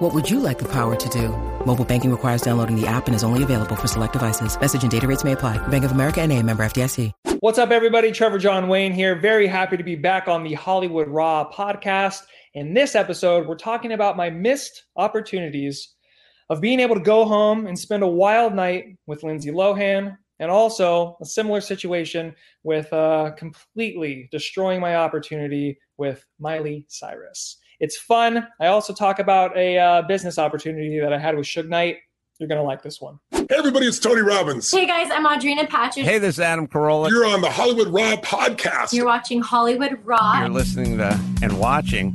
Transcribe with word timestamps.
What 0.00 0.14
would 0.14 0.30
you 0.30 0.40
like 0.40 0.58
the 0.58 0.68
power 0.72 0.96
to 0.96 1.08
do? 1.10 1.28
Mobile 1.66 1.84
banking 1.84 2.10
requires 2.10 2.40
downloading 2.40 2.74
the 2.74 2.86
app 2.86 3.06
and 3.06 3.14
is 3.14 3.22
only 3.22 3.42
available 3.42 3.76
for 3.76 3.86
select 3.86 4.14
devices. 4.14 4.58
Message 4.58 4.80
and 4.80 4.90
data 4.90 5.06
rates 5.06 5.24
may 5.24 5.32
apply. 5.32 5.58
Bank 5.68 5.84
of 5.84 5.92
America 5.92 6.22
and 6.22 6.32
a 6.32 6.42
member 6.42 6.62
FDIC. 6.62 7.12
What's 7.40 7.58
up, 7.58 7.70
everybody? 7.70 8.10
Trevor 8.10 8.38
John 8.38 8.68
Wayne 8.68 8.94
here. 8.94 9.14
Very 9.14 9.46
happy 9.46 9.76
to 9.76 9.82
be 9.82 9.96
back 9.96 10.26
on 10.26 10.42
the 10.42 10.54
Hollywood 10.54 11.06
Raw 11.06 11.52
podcast. 11.52 12.22
In 12.54 12.72
this 12.72 12.94
episode, 12.94 13.46
we're 13.46 13.56
talking 13.56 13.92
about 13.92 14.16
my 14.16 14.30
missed 14.30 14.84
opportunities 14.96 15.92
of 16.48 16.62
being 16.62 16.80
able 16.80 16.94
to 16.94 17.02
go 17.02 17.26
home 17.26 17.66
and 17.66 17.78
spend 17.78 18.02
a 18.02 18.08
wild 18.08 18.54
night 18.54 18.96
with 19.06 19.22
Lindsay 19.22 19.50
Lohan, 19.50 20.16
and 20.38 20.50
also 20.50 21.18
a 21.20 21.26
similar 21.26 21.60
situation 21.60 22.34
with 22.62 22.90
uh, 22.94 23.32
completely 23.36 24.30
destroying 24.32 24.80
my 24.80 24.96
opportunity 24.96 25.78
with 25.98 26.24
Miley 26.38 26.86
Cyrus. 26.88 27.58
It's 27.80 27.96
fun. 27.96 28.46
I 28.60 28.66
also 28.66 28.92
talk 28.92 29.18
about 29.18 29.56
a 29.56 29.78
uh, 29.78 30.02
business 30.02 30.38
opportunity 30.38 31.00
that 31.00 31.12
I 31.14 31.18
had 31.18 31.34
with 31.34 31.46
Suge 31.46 31.66
Knight. 31.66 31.96
You're 32.38 32.48
going 32.48 32.60
to 32.60 32.64
like 32.64 32.82
this 32.82 33.00
one. 33.00 33.18
Hey, 33.32 33.46
everybody, 33.56 33.86
it's 33.86 33.98
Tony 33.98 34.20
Robbins. 34.20 34.70
Hey, 34.70 34.86
guys, 34.86 35.10
I'm 35.10 35.26
Audrina 35.26 35.66
Patridge. 35.66 36.04
Hey, 36.04 36.18
this 36.18 36.36
is 36.36 36.40
Adam 36.40 36.66
Carolla. 36.66 37.10
You're 37.10 37.26
on 37.26 37.40
the 37.40 37.50
Hollywood 37.50 37.88
Raw 37.88 38.16
podcast. 38.16 38.92
You're 38.92 39.06
watching 39.06 39.40
Hollywood 39.40 39.98
Raw. 40.04 40.40
You're 40.40 40.50
listening 40.50 40.98
to 40.98 41.18
and 41.42 41.58
watching 41.58 42.14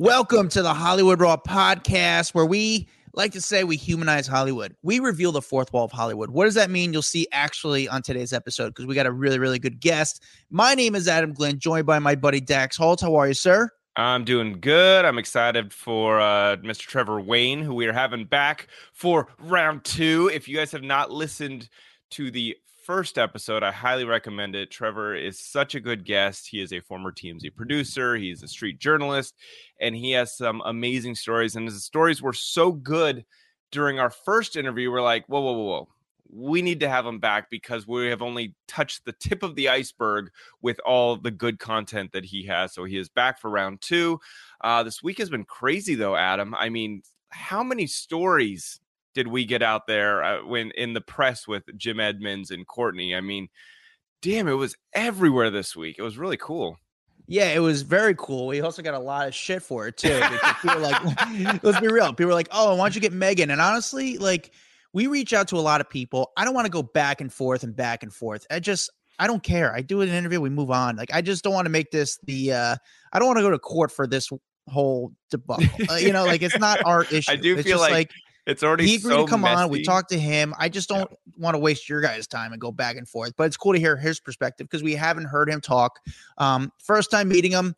Welcome 0.00 0.48
to 0.48 0.62
the 0.62 0.72
Hollywood 0.72 1.20
Raw 1.20 1.36
podcast, 1.36 2.32
where 2.32 2.46
we 2.46 2.88
like 3.12 3.32
to 3.32 3.40
say 3.42 3.64
we 3.64 3.76
humanize 3.76 4.26
Hollywood. 4.26 4.74
We 4.82 4.98
reveal 4.98 5.30
the 5.30 5.42
fourth 5.42 5.74
wall 5.74 5.84
of 5.84 5.92
Hollywood. 5.92 6.30
What 6.30 6.46
does 6.46 6.54
that 6.54 6.70
mean? 6.70 6.94
You'll 6.94 7.02
see 7.02 7.28
actually 7.32 7.86
on 7.86 8.00
today's 8.00 8.32
episode 8.32 8.68
because 8.68 8.86
we 8.86 8.94
got 8.94 9.04
a 9.04 9.12
really, 9.12 9.38
really 9.38 9.58
good 9.58 9.78
guest. 9.78 10.22
My 10.48 10.74
name 10.74 10.94
is 10.94 11.06
Adam 11.06 11.34
Glynn, 11.34 11.58
joined 11.58 11.84
by 11.84 11.98
my 11.98 12.14
buddy 12.14 12.40
Dax 12.40 12.78
Holt. 12.78 13.02
How 13.02 13.14
are 13.14 13.28
you, 13.28 13.34
sir? 13.34 13.68
I'm 13.94 14.24
doing 14.24 14.58
good. 14.58 15.04
I'm 15.04 15.18
excited 15.18 15.70
for 15.70 16.18
uh, 16.18 16.56
Mr. 16.56 16.86
Trevor 16.86 17.20
Wayne, 17.20 17.60
who 17.60 17.74
we 17.74 17.86
are 17.86 17.92
having 17.92 18.24
back 18.24 18.68
for 18.94 19.28
round 19.38 19.84
two. 19.84 20.30
If 20.32 20.48
you 20.48 20.56
guys 20.56 20.72
have 20.72 20.82
not 20.82 21.10
listened 21.10 21.68
to 22.12 22.30
the 22.30 22.56
first 22.90 23.18
episode, 23.18 23.62
I 23.62 23.70
highly 23.70 24.04
recommend 24.04 24.56
it. 24.56 24.68
Trevor 24.68 25.14
is 25.14 25.38
such 25.38 25.76
a 25.76 25.80
good 25.80 26.04
guest. 26.04 26.48
He 26.48 26.60
is 26.60 26.72
a 26.72 26.80
former 26.80 27.12
TMZ 27.12 27.54
producer, 27.54 28.16
he's 28.16 28.42
a 28.42 28.48
street 28.48 28.80
journalist, 28.80 29.36
and 29.80 29.94
he 29.94 30.10
has 30.10 30.36
some 30.36 30.60
amazing 30.64 31.14
stories. 31.14 31.54
And 31.54 31.68
his 31.68 31.84
stories 31.84 32.20
were 32.20 32.32
so 32.32 32.72
good 32.72 33.24
during 33.70 34.00
our 34.00 34.10
first 34.10 34.56
interview. 34.56 34.90
We're 34.90 35.02
like, 35.02 35.24
whoa, 35.28 35.40
whoa, 35.40 35.52
whoa, 35.52 35.64
whoa. 35.66 35.88
We 36.32 36.62
need 36.62 36.80
to 36.80 36.88
have 36.88 37.06
him 37.06 37.20
back 37.20 37.48
because 37.48 37.86
we 37.86 38.08
have 38.08 38.22
only 38.22 38.56
touched 38.66 39.04
the 39.04 39.12
tip 39.12 39.44
of 39.44 39.54
the 39.54 39.68
iceberg 39.68 40.32
with 40.60 40.80
all 40.84 41.14
the 41.14 41.30
good 41.30 41.60
content 41.60 42.10
that 42.10 42.24
he 42.24 42.44
has. 42.46 42.74
So 42.74 42.82
he 42.82 42.98
is 42.98 43.08
back 43.08 43.40
for 43.40 43.50
round 43.50 43.82
two. 43.82 44.18
Uh, 44.62 44.82
this 44.82 45.00
week 45.00 45.18
has 45.18 45.30
been 45.30 45.44
crazy, 45.44 45.94
though, 45.94 46.16
Adam. 46.16 46.56
I 46.56 46.70
mean, 46.70 47.02
how 47.28 47.62
many 47.62 47.86
stories 47.86 48.80
did 49.14 49.28
we 49.28 49.44
get 49.44 49.62
out 49.62 49.86
there 49.86 50.22
uh, 50.22 50.44
when 50.44 50.70
in 50.72 50.92
the 50.94 51.00
press 51.00 51.46
with 51.46 51.64
Jim 51.76 52.00
Edmonds 52.00 52.50
and 52.50 52.66
Courtney? 52.66 53.14
I 53.14 53.20
mean, 53.20 53.48
damn, 54.22 54.48
it 54.48 54.52
was 54.54 54.76
everywhere 54.92 55.50
this 55.50 55.74
week. 55.76 55.96
It 55.98 56.02
was 56.02 56.18
really 56.18 56.36
cool. 56.36 56.78
Yeah, 57.26 57.52
it 57.52 57.60
was 57.60 57.82
very 57.82 58.14
cool. 58.18 58.48
We 58.48 58.60
also 58.60 58.82
got 58.82 58.94
a 58.94 58.98
lot 58.98 59.28
of 59.28 59.34
shit 59.34 59.62
for 59.62 59.86
it 59.86 59.96
too. 59.96 60.20
people 60.62 60.80
like, 60.80 61.00
let's 61.62 61.80
be 61.80 61.86
real. 61.86 62.08
People 62.08 62.26
were 62.26 62.34
like, 62.34 62.48
"Oh, 62.50 62.74
why 62.74 62.84
don't 62.84 62.94
you 62.94 63.00
get 63.00 63.12
Megan?" 63.12 63.50
And 63.50 63.60
honestly, 63.60 64.18
like, 64.18 64.50
we 64.92 65.06
reach 65.06 65.32
out 65.32 65.46
to 65.48 65.56
a 65.56 65.60
lot 65.60 65.80
of 65.80 65.88
people. 65.88 66.32
I 66.36 66.44
don't 66.44 66.54
want 66.54 66.66
to 66.66 66.72
go 66.72 66.82
back 66.82 67.20
and 67.20 67.32
forth 67.32 67.62
and 67.62 67.74
back 67.74 68.02
and 68.02 68.12
forth. 68.12 68.46
I 68.50 68.58
just, 68.58 68.90
I 69.20 69.28
don't 69.28 69.44
care. 69.44 69.72
I 69.72 69.80
do 69.80 70.00
an 70.00 70.08
interview, 70.08 70.40
we 70.40 70.50
move 70.50 70.72
on. 70.72 70.96
Like, 70.96 71.14
I 71.14 71.22
just 71.22 71.44
don't 71.44 71.52
want 71.52 71.66
to 71.66 71.70
make 71.70 71.92
this 71.92 72.18
the. 72.24 72.52
uh 72.52 72.76
I 73.12 73.18
don't 73.20 73.28
want 73.28 73.38
to 73.38 73.42
go 73.42 73.50
to 73.50 73.58
court 73.60 73.92
for 73.92 74.08
this 74.08 74.28
whole 74.66 75.12
debacle. 75.30 75.66
uh, 75.88 75.94
you 75.94 76.12
know, 76.12 76.24
like 76.24 76.42
it's 76.42 76.58
not 76.58 76.80
our 76.84 77.04
issue. 77.12 77.30
I 77.30 77.36
do 77.36 77.56
it's 77.56 77.66
feel 77.66 77.78
like, 77.78 77.92
like 77.92 78.10
it's 78.50 78.62
already 78.62 78.86
he 78.86 78.96
agreed 78.96 79.12
so 79.12 79.24
to 79.24 79.30
come 79.30 79.42
messy. 79.42 79.62
on. 79.62 79.70
We 79.70 79.82
talked 79.82 80.10
to 80.10 80.18
him. 80.18 80.54
I 80.58 80.68
just 80.68 80.88
don't 80.88 81.10
want 81.38 81.54
to 81.54 81.58
waste 81.58 81.88
your 81.88 82.00
guys' 82.00 82.26
time 82.26 82.52
and 82.52 82.60
go 82.60 82.70
back 82.72 82.96
and 82.96 83.08
forth. 83.08 83.32
But 83.36 83.44
it's 83.44 83.56
cool 83.56 83.72
to 83.72 83.78
hear 83.78 83.96
his 83.96 84.20
perspective 84.20 84.66
because 84.68 84.82
we 84.82 84.94
haven't 84.94 85.26
heard 85.26 85.48
him 85.48 85.60
talk. 85.60 85.98
Um, 86.38 86.72
first 86.82 87.10
time 87.10 87.28
meeting 87.28 87.52
him, 87.52 87.74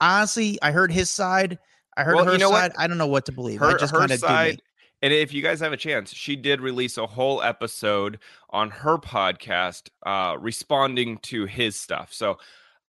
honestly, 0.00 0.58
I 0.62 0.72
heard 0.72 0.92
his 0.92 1.10
side. 1.10 1.58
I 1.96 2.02
heard 2.04 2.16
Well, 2.16 2.24
her 2.24 2.32
you 2.32 2.38
know 2.38 2.50
what? 2.50 2.72
side. 2.72 2.72
I 2.78 2.86
don't 2.86 2.98
know 2.98 3.06
what 3.06 3.26
to 3.26 3.32
believe. 3.32 3.62
I 3.62 3.72
her, 3.72 3.78
just 3.78 3.92
her 3.92 3.98
kind 4.00 4.10
of 4.12 4.18
side 4.18 4.60
and 5.02 5.12
if 5.12 5.32
you 5.34 5.42
guys 5.42 5.60
have 5.60 5.72
a 5.72 5.76
chance 5.76 6.14
she 6.14 6.36
did 6.36 6.60
release 6.60 6.96
a 6.96 7.06
whole 7.06 7.42
episode 7.42 8.18
on 8.50 8.70
her 8.70 8.96
podcast 8.96 9.88
uh 10.06 10.36
responding 10.40 11.18
to 11.18 11.44
his 11.44 11.74
stuff 11.76 12.12
so 12.12 12.38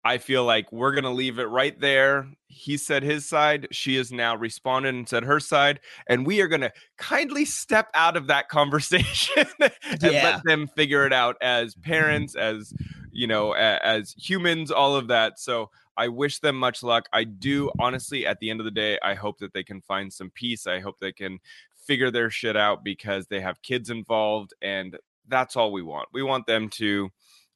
i 0.09 0.19
feel 0.19 0.45
like 0.45 0.71
we're 0.73 0.95
gonna 0.95 1.13
leave 1.13 1.39
it 1.39 1.45
right 1.45 1.79
there 1.81 2.27
he 2.49 2.77
said 2.77 3.03
his 3.03 3.29
side 3.29 3.69
she 3.71 3.95
has 3.97 4.11
now 4.11 4.35
responded 4.35 4.95
and 4.95 5.09
said 5.09 5.23
her 5.23 5.39
side 5.39 5.81
and 6.09 6.27
we 6.27 6.41
are 6.41 6.49
gonna 6.49 6.73
kindly 6.97 7.45
step 7.45 7.89
out 7.95 8.17
of 8.17 8.27
that 8.27 8.49
conversation 8.59 9.47
and 9.61 9.73
Yeah. 10.01 10.23
let 10.25 10.41
them 10.45 10.67
figure 10.77 11.07
it 11.07 11.13
out 11.13 11.37
as 11.41 11.75
parents 11.75 12.35
as 12.35 12.73
you 13.13 13.27
know 13.27 13.53
as 13.53 14.15
humans 14.19 14.71
all 14.71 14.97
of 14.97 15.09
that 15.09 15.39
so 15.39 15.71
I 15.97 16.07
wish 16.07 16.39
them 16.39 16.55
much 16.55 16.85
luck. 16.85 17.09
I 17.13 17.25
do 17.25 17.73
honestly, 17.81 18.25
at 18.25 18.39
the 18.39 18.51
end 18.51 18.61
of 18.61 18.65
the 18.65 18.71
day, 18.71 19.01
I 19.03 19.15
hope 19.15 19.39
that 19.39 19.53
they 19.53 19.65
can 19.65 19.81
find 19.81 20.13
some 20.13 20.31
peace. 20.31 20.65
I 20.69 20.79
hope 20.79 21.01
they 21.01 21.11
can 21.11 21.41
figure 21.89 22.13
their 22.13 22.31
shit 22.31 22.57
out 22.57 22.85
because 22.85 23.27
they 23.27 23.41
have 23.41 23.61
kids 23.63 23.91
involved, 23.91 24.55
and 24.63 24.97
that's 25.27 25.57
all 25.57 25.73
we 25.73 25.83
want. 25.83 26.09
We 26.13 26.23
want 26.23 26.47
them 26.47 26.69
to 26.69 27.11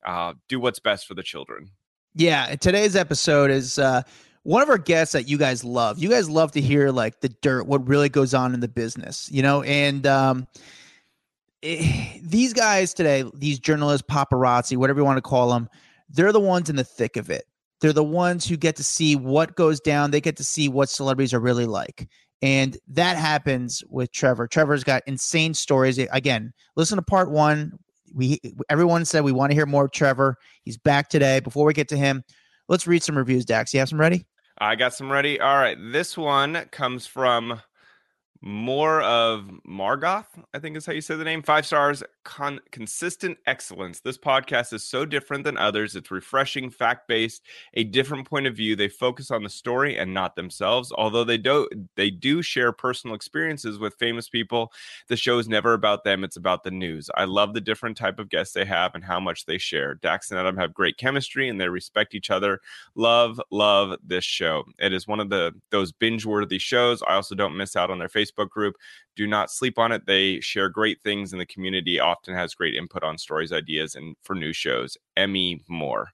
uh, 0.04 0.34
do 0.48 0.58
what's 0.58 0.80
best 0.80 1.06
for 1.06 1.14
the 1.14 1.22
children. 1.22 1.70
Yeah, 2.15 2.56
today's 2.56 2.95
episode 2.95 3.50
is 3.50 3.78
uh 3.78 4.03
one 4.43 4.62
of 4.62 4.69
our 4.69 4.78
guests 4.78 5.12
that 5.12 5.28
you 5.28 5.39
guys 5.39 5.65
love. 5.65 5.99
You 5.99 6.11
guys 6.11 6.28
love 6.28 6.53
to 6.53 6.61
hear 6.61 6.91
like 6.91 7.21
the 7.21 7.28
dirt, 7.28 7.67
what 7.67 7.87
really 7.89 8.09
goes 8.09 8.34
on 8.34 8.55
in 8.55 8.61
the 8.61 8.69
business, 8.69 9.31
you 9.33 9.43
know, 9.43 9.62
and 9.62 10.06
um 10.06 10.47
eh, 11.62 12.19
these 12.23 12.53
guys 12.53 12.93
today, 12.93 13.25
these 13.34 13.59
journalists, 13.59 14.06
paparazzi, 14.11 14.77
whatever 14.77 15.00
you 15.00 15.05
want 15.05 15.17
to 15.17 15.23
call 15.23 15.50
them, 15.50 15.69
they're 16.11 16.33
the 16.33 16.41
ones 16.41 16.69
in 16.69 16.77
the 16.77 16.84
thick 16.84 17.17
of 17.17 17.31
it. 17.31 17.45
They're 17.81 17.95
the 17.95 18.05
ones 18.05 18.47
who 18.47 18.56
get 18.56 18.77
to 18.77 18.84
see 18.84 19.17
what 19.17 19.56
goes 19.56 19.81
down. 19.81 20.11
They 20.11 20.21
get 20.21 20.37
to 20.37 20.44
see 20.44 20.69
what 20.69 20.89
celebrities 20.89 21.33
are 21.33 21.41
really 21.41 21.67
like. 21.67 22.09
And 22.43 22.77
that 22.89 23.17
happens 23.17 23.83
with 23.89 24.12
Trevor. 24.12 24.49
Trevor's 24.49 24.84
got 24.84 25.03
insane 25.06 25.55
stories. 25.55 25.99
Again, 25.99 26.53
listen 26.77 26.97
to 26.97 27.03
part 27.03 27.31
one. 27.31 27.73
We 28.15 28.41
everyone 28.69 29.05
said 29.05 29.25
we 29.25 29.33
want 29.33 29.50
to 29.50 29.55
hear 29.55 29.67
more 29.67 29.87
of 29.87 29.93
Trevor. 29.93 30.37
He's 30.65 30.77
back 30.77 31.09
today. 31.09 31.41
Before 31.41 31.65
we 31.65 31.73
get 31.73 31.89
to 31.89 31.97
him, 31.97 32.25
let's 32.69 32.87
read 32.87 33.03
some 33.03 33.17
reviews. 33.17 33.44
Dax, 33.44 33.73
you 33.73 33.81
have 33.81 33.88
some 33.88 34.00
ready? 34.00 34.26
I 34.59 34.76
got 34.76 34.94
some 34.94 35.11
ready. 35.11 35.41
All 35.41 35.56
right. 35.56 35.76
This 35.93 36.17
one 36.17 36.67
comes 36.70 37.06
from 37.06 37.61
more 38.43 39.03
of 39.03 39.49
Margoth, 39.67 40.27
I 40.53 40.59
think 40.59 40.77
is 40.77 40.85
how 40.85 40.93
you 40.93 41.00
say 41.00 41.15
the 41.15 41.23
name. 41.23 41.43
Five 41.43 41.65
stars, 41.65 42.03
con- 42.25 42.61
consistent 42.73 43.39
excellence. 43.47 44.00
This 44.00 44.19
podcast 44.19 44.73
is 44.73 44.83
so 44.83 45.05
different 45.05 45.44
than 45.44 45.56
others. 45.56 45.94
It's 45.94 46.11
refreshing, 46.11 46.69
fact 46.69 47.06
based, 47.06 47.43
a 47.75 47.85
different 47.85 48.29
point 48.29 48.49
of 48.49 48.56
view. 48.56 48.75
They 48.75 48.89
focus 48.89 49.31
on 49.31 49.44
the 49.44 49.49
story 49.49 49.97
and 49.97 50.12
not 50.12 50.35
themselves. 50.35 50.93
Although 50.93 51.23
they 51.23 51.39
do 51.39 51.69
they 51.94 52.11
do 52.11 52.43
share 52.43 52.73
personal 52.73 53.15
experiences 53.15 53.79
with 53.79 53.94
famous 53.94 54.29
people. 54.29 54.73
The 55.06 55.17
show 55.17 55.39
is 55.39 55.49
never 55.49 55.73
about 55.73 56.03
them. 56.03 56.25
It's 56.25 56.37
about 56.37 56.65
the 56.65 56.73
news. 56.73 57.09
I 57.17 57.25
love 57.25 57.55
the 57.55 57.61
different 57.61 57.97
type 57.97 58.19
of 58.19 58.29
guests 58.29 58.55
they 58.55 58.65
have 58.65 58.97
and 58.97 59.05
how 59.05 59.21
much 59.21 59.47
they 59.47 59.59
share. 59.59 59.94
Dax 59.94 60.31
and 60.31 60.41
Adam 60.41 60.56
have 60.56 60.75
great 60.75 60.97
chemistry 60.97 61.49
and 61.49 61.61
they 61.61 61.69
respect 61.69 62.12
each 62.12 62.31
other. 62.31 62.61
Love, 62.97 63.41
love 63.53 63.97
this 64.05 64.25
show. 64.25 64.65
It 64.81 64.93
is 64.93 65.06
one 65.06 65.21
of 65.21 65.31
the 65.31 65.53
those 65.71 65.93
binge 65.93 66.27
worthy 66.27 66.59
shows. 66.59 67.03
I 67.03 67.15
also 67.15 67.37
don't 67.37 67.56
miss 67.56 67.77
out 67.77 67.91
on 67.91 68.00
their 68.00 68.09
Facebook 68.09 68.31
group. 68.50 68.76
Do 69.17 69.26
not 69.26 69.50
sleep 69.50 69.79
on 69.79 69.93
it. 69.93 70.06
They 70.06 70.40
share 70.40 70.69
great 70.69 71.00
things, 71.00 71.32
and 71.32 71.40
the 71.40 71.46
community 71.46 72.00
often 72.00 72.34
has 72.34 72.55
great 72.55 72.75
input 72.75 73.02
on 73.02 73.19
stories, 73.19 73.52
ideas, 73.52 73.94
and 73.94 74.17
for 74.23 74.34
new 74.34 74.52
shows. 74.52 74.96
Emmy 75.17 75.62
Moore. 75.69 76.11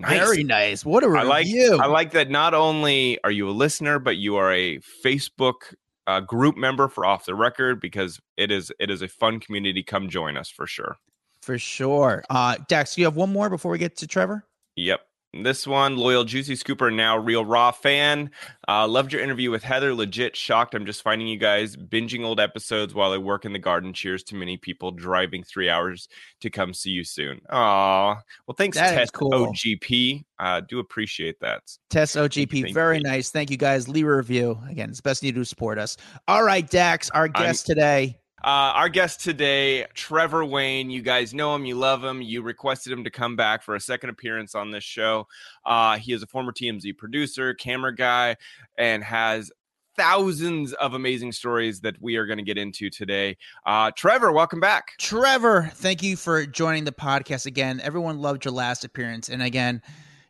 Very 0.00 0.42
nice. 0.42 0.84
What 0.84 1.04
a 1.04 1.06
I 1.06 1.22
like 1.22 1.44
review. 1.44 1.78
I 1.80 1.86
like 1.86 2.10
that 2.12 2.28
not 2.28 2.54
only 2.54 3.22
are 3.22 3.30
you 3.30 3.48
a 3.48 3.52
listener, 3.52 3.98
but 3.98 4.16
you 4.16 4.36
are 4.36 4.52
a 4.52 4.80
Facebook 5.04 5.74
uh, 6.06 6.20
group 6.20 6.56
member 6.56 6.88
for 6.88 7.06
Off 7.06 7.24
the 7.24 7.34
Record 7.34 7.80
because 7.80 8.20
it 8.36 8.50
is 8.50 8.72
it 8.80 8.90
is 8.90 9.02
a 9.02 9.08
fun 9.08 9.38
community. 9.40 9.82
Come 9.82 10.08
join 10.08 10.36
us 10.36 10.50
for 10.50 10.66
sure. 10.66 10.96
For 11.40 11.58
sure. 11.58 12.24
Uh, 12.30 12.56
Dax, 12.68 12.96
you 12.96 13.04
have 13.04 13.16
one 13.16 13.32
more 13.32 13.50
before 13.50 13.70
we 13.70 13.78
get 13.78 13.96
to 13.98 14.06
Trevor? 14.06 14.44
Yep. 14.76 15.00
This 15.34 15.66
one, 15.66 15.96
loyal 15.96 16.24
Juicy 16.24 16.56
Scooper, 16.56 16.94
now 16.94 17.16
real 17.16 17.42
raw 17.42 17.70
fan. 17.70 18.30
Uh, 18.68 18.86
loved 18.86 19.14
your 19.14 19.22
interview 19.22 19.50
with 19.50 19.62
Heather. 19.62 19.94
Legit 19.94 20.36
shocked. 20.36 20.74
I'm 20.74 20.84
just 20.84 21.00
finding 21.00 21.26
you 21.26 21.38
guys 21.38 21.74
binging 21.74 22.22
old 22.22 22.38
episodes 22.38 22.92
while 22.92 23.12
I 23.12 23.16
work 23.16 23.46
in 23.46 23.54
the 23.54 23.58
garden. 23.58 23.94
Cheers 23.94 24.24
to 24.24 24.34
many 24.34 24.58
people 24.58 24.90
driving 24.90 25.42
three 25.42 25.70
hours 25.70 26.08
to 26.42 26.50
come 26.50 26.74
see 26.74 26.90
you 26.90 27.02
soon. 27.02 27.40
Aw. 27.48 28.20
Well, 28.46 28.54
thanks, 28.58 28.76
That 28.76 28.94
Test 28.94 29.14
cool. 29.14 29.30
OGP. 29.30 30.22
Uh, 30.38 30.60
do 30.68 30.80
appreciate 30.80 31.40
that. 31.40 31.62
Test 31.88 32.14
OGP. 32.16 32.50
Thank 32.50 32.68
you. 32.68 32.74
Very 32.74 33.00
nice. 33.00 33.30
Thank 33.30 33.50
you 33.50 33.56
guys. 33.56 33.88
Leave 33.88 34.06
a 34.06 34.14
review. 34.14 34.58
Again, 34.68 34.90
it's 34.90 35.00
best 35.00 35.22
you 35.22 35.32
do 35.32 35.40
to 35.40 35.46
support 35.46 35.78
us. 35.78 35.96
All 36.28 36.44
right, 36.44 36.68
Dax, 36.68 37.08
our 37.08 37.28
guest 37.28 37.64
today. 37.64 38.18
Uh, 38.44 38.74
our 38.74 38.88
guest 38.88 39.20
today, 39.20 39.86
Trevor 39.94 40.44
Wayne. 40.44 40.90
You 40.90 41.00
guys 41.00 41.32
know 41.32 41.54
him, 41.54 41.64
you 41.64 41.76
love 41.76 42.02
him. 42.02 42.20
You 42.20 42.42
requested 42.42 42.92
him 42.92 43.04
to 43.04 43.10
come 43.10 43.36
back 43.36 43.62
for 43.62 43.76
a 43.76 43.80
second 43.80 44.10
appearance 44.10 44.56
on 44.56 44.72
this 44.72 44.82
show. 44.82 45.28
Uh, 45.64 45.96
he 45.98 46.12
is 46.12 46.24
a 46.24 46.26
former 46.26 46.50
TMZ 46.50 46.98
producer, 46.98 47.54
camera 47.54 47.94
guy, 47.94 48.36
and 48.76 49.04
has 49.04 49.52
thousands 49.96 50.72
of 50.72 50.94
amazing 50.94 51.30
stories 51.30 51.80
that 51.82 51.94
we 52.02 52.16
are 52.16 52.26
going 52.26 52.38
to 52.38 52.44
get 52.44 52.58
into 52.58 52.90
today. 52.90 53.36
Uh, 53.64 53.92
Trevor, 53.96 54.32
welcome 54.32 54.58
back. 54.58 54.88
Trevor, 54.98 55.70
thank 55.74 56.02
you 56.02 56.16
for 56.16 56.44
joining 56.44 56.82
the 56.82 56.92
podcast 56.92 57.46
again. 57.46 57.80
Everyone 57.80 58.18
loved 58.18 58.44
your 58.44 58.54
last 58.54 58.84
appearance. 58.84 59.28
And 59.28 59.40
again, 59.40 59.80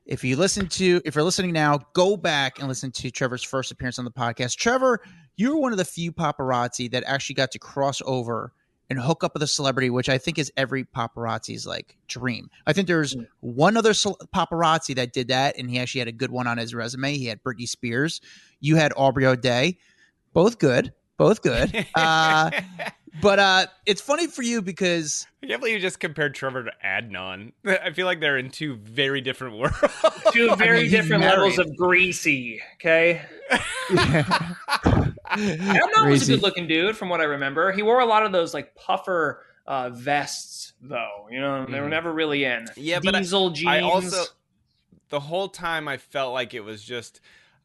if 0.05 0.25
you 0.25 0.37
listen 0.37 0.67
to 0.69 1.01
if 1.05 1.15
you're 1.15 1.25
listening 1.25 1.53
now, 1.53 1.79
go 1.95 2.17
back 2.17 2.59
and 2.59 2.69
listen 2.69 2.91
to 2.93 3.11
Trevor's 3.11 3.43
first 3.43 3.71
appearance 3.71 3.99
on 3.99 4.05
the 4.05 4.11
podcast. 4.11 4.57
Trevor, 4.57 5.01
you 5.37 5.55
were 5.55 5.61
one 5.61 5.73
of 5.73 5.79
the 5.79 5.85
few 5.85 6.13
paparazzi 6.13 6.91
that 6.91 7.05
actually 7.07 7.35
got 7.35 7.51
to 7.53 7.59
cross 7.59 8.01
over 8.05 8.53
and 8.91 9.01
hook 9.01 9.25
up 9.25 9.33
with 9.35 9.43
a 9.43 9.47
celebrity, 9.47 9.89
which 9.89 10.09
I 10.09 10.19
think 10.19 10.39
is 10.39 10.53
every 10.57 10.85
paparazzi's 10.85 11.67
like 11.67 11.97
dream. 12.09 12.51
I 12.67 12.73
think 12.73 12.87
there's 12.87 13.17
one 13.41 13.77
other 13.77 13.93
paparazzi 13.93 14.95
that 14.97 15.13
did 15.13 15.29
that, 15.29 15.57
and 15.59 15.71
he 15.71 15.79
actually 15.79 16.01
had 16.01 16.09
a 16.09 16.13
good 16.13 16.31
one 16.31 16.47
on 16.47 16.59
his 16.59 16.75
resume. 16.75 17.17
He 17.17 17.27
had 17.27 17.43
Britney 17.43 17.67
Spears. 17.67 18.21
You 18.61 18.77
had 18.77 18.93
Aubrey 18.97 19.27
O'Day. 19.27 19.79
Both 20.35 20.59
good. 20.59 20.93
Both 21.17 21.43
good. 21.43 21.87
Uh, 21.95 22.51
but 23.21 23.39
uh, 23.39 23.67
it's 23.87 24.01
funny 24.01 24.27
for 24.27 24.43
you 24.43 24.63
because 24.63 25.27
I 25.43 25.47
can't 25.47 25.61
believe 25.61 25.75
you 25.75 25.81
just 25.81 26.01
compared 26.01 26.35
Trevor 26.35 26.65
to 26.65 26.73
Adnan. 26.85 27.53
I 27.67 27.91
feel 27.93 28.07
like 28.07 28.21
they're 28.21 28.39
in 28.39 28.51
two 28.51 28.77
very 28.77 29.21
different 29.21 29.59
worlds. 29.59 29.77
Two 30.33 30.55
very 30.57 30.83
he's 30.83 30.93
different 30.93 31.23
levels 31.25 31.59
of 31.59 31.77
greasy. 31.77 32.61
Okay. 32.77 33.23
Adnan 35.33 36.11
was 36.11 36.29
a 36.29 36.33
good 36.35 36.43
looking 36.43 36.67
dude 36.67 36.97
from 36.97 37.09
what 37.09 37.21
I 37.21 37.25
remember. 37.25 37.73
He 37.73 37.83
wore 37.83 38.01
a 38.01 38.07
lot 38.07 38.25
of 38.25 38.33
those 38.33 38.55
like 38.55 38.75
puffer 38.75 39.45
uh, 39.67 39.91
vests, 39.91 40.73
though. 40.81 41.29
You 41.31 41.41
know, 41.41 41.67
they 41.67 41.81
were 41.81 41.87
Mhm. 41.87 41.91
never 41.91 42.13
really 42.13 42.45
in. 42.45 42.67
Yeah, 42.77 43.01
but 43.03 43.15
I- 43.15 43.19
diesel 43.21 43.51
jeans. 43.51 43.69
I 43.69 43.81
also 43.81 44.25
the 45.11 45.21
whole 45.21 45.49
time 45.49 45.89
I 45.89 45.99
felt 45.99 46.33
like 46.33 46.55
it 46.55 46.61
was 46.61 46.83
just 46.83 47.21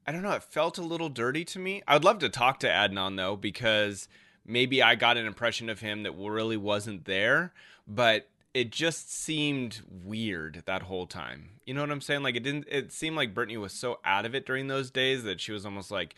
I 0.06 0.12
don't 0.14 0.22
know, 0.22 0.32
it 0.32 0.44
felt 0.44 0.78
a 0.78 0.82
little 0.84 1.10
dirty 1.10 1.44
to 1.46 1.60
me. 1.60 1.84
I'd 1.88 2.04
love 2.04 2.20
to 2.20 2.30
talk 2.30 2.60
to 2.62 2.68
Adnan 2.68 3.18
though 3.18 3.36
because 3.36 4.08
maybe 4.48 4.82
I 4.82 4.96
got 4.96 5.18
an 5.18 5.26
impression 5.28 5.70
of 5.70 5.80
him 5.82 6.04
that 6.04 6.14
really 6.14 6.58
wasn't 6.58 7.06
there, 7.06 7.54
but 7.88 8.28
it 8.54 8.72
just 8.72 9.14
seemed 9.14 9.82
weird 10.04 10.64
that 10.66 10.82
whole 10.84 11.06
time. 11.06 11.50
You 11.66 11.74
know 11.76 11.82
what 11.82 11.92
I'm 11.92 12.02
saying? 12.02 12.24
Like 12.24 12.36
it 12.36 12.44
didn't 12.44 12.66
it 12.72 12.92
seemed 12.92 13.16
like 13.18 13.34
Britney 13.36 13.58
was 13.60 13.74
so 13.74 14.00
out 14.04 14.26
of 14.26 14.34
it 14.34 14.46
during 14.46 14.68
those 14.68 14.90
days 14.90 15.24
that 15.26 15.40
she 15.40 15.52
was 15.52 15.66
almost 15.66 15.92
like 15.92 16.16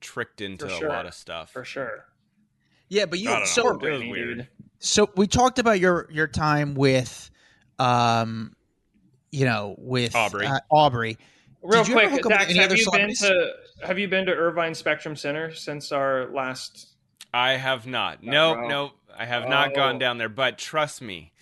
tricked 0.00 0.40
into 0.40 0.68
For 0.68 0.84
a 0.86 0.88
lot 0.88 1.06
of 1.06 1.14
stuff. 1.14 1.50
for 1.50 1.64
sure. 1.64 2.04
yeah, 2.88 3.06
but 3.06 3.18
you 3.18 3.28
don't 3.30 3.46
so 3.46 3.62
Poor 3.62 3.78
Britney, 3.78 4.10
weird. 4.10 4.48
so 4.78 5.10
we 5.16 5.26
talked 5.26 5.58
about 5.58 5.80
your 5.80 6.06
your 6.12 6.26
time 6.28 6.74
with 6.74 7.30
um 7.78 8.54
you 9.32 9.44
know 9.44 9.74
with 9.78 10.14
Aubrey. 10.14 10.46
uh, 10.46 10.60
Aubrey. 10.70 11.18
Real 11.62 11.82
Did 11.82 11.88
you 11.88 11.94
quick, 11.94 12.10
hook 12.10 12.28
Dax, 12.28 12.54
have 12.54 12.64
other 12.66 12.76
you 12.76 12.90
been 12.92 13.14
to 13.14 13.52
have 13.82 13.98
you 13.98 14.06
been 14.08 14.26
to 14.26 14.32
Irvine 14.32 14.74
Spectrum 14.74 15.16
Center 15.16 15.52
since 15.52 15.90
our 15.90 16.30
last? 16.32 16.92
I 17.32 17.52
have 17.52 17.86
not. 17.86 18.22
Not 18.22 18.32
No, 18.32 18.54
wrong. 18.54 18.68
no, 18.68 18.92
I 19.16 19.24
have 19.26 19.48
not 19.48 19.70
Oh. 19.72 19.74
gone 19.74 19.98
down 19.98 20.18
there, 20.18 20.28
but 20.28 20.58
trust 20.58 21.00
me, 21.02 21.32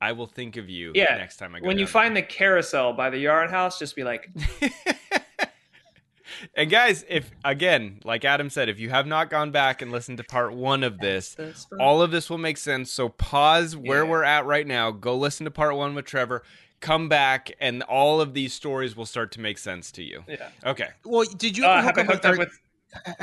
I 0.00 0.12
will 0.12 0.26
think 0.26 0.56
of 0.56 0.68
you 0.68 0.92
Yeah, 0.94 1.16
next 1.16 1.36
time 1.36 1.54
I 1.54 1.60
go 1.60 1.66
When 1.66 1.78
you 1.78 1.84
down 1.84 1.92
find 1.92 2.16
the 2.16 2.22
carousel 2.22 2.92
by 2.92 3.10
the 3.10 3.18
yard 3.18 3.50
house, 3.50 3.78
just 3.78 3.94
be 3.94 4.02
like, 4.04 4.28
and 6.56 6.70
guys, 6.70 7.04
if 7.08 7.30
again, 7.44 8.00
like 8.04 8.24
Adam 8.24 8.50
said, 8.50 8.68
if 8.68 8.78
you 8.78 8.90
have 8.90 9.06
not 9.06 9.30
gone 9.30 9.50
back 9.50 9.80
and 9.82 9.92
listened 9.92 10.18
to 10.18 10.24
part 10.24 10.54
one 10.54 10.82
of 10.82 10.98
this, 10.98 11.36
all 11.78 12.02
of 12.02 12.10
this 12.10 12.28
will 12.30 12.38
make 12.38 12.56
sense. 12.56 12.90
So 12.90 13.08
pause 13.08 13.76
where 13.76 14.04
Yeah. 14.04 14.10
we're 14.10 14.24
at 14.24 14.44
right 14.46 14.66
now. 14.66 14.90
Go 14.90 15.16
listen 15.16 15.44
to 15.44 15.50
part 15.50 15.76
one 15.76 15.94
with 15.94 16.04
Trevor. 16.06 16.42
Come 16.80 17.08
back, 17.08 17.52
and 17.60 17.82
all 17.84 18.20
of 18.20 18.34
these 18.34 18.52
stories 18.52 18.96
will 18.96 19.06
start 19.06 19.30
to 19.32 19.40
make 19.40 19.56
sense 19.58 19.92
to 19.92 20.02
you. 20.02 20.24
yeah. 20.26 20.48
Okay. 20.66 20.88
Well, 21.04 21.24
did 21.36 21.56
you 21.56 21.64
Uh, 21.64 21.74
ever 21.74 21.82
have 21.82 21.94
hook 21.96 22.04
up 22.06 22.12
hooked 22.12 22.24
up 22.26 22.38
with? 22.38 22.58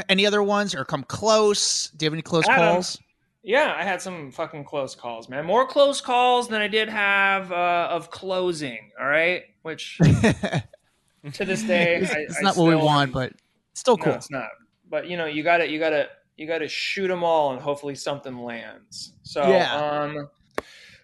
Any 0.10 0.26
other 0.26 0.42
ones 0.44 0.74
or 0.76 0.86
come 0.86 1.04
close? 1.04 1.90
Do 1.96 2.04
you 2.04 2.08
have 2.08 2.14
any 2.14 2.22
close 2.22 2.46
Adam. 2.48 2.76
calls? 2.76 3.00
Yeah, 3.44 3.74
I 3.78 3.84
had 3.84 4.02
some 4.02 4.32
fucking 4.32 4.66
close 4.66 4.96
calls, 4.96 5.30
man. 5.30 5.46
More 5.46 5.66
close 5.66 6.02
calls 6.02 6.50
than 6.50 6.62
I 6.62 6.68
did 6.68 6.90
have 6.90 7.52
uh, 7.52 7.88
of 7.90 8.12
closing. 8.12 8.92
All 9.00 9.08
right, 9.08 9.44
which 9.62 9.98
to 11.34 11.46
this 11.46 11.64
day, 11.64 11.96
it's, 11.96 12.12
I, 12.12 12.18
it's 12.20 12.42
not 12.42 12.58
what 12.58 12.68
we 12.68 12.76
want, 12.76 13.14
but 13.14 13.32
still 13.76 13.98
No, 13.98 14.04
cool. 14.04 14.14
it's 14.16 14.30
not. 14.30 14.50
But 14.90 15.08
you 15.08 15.16
know, 15.18 15.26
you 15.26 15.42
got 15.44 15.58
to 15.58 15.70
you 15.70 15.80
got 15.80 15.92
to 15.92 16.10
you 16.36 16.48
got 16.48 16.58
to 16.60 16.68
shoot 16.68 17.08
them 17.08 17.24
all, 17.24 17.54
and 17.54 17.62
hopefully 17.62 17.96
something 17.96 18.38
lands. 18.40 19.14
So, 19.24 19.42
Yeah. 19.44 19.74
um, 19.74 20.30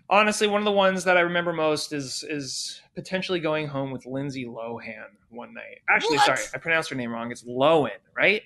honestly, 0.09 0.47
one 0.47 0.59
of 0.61 0.65
the 0.65 0.71
ones 0.71 1.03
that 1.05 1.15
I 1.17 1.21
remember 1.21 1.53
most 1.53 1.93
is 1.93 2.23
is 2.29 2.81
potentially 2.95 3.39
going 3.39 3.67
home 3.67 3.91
with 3.91 4.05
Lindsay 4.05 4.45
Lohan 4.45 5.05
one 5.29 5.53
night. 5.53 5.79
Actually, 5.89 6.17
What? 6.17 6.25
sorry, 6.25 6.39
I 6.53 6.57
pronounced 6.57 6.89
her 6.89 6.95
name 6.97 7.11
wrong. 7.11 7.31
It's 7.31 7.43
Lohan, 7.43 7.91
right? 8.15 8.41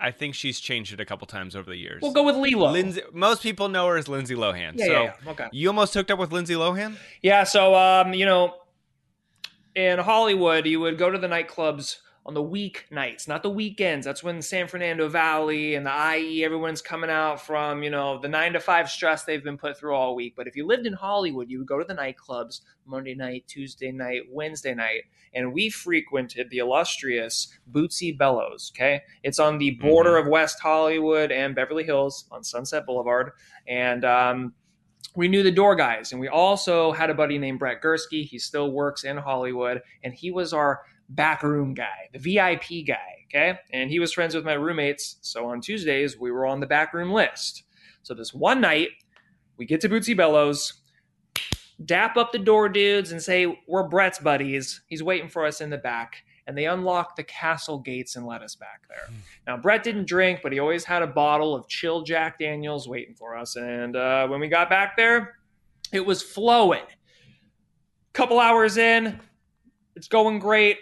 I 0.00 0.10
think 0.10 0.34
she's 0.34 0.60
changed 0.60 0.92
it 0.92 1.00
a 1.00 1.04
couple 1.04 1.26
times 1.26 1.56
over 1.56 1.68
the 1.68 1.76
years. 1.76 2.02
We'll 2.02 2.12
go 2.12 2.24
with 2.24 2.36
Lilo. 2.36 2.70
Lindsay. 2.70 3.02
Most 3.12 3.42
people 3.42 3.68
know 3.68 3.86
her 3.86 3.96
as 3.96 4.08
Lindsay 4.08 4.34
Lohan. 4.34 4.74
Yeah, 4.76 4.86
so 4.86 4.92
yeah, 4.92 5.12
yeah. 5.24 5.30
Okay. 5.30 5.48
you 5.52 5.68
almost 5.68 5.94
hooked 5.94 6.10
up 6.10 6.18
with 6.18 6.32
Lindsay 6.32 6.54
Lohan. 6.54 6.96
Yeah, 7.22 7.44
so 7.44 7.74
um, 7.74 8.14
you 8.14 8.26
know, 8.26 8.54
in 9.74 9.98
Hollywood, 9.98 10.66
you 10.66 10.80
would 10.80 10.98
go 10.98 11.10
to 11.10 11.18
the 11.18 11.28
nightclubs 11.28 11.98
on 12.28 12.34
the 12.34 12.44
weeknights, 12.44 13.26
not 13.26 13.42
the 13.42 13.48
weekends. 13.48 14.04
That's 14.04 14.22
when 14.22 14.42
San 14.42 14.68
Fernando 14.68 15.08
Valley 15.08 15.76
and 15.76 15.86
the 15.86 16.14
IE, 16.14 16.44
everyone's 16.44 16.82
coming 16.82 17.08
out 17.08 17.40
from, 17.40 17.82
you 17.82 17.88
know, 17.88 18.20
the 18.20 18.28
nine 18.28 18.52
to 18.52 18.60
five 18.60 18.90
stress 18.90 19.24
they've 19.24 19.42
been 19.42 19.56
put 19.56 19.78
through 19.78 19.94
all 19.94 20.14
week. 20.14 20.34
But 20.36 20.46
if 20.46 20.54
you 20.54 20.66
lived 20.66 20.86
in 20.86 20.92
Hollywood, 20.92 21.48
you 21.48 21.56
would 21.56 21.66
go 21.66 21.78
to 21.78 21.86
the 21.86 21.94
nightclubs 21.94 22.60
Monday 22.84 23.14
night, 23.14 23.44
Tuesday 23.48 23.92
night, 23.92 24.24
Wednesday 24.30 24.74
night, 24.74 25.04
and 25.32 25.54
we 25.54 25.70
frequented 25.70 26.50
the 26.50 26.58
illustrious 26.58 27.48
Bootsy 27.72 28.16
Bellows. 28.16 28.72
Okay. 28.76 29.00
It's 29.22 29.38
on 29.38 29.56
the 29.56 29.70
border 29.70 30.18
of 30.18 30.26
West 30.26 30.60
Hollywood 30.60 31.32
and 31.32 31.54
Beverly 31.54 31.84
Hills 31.84 32.26
on 32.30 32.44
Sunset 32.44 32.84
Boulevard. 32.84 33.32
And 33.66 34.04
um 34.04 34.52
we 35.16 35.26
knew 35.26 35.42
the 35.42 35.50
door 35.50 35.74
guys 35.74 36.12
and 36.12 36.20
we 36.20 36.28
also 36.28 36.92
had 36.92 37.08
a 37.08 37.14
buddy 37.14 37.38
named 37.38 37.58
brett 37.58 37.82
gursky 37.82 38.24
he 38.24 38.38
still 38.38 38.70
works 38.70 39.04
in 39.04 39.16
hollywood 39.16 39.80
and 40.04 40.12
he 40.12 40.30
was 40.30 40.52
our 40.52 40.82
backroom 41.10 41.74
guy 41.74 42.08
the 42.12 42.18
vip 42.18 42.86
guy 42.86 43.24
okay 43.26 43.58
and 43.72 43.90
he 43.90 43.98
was 43.98 44.12
friends 44.12 44.34
with 44.34 44.44
my 44.44 44.52
roommates 44.52 45.16
so 45.20 45.46
on 45.46 45.60
tuesdays 45.60 46.18
we 46.18 46.30
were 46.30 46.46
on 46.46 46.60
the 46.60 46.66
backroom 46.66 47.10
list 47.10 47.64
so 48.02 48.14
this 48.14 48.34
one 48.34 48.60
night 48.60 48.88
we 49.56 49.64
get 49.64 49.80
to 49.80 49.88
bootsy 49.88 50.16
bellows 50.16 50.74
dap 51.84 52.16
up 52.16 52.32
the 52.32 52.38
door 52.38 52.68
dudes 52.68 53.12
and 53.12 53.22
say 53.22 53.58
we're 53.66 53.88
brett's 53.88 54.18
buddies 54.18 54.82
he's 54.88 55.02
waiting 55.02 55.28
for 55.28 55.46
us 55.46 55.60
in 55.60 55.70
the 55.70 55.78
back 55.78 56.24
and 56.46 56.56
they 56.56 56.66
unlock 56.66 57.16
the 57.16 57.24
castle 57.24 57.78
gates 57.78 58.16
and 58.16 58.26
let 58.26 58.42
us 58.42 58.54
back 58.54 58.82
there 58.88 59.08
now, 59.48 59.56
Brett 59.56 59.82
didn't 59.82 60.06
drink, 60.06 60.40
but 60.42 60.52
he 60.52 60.58
always 60.58 60.84
had 60.84 61.02
a 61.02 61.06
bottle 61.06 61.54
of 61.54 61.66
chill 61.68 62.02
Jack 62.02 62.38
Daniels 62.38 62.86
waiting 62.86 63.14
for 63.14 63.34
us. 63.34 63.56
And 63.56 63.96
uh, 63.96 64.28
when 64.28 64.40
we 64.40 64.48
got 64.48 64.68
back 64.68 64.94
there, 64.94 65.38
it 65.90 66.04
was 66.04 66.20
flowing. 66.20 66.84
Couple 68.12 68.38
hours 68.40 68.76
in, 68.76 69.18
it's 69.96 70.06
going 70.06 70.38
great. 70.38 70.76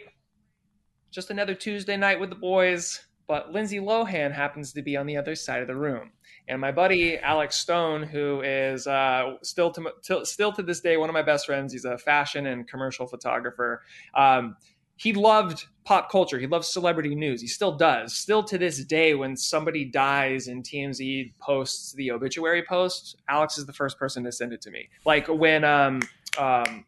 Just 1.11 1.31
another 1.31 1.55
Tuesday 1.55 1.97
night 1.97 2.21
with 2.21 2.31
the 2.31 2.37
boys. 2.37 3.01
But 3.27 3.53
Lindsay 3.53 3.79
Lohan 3.79 4.33
happens 4.33 4.73
to 4.75 4.83
be 4.83 4.97
on 4.97 5.07
the 5.07 5.17
other 5.17 5.35
side 5.35 5.61
of 5.61 5.67
the 5.67 5.75
room. 5.75 6.13
And 6.49 6.61
my 6.61 6.71
buddy 6.71 7.19
Alex 7.19 7.57
Stone, 7.57 8.05
who 8.05 8.41
is 8.43 8.87
uh, 8.87 9.35
still 9.43 9.71
to 9.73 9.93
till- 10.03 10.25
still 10.25 10.53
to 10.53 10.63
this 10.63 10.81
day 10.81 10.97
one 10.97 11.09
of 11.09 11.15
my 11.15 11.23
best 11.23 11.47
friends, 11.47 11.73
he's 11.73 11.85
a 11.85 11.99
fashion 11.99 12.47
and 12.47 12.69
commercial 12.69 13.07
photographer. 13.07 13.83
Um, 14.15 14.57
he 14.97 15.13
loved 15.13 15.67
pop 15.85 16.11
culture. 16.11 16.39
He 16.39 16.47
loved 16.47 16.65
celebrity 16.65 17.15
news. 17.15 17.41
He 17.41 17.49
still 17.49 17.77
does. 17.77 18.17
Still 18.17 18.43
to 18.45 18.59
this 18.59 18.83
day, 18.85 19.15
when 19.15 19.37
somebody 19.37 19.85
dies 19.85 20.49
and 20.49 20.65
TMZ 20.65 21.33
posts 21.39 21.93
the 21.93 22.11
obituary 22.13 22.63
post, 22.63 23.17
Alex 23.29 23.59
is 23.59 23.67
the 23.67 23.73
first 23.73 23.99
person 23.99 24.25
to 24.25 24.33
send 24.33 24.53
it 24.53 24.61
to 24.63 24.71
me. 24.71 24.89
Like 25.05 25.27
when 25.29 25.65
um 25.65 26.01
um 26.39 26.85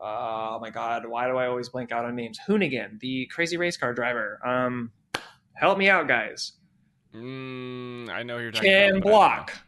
oh 0.00 0.58
my 0.60 0.70
god, 0.70 1.06
why 1.06 1.28
do 1.28 1.36
I 1.36 1.46
always 1.46 1.68
blank 1.68 1.92
out 1.92 2.04
on 2.04 2.16
names? 2.16 2.38
Hoonigan, 2.46 3.00
the 3.00 3.26
crazy 3.26 3.56
race 3.56 3.76
car 3.76 3.92
driver. 3.94 4.40
Um, 4.46 4.92
help 5.54 5.78
me 5.78 5.88
out, 5.88 6.08
guys. 6.08 6.52
Mm, 7.14 8.08
I 8.08 8.22
know 8.22 8.38
you're 8.38 8.52
talking 8.52 8.70
Ken 8.70 8.90
about. 8.96 9.02
Block. 9.02 9.48
know. 9.48 9.54
Ken 9.54 9.60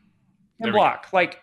There 0.61 0.73
we 0.73 0.79
Block. 0.79 1.09
Like 1.13 1.39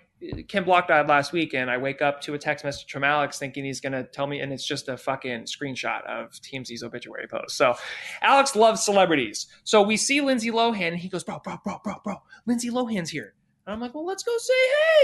Ken 0.47 0.63
Block 0.63 0.87
died 0.87 1.07
last 1.07 1.31
week, 1.31 1.53
and 1.53 1.69
I 1.69 1.77
wake 1.77 2.01
up 2.01 2.21
to 2.21 2.33
a 2.33 2.37
text 2.37 2.65
message 2.65 2.91
from 2.91 3.03
Alex 3.03 3.37
thinking 3.39 3.63
he's 3.63 3.79
gonna 3.79 4.03
tell 4.03 4.27
me, 4.27 4.39
and 4.39 4.51
it's 4.51 4.65
just 4.65 4.89
a 4.89 4.97
fucking 4.97 5.43
screenshot 5.43 6.05
of 6.05 6.31
TMZ's 6.31 6.83
obituary 6.83 7.27
post. 7.27 7.55
So 7.57 7.75
Alex 8.21 8.55
loves 8.55 8.83
celebrities. 8.83 9.47
So 9.63 9.81
we 9.81 9.97
see 9.97 10.21
Lindsay 10.21 10.51
Lohan, 10.51 10.89
and 10.89 10.97
he 10.97 11.09
goes, 11.09 11.23
Bro, 11.23 11.41
bro, 11.43 11.57
bro, 11.63 11.79
bro, 11.83 11.95
bro, 12.03 12.15
Lindsay 12.45 12.69
Lohan's 12.69 13.09
here. 13.09 13.33
And 13.69 13.75
I'm 13.75 13.81
like, 13.81 13.93
well, 13.93 14.03
let's 14.03 14.23
go 14.23 14.35
say 14.39 14.53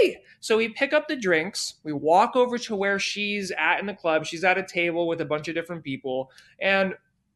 hey. 0.00 0.22
So 0.40 0.56
we 0.56 0.70
pick 0.70 0.92
up 0.92 1.06
the 1.06 1.14
drinks. 1.14 1.74
We 1.84 1.92
walk 1.92 2.34
over 2.34 2.58
to 2.58 2.74
where 2.74 2.98
she's 2.98 3.52
at 3.56 3.78
in 3.78 3.86
the 3.86 3.94
club. 3.94 4.26
She's 4.26 4.42
at 4.42 4.58
a 4.58 4.64
table 4.64 5.06
with 5.06 5.20
a 5.20 5.24
bunch 5.24 5.46
of 5.46 5.54
different 5.54 5.84
people. 5.84 6.32
And 6.60 6.94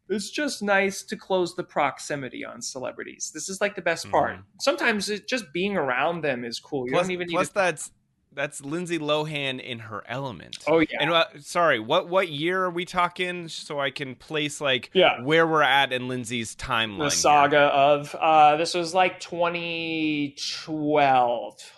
it's 0.09 0.29
just 0.31 0.61
nice 0.61 1.05
to 1.05 1.17
close 1.17 1.55
the 1.55 1.63
proximity 1.63 2.45
on 2.45 2.61
celebrities. 2.61 3.31
This 3.33 3.49
is 3.49 3.61
like 3.61 3.77
the 3.77 3.81
best 3.81 4.11
part. 4.11 4.39
Mhm. 4.39 4.43
Sometimes 4.59 5.09
it, 5.09 5.29
just 5.29 5.53
being 5.53 5.77
around 5.77 6.23
them 6.23 6.45
is 6.45 6.59
cool. 6.59 6.87
You 6.87 6.95
Plus, 6.95 7.05
don't 7.05 7.13
even 7.13 7.29
need 7.29 7.35
plus 7.35 7.49
to. 7.51 7.55
that's 7.55 7.93
that's 8.33 8.65
Lindsay 8.65 8.99
Lohan 8.99 9.61
in 9.61 9.81
her 9.81 10.03
element. 10.07 10.57
Oh, 10.67 10.79
yeah. 10.79 10.87
And 11.01 11.11
uh, 11.11 11.25
sorry, 11.41 11.81
what 11.81 12.09
what 12.09 12.29
year 12.29 12.63
are 12.65 12.71
we 12.71 12.85
talking? 12.85 13.49
So 13.49 13.81
I 13.81 13.91
can 13.91 14.15
place 14.15 14.61
like 14.61 14.91
Yeah. 14.93 15.23
where 15.23 15.47
we're 15.47 15.63
at 15.63 15.93
in 15.93 16.09
Lindsay's 16.09 16.55
timeline. 16.55 16.99
the 16.99 17.05
here. 17.05 17.11
saga 17.11 17.59
of 17.59 18.15
uh 18.15 18.57
this 18.57 18.75
was 18.75 18.95
like 18.95 19.19
2012 19.21 21.73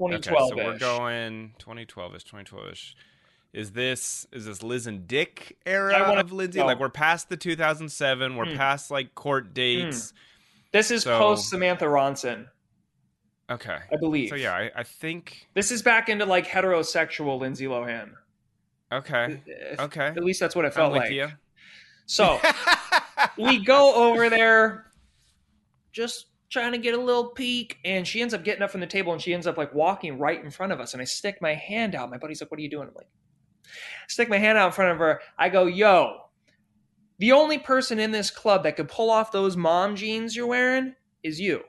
Okay, 0.00 0.16
2012 0.16 0.48
so 0.48 0.56
we're 0.56 0.78
going 0.78 1.52
2012 1.58 2.14
ish, 2.16 2.24
2012 2.24 2.68
ish. 2.72 2.96
Is 3.52 3.72
this 3.72 4.26
is 4.32 4.46
this 4.46 4.62
Liz 4.62 4.86
and 4.86 5.06
Dick 5.06 5.58
era 5.66 6.02
wanna 6.08 6.20
of 6.22 6.32
Lindsay? 6.32 6.58
know. 6.60 6.66
Like 6.66 6.80
we're 6.80 6.88
past 6.88 7.28
the 7.28 7.36
2007. 7.36 8.36
We're 8.36 8.46
Hmm. 8.46 8.56
past 8.56 8.90
like 8.90 9.14
court 9.14 9.52
dates. 9.54 10.12
this 10.72 10.90
is 10.90 11.02
So- 11.02 11.18
post 11.18 11.50
samantha 11.50 11.84
ronson 11.84 12.46
Okay. 13.50 13.78
i 13.92 13.96
believe 13.96 14.28
So 14.30 14.34
yeah, 14.36 14.54
I, 14.54 14.70
I 14.76 14.82
think 14.82 15.48
this 15.54 15.70
is 15.70 15.82
back 15.82 16.08
into 16.08 16.24
like 16.24 16.46
heterosexual 16.46 17.40
lindsay 17.40 17.66
lohan. 17.66 18.12
Okay, 18.90 19.42
eh, 19.48 19.82
okay. 19.82 20.06
at 20.06 20.22
least 20.22 20.40
that's 20.40 20.54
what 20.54 20.64
it 20.64 20.74
felt 20.74 20.92
like. 20.92 21.10
you. 21.10 21.28
so 22.06 22.38
we 23.38 23.64
go 23.64 23.94
over 23.94 24.28
there 24.28 24.86
just 25.92 26.26
trying 26.50 26.72
to 26.72 26.78
get 26.78 26.94
a 26.94 27.00
little 27.00 27.30
peek 27.30 27.78
and 27.84 28.06
she 28.06 28.20
ends 28.20 28.34
up 28.34 28.44
getting 28.44 28.62
up 28.62 28.70
from 28.70 28.80
the 28.80 28.86
table 28.86 29.12
and 29.12 29.20
she 29.20 29.32
ends 29.32 29.46
up 29.46 29.56
like 29.56 29.72
walking 29.74 30.18
right 30.18 30.44
in 30.44 30.50
front 30.50 30.70
of 30.70 30.80
us 30.80 30.92
and 30.92 31.00
i 31.00 31.04
stick 31.04 31.38
my 31.40 31.54
hand 31.54 31.94
out. 31.94 32.10
My 32.10 32.18
buddy's 32.18 32.40
like 32.40 32.50
what 32.50 32.58
are 32.58 32.62
you 32.62 32.70
doing? 32.70 32.88
I'm 32.88 32.94
like 32.94 33.08
stick 34.08 34.28
my 34.28 34.38
hand 34.38 34.58
out 34.58 34.66
in 34.66 34.72
front 34.72 34.92
of 34.92 34.98
her. 34.98 35.20
I 35.38 35.48
go 35.48 35.66
yo 35.66 36.18
the 37.18 37.32
only 37.32 37.58
person 37.58 37.98
in 37.98 38.10
this 38.10 38.30
club 38.30 38.64
that 38.64 38.76
could 38.76 38.88
pull 38.88 39.10
off 39.10 39.32
those 39.32 39.56
mom 39.56 39.96
jeans 39.96 40.34
you're 40.34 40.46
wearing 40.46 40.94
is 41.22 41.40
you. 41.40 41.62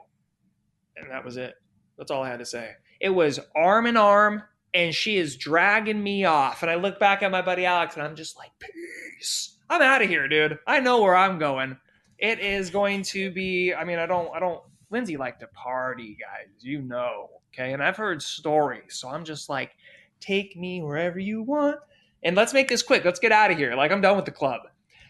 And 0.95 1.09
that 1.11 1.23
was 1.23 1.37
it 1.37 1.55
that's 1.97 2.11
all 2.11 2.23
i 2.23 2.29
had 2.29 2.39
to 2.39 2.45
say. 2.45 2.71
It 2.99 3.09
was 3.09 3.39
arm 3.55 3.85
in 3.87 3.97
arm 3.97 4.43
and 4.73 4.93
she 4.93 5.17
is 5.17 5.35
dragging 5.37 6.01
me 6.01 6.25
off. 6.25 6.61
And 6.61 6.71
i 6.71 6.75
look 6.75 6.99
back 6.99 7.23
at 7.23 7.31
my 7.31 7.41
buddy 7.41 7.65
alex 7.65 7.95
and 7.95 8.03
i'm 8.03 8.15
just 8.15 8.37
like 8.37 8.51
peace. 8.59 9.57
I'm 9.69 9.81
out 9.81 10.01
of 10.01 10.09
here 10.09 10.27
dude. 10.27 10.59
I 10.67 10.79
know 10.79 11.01
where 11.01 11.15
i'm 11.15 11.39
going. 11.39 11.77
It 12.17 12.39
is 12.39 12.69
going 12.69 13.03
to 13.03 13.31
be 13.31 13.73
i 13.73 13.83
mean 13.83 13.99
i 13.99 14.05
don't 14.05 14.29
i 14.35 14.39
don't 14.39 14.61
lindsay 14.89 15.17
like 15.17 15.39
to 15.39 15.47
party 15.47 16.17
guys 16.19 16.49
you 16.61 16.81
know 16.81 17.29
okay? 17.53 17.73
And 17.73 17.83
i've 17.83 17.97
heard 17.97 18.21
stories 18.21 18.95
so 18.95 19.09
i'm 19.09 19.25
just 19.25 19.49
like 19.49 19.71
take 20.19 20.55
me 20.55 20.81
wherever 20.81 21.19
you 21.19 21.41
want. 21.41 21.79
And 22.25 22.37
let's 22.37 22.53
make 22.53 22.69
this 22.69 22.81
quick. 22.81 23.03
Let's 23.03 23.19
get 23.19 23.33
out 23.33 23.51
of 23.51 23.57
here. 23.57 23.75
Like 23.75 23.91
i'm 23.91 24.01
done 24.01 24.15
with 24.15 24.25
the 24.25 24.31
club 24.31 24.61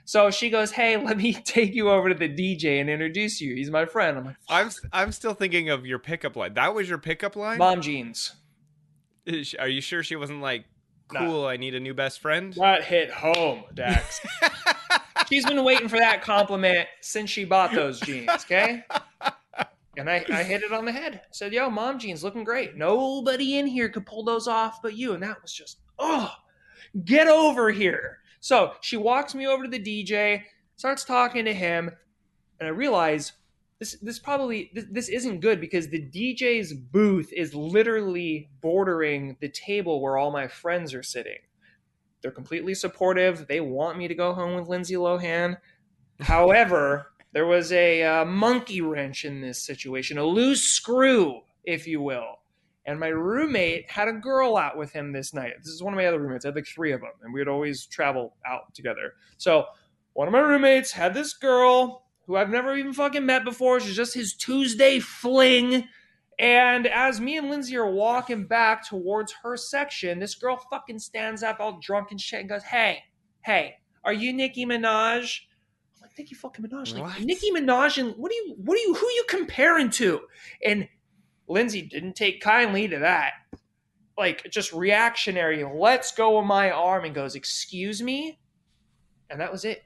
so 0.05 0.29
she 0.31 0.50
goes 0.50 0.72
hey 0.72 0.98
let 1.03 1.17
me 1.17 1.33
take 1.33 1.74
you 1.74 1.89
over 1.89 2.10
to 2.10 2.15
the 2.15 2.27
dj 2.29 2.79
and 2.81 2.89
introduce 2.89 3.39
you 3.41 3.55
he's 3.55 3.69
my 3.72 3.86
friend 3.86 4.17
i'm 4.17 4.25
like 4.25 4.36
I'm 4.50 4.69
I'm 4.91 5.12
still 5.12 5.33
thinking 5.33 5.69
of 5.69 5.86
your 5.86 6.00
pickup 6.00 6.36
line. 6.36 6.53
That 6.55 6.74
was 6.75 6.89
your 6.89 6.98
pickup 6.98 7.36
line. 7.36 7.57
mom 7.57 7.81
jeans 7.81 8.33
she- 9.43 9.57
Are 9.57 9.67
you 9.67 9.81
sure 9.81 10.03
she 10.03 10.15
wasn't 10.15 10.41
like 10.41 10.65
Nah. 11.12 11.19
cool? 11.19 11.45
I 11.45 11.57
need 11.57 11.75
a 11.75 11.79
new 11.79 11.93
best 11.93 12.19
friend. 12.22 12.53
that 12.55 12.83
hit 12.86 13.12
home 13.12 13.63
dax 13.74 14.19
she's 15.29 15.45
been 15.45 15.63
waiting 15.63 15.88
for 15.88 15.98
that 15.98 16.22
compliment 16.24 16.88
since 17.01 17.29
she 17.29 17.45
bought 17.45 17.72
those 17.74 18.00
jeans 18.00 18.29
okay 18.31 18.83
and 19.95 20.10
I, 20.10 20.25
I 20.29 20.41
hit 20.43 20.63
it 20.63 20.74
on 20.74 20.86
the 20.86 20.91
head 20.91 21.22
said 21.31 21.53
yo 21.53 21.69
mom 21.69 22.00
jeans 22.00 22.24
looking 22.24 22.43
great 22.43 22.75
nobody 22.75 23.57
in 23.60 23.67
here 23.67 23.89
could 23.89 24.05
pull 24.07 24.24
those 24.24 24.48
off 24.48 24.81
but 24.81 24.95
you 24.98 25.13
and 25.13 25.22
that 25.24 25.41
was 25.41 25.53
just 25.53 25.79
oh 26.00 26.31
get 27.05 27.27
over 27.27 27.69
here 27.72 28.17
so 28.44 28.74
she 28.82 28.98
walks 28.98 29.34
me 29.34 29.48
over 29.48 29.64
to 29.64 29.70
the 29.70 29.80
dj 29.80 30.44
starts 30.76 31.06
talking 31.06 31.46
to 31.46 31.54
him 31.54 31.90
and 32.60 32.68
i 32.68 32.72
realize 32.72 33.32
this 33.84 33.98
this 34.02 34.20
probably 34.20 34.72
this, 34.74 34.86
this 34.90 35.10
isn't 35.10 35.42
good 35.42 35.60
because 35.60 35.90
the 35.90 36.00
dj's 36.00 36.74
booth 36.74 37.32
is 37.34 37.54
literally 37.54 38.50
bordering 38.62 39.36
the 39.42 39.50
table 39.50 40.02
where 40.02 40.18
all 40.18 40.32
my 40.32 40.48
friends 40.48 40.94
are 40.94 41.04
sitting. 41.04 41.40
They're 42.22 42.32
completely 42.32 42.74
supportive. 42.74 43.48
They 43.48 43.60
want 43.60 43.98
me 43.98 44.08
to 44.08 44.16
go 44.16 44.34
home 44.34 44.56
with 44.56 44.70
lindsay 44.70 44.96
lohan. 44.96 45.58
However 46.20 47.12
there 47.34 47.46
was 47.46 47.72
a 47.74 48.04
uh, 48.04 48.26
monkey 48.26 48.80
wrench 48.80 49.26
in 49.26 49.42
this 49.42 49.62
situation 49.62 50.18
a 50.18 50.24
loose 50.24 50.62
screw 50.64 51.42
if 51.66 51.88
you 51.88 52.02
will 52.02 52.40
and 52.86 53.00
my 53.00 53.08
roommate 53.08 53.90
had 53.90 54.08
a 54.08 54.13
girl 54.13 54.58
out 54.58 54.78
with 54.78 54.92
him 54.92 55.12
this 55.12 55.34
night. 55.34 55.54
This 55.60 55.74
is 55.74 55.82
one 55.82 55.94
of 55.94 55.98
my 55.98 56.06
other 56.06 56.20
roommates. 56.20 56.46
I 56.46 56.50
had 56.50 56.56
like 56.56 56.68
three 56.68 56.92
of 56.92 57.02
them, 57.02 57.12
and 57.22 57.34
we 57.34 57.40
would 57.40 57.48
always 57.48 57.86
travel 57.86 58.36
out 58.46 58.74
together. 58.74 59.13
So 59.38 59.66
one 60.13 60.28
of 60.28 60.32
my 60.32 60.40
roommates 60.40 60.92
had 60.92 61.13
this 61.13 61.34
girl 61.34 62.04
who 62.25 62.36
I've 62.36 62.50
never 62.50 62.75
even 62.75 62.94
fucking 62.94 63.25
met 63.25 63.44
before. 63.44 63.80
She's 63.80 63.96
just 63.96 64.13
his 64.13 64.34
Tuesday 64.34 65.00
fling. 65.00 65.88
And 66.40 66.88
as 66.88 67.20
me 67.20 67.38
and 67.38 67.50
Lindsay 67.50 67.75
are 67.78 67.90
walking 67.90 68.48
back 68.48 68.88
towards 68.88 69.34
her 69.44 69.56
section, 69.56 70.20
this 70.20 70.36
girl 70.36 70.58
fucking 70.70 71.00
stands 71.00 71.44
up 71.44 71.60
all 71.60 71.80
drunk 71.82 72.12
and 72.12 72.20
shit 72.20 72.40
and 72.40 72.50
goes, 72.50 72.63
Hey, 72.63 73.00
hey, 73.42 73.75
are 74.04 74.13
you 74.13 74.34
Nicki 74.34 74.66
Minaj? 74.66 75.42
I'm 75.96 76.02
like, 76.02 76.18
Nicki 76.18 76.36
fucking 76.36 76.66
Minaj. 76.66 76.94
Like, 76.94 77.04
What? 77.04 77.22
Nicki 77.22 77.52
Minaj 77.52 77.98
and 77.98 78.16
what 78.18 78.32
are 78.32 78.36
you 78.36 78.56
what 78.58 78.78
are 78.78 78.82
you 78.82 78.94
who 78.94 79.06
are 79.06 79.12
you 79.12 79.25
comparing 79.30 79.90
to? 79.92 80.22
And 80.66 80.88
Lindsay 81.53 81.81
didn't 81.81 82.15
take 82.15 82.41
kindly 82.41 82.88
to 82.88 83.00
that. 83.00 83.33
Like 84.17 84.50
just 84.50 84.74
reactionary, 84.74 85.63
let's 85.63 86.12
go 86.12 86.38
of 86.38 86.45
my 86.45 86.72
arm 86.72 87.05
and 87.05 87.15
goes, 87.15 87.36
Excuse 87.36 88.01
me? 88.01 88.39
And 89.29 89.39
that 89.39 89.51
was 89.51 89.63
it. 89.65 89.83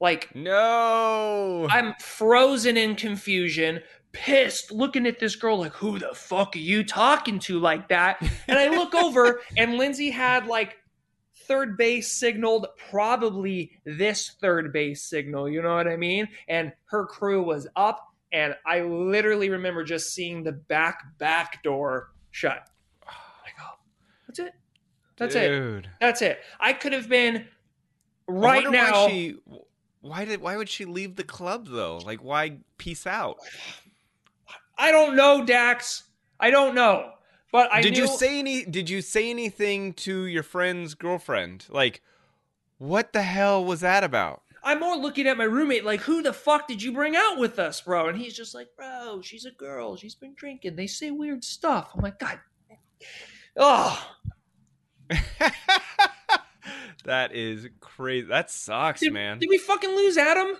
Like 0.00 0.34
No. 0.34 1.66
I'm 1.70 1.94
frozen 2.00 2.76
in 2.76 2.96
confusion, 2.96 3.80
pissed, 4.12 4.72
looking 4.72 5.06
at 5.06 5.20
this 5.20 5.36
girl 5.36 5.58
like, 5.58 5.72
who 5.72 5.98
the 5.98 6.14
fuck 6.14 6.56
are 6.56 6.58
you 6.58 6.84
talking 6.84 7.38
to 7.40 7.58
like 7.58 7.88
that? 7.88 8.20
And 8.48 8.58
I 8.58 8.68
look 8.68 8.94
over 8.96 9.40
and 9.56 9.74
Lindsay 9.76 10.10
had 10.10 10.46
like 10.46 10.76
third 11.46 11.76
base 11.76 12.10
signaled, 12.10 12.66
probably 12.90 13.72
this 13.84 14.30
third 14.40 14.72
base 14.72 15.02
signal, 15.02 15.48
you 15.48 15.62
know 15.62 15.74
what 15.74 15.88
I 15.88 15.96
mean? 15.96 16.28
And 16.48 16.72
her 16.86 17.06
crew 17.06 17.42
was 17.42 17.66
up, 17.76 18.11
and 18.32 18.56
I 18.66 18.80
literally 18.80 19.50
remember 19.50 19.84
just 19.84 20.14
seeing 20.14 20.42
the 20.42 20.52
back 20.52 21.18
back 21.18 21.62
door 21.62 22.12
shut. 22.30 22.66
Go, 23.04 23.10
oh, 23.62 23.78
that's 24.26 24.38
it. 24.38 24.52
That's 25.16 25.34
it. 25.34 25.86
That's 26.00 26.22
it. 26.22 26.40
I 26.58 26.72
could 26.72 26.92
have 26.92 27.08
been 27.08 27.46
right 28.26 28.68
now. 28.70 29.04
Why, 29.04 29.10
she, 29.10 29.36
why 30.00 30.24
did 30.24 30.40
why 30.40 30.56
would 30.56 30.68
she 30.68 30.84
leave 30.84 31.16
the 31.16 31.24
club 31.24 31.68
though? 31.68 31.98
Like 31.98 32.24
why 32.24 32.58
peace 32.78 33.06
out? 33.06 33.38
I 34.76 34.90
don't 34.90 35.14
know, 35.14 35.44
Dax. 35.44 36.04
I 36.40 36.50
don't 36.50 36.74
know. 36.74 37.12
But 37.52 37.72
I 37.72 37.82
did 37.82 37.96
you 37.96 38.08
say 38.08 38.38
any 38.38 38.64
did 38.64 38.88
you 38.88 39.02
say 39.02 39.30
anything 39.30 39.92
to 39.94 40.24
your 40.26 40.42
friend's 40.42 40.94
girlfriend? 40.94 41.66
Like 41.68 42.00
what 42.78 43.12
the 43.12 43.22
hell 43.22 43.64
was 43.64 43.80
that 43.80 44.02
about? 44.02 44.42
I'm 44.64 44.80
more 44.80 44.96
looking 44.96 45.26
at 45.26 45.36
my 45.36 45.44
roommate 45.44 45.84
like, 45.84 46.00
who 46.00 46.22
the 46.22 46.32
fuck 46.32 46.68
did 46.68 46.82
you 46.82 46.92
bring 46.92 47.16
out 47.16 47.38
with 47.38 47.58
us, 47.58 47.80
bro? 47.80 48.08
And 48.08 48.18
he's 48.18 48.34
just 48.34 48.54
like, 48.54 48.68
bro, 48.76 49.20
she's 49.22 49.44
a 49.44 49.50
girl. 49.50 49.96
She's 49.96 50.14
been 50.14 50.34
drinking. 50.36 50.76
They 50.76 50.86
say 50.86 51.10
weird 51.10 51.42
stuff. 51.44 51.90
I'm 51.94 52.00
like, 52.00 52.18
God. 52.18 52.38
Oh, 53.54 54.02
that 57.04 57.34
is 57.34 57.68
crazy. 57.80 58.26
That 58.26 58.50
sucks, 58.50 59.00
did, 59.00 59.12
man. 59.12 59.38
did 59.38 59.48
we 59.48 59.58
fucking 59.58 59.90
lose 59.90 60.16
Adam? 60.16 60.56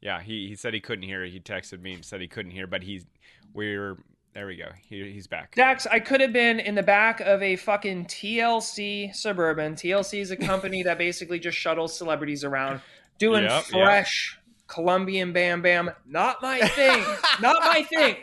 Yeah, 0.00 0.20
he, 0.20 0.48
he 0.48 0.56
said 0.56 0.74
he 0.74 0.80
couldn't 0.80 1.04
hear. 1.04 1.24
He 1.24 1.38
texted 1.38 1.80
me 1.80 1.94
and 1.94 2.04
said 2.04 2.20
he 2.20 2.28
couldn't 2.28 2.52
hear, 2.52 2.66
but 2.66 2.82
he's 2.82 3.04
we're 3.52 3.98
there 4.34 4.46
we 4.46 4.56
go. 4.56 4.68
He, 4.88 5.10
he's 5.12 5.26
back. 5.26 5.54
Dax, 5.54 5.86
I 5.86 6.00
could 6.00 6.20
have 6.20 6.32
been 6.32 6.58
in 6.60 6.74
the 6.74 6.82
back 6.82 7.20
of 7.20 7.42
a 7.42 7.56
fucking 7.56 8.06
TLC 8.06 9.14
Suburban. 9.14 9.74
TLC 9.74 10.20
is 10.20 10.30
a 10.30 10.36
company 10.36 10.82
that 10.84 10.98
basically 10.98 11.38
just 11.38 11.56
shuttles 11.58 11.96
celebrities 11.96 12.44
around 12.44 12.80
doing 13.18 13.44
Yep, 13.44 13.64
yep. 13.72 13.84
fresh 13.84 14.38
Colombian 14.68 15.32
Bam 15.32 15.60
Bam. 15.62 15.90
Not 16.06 16.40
my 16.42 16.60
thing. 16.60 17.04
Not 17.40 17.56
my 17.60 17.82
thing. 17.82 18.16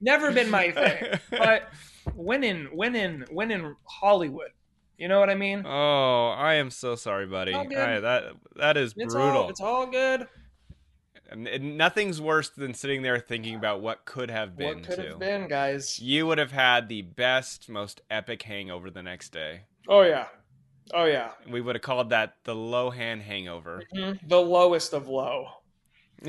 Never 0.00 0.30
been 0.30 0.50
my 0.50 0.70
thing. 0.72 1.18
But 1.30 1.70
when 2.14 2.44
in 2.44 2.66
when 2.66 2.94
in 2.94 3.24
when 3.30 3.50
in 3.50 3.74
Hollywood, 3.84 4.50
You 4.98 5.08
know 5.08 5.18
what 5.20 5.30
I 5.30 5.34
mean? 5.34 5.62
Oh, 5.66 6.28
I 6.36 6.54
am 6.54 6.70
so 6.70 6.94
sorry, 6.96 7.26
buddy. 7.26 7.52
All. 7.54 7.62
I- 7.66 8.00
that 8.00 8.24
that 8.56 8.76
is 8.76 8.92
It's 8.96 9.14
brutal. 9.14 9.42
all 9.44 9.48
it's 9.50 9.60
all 9.60 9.86
good. 9.86 10.26
And- 11.30 11.76
nothing's 11.76 12.20
worse 12.20 12.48
than 12.50 12.72
sitting 12.74 13.02
there 13.02 13.18
thinking 13.18 13.54
about 13.56 13.80
what 13.80 14.04
could 14.04 14.30
have 14.30 14.56
been. 14.56 14.78
What 14.78 14.84
could 14.86 14.96
too. 14.96 15.08
have 15.08 15.18
been, 15.18 15.48
guys? 15.48 15.98
You 15.98 16.26
would 16.26 16.38
have 16.38 16.52
had 16.52 16.88
the 16.88 17.02
best, 17.02 17.68
most 17.68 18.00
epic 18.10 18.42
hangover 18.42 18.90
the 18.90 19.02
next 19.02 19.30
day. 19.30 19.62
Oh 19.88 20.02
yeah, 20.02 20.26
oh 20.94 21.04
yeah. 21.04 21.30
We 21.50 21.60
would 21.60 21.74
have 21.74 21.82
called 21.82 22.10
that 22.10 22.34
the 22.44 22.54
Lohan 22.54 23.20
hangover. 23.22 23.82
Mhm. 23.94 24.20
The 24.28 24.40
lowest 24.40 24.92
of 24.92 25.08
low. 25.08 25.48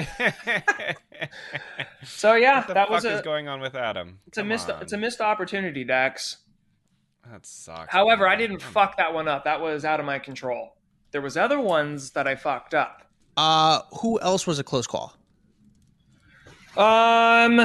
So 2.03 2.35
yeah, 2.35 2.57
what 2.59 2.67
the 2.67 2.73
that 2.75 2.87
fuck 2.87 2.95
was 2.95 3.05
a 3.05 3.15
is 3.15 3.21
going 3.21 3.47
on 3.47 3.59
with 3.59 3.75
Adam? 3.75 4.19
it's 4.27 4.37
a 4.37 4.43
missed 4.43 4.69
on. 4.69 4.81
it's 4.81 4.93
a 4.93 4.97
missed 4.97 5.21
opportunity, 5.21 5.83
Dax. 5.83 6.37
That 7.29 7.45
sucks. 7.45 7.91
However, 7.91 8.23
man. 8.25 8.33
I 8.33 8.35
didn't 8.35 8.61
fuck 8.61 8.97
that 8.97 9.13
one 9.13 9.27
up. 9.27 9.43
That 9.43 9.59
was 9.61 9.83
out 9.83 9.99
of 9.99 10.05
my 10.05 10.19
control. 10.19 10.75
There 11.11 11.21
was 11.21 11.35
other 11.35 11.59
ones 11.59 12.11
that 12.11 12.27
I 12.27 12.35
fucked 12.35 12.73
up. 12.73 13.03
Uh, 13.38 13.82
who 14.01 14.20
else 14.20 14.46
was 14.48 14.60
a 14.60 14.63
close 14.63 14.88
call? 14.88 15.13
Um, 16.75 17.60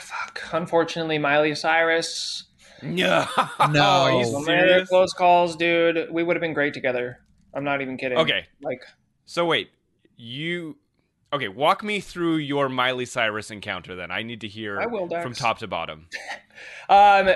fuck. 0.00 0.40
Unfortunately, 0.52 1.18
Miley 1.18 1.54
Cyrus. 1.54 2.44
No, 2.82 3.26
No. 3.72 3.82
Are 3.82 4.12
you 4.12 4.24
Some 4.24 4.46
very 4.46 4.68
serious? 4.70 4.88
close 4.88 5.12
calls, 5.12 5.54
dude. 5.54 6.08
We 6.10 6.22
would 6.22 6.34
have 6.34 6.40
been 6.40 6.54
great 6.54 6.72
together. 6.72 7.18
I'm 7.52 7.62
not 7.62 7.82
even 7.82 7.98
kidding. 7.98 8.16
Okay, 8.16 8.46
Like, 8.62 8.80
so 9.26 9.44
wait, 9.44 9.68
you 10.16 10.78
okay? 11.30 11.48
Walk 11.48 11.84
me 11.84 12.00
through 12.00 12.36
your 12.36 12.70
Miley 12.70 13.04
Cyrus 13.04 13.50
encounter. 13.50 13.94
Then 13.96 14.10
I 14.10 14.22
need 14.22 14.40
to 14.40 14.48
hear 14.48 14.80
I 14.80 14.86
will, 14.86 15.06
Dax. 15.08 15.22
from 15.22 15.34
top 15.34 15.58
to 15.58 15.66
bottom. 15.66 16.08
um, 16.88 17.28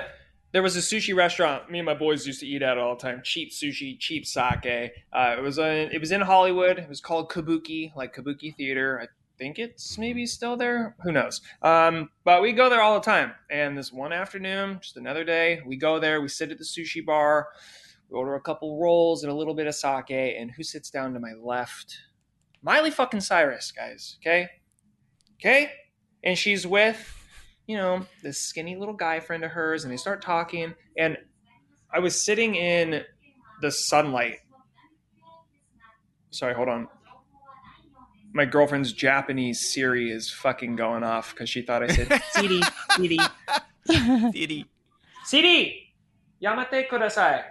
there 0.55 0.63
was 0.63 0.77
a 0.77 0.79
sushi 0.79 1.13
restaurant 1.13 1.69
me 1.69 1.79
and 1.79 1.85
my 1.85 1.93
boys 1.93 2.25
used 2.25 2.39
to 2.39 2.47
eat 2.47 2.61
at 2.61 2.77
all 2.77 2.95
the 2.95 3.01
time. 3.01 3.19
Cheap 3.25 3.51
sushi, 3.51 3.99
cheap 3.99 4.25
sake. 4.25 4.93
Uh, 5.11 5.35
it 5.37 5.41
was 5.41 5.59
a, 5.59 5.93
it 5.93 5.99
was 5.99 6.13
in 6.13 6.21
Hollywood. 6.21 6.79
It 6.79 6.87
was 6.87 7.01
called 7.01 7.29
Kabuki, 7.29 7.93
like 7.93 8.15
Kabuki 8.15 8.55
Theater. 8.55 9.01
I 9.03 9.07
think 9.37 9.59
it's 9.59 9.97
maybe 9.97 10.25
still 10.25 10.55
there. 10.55 10.95
Who 11.03 11.11
knows? 11.11 11.41
Um, 11.61 12.09
but 12.23 12.41
we 12.41 12.53
go 12.53 12.69
there 12.69 12.81
all 12.81 12.93
the 12.93 13.03
time. 13.03 13.33
And 13.51 13.77
this 13.77 13.91
one 13.91 14.13
afternoon, 14.13 14.79
just 14.81 14.95
another 14.95 15.25
day, 15.25 15.61
we 15.65 15.75
go 15.75 15.99
there. 15.99 16.21
We 16.21 16.29
sit 16.29 16.51
at 16.51 16.57
the 16.57 16.63
sushi 16.63 17.05
bar. 17.05 17.49
We 18.09 18.17
order 18.17 18.35
a 18.35 18.41
couple 18.41 18.79
rolls 18.79 19.23
and 19.23 19.33
a 19.33 19.35
little 19.35 19.55
bit 19.55 19.67
of 19.67 19.75
sake. 19.75 20.09
And 20.09 20.51
who 20.51 20.63
sits 20.63 20.89
down 20.89 21.13
to 21.15 21.19
my 21.19 21.33
left? 21.33 21.97
Miley 22.61 22.91
fucking 22.91 23.19
Cyrus, 23.19 23.73
guys. 23.73 24.15
Okay, 24.21 24.47
okay. 25.37 25.73
And 26.23 26.37
she's 26.37 26.65
with 26.65 27.24
you 27.67 27.77
know, 27.77 28.05
this 28.21 28.39
skinny 28.39 28.75
little 28.75 28.93
guy 28.93 29.19
friend 29.19 29.43
of 29.43 29.51
hers, 29.51 29.83
and 29.83 29.91
they 29.91 29.97
start 29.97 30.21
talking. 30.21 30.73
And 30.97 31.17
I 31.91 31.99
was 31.99 32.19
sitting 32.19 32.55
in 32.55 33.03
the 33.61 33.71
sunlight. 33.71 34.39
Sorry, 36.29 36.53
hold 36.53 36.67
on. 36.69 36.87
My 38.33 38.45
girlfriend's 38.45 38.91
Japanese 38.91 39.71
Siri 39.71 40.11
is 40.11 40.29
fucking 40.29 40.75
going 40.75 41.03
off 41.03 41.33
because 41.33 41.49
she 41.49 41.61
thought 41.61 41.83
I 41.83 41.87
said 41.87 42.21
CD, 42.31 42.61
CD, 42.97 43.19
Diddy. 44.31 44.65
CD, 45.23 45.93
yamate 46.43 46.89
kudasai. 46.89 47.43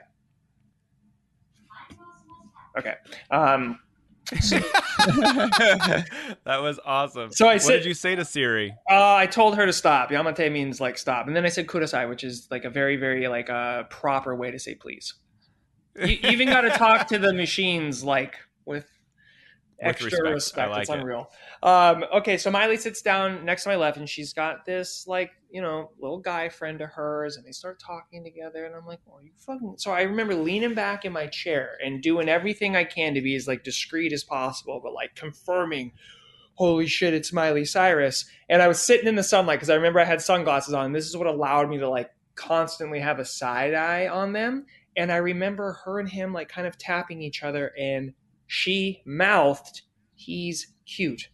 Okay. 2.76 2.94
Um, 3.30 3.78
that 4.30 6.06
was 6.46 6.80
awesome. 6.84 7.30
So 7.32 7.46
I 7.46 7.54
what 7.54 7.62
said- 7.62 7.76
did 7.78 7.84
you 7.84 7.94
say 7.94 8.14
to 8.14 8.24
Siri? 8.24 8.74
Uh, 8.90 9.14
I 9.14 9.26
told 9.26 9.56
her 9.56 9.66
to 9.66 9.72
stop. 9.72 10.10
Yamate 10.10 10.50
means 10.50 10.80
like 10.80 10.96
stop, 10.98 11.26
and 11.26 11.36
then 11.36 11.44
I 11.44 11.48
said 11.48 11.66
kudasai, 11.66 12.08
which 12.08 12.24
is 12.24 12.48
like 12.50 12.64
a 12.64 12.70
very, 12.70 12.96
very 12.96 13.28
like 13.28 13.48
a 13.48 13.86
proper 13.90 14.34
way 14.34 14.50
to 14.50 14.58
say 14.58 14.74
please. 14.74 15.14
You 15.96 16.18
even 16.24 16.48
got 16.48 16.62
to 16.62 16.70
talk 16.70 17.06
to 17.08 17.18
the 17.18 17.32
machines 17.32 18.02
like 18.02 18.36
with 18.64 18.86
extra 19.80 20.06
respect. 20.06 20.34
Respect. 20.34 20.70
like 20.70 20.80
it's 20.82 20.90
it. 20.90 20.98
unreal. 20.98 21.30
Um, 21.62 22.04
okay, 22.14 22.36
so 22.36 22.50
Miley 22.50 22.76
sits 22.76 23.02
down 23.02 23.44
next 23.44 23.64
to 23.64 23.70
my 23.70 23.76
left, 23.76 23.96
and 23.96 24.08
she's 24.08 24.32
got 24.32 24.64
this 24.64 25.06
like 25.06 25.30
you 25.50 25.62
know 25.62 25.90
little 26.00 26.18
guy 26.20 26.48
friend 26.48 26.80
of 26.80 26.90
hers, 26.90 27.36
and 27.36 27.46
they 27.46 27.52
start 27.52 27.80
talking 27.80 28.24
together, 28.24 28.64
and 28.64 28.74
I'm 28.74 28.86
like, 28.86 29.00
"Oh, 29.10 29.20
you 29.22 29.30
fucking." 29.36 29.74
So 29.78 29.92
I 29.92 30.02
remember 30.02 30.34
leaning 30.34 30.74
back 30.74 31.04
in 31.04 31.12
my 31.12 31.26
chair 31.26 31.76
and 31.84 32.02
doing 32.02 32.28
everything 32.28 32.76
I 32.76 32.84
can 32.84 33.14
to 33.14 33.20
be 33.20 33.34
as 33.34 33.48
like 33.48 33.64
discreet 33.64 34.12
as 34.12 34.24
possible, 34.24 34.80
but 34.82 34.92
like 34.92 35.14
confirming 35.14 35.92
holy 36.56 36.86
shit, 36.86 37.14
it's 37.14 37.32
Miley 37.32 37.64
Cyrus. 37.64 38.26
And 38.48 38.62
I 38.62 38.68
was 38.68 38.78
sitting 38.78 39.08
in 39.08 39.16
the 39.16 39.22
sunlight 39.22 39.58
because 39.58 39.70
I 39.70 39.74
remember 39.74 40.00
I 40.00 40.04
had 40.04 40.22
sunglasses 40.22 40.74
on. 40.74 40.86
And 40.86 40.94
this 40.94 41.08
is 41.08 41.16
what 41.16 41.26
allowed 41.26 41.68
me 41.68 41.78
to 41.78 41.88
like 41.88 42.10
constantly 42.34 43.00
have 43.00 43.18
a 43.18 43.24
side 43.24 43.74
eye 43.74 44.08
on 44.08 44.32
them. 44.32 44.66
And 44.96 45.10
I 45.10 45.16
remember 45.16 45.80
her 45.84 45.98
and 45.98 46.08
him 46.08 46.32
like 46.32 46.48
kind 46.48 46.66
of 46.66 46.78
tapping 46.78 47.20
each 47.20 47.42
other, 47.42 47.72
and 47.76 48.12
she 48.46 49.02
mouthed, 49.04 49.82
"He's 50.14 50.68
cute." 50.86 51.28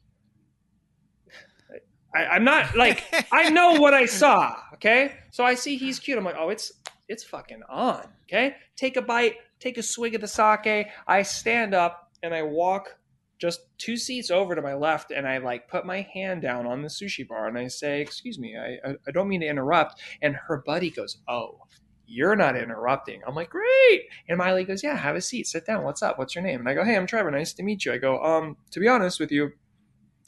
I, 2.14 2.27
I'm 2.27 2.44
not 2.44 2.77
like 2.77 3.05
I 3.33 3.51
know 3.51 3.81
what 3.81 3.94
I 3.94 4.07
saw. 4.07 4.57
Okay, 4.75 5.12
so 5.31 5.44
I 5.44 5.55
see 5.55 5.77
he's 5.77 5.99
cute. 5.99 6.18
I'm 6.18 6.25
like, 6.25 6.37
oh, 6.38 6.49
it's 6.49 6.73
it's 7.09 7.25
fucking 7.25 7.62
on. 7.68 8.07
Okay, 8.25 8.57
take 8.77 8.96
a 8.96 9.03
bite, 9.03 9.37
take 9.59 9.79
a 9.79 9.83
swig 9.83 10.14
of 10.14 10.20
the 10.20 10.29
sake. 10.29 10.88
I 11.07 11.23
stand 11.23 11.75
up 11.75 12.11
and 12.23 12.35
I 12.35 12.42
walk 12.42 12.96
just 13.40 13.61
two 13.79 13.96
seats 13.96 14.31
over 14.31 14.55
to 14.55 14.61
my 14.61 14.75
left, 14.75 15.11
and 15.11 15.27
I 15.27 15.38
like 15.38 15.68
put 15.68 15.87
my 15.87 16.07
hand 16.12 16.42
down 16.42 16.66
on 16.66 16.83
the 16.83 16.88
sushi 16.88 17.27
bar 17.27 17.49
and 17.49 17.59
I 17.59 17.68
say, 17.68 18.01
"Excuse 18.01 18.38
me, 18.38 18.57
I 18.57 18.88
I, 18.88 18.94
I 19.07 19.11
don't 19.12 19.29
mean 19.29 19.40
to 19.40 19.46
interrupt." 19.46 20.01
And 20.23 20.37
her 20.37 20.62
buddy 20.64 20.90
goes, 20.90 21.18
"Oh." 21.29 21.61
You're 22.11 22.35
not 22.35 22.57
interrupting. 22.57 23.23
I'm 23.25 23.37
like, 23.37 23.51
great. 23.51 24.03
And 24.29 24.37
Miley 24.37 24.64
goes, 24.64 24.83
Yeah, 24.83 24.96
have 24.96 25.14
a 25.14 25.20
seat. 25.20 25.46
Sit 25.46 25.64
down. 25.64 25.85
What's 25.85 26.03
up? 26.03 26.18
What's 26.18 26.35
your 26.35 26.42
name? 26.42 26.59
And 26.59 26.68
I 26.68 26.75
go, 26.75 26.85
Hey, 26.85 26.96
I'm 26.96 27.07
Trevor. 27.07 27.31
Nice 27.31 27.53
to 27.55 27.62
meet 27.62 27.85
you. 27.85 27.92
I 27.92 27.99
go, 27.99 28.20
Um, 28.23 28.57
to 28.73 28.81
be 28.81 28.88
honest 28.88 29.20
with 29.20 29.31
you, 29.31 29.53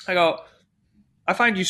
I 0.06 0.14
go, 0.14 0.40
I 1.26 1.32
find 1.32 1.58
you 1.58 1.64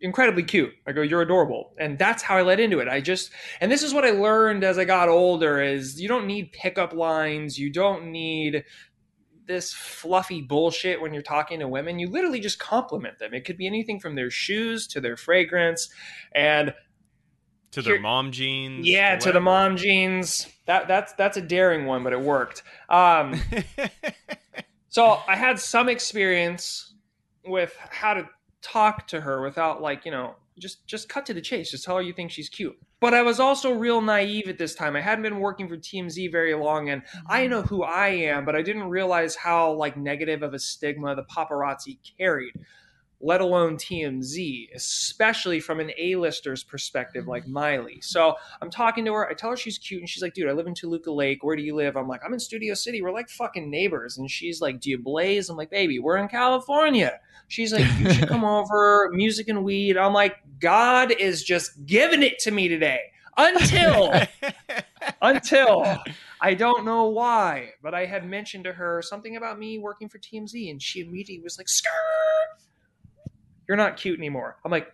incredibly 0.00 0.42
cute. 0.42 0.72
I 0.86 0.92
go, 0.92 1.02
you're 1.02 1.22
adorable. 1.22 1.74
And 1.78 1.98
that's 1.98 2.22
how 2.22 2.36
I 2.36 2.42
led 2.42 2.60
into 2.60 2.80
it. 2.80 2.88
I 2.88 3.00
just, 3.00 3.30
and 3.60 3.70
this 3.70 3.82
is 3.82 3.94
what 3.94 4.04
I 4.04 4.10
learned 4.10 4.64
as 4.64 4.78
I 4.78 4.84
got 4.84 5.08
older 5.08 5.62
is 5.62 6.00
you 6.00 6.08
don't 6.08 6.26
need 6.26 6.52
pickup 6.52 6.92
lines. 6.92 7.58
You 7.58 7.70
don't 7.70 8.06
need 8.10 8.64
this 9.46 9.72
fluffy 9.72 10.42
bullshit 10.42 11.00
when 11.00 11.12
you're 11.12 11.22
talking 11.22 11.60
to 11.60 11.68
women. 11.68 11.98
You 11.98 12.08
literally 12.08 12.40
just 12.40 12.58
compliment 12.58 13.18
them. 13.18 13.32
It 13.32 13.44
could 13.44 13.56
be 13.56 13.66
anything 13.66 14.00
from 14.00 14.14
their 14.14 14.30
shoes 14.30 14.86
to 14.88 15.00
their 15.00 15.16
fragrance. 15.16 15.88
And 16.34 16.74
To 17.72 17.82
their 17.82 17.94
Here- 17.94 18.02
mom 18.02 18.32
jeans? 18.32 18.86
yeah, 18.86 19.16
to 19.16 19.32
the 19.32 19.40
mom 19.40 19.76
jeans. 19.76 20.46
That 20.66 20.88
that's 20.88 21.12
that's 21.14 21.36
a 21.36 21.42
daring 21.42 21.86
one, 21.86 22.04
but 22.04 22.12
it 22.12 22.20
worked. 22.20 22.62
Um, 22.88 23.40
so 24.88 25.20
I 25.26 25.36
had 25.36 25.58
some 25.58 25.88
experience 25.88 26.94
with 27.44 27.74
how 27.90 28.14
to 28.14 28.28
talk 28.60 29.08
to 29.08 29.20
her 29.20 29.42
without 29.42 29.82
like, 29.82 30.04
you 30.04 30.10
know, 30.12 30.34
just 30.58 30.86
just 30.86 31.08
cut 31.08 31.26
to 31.26 31.34
the 31.34 31.40
chase. 31.40 31.70
Just 31.70 31.84
tell 31.84 31.96
her 31.96 32.02
you 32.02 32.12
think 32.12 32.30
she's 32.30 32.48
cute. 32.48 32.76
But 33.00 33.14
I 33.14 33.22
was 33.22 33.40
also 33.40 33.72
real 33.72 34.00
naive 34.00 34.46
at 34.46 34.58
this 34.58 34.76
time. 34.76 34.94
I 34.94 35.00
hadn't 35.00 35.22
been 35.22 35.40
working 35.40 35.68
for 35.68 35.76
TMZ 35.76 36.30
very 36.30 36.54
long 36.54 36.90
and 36.90 37.02
I 37.26 37.48
know 37.48 37.62
who 37.62 37.82
I 37.82 38.08
am, 38.08 38.44
but 38.44 38.54
I 38.54 38.62
didn't 38.62 38.84
realize 38.84 39.34
how 39.34 39.72
like 39.72 39.96
negative 39.96 40.44
of 40.44 40.54
a 40.54 40.58
stigma 40.60 41.16
the 41.16 41.24
paparazzi 41.24 41.98
carried, 42.16 42.52
let 43.22 43.40
alone 43.40 43.76
TMZ, 43.76 44.74
especially 44.74 45.60
from 45.60 45.78
an 45.78 45.92
A-lister's 45.96 46.64
perspective 46.64 47.28
like 47.28 47.44
mm-hmm. 47.44 47.52
Miley. 47.52 48.00
So 48.02 48.34
I'm 48.60 48.68
talking 48.68 49.04
to 49.04 49.14
her. 49.14 49.28
I 49.28 49.34
tell 49.34 49.50
her 49.50 49.56
she's 49.56 49.78
cute, 49.78 50.00
and 50.00 50.08
she's 50.08 50.22
like, 50.22 50.34
"Dude, 50.34 50.48
I 50.48 50.52
live 50.52 50.66
in 50.66 50.74
Toluca 50.74 51.12
Lake. 51.12 51.44
Where 51.44 51.54
do 51.54 51.62
you 51.62 51.74
live?" 51.74 51.96
I'm 51.96 52.08
like, 52.08 52.20
"I'm 52.26 52.32
in 52.32 52.40
Studio 52.40 52.74
City. 52.74 53.00
We're 53.00 53.12
like 53.12 53.30
fucking 53.30 53.70
neighbors." 53.70 54.18
And 54.18 54.28
she's 54.28 54.60
like, 54.60 54.80
"Do 54.80 54.90
you 54.90 54.98
blaze?" 54.98 55.48
I'm 55.48 55.56
like, 55.56 55.70
"Baby, 55.70 56.00
we're 56.00 56.16
in 56.16 56.28
California." 56.28 57.20
She's 57.46 57.72
like, 57.72 57.86
"You 58.00 58.12
should 58.12 58.28
come 58.28 58.44
over. 58.44 59.08
Music 59.12 59.48
and 59.48 59.64
weed." 59.64 59.96
I'm 59.96 60.12
like, 60.12 60.36
"God 60.58 61.12
is 61.12 61.44
just 61.44 61.86
giving 61.86 62.22
it 62.22 62.40
to 62.40 62.50
me 62.50 62.68
today." 62.68 63.00
Until 63.36 64.12
until 65.22 66.02
I 66.40 66.54
don't 66.54 66.84
know 66.84 67.04
why, 67.04 67.70
but 67.82 67.94
I 67.94 68.04
had 68.04 68.28
mentioned 68.28 68.64
to 68.64 68.72
her 68.72 69.00
something 69.00 69.36
about 69.36 69.58
me 69.58 69.78
working 69.78 70.08
for 70.08 70.18
TMZ, 70.18 70.70
and 70.70 70.82
she 70.82 71.00
immediately 71.00 71.42
was 71.42 71.56
like, 71.56 71.68
"Skirt, 71.68 71.92
you're 73.72 73.76
not 73.78 73.96
cute 73.96 74.18
anymore." 74.18 74.58
I'm 74.64 74.70
like, 74.70 74.92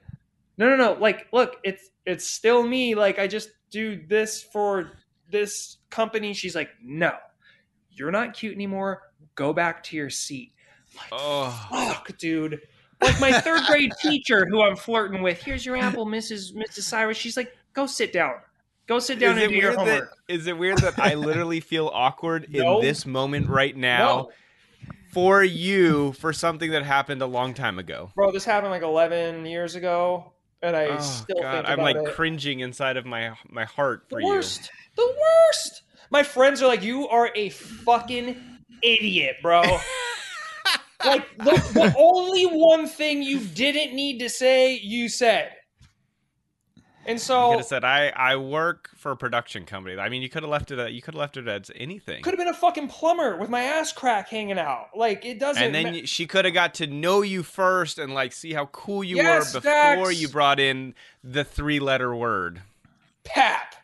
"No, 0.57 0.69
no, 0.69 0.77
no! 0.77 0.93
Like, 1.01 1.27
look, 1.33 1.57
it's 1.65 1.91
it's 2.07 2.25
still 2.27 2.63
me. 2.63 2.95
Like, 2.95 3.19
I 3.19 3.27
just 3.27 3.51
do 3.71 4.01
this 4.07 4.41
for 4.43 4.93
this 5.29 5.79
company." 5.91 6.33
She's 6.33 6.55
like, 6.55 6.71
"No, 6.83 7.13
you're 7.91 8.13
not 8.13 8.35
cute 8.35 8.55
anymore. 8.55 9.03
Go 9.35 9.53
back 9.53 9.83
to 9.85 9.97
your 9.97 10.11
seat." 10.11 10.53
oh. 11.11 11.69
Fuck, 11.71 12.17
dude. 12.19 12.61
Like 13.01 13.21
my 13.21 13.33
third 13.33 13.63
grade 13.67 13.93
teacher 14.03 14.47
who 14.47 14.63
I'm 14.63 14.77
flirting 14.77 15.23
with. 15.23 15.43
Here's 15.43 15.67
your 15.67 15.77
apple, 15.77 16.07
Mrs. 16.07 16.55
Mrs. 16.55 16.83
Cyrus. 16.83 17.17
She's 17.17 17.37
like, 17.37 17.53
"Go 17.73 17.87
sit 17.87 18.13
down. 18.13 18.35
Go 18.87 19.01
sit 19.01 19.19
down 19.19 19.37
Is 19.37 19.43
and 19.45 19.53
do 19.53 19.59
your 19.59 19.71
weird 19.77 19.79
that, 19.81 19.87
homework." 19.93 20.15
is 20.29 20.47
it 20.47 20.57
weird 20.57 20.79
that 20.79 20.99
I 20.99 21.15
literally 21.15 21.61
feel 21.61 21.91
awkward 21.93 22.47
No. 22.49 22.79
in 22.79 22.85
this 22.87 23.05
moment 23.05 23.49
right 23.49 23.77
now 23.77 24.07
No. 24.17 24.31
For 25.11 25.43
you 25.43 26.13
for 26.13 26.33
something 26.33 26.71
that 26.71 26.85
happened 26.85 27.23
a 27.23 27.27
long 27.27 27.55
time 27.55 27.79
ago? 27.79 28.11
Bro, 28.15 28.33
this 28.33 28.45
happened 28.45 28.71
like 28.71 28.83
11 28.83 29.47
years 29.47 29.75
ago, 29.75 30.33
and 30.63 30.77
I 30.77 30.87
oh 30.87 31.01
still 31.01 31.41
God, 31.41 31.67
think 31.67 31.69
I'm 31.69 31.79
like 31.79 31.97
it. 31.97 32.15
cringing 32.15 32.61
inside 32.61 32.97
of 32.97 33.07
my 33.07 33.33
my 33.49 33.65
heart 33.65 34.05
for. 34.09 34.21
The 34.21 34.27
worst, 34.27 34.71
the 34.97 35.07
worst. 35.07 35.83
My 36.11 36.23
friends 36.23 36.63
are 36.63 36.69
like, 36.69 36.83
"You 36.83 37.09
are 37.09 37.31
a 37.35 37.51
fucking 37.51 38.37
idiot, 38.83 39.37
bro." 39.43 39.63
like 41.05 41.29
the, 41.39 41.51
the 41.75 41.95
only 41.97 42.45
one 42.45 42.87
thing 42.87 43.23
you 43.23 43.41
didn't 43.41 43.95
need 43.95 44.19
to 44.19 44.29
say, 44.29 44.75
you 44.75 45.09
said. 45.09 45.53
And 47.09 47.15
You 47.17 47.21
so 47.21 47.49
could 47.51 47.59
have 47.61 47.67
said, 47.67 47.85
"I 47.85 48.09
I 48.15 48.37
work 48.37 48.91
for 48.95 49.11
a 49.13 49.17
production 49.17 49.65
company." 49.65 49.99
I 49.99 50.09
mean, 50.11 50.21
you 50.23 50.29
could 50.29 50.43
have 50.43 50.51
left 50.51 50.71
it. 50.71 50.79
At, 50.79 50.93
you 50.93 51.01
could 51.03 51.15
have 51.15 51.21
left 51.21 51.37
it 51.39 51.49
as 51.49 51.71
anything. 51.75 52.23
could 52.23 52.35
have 52.35 52.39
been 52.39 52.49
a 52.49 52.55
fucking 52.55 52.89
plumber 52.89 53.37
with 53.39 53.49
my 53.49 53.63
ass 53.63 53.93
crack 53.93 54.29
hanging 54.29 54.59
out. 54.59 54.89
Like 54.95 55.25
it 55.25 55.41
doesn't. 55.41 55.63
and 55.63 55.75
then 55.75 55.93
ma- 55.95 56.01
she 56.05 56.27
could 56.27 56.45
have 56.45 56.53
got 56.55 56.75
to 56.75 56.87
know 56.87 57.23
you 57.23 57.43
first 57.43 57.99
and 57.99 58.13
like 58.13 58.33
see 58.33 58.53
how 58.53 58.67
cool 58.67 59.03
you 59.03 59.17
Yes, 59.17 59.55
were 59.55 59.61
before 59.61 59.73
Dax. 60.09 60.21
you 60.21 60.29
brought 60.29 60.61
in 60.61 60.95
the 61.25 61.45
three 61.45 61.81
letter 61.81 62.15
word. 62.15 62.61
Pap. 63.25 63.75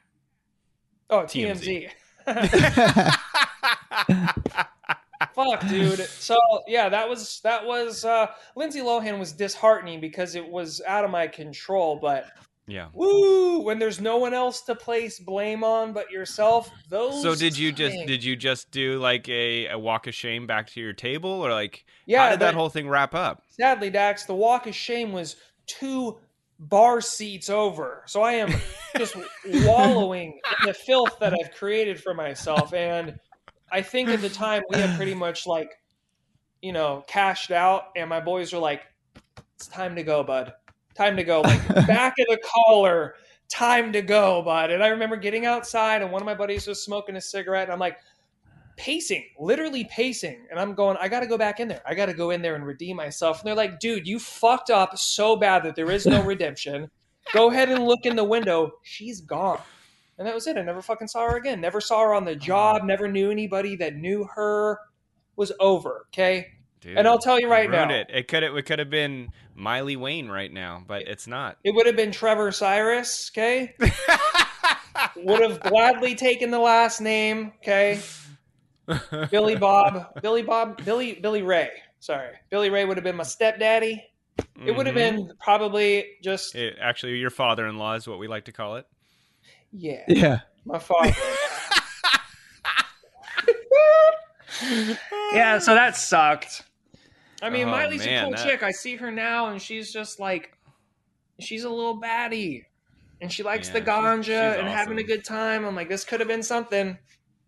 Oh, 1.09 1.23
TMZ. 1.23 1.89
TMZ. 2.27 3.15
Fuck, 5.35 5.67
dude. 5.69 5.99
So 6.01 6.37
yeah, 6.67 6.89
that 6.89 7.09
was 7.09 7.41
that 7.43 7.65
was 7.65 8.05
uh 8.05 8.27
Lindsay 8.57 8.81
Lohan 8.81 9.19
was 9.19 9.33
disheartening 9.33 10.01
because 10.01 10.35
it 10.35 10.47
was 10.47 10.81
out 10.87 11.05
of 11.05 11.11
my 11.11 11.27
control, 11.27 11.97
but 11.97 12.27
yeah. 12.67 12.89
woo, 12.93 13.61
when 13.61 13.79
there's 13.79 14.01
no 14.01 14.17
one 14.17 14.35
else 14.35 14.63
to 14.63 14.75
place 14.75 15.19
blame 15.19 15.63
on 15.63 15.93
but 15.93 16.11
yourself, 16.11 16.71
those 16.89 17.23
So 17.23 17.35
did 17.35 17.57
you 17.57 17.73
just 17.73 17.97
did 18.07 18.25
you 18.25 18.37
just 18.37 18.71
do 18.71 18.99
like 18.99 19.29
a, 19.29 19.69
a 19.69 19.79
walk 19.79 20.07
of 20.07 20.15
shame 20.15 20.47
back 20.47 20.69
to 20.71 20.81
your 20.81 20.93
table 20.93 21.31
or 21.31 21.51
like 21.53 21.85
Yeah, 22.07 22.25
how 22.25 22.31
did 22.31 22.41
that 22.41 22.55
whole 22.55 22.71
thing 22.71 22.89
wrap 22.89 23.15
up? 23.15 23.43
Sadly, 23.49 23.91
Dax, 23.91 24.25
the 24.25 24.35
walk 24.35 24.67
of 24.67 24.75
shame 24.75 25.13
was 25.13 25.37
two 25.67 26.19
bar 26.59 27.01
seats 27.01 27.51
over. 27.51 28.03
So 28.07 28.23
I 28.23 28.33
am 28.33 28.53
just 28.97 29.17
wallowing 29.47 30.41
in 30.61 30.67
the 30.67 30.75
filth 30.75 31.19
that 31.21 31.35
I've 31.35 31.53
created 31.55 32.03
for 32.03 32.15
myself. 32.15 32.73
And 32.73 33.19
I 33.71 33.83
think 33.83 34.09
at 34.09 34.21
the 34.21 34.29
time 34.29 34.63
we 34.71 34.79
had 34.79 34.97
pretty 34.97 35.15
much 35.15 35.47
like, 35.47 35.71
you 36.63 36.73
know, 36.73 37.05
cashed 37.07 37.51
out, 37.51 37.89
and 37.97 38.09
my 38.09 38.21
boys 38.21 38.53
were 38.53 38.59
like, 38.59 38.83
it's 39.57 39.67
time 39.67 39.97
to 39.97 40.03
go, 40.03 40.23
bud. 40.23 40.53
Time 40.95 41.17
to 41.17 41.25
go. 41.25 41.41
Like, 41.41 41.67
back 41.87 42.15
of 42.19 42.27
the 42.29 42.39
collar, 42.45 43.15
time 43.49 43.93
to 43.93 44.03
go, 44.03 44.43
bud. 44.43 44.71
And 44.71 44.83
I 44.83 44.89
remember 44.89 45.17
getting 45.17 45.47
outside, 45.47 46.03
and 46.03 46.11
one 46.11 46.23
of 46.23 46.27
my 46.27 46.35
buddies 46.35 46.67
was 46.67 46.83
smoking 46.83 47.17
a 47.17 47.21
cigarette, 47.21 47.65
and 47.65 47.73
I'm 47.73 47.79
like, 47.79 47.99
pacing, 48.77 49.25
literally 49.39 49.85
pacing. 49.85 50.47
And 50.51 50.59
I'm 50.59 50.75
going, 50.75 50.97
I 51.01 51.09
got 51.09 51.21
to 51.21 51.27
go 51.27 51.39
back 51.39 51.61
in 51.61 51.69
there. 51.69 51.83
I 51.87 51.95
got 51.95 52.07
to 52.07 52.15
go 52.15 52.31
in 52.31 52.43
there 52.43 52.55
and 52.55 52.67
redeem 52.67 52.97
myself. 52.97 53.41
And 53.41 53.47
they're 53.47 53.55
like, 53.55 53.81
dude, 53.81 54.07
you 54.07 54.19
fucked 54.19 54.71
up 54.71 54.97
so 54.99 55.37
bad 55.37 55.65
that 55.65 55.77
there 55.77 55.91
is 55.91 56.07
no 56.07 56.23
redemption. 56.25 56.91
Go 57.33 57.51
ahead 57.51 57.71
and 57.71 57.85
look 57.85 58.05
in 58.05 58.17
the 58.17 58.25
window. 58.25 58.73
She's 58.83 59.21
gone. 59.21 59.61
And 60.19 60.27
that 60.27 60.35
was 60.35 60.47
it. 60.47 60.57
I 60.57 60.63
never 60.63 60.83
fucking 60.83 61.09
saw 61.09 61.29
her 61.29 61.37
again. 61.37 61.61
Never 61.61 61.81
saw 61.81 62.03
her 62.03 62.15
on 62.15 62.25
the 62.25 62.33
uh-huh. 62.33 62.41
job. 62.41 62.85
Never 62.85 63.09
knew 63.09 63.31
anybody 63.31 63.77
that 63.77 63.97
knew 63.97 64.27
her. 64.35 64.79
Was 65.37 65.51
over. 65.59 66.07
Okay. 66.13 66.47
Dude, 66.85 66.99
And 66.99 67.09
I'll 67.09 67.19
tell 67.19 67.41
you 67.41 67.51
right 67.51 67.71
now. 67.71 67.89
it. 67.91 68.09
It 68.13 68.29
could 68.29 68.43
have 68.43 68.55
it 68.55 68.67
could 68.67 68.79
have 68.79 68.91
been 68.91 69.31
Miley 69.55 69.97
Wayne 69.97 70.29
right 70.29 70.53
now, 70.53 70.85
but 70.87 71.09
it's 71.09 71.27
not. 71.27 71.57
It 71.65 71.75
would 71.75 71.87
have 71.87 71.97
been 71.97 72.13
Trevor 72.13 72.53
Cyrus. 72.53 73.31
Okay. 73.33 73.75
would 75.17 75.41
have 75.41 75.61
gladly 75.61 76.15
taken 76.15 76.51
the 76.51 76.59
last 76.59 77.01
name. 77.01 77.53
Okay. 77.63 78.03
Billy 79.31 79.57
Bob, 79.57 80.21
Billy 80.21 80.43
Bob, 80.43 80.85
Billy 80.85 81.15
Billy 81.15 81.41
Ray. 81.41 81.71
Sorry, 82.01 82.33
Billy 82.51 82.69
Ray 82.69 82.85
would 82.85 82.99
have 82.99 83.05
been 83.05 83.17
my 83.17 83.25
stepdaddy. 83.25 84.05
It 84.63 84.77
would 84.77 84.87
have 84.87 84.95
mm-hmm. 84.95 85.17
been 85.17 85.33
probably 85.41 86.05
just 86.23 86.55
It- 86.55 86.77
actually 86.79 87.17
your 87.17 87.31
father-in-law 87.31 87.95
is 87.95 88.07
what 88.07 88.19
we 88.19 88.29
like 88.29 88.45
to 88.45 88.53
call 88.53 88.77
it. 88.77 88.87
yeah, 89.73 90.03
Yeah. 90.07 90.41
my 90.67 90.79
father. 90.79 91.15
yeah, 95.33 95.59
so 95.59 95.75
that 95.75 95.97
sucked. 95.97 96.63
I 97.45 97.51
mean, 97.51 97.69
Oh, 97.69 97.71
Miley's 97.73 98.05
man, 98.05 98.19
a 98.19 98.27
cool 98.27 98.31
that- 98.37 98.45
chick. 98.47 98.63
I 98.63 98.71
see 98.71 98.97
her 98.97 99.11
now, 99.11 99.49
and 99.49 99.61
she's 99.61 99.93
just 99.93 100.19
like, 100.19 100.57
she's 101.41 101.65
a 101.65 101.69
little 101.71 102.01
baddie, 102.01 102.65
and 103.21 103.31
she 103.33 103.43
likes 103.43 103.69
the 103.69 103.79
Yeah, 103.81 103.85
she's- 103.85 103.99
ganja 104.27 104.53
she's 104.53 104.61
and 104.61 104.69
having 104.69 104.99
a 104.99 105.03
good 105.03 105.25
time. 105.25 105.65
I'm 105.65 105.75
like, 105.77 105.89
this 105.89 106.05
could 106.05 106.21
have 106.21 106.29
been 106.29 106.43
something. 106.43 106.97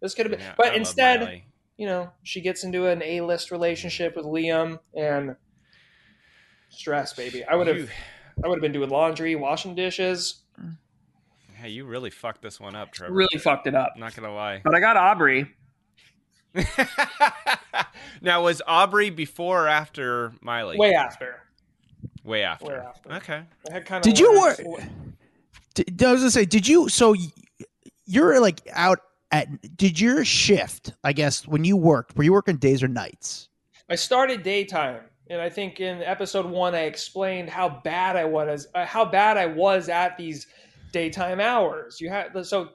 This 0.00 0.14
could 0.14 0.26
have 0.26 0.30
been, 0.32 0.40
Yeah, 0.40 0.54
but 0.56 0.66
love 0.68 0.76
instead, 0.76 1.42
you 1.78 1.86
know, 1.86 2.12
she 2.22 2.40
gets 2.40 2.62
into 2.64 2.86
an 2.86 3.02
A-list 3.02 3.50
relationship 3.50 4.14
with 4.16 4.26
Liam 4.26 4.78
and 4.94 5.36
stress, 6.68 7.12
baby. 7.14 7.44
I 7.44 7.54
would 7.54 7.66
have, 7.66 7.76
You- 7.78 7.88
I 8.44 8.48
would 8.48 8.56
have 8.56 8.62
been 8.62 8.72
doing 8.72 8.90
laundry, 8.90 9.34
washing 9.34 9.74
dishes. 9.74 10.42
Hey, 11.54 11.70
you 11.70 11.86
really 11.86 12.10
fucked 12.10 12.42
this 12.42 12.60
one 12.60 12.76
up, 12.76 12.92
Trevor. 12.92 13.14
Really 13.14 13.38
fucked 13.38 13.66
it 13.66 13.74
up. 13.74 13.94
Not 13.96 14.14
gonna 14.14 14.34
lie. 14.34 14.60
But 14.62 14.74
I 14.74 14.80
got 14.80 14.98
Aubrey. 14.98 15.46
now 18.22 18.42
was 18.42 18.62
Aubrey 18.66 19.10
before 19.10 19.64
or 19.64 19.68
after 19.68 20.32
Miley? 20.40 20.78
Way 20.78 20.94
after. 20.94 21.42
Way 22.24 22.42
after. 22.42 22.66
Way 22.66 22.74
after. 22.74 23.12
Okay. 23.12 23.42
I 23.68 23.72
had 23.72 23.86
kind 23.86 23.98
of. 23.98 24.02
Did 24.02 24.18
you 24.18 24.40
work? 24.40 24.60
Did, 25.74 26.02
I 26.02 26.12
was 26.12 26.22
gonna 26.22 26.30
say, 26.30 26.44
did 26.44 26.66
you? 26.66 26.88
So 26.88 27.14
you're 28.06 28.40
like 28.40 28.60
out 28.72 29.00
at? 29.30 29.76
Did 29.76 30.00
your 30.00 30.24
shift? 30.24 30.92
I 31.04 31.12
guess 31.12 31.46
when 31.46 31.64
you 31.64 31.76
worked, 31.76 32.16
were 32.16 32.24
you 32.24 32.32
working 32.32 32.56
days 32.56 32.82
or 32.82 32.88
nights? 32.88 33.48
I 33.88 33.94
started 33.94 34.42
daytime, 34.42 35.02
and 35.28 35.40
I 35.40 35.48
think 35.48 35.80
in 35.80 36.02
episode 36.02 36.46
one 36.46 36.74
I 36.74 36.82
explained 36.82 37.48
how 37.48 37.68
bad 37.68 38.16
I 38.16 38.24
was, 38.24 38.66
uh, 38.74 38.84
how 38.84 39.04
bad 39.04 39.36
I 39.36 39.46
was 39.46 39.88
at 39.88 40.16
these 40.16 40.46
daytime 40.92 41.40
hours. 41.40 42.00
You 42.00 42.08
had 42.08 42.46
so 42.46 42.70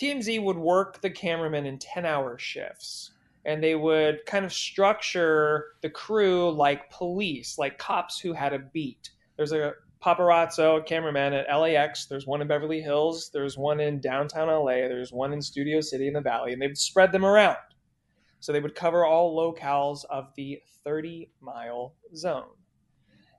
TMZ 0.00 0.42
would 0.42 0.56
work 0.56 1.02
the 1.02 1.10
cameramen 1.10 1.66
in 1.66 1.78
ten-hour 1.78 2.38
shifts, 2.38 3.10
and 3.44 3.62
they 3.62 3.74
would 3.74 4.24
kind 4.24 4.46
of 4.46 4.52
structure 4.52 5.72
the 5.82 5.90
crew 5.90 6.50
like 6.52 6.90
police, 6.90 7.58
like 7.58 7.76
cops 7.76 8.18
who 8.18 8.32
had 8.32 8.54
a 8.54 8.58
beat. 8.58 9.10
There's 9.36 9.52
a 9.52 9.74
paparazzo 10.02 10.86
cameraman 10.86 11.34
at 11.34 11.54
LAX. 11.54 12.06
There's 12.06 12.26
one 12.26 12.40
in 12.40 12.48
Beverly 12.48 12.80
Hills. 12.80 13.30
There's 13.34 13.58
one 13.58 13.78
in 13.78 14.00
downtown 14.00 14.48
LA. 14.48 14.88
There's 14.88 15.12
one 15.12 15.34
in 15.34 15.42
Studio 15.42 15.82
City 15.82 16.08
in 16.08 16.14
the 16.14 16.22
Valley, 16.22 16.54
and 16.54 16.62
they'd 16.62 16.78
spread 16.78 17.12
them 17.12 17.26
around. 17.26 17.58
So 18.40 18.52
they 18.52 18.60
would 18.60 18.74
cover 18.74 19.04
all 19.04 19.36
locales 19.36 20.06
of 20.08 20.28
the 20.34 20.62
30 20.82 21.30
mile 21.42 21.92
zone. 22.16 22.48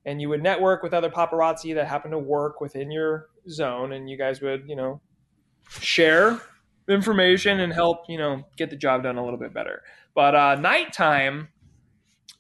And 0.06 0.21
you 0.21 0.30
would 0.30 0.43
network 0.43 0.84
with 0.84 0.93
other 0.93 1.10
paparazzi 1.10 1.74
that 1.74 1.88
happen 1.88 2.12
to 2.12 2.19
work 2.19 2.62
within 2.62 2.91
your 2.91 3.30
zone, 3.50 3.93
and 3.93 4.08
you 4.08 4.15
guys 4.15 4.41
would, 4.41 4.69
you 4.69 4.76
know, 4.76 5.02
share 5.80 6.39
information 6.89 7.60
and 7.60 7.74
help, 7.74 8.06
you 8.10 8.17
know, 8.17 8.46
get 8.58 8.70
the 8.70 8.76
job 8.76 9.04
done 9.04 9.17
a 9.17 9.24
little 9.24 9.39
bit 9.39 9.54
better. 9.54 9.84
But 10.13 10.36
uh, 10.36 10.56
nighttime 10.56 11.50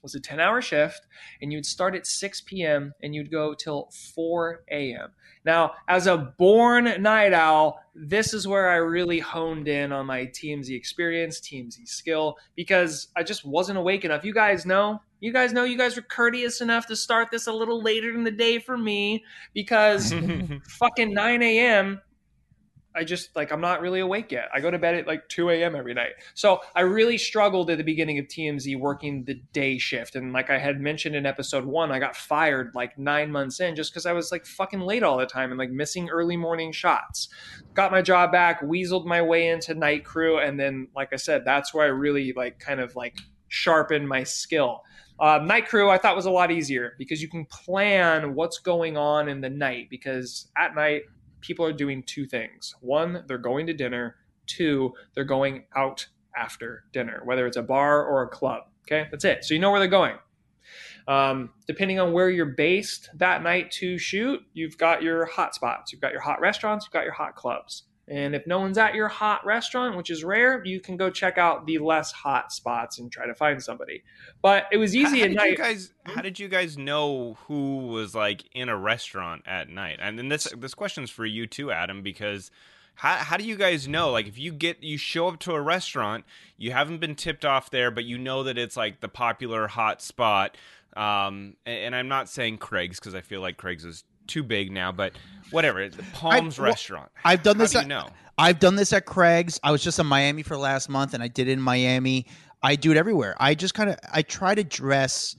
was 0.01 0.15
a 0.15 0.19
10 0.19 0.39
hour 0.39 0.61
shift, 0.61 1.01
and 1.41 1.53
you'd 1.53 1.65
start 1.65 1.95
at 1.95 2.07
6 2.07 2.41
p.m. 2.41 2.93
and 3.01 3.13
you'd 3.13 3.31
go 3.31 3.53
till 3.53 3.89
4 4.15 4.63
a.m. 4.71 5.09
Now, 5.43 5.73
as 5.87 6.07
a 6.07 6.17
born 6.37 7.01
night 7.01 7.33
owl, 7.33 7.79
this 7.95 8.33
is 8.33 8.47
where 8.47 8.69
I 8.69 8.75
really 8.75 9.19
honed 9.19 9.67
in 9.67 9.91
on 9.91 10.05
my 10.05 10.25
TMZ 10.25 10.69
experience, 10.69 11.39
TMZ 11.39 11.87
skill, 11.87 12.37
because 12.55 13.07
I 13.15 13.23
just 13.23 13.43
wasn't 13.45 13.79
awake 13.79 14.05
enough. 14.05 14.23
You 14.23 14.33
guys 14.33 14.65
know, 14.65 15.01
you 15.19 15.33
guys 15.33 15.51
know, 15.51 15.63
you 15.63 15.77
guys 15.77 15.95
were 15.95 16.03
courteous 16.03 16.61
enough 16.61 16.85
to 16.87 16.95
start 16.95 17.29
this 17.31 17.47
a 17.47 17.53
little 17.53 17.81
later 17.81 18.13
in 18.13 18.23
the 18.23 18.31
day 18.31 18.59
for 18.59 18.77
me 18.77 19.23
because 19.53 20.13
fucking 20.67 21.13
9 21.13 21.41
a.m. 21.41 22.01
I 22.93 23.03
just 23.03 23.35
like 23.35 23.51
I'm 23.51 23.61
not 23.61 23.81
really 23.81 24.01
awake 24.01 24.31
yet. 24.31 24.49
I 24.53 24.59
go 24.59 24.69
to 24.69 24.77
bed 24.77 24.95
at 24.95 25.07
like 25.07 25.27
2 25.29 25.49
a.m. 25.49 25.75
every 25.75 25.93
night. 25.93 26.11
So 26.33 26.59
I 26.75 26.81
really 26.81 27.17
struggled 27.17 27.69
at 27.69 27.77
the 27.77 27.83
beginning 27.83 28.19
of 28.19 28.25
TMZ 28.25 28.77
working 28.79 29.23
the 29.23 29.35
day 29.53 29.77
shift. 29.77 30.15
And 30.15 30.33
like 30.33 30.49
I 30.49 30.57
had 30.57 30.81
mentioned 30.81 31.15
in 31.15 31.25
episode 31.25 31.65
one, 31.65 31.91
I 31.91 31.99
got 31.99 32.15
fired 32.15 32.71
like 32.75 32.97
nine 32.97 33.31
months 33.31 33.59
in 33.59 33.75
just 33.75 33.91
because 33.91 34.05
I 34.05 34.13
was 34.13 34.31
like 34.31 34.45
fucking 34.45 34.81
late 34.81 35.03
all 35.03 35.17
the 35.17 35.25
time 35.25 35.51
and 35.51 35.59
like 35.59 35.71
missing 35.71 36.09
early 36.09 36.35
morning 36.35 36.71
shots. 36.71 37.29
Got 37.73 37.91
my 37.91 38.01
job 38.01 38.31
back, 38.31 38.61
weaseled 38.61 39.05
my 39.05 39.21
way 39.21 39.47
into 39.47 39.73
night 39.73 40.03
crew, 40.03 40.39
and 40.39 40.59
then 40.59 40.87
like 40.95 41.13
I 41.13 41.17
said, 41.17 41.43
that's 41.45 41.73
where 41.73 41.85
I 41.85 41.89
really 41.89 42.33
like 42.33 42.59
kind 42.59 42.81
of 42.81 42.95
like 42.95 43.19
sharpened 43.47 44.07
my 44.07 44.23
skill. 44.23 44.83
Uh, 45.19 45.37
night 45.37 45.67
crew 45.67 45.89
I 45.89 45.97
thought 45.97 46.15
was 46.15 46.25
a 46.25 46.31
lot 46.31 46.51
easier 46.51 46.95
because 46.97 47.21
you 47.21 47.29
can 47.29 47.45
plan 47.45 48.33
what's 48.33 48.57
going 48.57 48.97
on 48.97 49.29
in 49.29 49.39
the 49.39 49.49
night 49.49 49.87
because 49.89 50.47
at 50.57 50.73
night 50.73 51.03
people 51.41 51.65
are 51.65 51.73
doing 51.73 52.03
two 52.03 52.25
things. 52.25 52.75
One, 52.81 53.23
they're 53.27 53.37
going 53.37 53.67
to 53.67 53.73
dinner. 53.73 54.15
Two, 54.47 54.93
they're 55.13 55.23
going 55.23 55.65
out 55.75 56.07
after 56.35 56.85
dinner, 56.93 57.21
whether 57.25 57.45
it's 57.45 57.57
a 57.57 57.61
bar 57.63 58.05
or 58.05 58.23
a 58.23 58.27
club. 58.27 58.63
Okay, 58.87 59.07
that's 59.11 59.25
it. 59.25 59.43
So 59.43 59.53
you 59.53 59.59
know 59.59 59.71
where 59.71 59.79
they're 59.79 59.87
going. 59.87 60.15
Um, 61.07 61.51
depending 61.67 61.99
on 61.99 62.13
where 62.13 62.29
you're 62.29 62.45
based 62.45 63.09
that 63.15 63.43
night 63.43 63.71
to 63.71 63.97
shoot, 63.97 64.41
you've 64.53 64.77
got 64.77 65.01
your 65.01 65.25
hot 65.25 65.55
spots, 65.55 65.91
you've 65.91 66.01
got 66.01 66.11
your 66.11 66.21
hot 66.21 66.39
restaurants, 66.39 66.85
you've 66.85 66.93
got 66.93 67.03
your 67.03 67.13
hot 67.13 67.35
clubs. 67.35 67.83
And 68.11 68.35
if 68.35 68.45
no 68.45 68.59
one's 68.59 68.77
at 68.77 68.93
your 68.93 69.07
hot 69.07 69.45
restaurant, 69.45 69.95
which 69.95 70.09
is 70.09 70.21
rare, 70.23 70.61
you 70.65 70.81
can 70.81 70.97
go 70.97 71.09
check 71.09 71.37
out 71.37 71.65
the 71.65 71.77
less 71.77 72.11
hot 72.11 72.51
spots 72.51 72.99
and 72.99 73.09
try 73.09 73.25
to 73.25 73.33
find 73.33 73.63
somebody. 73.63 74.03
But 74.41 74.65
it 74.69 74.77
was 74.77 74.93
easy 74.93 75.19
how 75.19 75.25
at 75.27 75.31
night. 75.31 75.51
You 75.51 75.57
guys, 75.57 75.93
how 76.03 76.21
did 76.21 76.37
you 76.37 76.49
guys 76.49 76.77
know 76.77 77.37
who 77.47 77.87
was 77.87 78.13
like 78.13 78.43
in 78.53 78.67
a 78.67 78.75
restaurant 78.75 79.43
at 79.45 79.69
night? 79.69 79.99
And 80.01 80.19
then 80.19 80.27
this 80.27 80.49
this 80.57 80.73
question's 80.73 81.09
for 81.09 81.25
you 81.25 81.47
too, 81.47 81.71
Adam, 81.71 82.03
because 82.03 82.51
How 82.95 83.15
how 83.17 83.37
do 83.37 83.43
you 83.43 83.55
guys 83.55 83.87
know? 83.87 84.11
Like 84.11 84.27
if 84.27 84.37
you 84.37 84.51
get 84.51 84.83
you 84.83 84.97
show 84.97 85.27
up 85.27 85.39
to 85.39 85.53
a 85.53 85.61
restaurant, 85.61 86.25
you 86.57 86.71
haven't 86.71 86.99
been 86.99 87.15
tipped 87.15 87.45
off 87.45 87.69
there, 87.69 87.91
but 87.91 88.03
you 88.03 88.17
know 88.17 88.43
that 88.43 88.57
it's 88.57 88.77
like 88.77 88.99
the 88.99 89.07
popular 89.07 89.67
hot 89.67 90.01
spot. 90.01 90.57
Um, 90.95 91.55
and, 91.65 91.77
and 91.85 91.95
I'm 91.95 92.09
not 92.09 92.27
saying 92.29 92.57
Craig's 92.57 92.99
because 92.99 93.15
I 93.15 93.21
feel 93.21 93.41
like 93.41 93.57
Craig's 93.57 93.85
is 93.85 94.03
too 94.27 94.43
big 94.43 94.71
now, 94.71 94.91
but 94.91 95.13
whatever. 95.51 95.87
The 95.89 96.03
Palms 96.13 96.57
well, 96.59 96.67
restaurant. 96.67 97.11
I've 97.23 97.43
done 97.43 97.55
How 97.57 97.63
this 97.63 97.71
do 97.71 97.77
at- 97.79 97.83
you 97.85 97.89
know? 97.89 98.07
I've 98.37 98.59
done 98.59 98.75
this 98.75 98.91
at 98.93 99.05
Craig's. 99.05 99.59
I 99.61 99.71
was 99.71 99.83
just 99.83 99.99
in 99.99 100.07
Miami 100.07 100.41
for 100.41 100.57
last 100.57 100.89
month, 100.89 101.13
and 101.13 101.21
I 101.21 101.27
did 101.27 101.47
it 101.47 101.51
in 101.51 101.61
Miami. 101.61 102.25
I 102.63 102.75
do 102.75 102.91
it 102.91 102.97
everywhere. 102.97 103.35
I 103.39 103.53
just 103.55 103.73
kind 103.73 103.89
of 103.89 103.97
I 104.11 104.23
try 104.23 104.55
to 104.55 104.63
dress 104.63 105.35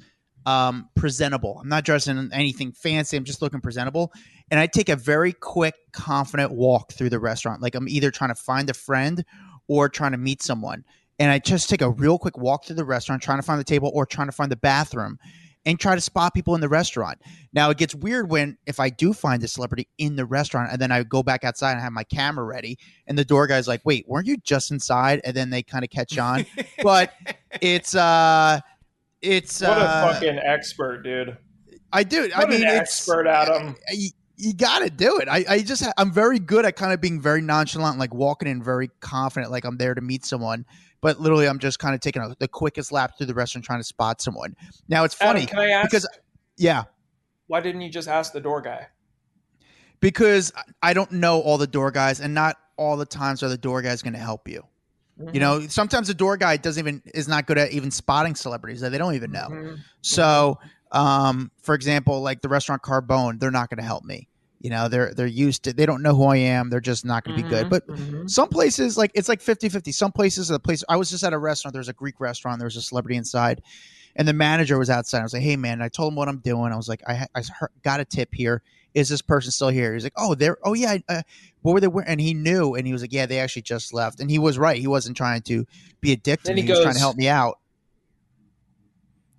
um, 0.46 0.88
presentable. 0.94 1.58
I'm 1.60 1.68
not 1.68 1.84
dressing 1.84 2.16
in 2.18 2.32
anything 2.32 2.72
fancy. 2.72 3.16
I'm 3.16 3.24
just 3.24 3.42
looking 3.42 3.60
presentable, 3.60 4.12
and 4.50 4.60
I 4.60 4.66
take 4.66 4.88
a 4.88 4.96
very 4.96 5.32
quick, 5.32 5.74
confident 5.92 6.52
walk 6.52 6.92
through 6.92 7.10
the 7.10 7.18
restaurant. 7.18 7.62
Like 7.62 7.74
I'm 7.74 7.88
either 7.88 8.10
trying 8.10 8.30
to 8.30 8.36
find 8.36 8.70
a 8.70 8.74
friend 8.74 9.24
or 9.68 9.88
trying 9.88 10.12
to 10.12 10.18
meet 10.18 10.42
someone, 10.42 10.84
and 11.18 11.30
I 11.30 11.38
just 11.38 11.70
take 11.70 11.82
a 11.82 11.90
real 11.90 12.18
quick 12.18 12.36
walk 12.38 12.66
through 12.66 12.76
the 12.76 12.84
restaurant, 12.84 13.22
trying 13.22 13.38
to 13.38 13.42
find 13.42 13.58
the 13.58 13.64
table 13.64 13.90
or 13.94 14.04
trying 14.06 14.28
to 14.28 14.32
find 14.32 14.52
the 14.52 14.56
bathroom. 14.56 15.18
And 15.64 15.78
try 15.78 15.94
to 15.94 16.00
spot 16.00 16.34
people 16.34 16.56
in 16.56 16.60
the 16.60 16.68
restaurant. 16.68 17.20
Now 17.52 17.70
it 17.70 17.78
gets 17.78 17.94
weird 17.94 18.28
when 18.30 18.58
if 18.66 18.80
I 18.80 18.90
do 18.90 19.12
find 19.12 19.40
the 19.40 19.46
celebrity 19.46 19.88
in 19.96 20.16
the 20.16 20.24
restaurant 20.26 20.72
and 20.72 20.80
then 20.80 20.90
I 20.90 21.04
go 21.04 21.22
back 21.22 21.44
outside 21.44 21.72
and 21.72 21.80
have 21.80 21.92
my 21.92 22.02
camera 22.04 22.44
ready 22.44 22.78
and 23.06 23.16
the 23.16 23.24
door 23.24 23.46
guy's 23.46 23.68
like, 23.68 23.80
"Wait, 23.84 24.04
weren't 24.08 24.26
you 24.26 24.38
just 24.38 24.72
inside?" 24.72 25.20
And 25.24 25.36
then 25.36 25.50
they 25.50 25.62
kind 25.62 25.84
of 25.84 25.90
catch 25.90 26.18
on. 26.18 26.46
but 26.82 27.12
it's 27.60 27.94
uh 27.94 28.58
it's 29.20 29.60
What 29.60 29.78
a 29.78 29.82
uh, 29.82 30.12
fucking 30.12 30.38
expert, 30.38 31.02
dude. 31.02 31.36
I 31.92 32.02
do. 32.02 32.30
I 32.34 32.40
What 32.40 32.48
mean, 32.48 32.62
an 32.62 32.68
it's 32.68 32.98
expert, 32.98 33.26
Adam. 33.28 33.76
You, 33.92 34.10
you 34.36 34.54
got 34.54 34.80
to 34.80 34.90
do 34.90 35.18
it. 35.18 35.28
I, 35.28 35.44
I 35.48 35.62
just 35.62 35.86
I'm 35.96 36.12
very 36.12 36.38
good 36.38 36.64
at 36.64 36.76
kind 36.76 36.92
of 36.92 37.00
being 37.00 37.20
very 37.20 37.40
nonchalant, 37.40 37.98
like 37.98 38.14
walking 38.14 38.48
in 38.48 38.62
very 38.62 38.90
confident, 39.00 39.52
like 39.52 39.64
I'm 39.64 39.76
there 39.76 39.94
to 39.94 40.00
meet 40.00 40.24
someone. 40.24 40.64
But 41.00 41.20
literally, 41.20 41.48
I'm 41.48 41.58
just 41.58 41.78
kind 41.78 41.94
of 41.94 42.00
taking 42.00 42.22
a, 42.22 42.34
the 42.38 42.48
quickest 42.48 42.92
lap 42.92 43.18
through 43.18 43.26
the 43.26 43.34
restaurant, 43.34 43.64
trying 43.64 43.80
to 43.80 43.84
spot 43.84 44.20
someone. 44.20 44.56
Now 44.88 45.04
it's 45.04 45.14
funny 45.14 45.42
Adam, 45.42 45.48
can 45.48 45.58
I 45.58 45.70
ask? 45.70 45.90
because 45.90 46.08
yeah, 46.56 46.84
why 47.48 47.60
didn't 47.60 47.80
you 47.80 47.90
just 47.90 48.08
ask 48.08 48.32
the 48.32 48.40
door 48.40 48.60
guy? 48.62 48.86
because 50.02 50.52
I 50.82 50.92
don't 50.92 51.12
know 51.12 51.40
all 51.40 51.56
the 51.56 51.66
door 51.66 51.90
guys, 51.90 52.20
and 52.20 52.34
not 52.34 52.58
all 52.76 52.98
the 52.98 53.06
times 53.06 53.42
are 53.42 53.48
the 53.48 53.56
door 53.56 53.80
guys 53.80 54.02
going 54.02 54.12
to 54.12 54.18
help 54.18 54.48
you. 54.48 54.64
Mm-hmm. 55.18 55.34
You 55.34 55.40
know, 55.40 55.66
sometimes 55.68 56.08
the 56.08 56.14
door 56.14 56.36
guy 56.36 56.58
doesn't 56.58 56.82
even 56.82 57.02
is 57.14 57.28
not 57.28 57.46
good 57.46 57.56
at 57.56 57.70
even 57.70 57.90
spotting 57.90 58.34
celebrities 58.34 58.80
that 58.80 58.90
they 58.90 58.98
don't 58.98 59.14
even 59.14 59.30
know. 59.30 59.48
Mhm. 59.48 59.78
So, 60.02 60.58
um, 60.92 61.50
for 61.62 61.74
example, 61.74 62.20
like 62.20 62.40
the 62.42 62.48
restaurant 62.48 62.82
Carbone, 62.82 63.40
they're 63.40 63.50
not 63.50 63.70
going 63.70 63.78
to 63.78 63.84
help 63.84 64.04
me. 64.04 64.28
You 64.60 64.70
know, 64.70 64.88
they're 64.88 65.12
they're 65.12 65.26
used 65.26 65.64
to 65.64 65.72
they 65.72 65.86
don't 65.86 66.02
know 66.02 66.14
who 66.14 66.24
I 66.24 66.36
am. 66.36 66.70
They're 66.70 66.78
just 66.80 67.04
not 67.04 67.24
going 67.24 67.36
to 67.36 67.42
be 67.42 67.48
good. 67.48 67.66
Mhm, 67.66 67.70
But 67.70 67.86
mhm. 67.88 68.30
some 68.30 68.48
places 68.48 68.96
like 68.96 69.10
it's 69.14 69.28
like 69.28 69.40
50-50. 69.40 69.92
Some 69.92 70.12
places 70.12 70.50
are 70.50 70.54
the 70.54 70.60
place 70.60 70.84
I 70.88 70.96
was 70.96 71.10
just 71.10 71.24
at 71.24 71.32
a 71.32 71.38
restaurant, 71.38 71.74
there's 71.74 71.88
a 71.88 71.92
Greek 71.92 72.20
restaurant, 72.20 72.58
there 72.60 72.66
was 72.66 72.76
a 72.76 72.82
celebrity 72.82 73.16
inside. 73.16 73.60
And 74.14 74.28
the 74.28 74.34
manager 74.34 74.78
was 74.78 74.90
outside. 74.90 75.20
I 75.20 75.22
was 75.22 75.32
like, 75.32 75.42
"Hey 75.42 75.56
man," 75.56 75.80
I 75.80 75.88
told 75.88 76.12
him 76.12 76.16
what 76.16 76.28
I'm 76.28 76.38
doing. 76.40 76.70
I 76.70 76.76
was 76.76 76.86
like, 76.86 77.02
"I, 77.08 77.26
I 77.34 77.42
got 77.82 77.98
a 78.00 78.04
tip 78.04 78.28
here. 78.34 78.62
Is 78.92 79.08
this 79.08 79.22
person 79.22 79.50
still 79.50 79.70
here?" 79.70 79.94
He's 79.94 80.04
like, 80.04 80.12
"Oh, 80.18 80.34
they're. 80.34 80.58
Oh 80.62 80.74
yeah. 80.74 80.98
Uh, 81.08 81.22
what 81.62 81.72
were 81.72 81.80
they 81.80 81.88
wearing?" 81.88 82.10
And 82.10 82.20
he 82.20 82.34
knew, 82.34 82.74
and 82.74 82.86
he 82.86 82.92
was 82.92 83.00
like, 83.00 83.12
"Yeah, 83.12 83.24
they 83.24 83.38
actually 83.38 83.62
just 83.62 83.94
left." 83.94 84.20
And 84.20 84.30
he 84.30 84.38
was 84.38 84.58
right. 84.58 84.78
He 84.78 84.86
wasn't 84.86 85.16
trying 85.16 85.40
to 85.42 85.64
be 86.02 86.12
a 86.12 86.16
dick 86.16 86.42
to 86.42 86.52
me. 86.52 86.60
he 86.60 86.66
He, 86.66 86.70
was 86.70 86.80
trying 86.82 86.92
to 86.94 87.00
help 87.00 87.16
me 87.16 87.26
out. 87.26 87.58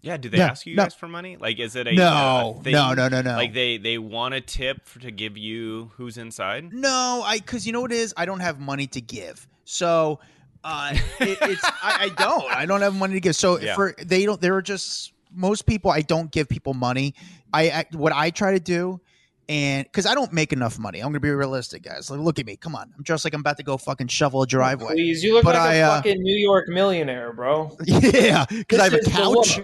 Yeah, 0.04 0.18
do 0.18 0.28
they 0.28 0.38
No, 0.38 0.44
ask 0.44 0.66
you 0.66 0.76
no. 0.76 0.84
guys 0.84 0.94
for 0.94 1.08
money? 1.08 1.38
Like, 1.38 1.60
is 1.60 1.78
it 1.78 1.88
a 1.88 1.94
No, 1.96 2.58
a 2.60 2.64
thing? 2.64 2.74
no, 2.74 2.94
no, 2.94 3.08
no, 3.08 3.22
no. 3.22 3.36
Like 3.38 3.54
they 3.54 3.78
they 3.78 3.98
want 3.98 4.34
a 4.34 4.42
tip 4.42 4.86
for, 4.86 5.00
to 5.00 5.12
give 5.12 5.38
you 5.38 5.92
who's 5.96 6.18
inside. 6.18 6.74
No, 6.74 7.24
I 7.26 7.38
because 7.38 7.66
you 7.66 7.72
know 7.72 7.80
what 7.82 7.94
it 7.94 8.00
is. 8.00 8.14
I 8.18 8.26
don't 8.26 8.42
have 8.42 8.60
money 8.60 8.86
to 8.88 9.00
give, 9.02 9.48
so 9.64 10.20
uh, 10.66 10.92
it, 11.22 11.38
it's 11.42 11.64
I, 11.64 12.06
I 12.06 12.10
don't. 12.10 12.44
I 12.54 12.66
don't 12.66 12.82
have 12.82 12.94
money 12.94 13.14
to 13.14 13.22
give. 13.22 13.36
So 13.38 13.58
Yeah. 13.60 13.76
for 13.76 13.96
they 14.04 14.26
don't. 14.26 14.42
There 14.42 14.54
are 14.56 14.62
just 14.62 15.14
most 15.34 15.66
people. 15.66 15.90
I 15.90 16.02
don't 16.02 16.30
give 16.32 16.50
people 16.50 16.74
money. 16.74 17.16
I, 17.54 17.70
I 17.72 17.86
what 17.94 18.12
I 18.12 18.30
try 18.30 18.52
to 18.52 18.60
do, 18.60 19.00
and 19.48 19.86
because 19.86 20.06
I 20.06 20.16
don't 20.16 20.34
make 20.34 20.52
enough 20.52 20.78
money. 20.78 21.00
I'm 21.00 21.08
gonna 21.08 21.22
be 21.22 21.30
realistic, 21.32 21.82
guys. 21.84 22.12
Like, 22.12 22.20
look 22.20 22.40
at 22.40 22.46
me. 22.46 22.58
Come 22.58 22.76
on. 22.76 22.92
I'm 22.98 23.04
dressed 23.04 23.24
like 23.24 23.34
I'm 23.34 23.40
about 23.40 23.56
to 23.56 23.64
go 23.64 23.78
fucking 23.78 24.08
shovel 24.08 24.42
a 24.42 24.48
driveway. 24.48 24.96
Please, 24.96 25.24
you 25.24 25.34
look 25.34 25.46
But 25.46 25.56
like 25.56 25.64
I, 25.64 25.74
a 25.76 25.84
uh, 25.88 25.96
fucking 25.96 26.22
New 26.22 26.36
York 26.38 26.68
millionaire, 26.68 27.32
bro. 27.32 27.78
yeah, 27.86 28.44
because 28.50 28.80
I 28.80 28.84
have 28.86 28.94
a 28.94 28.98
This 28.98 29.06
the 29.06 29.12
couch. 29.12 29.62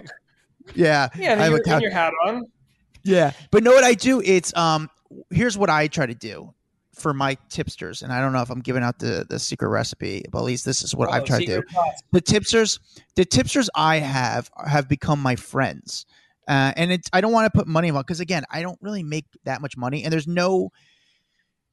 Yeah, 0.74 1.08
Yeah, 1.16 1.32
I 1.32 1.36
have 1.44 1.46
a 1.52 1.56
your, 1.56 1.62
couch. 1.62 1.82
your 1.82 1.90
hat 1.90 2.12
on. 2.26 2.44
Yeah, 3.02 3.32
but 3.50 3.62
know 3.62 3.72
what 3.72 3.84
I 3.84 3.94
do? 3.94 4.20
It's 4.24 4.54
um. 4.56 4.88
Here's 5.30 5.58
what 5.58 5.68
I 5.70 5.88
try 5.88 6.06
to 6.06 6.14
do 6.14 6.54
for 6.94 7.12
my 7.14 7.36
tipsters, 7.48 8.02
and 8.02 8.12
I 8.12 8.20
don't 8.20 8.32
know 8.32 8.42
if 8.42 8.50
I'm 8.50 8.60
giving 8.60 8.82
out 8.82 8.98
the 8.98 9.26
the 9.28 9.38
secret 9.38 9.68
recipe, 9.68 10.24
but 10.30 10.38
at 10.38 10.44
least 10.44 10.64
this 10.64 10.82
is 10.82 10.94
what 10.94 11.10
I've 11.10 11.22
Oh, 11.22 11.26
tried 11.26 11.40
to 11.40 11.46
do. 11.46 11.62
secret. 11.68 11.94
The 12.12 12.20
tipsters, 12.20 12.78
the 13.16 13.24
tipsters 13.24 13.68
I 13.74 13.96
have 13.98 14.50
have 14.66 14.88
become 14.88 15.20
my 15.20 15.34
friends, 15.34 16.06
uh, 16.46 16.72
and 16.76 16.92
it's 16.92 17.08
I 17.12 17.20
don't 17.20 17.32
want 17.32 17.52
to 17.52 17.58
put 17.58 17.66
money 17.66 17.90
on 17.90 17.96
because 18.02 18.20
again, 18.20 18.44
I 18.50 18.62
don't 18.62 18.78
really 18.82 19.02
make 19.02 19.24
that 19.44 19.60
much 19.62 19.76
money, 19.76 20.04
and 20.04 20.12
there's 20.12 20.28
no, 20.28 20.70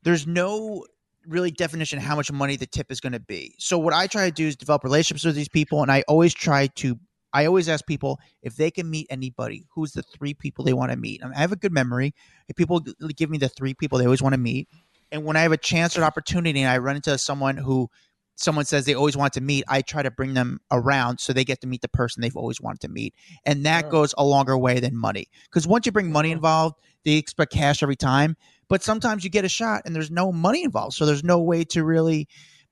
there's 0.03 0.25
no 0.25 0.83
really 1.27 1.51
definition 1.51 1.99
how 1.99 2.15
much 2.15 2.31
money 2.31 2.55
the 2.55 2.65
tip 2.65 2.89
is 2.89 3.01
going 3.01 3.11
to 3.13 3.19
be. 3.19 3.53
So 3.59 3.77
what 3.77 3.93
I 3.93 4.07
try 4.07 4.25
to 4.27 4.31
do 4.33 4.47
is 4.47 4.55
develop 4.55 4.83
relationships 4.85 5.25
with 5.25 5.35
these 5.35 5.49
people, 5.49 5.81
and 5.83 5.91
I 5.91 6.03
always 6.07 6.33
try 6.33 6.67
to. 6.67 6.97
I 7.33 7.45
always 7.45 7.69
ask 7.69 7.85
people 7.85 8.19
if 8.41 8.55
they 8.55 8.71
can 8.71 8.89
meet 8.89 9.07
anybody, 9.09 9.65
who's 9.73 9.91
the 9.91 10.03
three 10.03 10.33
people 10.33 10.63
they 10.63 10.73
want 10.73 10.91
to 10.91 10.97
meet. 10.97 11.21
I, 11.23 11.27
mean, 11.27 11.35
I 11.35 11.41
have 11.41 11.51
a 11.51 11.57
good 11.57 11.73
memory. 11.73 12.13
If 12.47 12.55
people 12.55 12.79
give 13.15 13.29
me 13.29 13.37
the 13.37 13.49
three 13.49 13.73
people 13.73 13.97
they 13.97 14.05
always 14.05 14.21
want 14.21 14.33
to 14.33 14.39
meet, 14.39 14.67
and 15.11 15.25
when 15.25 15.37
I 15.37 15.41
have 15.41 15.51
a 15.51 15.57
chance 15.57 15.97
or 15.97 16.01
an 16.01 16.07
opportunity, 16.07 16.61
and 16.61 16.69
I 16.69 16.77
run 16.77 16.95
into 16.95 17.17
someone 17.17 17.57
who 17.57 17.89
someone 18.37 18.65
says 18.65 18.85
they 18.85 18.93
always 18.93 19.17
want 19.17 19.33
to 19.33 19.41
meet, 19.41 19.63
I 19.67 19.81
try 19.81 20.03
to 20.03 20.11
bring 20.11 20.35
them 20.35 20.59
around 20.71 21.19
so 21.19 21.33
they 21.33 21.43
get 21.43 21.61
to 21.61 21.67
meet 21.67 21.81
the 21.81 21.89
person 21.89 22.21
they've 22.21 22.35
always 22.35 22.61
wanted 22.61 22.81
to 22.81 22.87
meet. 22.87 23.15
And 23.45 23.65
that 23.65 23.89
goes 23.89 24.13
a 24.17 24.23
longer 24.23 24.57
way 24.57 24.79
than 24.79 24.95
money. 24.95 25.27
Because 25.45 25.67
once 25.67 25.85
you 25.85 25.91
bring 25.91 26.11
money 26.11 26.31
involved, 26.31 26.75
they 27.03 27.13
expect 27.13 27.51
cash 27.51 27.81
every 27.81 27.95
time. 27.95 28.37
But 28.69 28.83
sometimes 28.83 29.23
you 29.23 29.29
get 29.29 29.45
a 29.45 29.49
shot 29.49 29.81
and 29.85 29.95
there's 29.95 30.11
no 30.11 30.31
money 30.31 30.63
involved. 30.63 30.93
So 30.93 31.05
there's 31.05 31.23
no 31.23 31.39
way 31.39 31.63
to 31.65 31.83
really, 31.83 32.27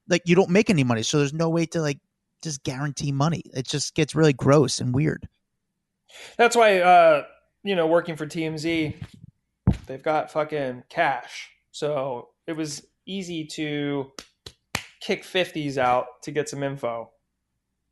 like, 0.08 0.22
you 0.26 0.36
don't 0.36 0.50
make 0.50 0.70
any 0.70 0.84
money. 0.84 1.04
So 1.04 1.18
there's 1.18 1.34
no 1.34 1.50
way 1.50 1.66
to, 1.68 1.82
like, 1.82 1.98
just 2.42 2.64
guarantee 2.64 3.12
money. 3.12 3.44
It 3.54 3.68
just 3.68 3.96
gets 3.96 4.16
really 4.16 4.34
gross 4.34 4.80
and 4.80 4.94
weird. 4.94 5.28
That's 6.38 6.56
why, 6.56 6.80
uh, 6.80 7.24
you 7.64 7.76
know, 7.76 7.88
working 7.88 8.16
for 8.16 8.26
TMZ, 8.26 8.96
they've 9.88 10.04
got 10.04 10.32
fucking 10.32 10.84
cash. 10.90 11.50
So 11.72 12.30
it 12.48 12.54
was 12.54 12.86
easy 13.06 13.46
to 13.46 14.12
kick 15.02 15.24
50s 15.24 15.78
out 15.78 16.22
to 16.24 16.32
get 16.32 16.50
some 16.50 16.64
info. 16.64 17.12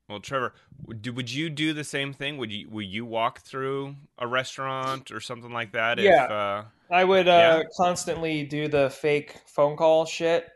Well, 0.09 0.19
Trevor, 0.19 0.53
would, 0.85 1.07
would 1.15 1.31
you 1.31 1.49
do 1.49 1.73
the 1.73 1.83
same 1.83 2.13
thing? 2.13 2.37
Would 2.37 2.51
you 2.51 2.69
would 2.69 2.85
you 2.85 3.05
walk 3.05 3.39
through 3.39 3.95
a 4.17 4.27
restaurant 4.27 5.11
or 5.11 5.21
something 5.21 5.51
like 5.51 5.71
that? 5.71 5.97
Yeah. 5.97 6.25
If, 6.25 6.31
uh, 6.31 6.63
I 6.91 7.03
would 7.03 7.27
uh, 7.27 7.31
Yeah. 7.31 7.63
constantly 7.77 8.43
do 8.43 8.67
the 8.67 8.89
fake 8.89 9.35
phone 9.47 9.77
call 9.77 10.05
shit 10.05 10.49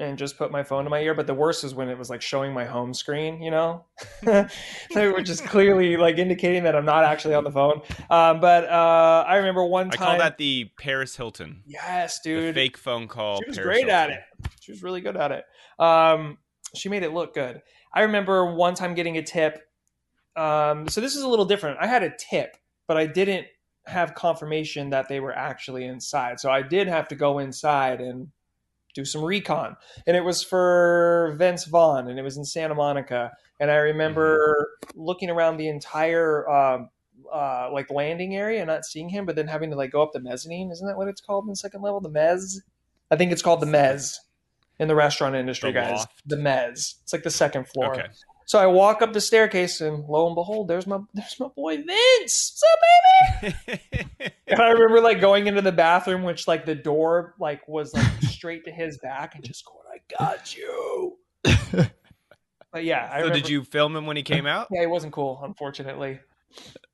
and 0.00 0.18
just 0.18 0.38
put 0.38 0.50
my 0.50 0.62
phone 0.62 0.84
to 0.84 0.90
my 0.90 1.00
ear. 1.00 1.14
But 1.14 1.26
the 1.26 1.34
worst 1.34 1.62
is 1.64 1.74
when 1.74 1.88
it 1.88 1.98
was 1.98 2.10
like 2.10 2.22
showing 2.22 2.52
my 2.52 2.64
home 2.64 2.94
screen, 2.94 3.42
you 3.42 3.50
know, 3.50 3.84
they 4.22 5.08
were 5.08 5.22
just 5.22 5.44
clearly 5.44 5.96
like 5.96 6.18
indicating 6.18 6.64
that 6.64 6.74
I'm 6.74 6.84
not 6.84 7.04
actually 7.04 7.34
on 7.34 7.44
the 7.44 7.50
phone. 7.50 7.82
Um, 8.08 8.40
but 8.40 8.64
uh, 8.64 9.24
I 9.26 9.36
remember 9.36 9.64
one 9.64 9.90
time. 9.90 9.92
I 9.92 9.96
time. 9.96 10.06
call 10.06 10.18
that 10.18 10.38
the 10.38 10.70
Paris 10.78 11.16
Hilton, 11.16 11.62
yes, 11.66 12.20
the 12.24 12.30
dude. 12.30 12.54
fake 12.54 12.76
phone 12.76 13.08
call. 13.08 13.40
She 13.40 13.48
was 13.48 13.56
Paris 13.58 13.66
great 13.66 13.88
at 13.88 14.10
it. 14.10 14.20
She 14.60 14.72
was 14.72 14.82
really 14.82 15.00
good 15.00 15.16
at 15.16 15.32
it. 15.32 15.44
Um, 15.78 16.38
she 16.74 16.88
made 16.88 17.02
it 17.02 17.12
look 17.12 17.34
good. 17.34 17.60
I 17.92 18.02
remember 18.02 18.54
one 18.54 18.74
time 18.74 18.94
getting 18.94 19.18
a 19.18 19.22
tip. 19.22 19.60
Um, 20.36 20.88
so 20.88 21.00
this 21.00 21.16
is 21.16 21.22
a 21.22 21.28
little 21.28 21.44
different. 21.44 21.78
I 21.80 21.86
had 21.86 22.02
a 22.02 22.12
tip, 22.16 22.56
but 22.86 22.96
I 22.96 23.06
didn't 23.06 23.46
have 23.86 24.14
confirmation 24.14 24.90
that 24.90 25.08
they 25.08 25.20
were 25.20 25.32
actually 25.32 25.84
inside. 25.84 26.38
So 26.38 26.50
I 26.50 26.62
did 26.62 26.86
have 26.86 27.08
to 27.08 27.14
go 27.14 27.38
inside 27.38 28.00
and 28.00 28.28
do 28.94 29.04
some 29.04 29.22
recon. 29.22 29.76
And 30.06 30.16
it 30.16 30.24
was 30.24 30.42
for 30.42 31.34
Vince 31.38 31.64
Vaughn, 31.64 32.08
and 32.08 32.18
it 32.18 32.22
was 32.22 32.36
in 32.36 32.44
Santa 32.44 32.74
Monica. 32.74 33.30
And 33.58 33.70
I 33.70 33.76
remember 33.76 34.68
looking 34.94 35.30
around 35.30 35.56
the 35.56 35.68
entire 35.68 36.48
um, 36.48 36.90
uh, 37.32 37.70
like 37.72 37.90
landing 37.90 38.36
area 38.36 38.60
and 38.60 38.68
not 38.68 38.84
seeing 38.84 39.08
him, 39.08 39.26
but 39.26 39.36
then 39.36 39.46
having 39.46 39.70
to 39.70 39.76
like 39.76 39.92
go 39.92 40.02
up 40.02 40.12
the 40.12 40.20
mezzanine. 40.20 40.70
Isn't 40.70 40.86
that 40.86 40.96
what 40.96 41.08
it's 41.08 41.20
called 41.20 41.44
in 41.44 41.50
the 41.50 41.56
second 41.56 41.82
level? 41.82 42.00
The 42.00 42.10
mez. 42.10 42.56
I 43.10 43.16
think 43.16 43.32
it's 43.32 43.42
called 43.42 43.60
the 43.60 43.66
mez 43.66 44.16
in 44.78 44.88
the 44.88 44.94
restaurant 44.94 45.34
industry, 45.34 45.72
The 45.72 45.80
guys. 45.80 45.90
loft? 45.98 46.22
The 46.26 46.36
mez. 46.36 46.94
It's 47.02 47.12
like 47.12 47.22
the 47.22 47.30
second 47.30 47.68
floor. 47.68 47.92
Okay. 47.94 48.08
So 48.50 48.58
I 48.58 48.66
walk 48.66 49.00
up 49.00 49.12
the 49.12 49.20
staircase, 49.20 49.80
and 49.80 50.04
lo 50.08 50.26
and 50.26 50.34
behold, 50.34 50.66
there's 50.66 50.84
my 50.84 50.98
there's 51.14 51.38
my 51.38 51.46
boy 51.46 51.76
Vince. 51.76 52.60
What's 52.60 53.52
up, 53.52 53.54
baby? 53.70 54.34
And 54.48 54.60
I 54.60 54.70
remember 54.70 55.00
like 55.00 55.20
going 55.20 55.46
into 55.46 55.62
the 55.62 55.70
bathroom, 55.70 56.24
which 56.24 56.48
like 56.48 56.66
the 56.66 56.74
door 56.74 57.36
like 57.38 57.66
was 57.68 57.94
like 57.94 58.20
straight 58.22 58.64
to 58.64 58.72
his 58.72 58.98
back, 58.98 59.36
and 59.36 59.44
just 59.44 59.64
going, 59.64 59.84
"I 59.94 60.00
got 60.18 60.56
you." 60.56 61.18
but 62.72 62.82
yeah, 62.82 63.08
I 63.08 63.20
so 63.20 63.26
remember, 63.26 63.34
did 63.34 63.48
you 63.48 63.62
film 63.62 63.94
him 63.94 64.06
when 64.06 64.16
he 64.16 64.24
came 64.24 64.46
out? 64.46 64.66
Yeah, 64.72 64.80
he 64.80 64.86
wasn't 64.86 65.12
cool, 65.12 65.38
unfortunately. 65.44 66.18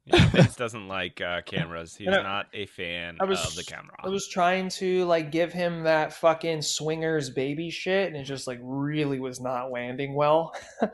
Yeah, 0.06 0.28
Vince 0.30 0.54
doesn't 0.54 0.86
like 0.88 1.20
uh, 1.20 1.42
cameras. 1.42 1.96
He's 1.96 2.08
I- 2.08 2.22
not 2.22 2.46
a 2.54 2.66
fan 2.66 3.18
was- 3.26 3.44
of 3.44 3.56
the 3.56 3.64
camera. 3.64 3.96
I 3.98 4.08
was 4.08 4.28
trying 4.28 4.68
to 4.70 5.04
like 5.06 5.32
give 5.32 5.52
him 5.52 5.82
that 5.84 6.12
fucking 6.12 6.62
swingers 6.62 7.30
baby 7.30 7.70
shit, 7.70 8.06
and 8.06 8.16
it 8.16 8.24
just 8.24 8.46
like 8.46 8.60
really 8.62 9.18
was 9.18 9.40
not 9.40 9.70
landing 9.72 10.14
well. 10.14 10.54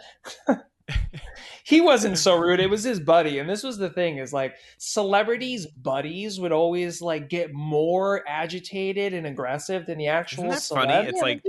he 1.65 1.81
wasn't 1.81 2.19
so 2.19 2.37
rude. 2.37 2.59
It 2.61 2.69
was 2.71 2.83
his 2.83 3.01
buddy, 3.01 3.39
and 3.39 3.49
this 3.49 3.63
was 3.63 3.79
the 3.79 3.89
thing: 3.91 4.19
is 4.19 4.33
like 4.33 4.55
celebrities' 4.79 5.67
buddies 5.67 6.41
would 6.41 6.53
always 6.53 7.01
like 7.01 7.29
get 7.29 7.53
more 7.53 8.25
agitated 8.29 9.15
and 9.15 9.27
aggressive 9.27 9.87
than 9.87 9.99
the 9.99 10.09
actual. 10.09 10.49
that 10.51 10.63
funny? 10.63 10.93
It's 11.09 11.17
Yeah, 11.19 11.23
like 11.23 11.43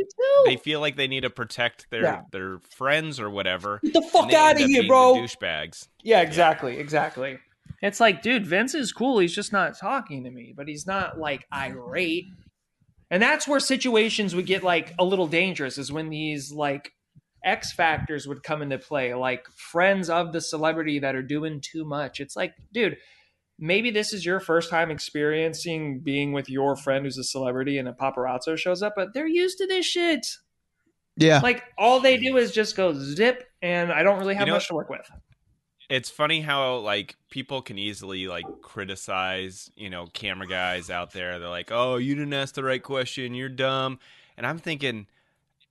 they 0.45 0.57
feel 0.57 0.79
like 0.79 0.95
they 0.95 1.07
need 1.07 1.21
to 1.21 1.29
protect 1.29 1.89
their 1.89 2.03
Yeah. 2.03 2.21
their 2.31 2.59
friends 2.69 3.19
or 3.19 3.29
whatever. 3.29 3.79
Get 3.83 3.93
the 3.93 4.01
fuck 4.01 4.31
out 4.33 4.59
of 4.61 4.67
here, 4.67 4.85
bro. 4.87 5.15
douchebags. 5.15 5.87
Yeah, 6.03 6.21
exactly, 6.21 6.77
exactly. 6.77 7.39
It's 7.83 7.99
like, 7.99 8.21
dude, 8.21 8.47
Vince 8.47 8.73
is 8.73 8.93
cool. 8.93 9.19
He's 9.19 9.35
just 9.35 9.51
not 9.51 9.77
talking 9.77 10.23
to 10.23 10.31
me, 10.31 10.53
but 10.55 10.69
he's 10.69 10.87
not 10.87 11.19
like 11.19 11.45
irate. 11.53 12.27
And 13.11 13.21
that's 13.21 13.45
where 13.45 13.59
situations 13.59 14.33
would 14.33 14.45
get 14.45 14.63
like 14.63 14.93
a 14.97 15.03
little 15.03 15.27
dangerous 15.27 15.77
is 15.77 15.91
when 15.91 16.09
these 16.09 16.49
like 16.53 16.93
X 17.43 17.73
factors 17.73 18.25
would 18.25 18.41
come 18.41 18.61
into 18.61 18.77
play, 18.77 19.13
like 19.13 19.45
friends 19.57 20.09
of 20.09 20.31
the 20.31 20.39
celebrity 20.39 20.99
that 20.99 21.13
are 21.13 21.21
doing 21.21 21.59
too 21.61 21.83
much. 21.83 22.21
It's 22.21 22.37
like, 22.37 22.53
dude, 22.73 22.95
maybe 23.59 23.91
this 23.91 24.13
is 24.13 24.25
your 24.25 24.39
first 24.39 24.69
time 24.69 24.89
experiencing 24.89 25.99
being 25.99 26.31
with 26.31 26.49
your 26.49 26.77
friend 26.77 27.03
who's 27.03 27.17
a 27.17 27.23
celebrity 27.23 27.77
and 27.77 27.89
a 27.89 27.93
paparazzo 27.93 28.57
shows 28.57 28.81
up, 28.81 28.93
but 28.95 29.13
they're 29.13 29.27
used 29.27 29.57
to 29.57 29.67
this 29.67 29.85
shit. 29.85 30.25
Yeah. 31.17 31.41
Like 31.43 31.63
all 31.77 31.99
they 31.99 32.15
do 32.15 32.37
is 32.37 32.53
just 32.53 32.77
go 32.77 32.93
zip, 32.93 33.43
and 33.61 33.91
I 33.91 34.03
don't 34.03 34.19
really 34.19 34.35
have 34.35 34.47
know- 34.47 34.53
much 34.53 34.69
to 34.69 34.73
work 34.73 34.89
with. 34.89 35.05
It's 35.93 36.09
funny 36.09 36.41
how 36.41 36.77
like 36.77 37.15
people 37.29 37.61
can 37.61 37.77
easily 37.77 38.27
like 38.27 38.45
criticize, 38.63 39.69
you 39.75 39.91
know, 39.91 40.07
camera 40.11 40.47
guys 40.47 40.89
out 40.89 41.11
there. 41.11 41.37
They're 41.37 41.49
like, 41.49 41.71
"Oh, 41.71 41.97
you 41.97 42.15
didn't 42.15 42.33
ask 42.33 42.55
the 42.55 42.63
right 42.63 42.81
question. 42.81 43.35
You're 43.35 43.47
dumb." 43.47 43.99
And 44.35 44.47
I'm 44.47 44.57
thinking 44.57 45.05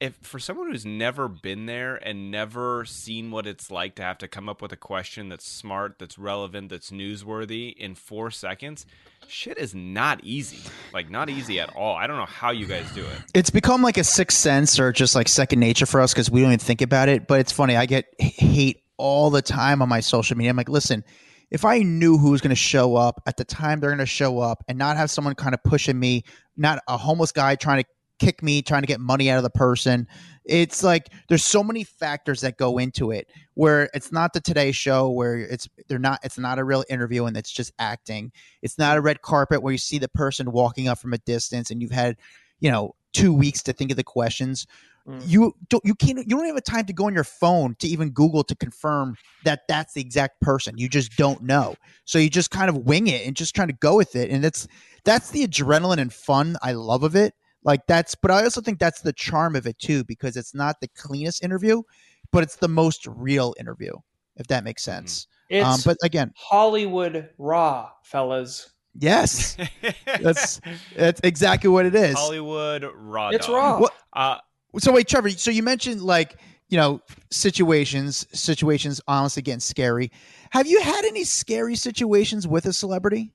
if 0.02 0.14
for 0.22 0.40
someone 0.40 0.70
who's 0.70 0.84
never 0.84 1.28
been 1.28 1.66
there 1.66 1.94
and 1.94 2.30
never 2.30 2.84
seen 2.84 3.30
what 3.30 3.46
it's 3.46 3.70
like 3.70 3.94
to 3.96 4.02
have 4.02 4.18
to 4.18 4.28
come 4.28 4.48
up 4.48 4.60
with 4.60 4.72
a 4.72 4.76
question 4.76 5.28
that's 5.28 5.46
smart, 5.46 5.98
that's 5.98 6.18
relevant, 6.18 6.70
that's 6.70 6.90
newsworthy 6.90 7.72
in 7.76 7.94
4 7.94 8.32
seconds, 8.32 8.84
shit 9.28 9.58
is 9.58 9.76
not 9.76 10.18
easy. 10.24 10.58
Like 10.92 11.08
not 11.08 11.30
easy 11.30 11.60
at 11.60 11.74
all. 11.76 11.94
I 11.94 12.08
don't 12.08 12.16
know 12.16 12.26
how 12.26 12.50
you 12.50 12.66
guys 12.66 12.90
do 12.92 13.02
it. 13.02 13.22
it's 13.32 13.50
become 13.50 13.80
like 13.82 13.96
a 13.96 14.04
sixth 14.04 14.38
sense 14.38 14.80
or 14.80 14.90
just 14.90 15.14
like 15.14 15.28
second 15.28 15.60
nature 15.60 15.86
for 15.86 16.00
us 16.00 16.12
because 16.12 16.30
we 16.30 16.40
don't 16.42 16.50
even 16.50 16.58
think 16.58 16.82
about 16.82 17.08
it. 17.08 17.28
But 17.28 17.38
it's 17.38 17.52
funny. 17.52 17.76
I 17.76 17.86
get 17.86 18.06
hate 18.20 18.81
all 19.02 19.30
the 19.30 19.42
time 19.42 19.82
on 19.82 19.88
my 19.88 19.98
social 19.98 20.36
media. 20.36 20.50
I'm 20.50 20.56
like, 20.56 20.68
listen, 20.68 21.02
if 21.50 21.64
I 21.64 21.80
knew 21.80 22.18
who 22.18 22.30
was 22.30 22.40
going 22.40 22.50
to 22.50 22.54
show 22.54 22.94
up 22.94 23.20
at 23.26 23.36
the 23.36 23.44
time 23.44 23.80
they're 23.80 23.90
going 23.90 23.98
to 23.98 24.06
show 24.06 24.38
up 24.38 24.62
and 24.68 24.78
not 24.78 24.96
have 24.96 25.10
someone 25.10 25.34
kind 25.34 25.54
of 25.54 25.62
pushing 25.64 25.98
me, 25.98 26.22
not 26.56 26.78
a 26.86 26.96
homeless 26.96 27.32
guy 27.32 27.56
trying 27.56 27.82
to 27.82 27.88
kick 28.20 28.44
me, 28.44 28.62
trying 28.62 28.82
to 28.82 28.86
get 28.86 29.00
money 29.00 29.28
out 29.28 29.38
of 29.38 29.42
the 29.42 29.50
person. 29.50 30.06
It's 30.44 30.84
like 30.84 31.08
there's 31.28 31.44
so 31.44 31.64
many 31.64 31.82
factors 31.82 32.42
that 32.42 32.58
go 32.58 32.78
into 32.78 33.10
it 33.10 33.28
where 33.54 33.90
it's 33.92 34.12
not 34.12 34.34
the 34.34 34.40
Today 34.40 34.70
Show 34.70 35.10
where 35.10 35.34
it's 35.36 35.68
they're 35.88 35.98
not 35.98 36.20
it's 36.22 36.38
not 36.38 36.60
a 36.60 36.64
real 36.64 36.84
interview 36.88 37.24
and 37.24 37.36
it's 37.36 37.50
just 37.50 37.72
acting. 37.80 38.30
It's 38.62 38.78
not 38.78 38.96
a 38.96 39.00
red 39.00 39.20
carpet 39.22 39.62
where 39.62 39.72
you 39.72 39.78
see 39.78 39.98
the 39.98 40.08
person 40.08 40.52
walking 40.52 40.86
up 40.86 40.98
from 41.00 41.12
a 41.12 41.18
distance 41.18 41.72
and 41.72 41.82
you've 41.82 41.90
had, 41.90 42.16
you 42.60 42.70
know, 42.70 42.94
two 43.12 43.34
weeks 43.34 43.64
to 43.64 43.72
think 43.72 43.90
of 43.90 43.96
the 43.96 44.04
questions. 44.04 44.68
Mm. 45.08 45.22
You 45.28 45.54
don't 45.68 45.84
you 45.84 45.94
can't 45.94 46.18
you 46.18 46.24
don't 46.36 46.46
have 46.46 46.56
a 46.56 46.60
time 46.60 46.84
to 46.86 46.92
go 46.92 47.06
on 47.06 47.14
your 47.14 47.24
phone 47.24 47.74
to 47.80 47.88
even 47.88 48.10
Google 48.10 48.44
to 48.44 48.54
confirm 48.54 49.16
that 49.44 49.62
that's 49.68 49.94
the 49.94 50.00
exact 50.00 50.40
person. 50.40 50.78
You 50.78 50.88
just 50.88 51.16
don't 51.16 51.42
know. 51.42 51.74
So 52.04 52.18
you 52.18 52.30
just 52.30 52.50
kind 52.50 52.68
of 52.68 52.78
wing 52.78 53.08
it 53.08 53.26
and 53.26 53.34
just 53.34 53.54
trying 53.54 53.68
to 53.68 53.74
go 53.74 53.96
with 53.96 54.14
it. 54.14 54.30
And 54.30 54.44
it's 54.44 54.68
that's 55.04 55.30
the 55.30 55.46
adrenaline 55.46 55.98
and 55.98 56.12
fun 56.12 56.56
I 56.62 56.72
love 56.72 57.02
of 57.02 57.16
it. 57.16 57.34
Like 57.64 57.86
that's 57.88 58.14
but 58.14 58.30
I 58.30 58.44
also 58.44 58.60
think 58.60 58.78
that's 58.78 59.00
the 59.00 59.12
charm 59.12 59.56
of 59.56 59.66
it 59.66 59.78
too, 59.78 60.04
because 60.04 60.36
it's 60.36 60.54
not 60.54 60.80
the 60.80 60.88
cleanest 60.96 61.42
interview, 61.42 61.82
but 62.30 62.42
it's 62.44 62.56
the 62.56 62.68
most 62.68 63.06
real 63.08 63.54
interview, 63.58 63.92
if 64.36 64.46
that 64.48 64.62
makes 64.64 64.82
sense. 64.84 65.26
It's 65.48 65.66
Um, 65.66 65.80
but 65.84 65.96
again, 66.04 66.32
Hollywood 66.36 67.28
raw, 67.38 67.90
fellas. 68.04 68.70
yes, 68.98 69.56
that's 70.22 70.60
that's 70.96 71.20
exactly 71.24 71.68
what 71.70 71.86
it 71.86 71.94
is. 71.94 72.14
Hollywood 72.16 72.84
raw. 72.94 73.28
It's 73.30 73.46
dog. 73.46 73.54
raw. 73.56 73.80
What- 73.80 73.94
Uh, 74.12 74.38
So 74.78 74.92
wait, 74.92 75.08
Trevor. 75.08 75.30
So 75.30 75.50
you 75.50 75.62
mentioned 75.62 76.02
like 76.02 76.38
you 76.68 76.78
know 76.78 77.00
situations, 77.30 78.26
situations 78.32 79.00
honestly 79.06 79.42
getting 79.42 79.60
scary. 79.60 80.10
Have 80.50 80.66
you 80.66 80.80
had 80.80 81.04
any 81.04 81.24
scary 81.24 81.74
situations 81.74 82.46
with 82.46 82.66
a 82.66 82.72
celebrity? 82.72 83.32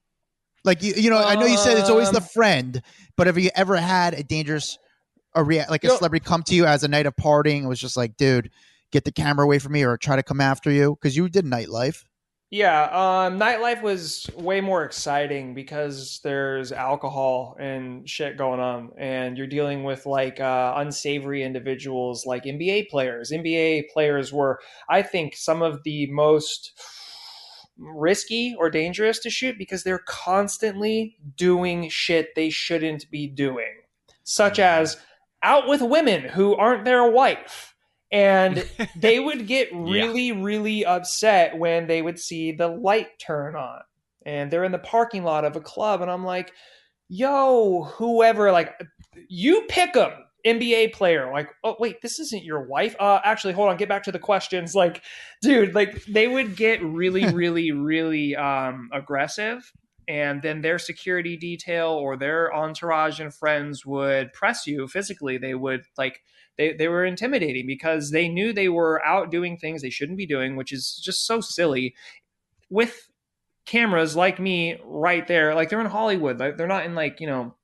Like 0.64 0.82
you, 0.84 0.94
you 0.96 1.10
know, 1.10 1.18
I 1.18 1.36
know 1.36 1.46
you 1.46 1.58
said 1.58 1.78
it's 1.78 1.90
always 1.90 2.12
the 2.12 2.18
Um, 2.18 2.24
friend, 2.24 2.82
but 3.16 3.28
have 3.28 3.38
you 3.38 3.50
ever 3.56 3.78
had 3.78 4.14
a 4.16 4.24
dangerous, 4.24 4.78
a 5.36 5.44
rea- 5.44 5.66
like 5.70 5.84
a 5.84 5.90
celebrity 5.90 6.26
come 6.26 6.44
to 6.44 6.56
you 6.56 6.66
as 6.66 6.84
a 6.84 6.88
night 6.88 7.06
of 7.06 7.16
partying 7.16 7.64
It 7.64 7.68
was 7.68 7.80
just 7.80 7.96
like, 7.96 8.18
dude, 8.18 8.50
get 8.92 9.06
the 9.06 9.12
camera 9.12 9.46
away 9.46 9.60
from 9.60 9.74
me 9.74 9.86
or 9.86 9.98
try 9.98 10.16
to 10.16 10.24
come 10.24 10.42
after 10.42 10.72
you 10.72 10.98
because 11.00 11.16
you 11.16 11.30
did 11.30 11.46
nightlife. 11.46 12.04
Yeah, 12.50 12.84
um, 12.84 13.38
nightlife 13.38 13.82
was 13.82 14.30
way 14.38 14.62
more 14.62 14.86
exciting 14.86 15.54
because 15.54 16.22
there's 16.24 16.72
alcohol 16.72 17.58
and 17.60 18.08
shit 18.10 18.38
going 18.38 18.62
on, 18.62 18.92
and 18.98 19.38
you're 19.38 19.48
dealing 19.48 19.84
with 19.84 20.06
like 20.06 20.40
uh, 20.40 20.76
unsavory 20.78 21.44
individuals, 21.44 22.26
like 22.26 22.46
NBA 22.46 22.88
players. 22.88 23.32
NBA 23.32 23.90
players 23.92 24.32
were, 24.32 24.62
I 24.90 25.02
think, 25.02 25.36
some 25.36 25.62
of 25.62 25.84
the 25.84 26.08
most 26.10 26.72
risky 27.78 28.56
or 28.58 28.70
dangerous 28.70 29.20
to 29.20 29.30
shoot 29.30 29.58
because 29.58 29.84
they're 29.84 30.04
constantly 30.08 31.18
doing 31.36 31.90
shit 31.90 32.34
they 32.34 32.50
shouldn't 32.50 33.12
be 33.12 33.28
doing, 33.28 33.82
such 34.24 34.58
as 34.58 34.96
out 35.44 35.68
with 35.68 35.82
women 35.82 36.22
who 36.30 36.56
aren't 36.56 36.86
their 36.86 37.12
wife. 37.12 37.76
And 38.12 38.68
they 38.96 39.20
would 39.20 39.48
get 39.48 39.70
really, 39.74 40.32
really 40.32 40.86
upset 40.86 41.58
when 41.58 41.88
they 41.88 42.02
would 42.02 42.20
see 42.20 42.52
the 42.52 42.68
light 42.68 43.20
turn 43.20 43.56
on. 43.56 43.82
And 44.26 44.52
they're 44.52 44.64
in 44.64 44.72
the 44.72 44.80
parking 44.80 45.24
lot 45.24 45.46
of 45.46 45.56
a 45.56 45.62
club, 45.62 46.02
and 46.02 46.12
I'm 46.12 46.26
like, 46.26 46.52
yo, 47.08 47.84
whoever, 47.84 48.52
like, 48.52 48.74
you 49.30 49.64
pick 49.70 49.94
them. 49.94 50.12
NBA 50.46 50.94
player, 50.94 51.30
like, 51.32 51.50
oh 51.66 51.76
wait, 51.78 52.02
this 52.02 52.20
isn't 52.20 52.44
your 52.44 52.62
wife. 52.62 52.96
Uh, 53.00 53.20
actually, 53.24 53.54
hold 53.54 53.70
on, 53.70 53.76
get 53.76 53.90
back 53.90 54.04
to 54.04 54.14
the 54.14 54.20
questions. 54.20 54.74
Like, 54.74 55.04
dude, 55.42 55.76
like 55.76 56.06
they 56.06 56.28
would 56.28 56.56
get 56.56 56.82
really, 56.82 57.26
really, 57.34 57.72
really 57.72 58.36
um, 58.36 58.90
aggressive, 58.94 59.70
and 60.08 60.42
then 60.42 60.62
their 60.62 60.80
security 60.80 61.36
detail 61.36 61.90
or 61.90 62.16
their 62.16 62.54
entourage 62.54 63.20
and 63.20 63.34
friends 63.34 63.86
would 63.86 64.32
press 64.34 64.66
you 64.66 64.88
physically. 64.88 65.38
They 65.38 65.54
would 65.54 65.84
like 65.98 66.22
they 66.58 66.74
they 66.74 66.88
were 66.88 67.06
intimidating 67.06 67.68
because 67.68 68.12
they 68.12 68.30
knew 68.30 68.54
they 68.54 68.70
were 68.70 69.04
out 69.06 69.32
doing 69.32 69.58
things 69.58 69.82
they 69.82 69.90
shouldn't 69.90 70.18
be 70.18 70.26
doing, 70.26 70.56
which 70.56 70.72
is 70.72 71.00
just 71.04 71.26
so 71.26 71.42
silly. 71.42 71.96
With 72.70 73.10
cameras 73.66 74.16
like 74.16 74.40
me 74.40 74.80
right 74.84 75.28
there, 75.28 75.54
like 75.56 75.70
they're 75.70 75.82
in 75.82 75.88
Hollywood, 75.88 76.40
like 76.40 76.58
they're 76.58 76.68
not 76.68 76.86
in 76.86 76.96
like 76.96 77.20
you 77.20 77.28
know 77.28 77.56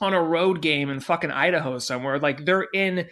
on 0.00 0.14
a 0.14 0.22
road 0.22 0.60
game 0.60 0.90
in 0.90 1.00
fucking 1.00 1.30
Idaho 1.30 1.78
somewhere. 1.78 2.18
Like 2.18 2.44
they're 2.44 2.68
in 2.74 3.06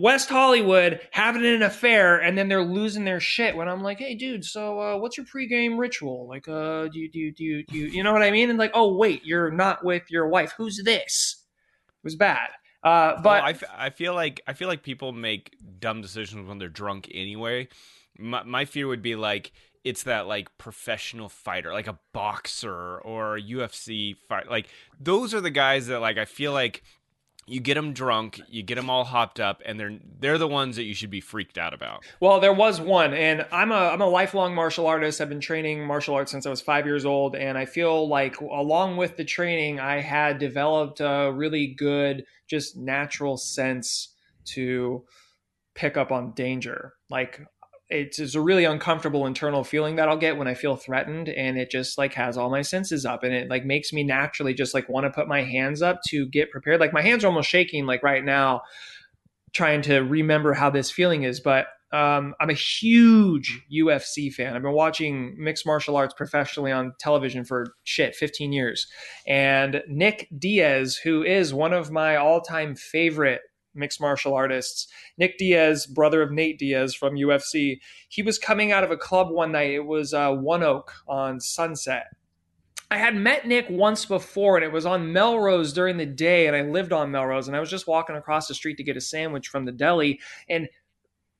West 0.00 0.28
Hollywood 0.28 1.00
having 1.12 1.44
an 1.44 1.62
affair 1.62 2.18
and 2.18 2.36
then 2.36 2.48
they're 2.48 2.62
losing 2.62 3.04
their 3.04 3.20
shit 3.20 3.56
when 3.56 3.68
I'm 3.68 3.82
like, 3.82 3.98
hey 3.98 4.14
dude, 4.14 4.44
so 4.44 4.80
uh, 4.80 4.98
what's 4.98 5.16
your 5.16 5.26
pregame 5.26 5.78
ritual? 5.78 6.26
Like, 6.28 6.48
uh, 6.48 6.88
do 6.88 6.98
you, 6.98 7.10
do 7.10 7.18
you, 7.18 7.32
do 7.32 7.44
you, 7.44 7.64
do 7.64 7.76
you, 7.76 7.86
you 7.86 8.02
know 8.02 8.12
what 8.12 8.22
I 8.22 8.30
mean? 8.30 8.50
And 8.50 8.58
like, 8.58 8.72
oh 8.74 8.94
wait, 8.96 9.24
you're 9.24 9.50
not 9.50 9.84
with 9.84 10.10
your 10.10 10.28
wife. 10.28 10.52
Who's 10.56 10.80
this? 10.84 11.44
It 11.88 12.04
was 12.04 12.16
bad. 12.16 12.48
Uh, 12.82 13.20
but 13.22 13.24
Well, 13.24 13.42
I, 13.42 13.50
f- 13.50 13.64
I 13.76 13.90
feel 13.90 14.14
like 14.14 14.40
I 14.46 14.52
feel 14.52 14.68
like 14.68 14.82
people 14.82 15.12
make 15.12 15.56
dumb 15.80 16.00
decisions 16.00 16.48
when 16.48 16.58
they're 16.58 16.68
drunk 16.68 17.08
anyway. 17.12 17.68
My, 18.18 18.42
my 18.44 18.64
fear 18.64 18.86
would 18.86 19.02
be 19.02 19.16
like 19.16 19.52
it's 19.84 20.02
that 20.04 20.26
like 20.26 20.56
professional 20.58 21.28
fighter, 21.28 21.72
like 21.72 21.86
a 21.86 21.98
boxer 22.12 22.98
or 22.98 23.36
a 23.36 23.42
UFC 23.42 24.16
fight. 24.28 24.50
Like 24.50 24.68
those 25.00 25.34
are 25.34 25.40
the 25.40 25.50
guys 25.50 25.86
that 25.86 26.00
like 26.00 26.18
I 26.18 26.24
feel 26.24 26.52
like 26.52 26.82
you 27.48 27.60
get 27.60 27.74
them 27.74 27.92
drunk, 27.92 28.40
you 28.48 28.62
get 28.62 28.74
them 28.74 28.90
all 28.90 29.04
hopped 29.04 29.40
up, 29.40 29.62
and 29.64 29.78
they're 29.78 29.98
they're 30.20 30.38
the 30.38 30.48
ones 30.48 30.76
that 30.76 30.84
you 30.84 30.94
should 30.94 31.10
be 31.10 31.20
freaked 31.20 31.58
out 31.58 31.74
about. 31.74 32.04
Well, 32.20 32.40
there 32.40 32.52
was 32.52 32.80
one, 32.80 33.14
and 33.14 33.46
I'm 33.50 33.72
a 33.72 33.74
I'm 33.74 34.00
a 34.00 34.06
lifelong 34.06 34.54
martial 34.54 34.86
artist. 34.86 35.20
I've 35.20 35.28
been 35.28 35.40
training 35.40 35.86
martial 35.86 36.14
arts 36.14 36.30
since 36.30 36.46
I 36.46 36.50
was 36.50 36.60
five 36.60 36.86
years 36.86 37.04
old, 37.04 37.34
and 37.34 37.56
I 37.56 37.64
feel 37.64 38.08
like 38.08 38.40
along 38.40 38.96
with 38.96 39.16
the 39.16 39.24
training, 39.24 39.80
I 39.80 40.00
had 40.00 40.38
developed 40.38 41.00
a 41.00 41.32
really 41.34 41.68
good, 41.68 42.24
just 42.48 42.76
natural 42.76 43.36
sense 43.36 44.14
to 44.46 45.04
pick 45.74 45.96
up 45.96 46.12
on 46.12 46.32
danger. 46.32 46.94
Like 47.10 47.40
it's, 47.90 48.18
it's 48.18 48.34
a 48.34 48.40
really 48.40 48.64
uncomfortable 48.64 49.26
internal 49.26 49.64
feeling 49.64 49.96
that 49.96 50.08
I'll 50.08 50.16
get 50.16 50.36
when 50.36 50.48
I 50.48 50.54
feel 50.54 50.76
threatened, 50.76 51.28
and 51.28 51.58
it 51.58 51.70
just 51.70 51.98
like 51.98 52.14
has 52.14 52.36
all 52.36 52.50
my 52.50 52.62
senses 52.62 53.06
up, 53.06 53.22
and 53.22 53.34
it 53.34 53.48
like 53.48 53.64
makes 53.64 53.92
me 53.92 54.04
naturally 54.04 54.54
just 54.54 54.74
like 54.74 54.88
want 54.88 55.04
to 55.06 55.10
put 55.10 55.28
my 55.28 55.42
hands 55.42 55.82
up 55.82 56.00
to 56.08 56.26
get 56.26 56.50
prepared. 56.50 56.80
Like 56.80 56.92
my 56.92 57.02
hands 57.02 57.24
are 57.24 57.28
almost 57.28 57.48
shaking 57.48 57.86
like 57.86 58.02
right 58.02 58.24
now, 58.24 58.62
trying 59.54 59.82
to 59.82 60.00
remember 60.00 60.52
how 60.54 60.70
this 60.70 60.90
feeling 60.90 61.22
is, 61.24 61.40
but 61.40 61.66
Um, 61.90 62.34
I'm 62.38 62.50
a 62.50 62.52
huge 62.52 63.62
UFC 63.72 64.30
fan. 64.30 64.54
I've 64.54 64.60
been 64.60 64.72
watching 64.72 65.34
mixed 65.38 65.64
martial 65.64 65.96
arts 65.96 66.12
professionally 66.12 66.70
on 66.70 66.92
television 67.00 67.46
for 67.46 67.72
shit 67.84 68.14
15 68.14 68.52
years. 68.52 68.86
And 69.26 69.82
Nick 69.88 70.28
Diaz, 70.38 70.98
who 71.02 71.22
is 71.22 71.54
one 71.54 71.72
of 71.72 71.90
my 71.90 72.16
all 72.16 72.42
time 72.42 72.76
favorite 72.76 73.40
mixed 73.74 74.00
martial 74.00 74.34
artists, 74.34 74.88
Nick 75.16 75.38
Diaz, 75.38 75.86
brother 75.86 76.22
of 76.22 76.30
Nate 76.30 76.58
Diaz 76.58 76.94
from 76.94 77.14
UFC, 77.14 77.80
he 78.08 78.22
was 78.22 78.38
coming 78.38 78.72
out 78.72 78.84
of 78.84 78.90
a 78.90 78.96
club 78.96 79.30
one 79.30 79.52
night. 79.52 79.70
It 79.70 79.86
was 79.86 80.12
uh, 80.12 80.32
One 80.32 80.62
Oak 80.62 80.92
on 81.06 81.40
Sunset. 81.40 82.06
I 82.90 82.96
had 82.96 83.16
met 83.16 83.46
Nick 83.46 83.66
once 83.68 84.06
before, 84.06 84.56
and 84.56 84.64
it 84.64 84.72
was 84.72 84.86
on 84.86 85.12
Melrose 85.12 85.74
during 85.74 85.98
the 85.98 86.06
day, 86.06 86.46
and 86.46 86.56
I 86.56 86.62
lived 86.62 86.92
on 86.92 87.10
Melrose, 87.10 87.46
and 87.46 87.56
I 87.56 87.60
was 87.60 87.68
just 87.68 87.86
walking 87.86 88.16
across 88.16 88.48
the 88.48 88.54
street 88.54 88.78
to 88.78 88.82
get 88.82 88.96
a 88.96 89.00
sandwich 89.00 89.48
from 89.48 89.66
the 89.66 89.72
deli, 89.72 90.20
and 90.48 90.68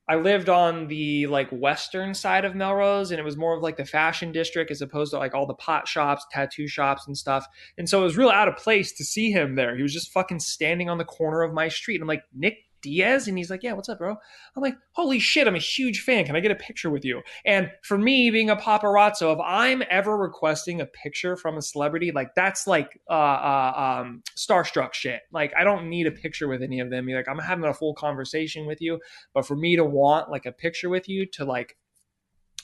I 0.09 0.16
lived 0.16 0.48
on 0.48 0.88
the 0.88 1.26
like 1.26 1.50
western 1.50 2.14
side 2.14 2.46
of 2.46 2.54
Melrose, 2.54 3.11
and 3.11 3.20
it 3.20 3.24
was 3.24 3.36
more 3.36 3.54
of 3.54 3.62
like 3.62 3.76
the 3.76 3.84
fashion 3.84 4.32
district 4.32 4.70
as 4.70 4.80
opposed 4.80 5.12
to 5.12 5.18
like 5.18 5.34
all 5.34 5.46
the 5.46 5.54
pot 5.54 5.86
shops, 5.86 6.26
tattoo 6.30 6.66
shops, 6.66 7.06
and 7.06 7.16
stuff. 7.16 7.46
And 7.76 7.88
so 7.88 8.00
it 8.00 8.04
was 8.04 8.16
real 8.16 8.30
out 8.30 8.48
of 8.48 8.56
place 8.56 8.92
to 8.92 9.04
see 9.04 9.30
him 9.30 9.54
there. 9.54 9.76
He 9.76 9.82
was 9.82 9.92
just 9.92 10.11
fucking 10.11 10.40
standing 10.40 10.88
on 10.88 10.96
the 10.96 11.04
corner 11.04 11.42
of 11.42 11.52
my 11.52 11.68
street. 11.68 11.96
and 11.96 12.02
I'm 12.02 12.09
like, 12.09 12.24
Nick 12.34 12.56
Diaz? 12.83 13.29
And 13.29 13.37
he's 13.37 13.51
like, 13.51 13.62
Yeah, 13.62 13.72
what's 13.72 13.89
up, 13.89 13.99
bro? 13.99 14.11
I'm 14.11 14.62
like, 14.62 14.76
Holy 14.93 15.18
shit, 15.18 15.47
I'm 15.47 15.55
a 15.55 15.59
huge 15.59 16.01
fan. 16.01 16.24
Can 16.24 16.37
I 16.37 16.41
get 16.41 16.51
a 16.51 16.57
picture 16.57 16.91
with 16.91 17.05
you? 17.05 17.22
And 17.45 17.70
for 17.83 17.99
me, 17.99 18.31
being 18.31 18.51
a 18.51 18.57
paparazzo, 18.57 19.33
if 19.33 19.41
I'm 19.45 19.83
ever 19.91 20.16
requesting 20.16 20.81
a 20.81 20.87
picture 20.87 21.37
from 21.37 21.57
a 21.57 21.62
celebrity, 21.62 22.12
like 22.12 22.35
that's 22.35 22.66
like 22.66 23.01
uh, 23.09 23.12
uh 23.12 24.03
um 24.03 24.22
starstruck 24.37 24.95
shit. 24.95 25.22
Like 25.33 25.53
I 25.59 25.64
don't 25.64 25.89
need 25.89 26.07
a 26.07 26.12
picture 26.12 26.49
with 26.49 26.62
any 26.62 26.81
of 26.81 26.91
them. 26.91 27.09
You're 27.09 27.18
Like 27.18 27.29
I'm 27.29 27.39
having 27.39 27.64
a 27.64 27.74
full 27.74 27.95
conversation 27.95 28.66
with 28.66 28.81
you, 28.81 29.01
but 29.35 29.47
for 29.47 29.57
me 29.57 29.76
to 29.76 29.85
want 29.85 30.31
like 30.31 30.47
a 30.47 30.53
picture 30.53 30.89
with 30.89 31.09
you 31.09 31.26
to 31.26 31.45
like 31.45 31.76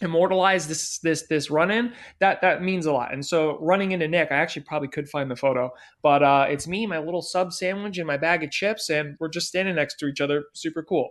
immortalize 0.01 0.67
this 0.67 0.99
this 0.99 1.27
this 1.29 1.51
run 1.51 1.71
in 1.71 1.93
that 2.19 2.41
that 2.41 2.63
means 2.63 2.85
a 2.85 2.93
lot. 2.93 3.13
And 3.13 3.25
so 3.25 3.59
running 3.61 3.93
into 3.93 4.09
nick 4.09 4.33
i 4.33 4.35
actually 4.35 4.63
probably 4.63 4.89
could 4.89 5.09
find 5.09 5.31
the 5.31 5.37
photo 5.37 5.71
but 6.03 6.23
uh 6.23 6.47
it's 6.49 6.67
me 6.67 6.87
my 6.87 6.99
little 6.99 7.23
sub 7.23 7.53
sandwich 7.53 7.99
and 7.99 8.07
my 8.07 8.17
bag 8.17 8.43
of 8.43 8.51
chips 8.51 8.91
and 8.91 9.17
we're 9.21 9.29
just 9.29 9.47
standing 9.47 9.77
next 9.77 9.97
to 9.99 10.07
each 10.07 10.21
other. 10.21 10.45
Super 10.55 10.83
cool. 10.83 11.11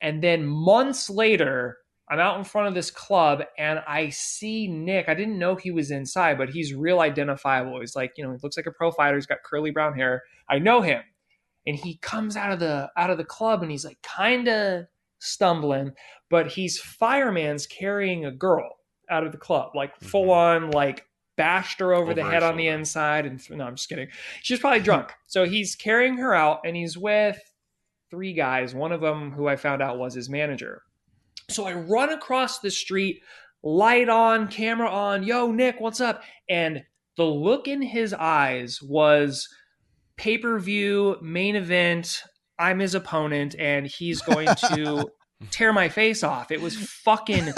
And 0.00 0.22
then 0.22 0.46
months 0.46 1.10
later 1.10 1.78
i'm 2.10 2.18
out 2.18 2.38
in 2.38 2.44
front 2.44 2.68
of 2.68 2.74
this 2.74 2.90
club 2.90 3.42
and 3.58 3.80
i 3.86 4.08
see 4.08 4.66
nick. 4.66 5.08
I 5.08 5.14
didn't 5.14 5.38
know 5.38 5.54
he 5.54 5.70
was 5.70 5.90
inside 5.90 6.38
but 6.38 6.48
he's 6.48 6.74
real 6.74 7.00
identifiable. 7.00 7.80
He's 7.80 7.94
like 7.94 8.12
you 8.16 8.24
know 8.24 8.32
he 8.32 8.38
looks 8.42 8.56
like 8.56 8.66
a 8.66 8.72
pro 8.72 8.90
fighter. 8.90 9.16
He's 9.16 9.26
got 9.26 9.42
curly 9.44 9.70
brown 9.72 9.94
hair. 9.94 10.22
I 10.48 10.58
know 10.58 10.80
him. 10.80 11.02
And 11.66 11.76
he 11.76 11.98
comes 11.98 12.36
out 12.36 12.50
of 12.50 12.60
the 12.60 12.90
out 12.96 13.10
of 13.10 13.18
the 13.18 13.24
club 13.24 13.62
and 13.62 13.70
he's 13.70 13.84
like 13.84 14.00
kind 14.02 14.48
of 14.48 14.86
stumbling, 15.22 15.92
but 16.30 16.48
he's 16.48 16.78
fireman's 16.78 17.66
carrying 17.66 18.24
a 18.24 18.32
girl 18.32 18.76
out 19.08 19.24
of 19.24 19.32
the 19.32 19.38
club, 19.38 19.70
like 19.74 19.94
mm-hmm. 19.94 20.06
full 20.06 20.30
on, 20.30 20.70
like 20.70 21.06
bashed 21.36 21.80
her 21.80 21.94
over, 21.94 22.10
Over 22.10 22.14
the 22.14 22.24
head 22.24 22.42
on 22.42 22.56
the 22.56 22.68
inside. 22.68 23.24
And 23.24 23.40
no, 23.50 23.64
I'm 23.64 23.76
just 23.76 23.88
kidding. 23.88 24.08
She's 24.42 24.58
probably 24.58 24.80
drunk. 24.80 25.12
So 25.26 25.44
he's 25.44 25.74
carrying 25.74 26.18
her 26.18 26.34
out, 26.34 26.60
and 26.64 26.76
he's 26.76 26.98
with 26.98 27.38
three 28.10 28.34
guys. 28.34 28.74
One 28.74 28.92
of 28.92 29.00
them, 29.00 29.30
who 29.32 29.48
I 29.48 29.56
found 29.56 29.80
out 29.80 29.98
was 29.98 30.14
his 30.14 30.28
manager. 30.28 30.82
So 31.48 31.66
I 31.66 31.72
run 31.72 32.10
across 32.10 32.58
the 32.58 32.70
street, 32.70 33.22
light 33.62 34.08
on, 34.08 34.48
camera 34.48 34.90
on. 34.90 35.22
Yo, 35.22 35.50
Nick, 35.52 35.80
what's 35.80 36.00
up? 36.00 36.22
And 36.48 36.82
the 37.16 37.24
look 37.24 37.68
in 37.68 37.82
his 37.82 38.12
eyes 38.12 38.80
was 38.82 39.48
pay 40.16 40.38
per 40.38 40.58
view, 40.58 41.16
main 41.22 41.56
event. 41.56 42.22
I'm 42.62 42.78
his 42.78 42.94
opponent, 42.94 43.56
and 43.58 43.86
he's 43.86 44.22
going 44.22 44.48
to 44.68 45.08
tear 45.50 45.72
my 45.72 45.88
face 45.88 46.22
off. 46.22 46.50
It 46.52 46.60
was 46.60 46.76
fucking 46.76 47.52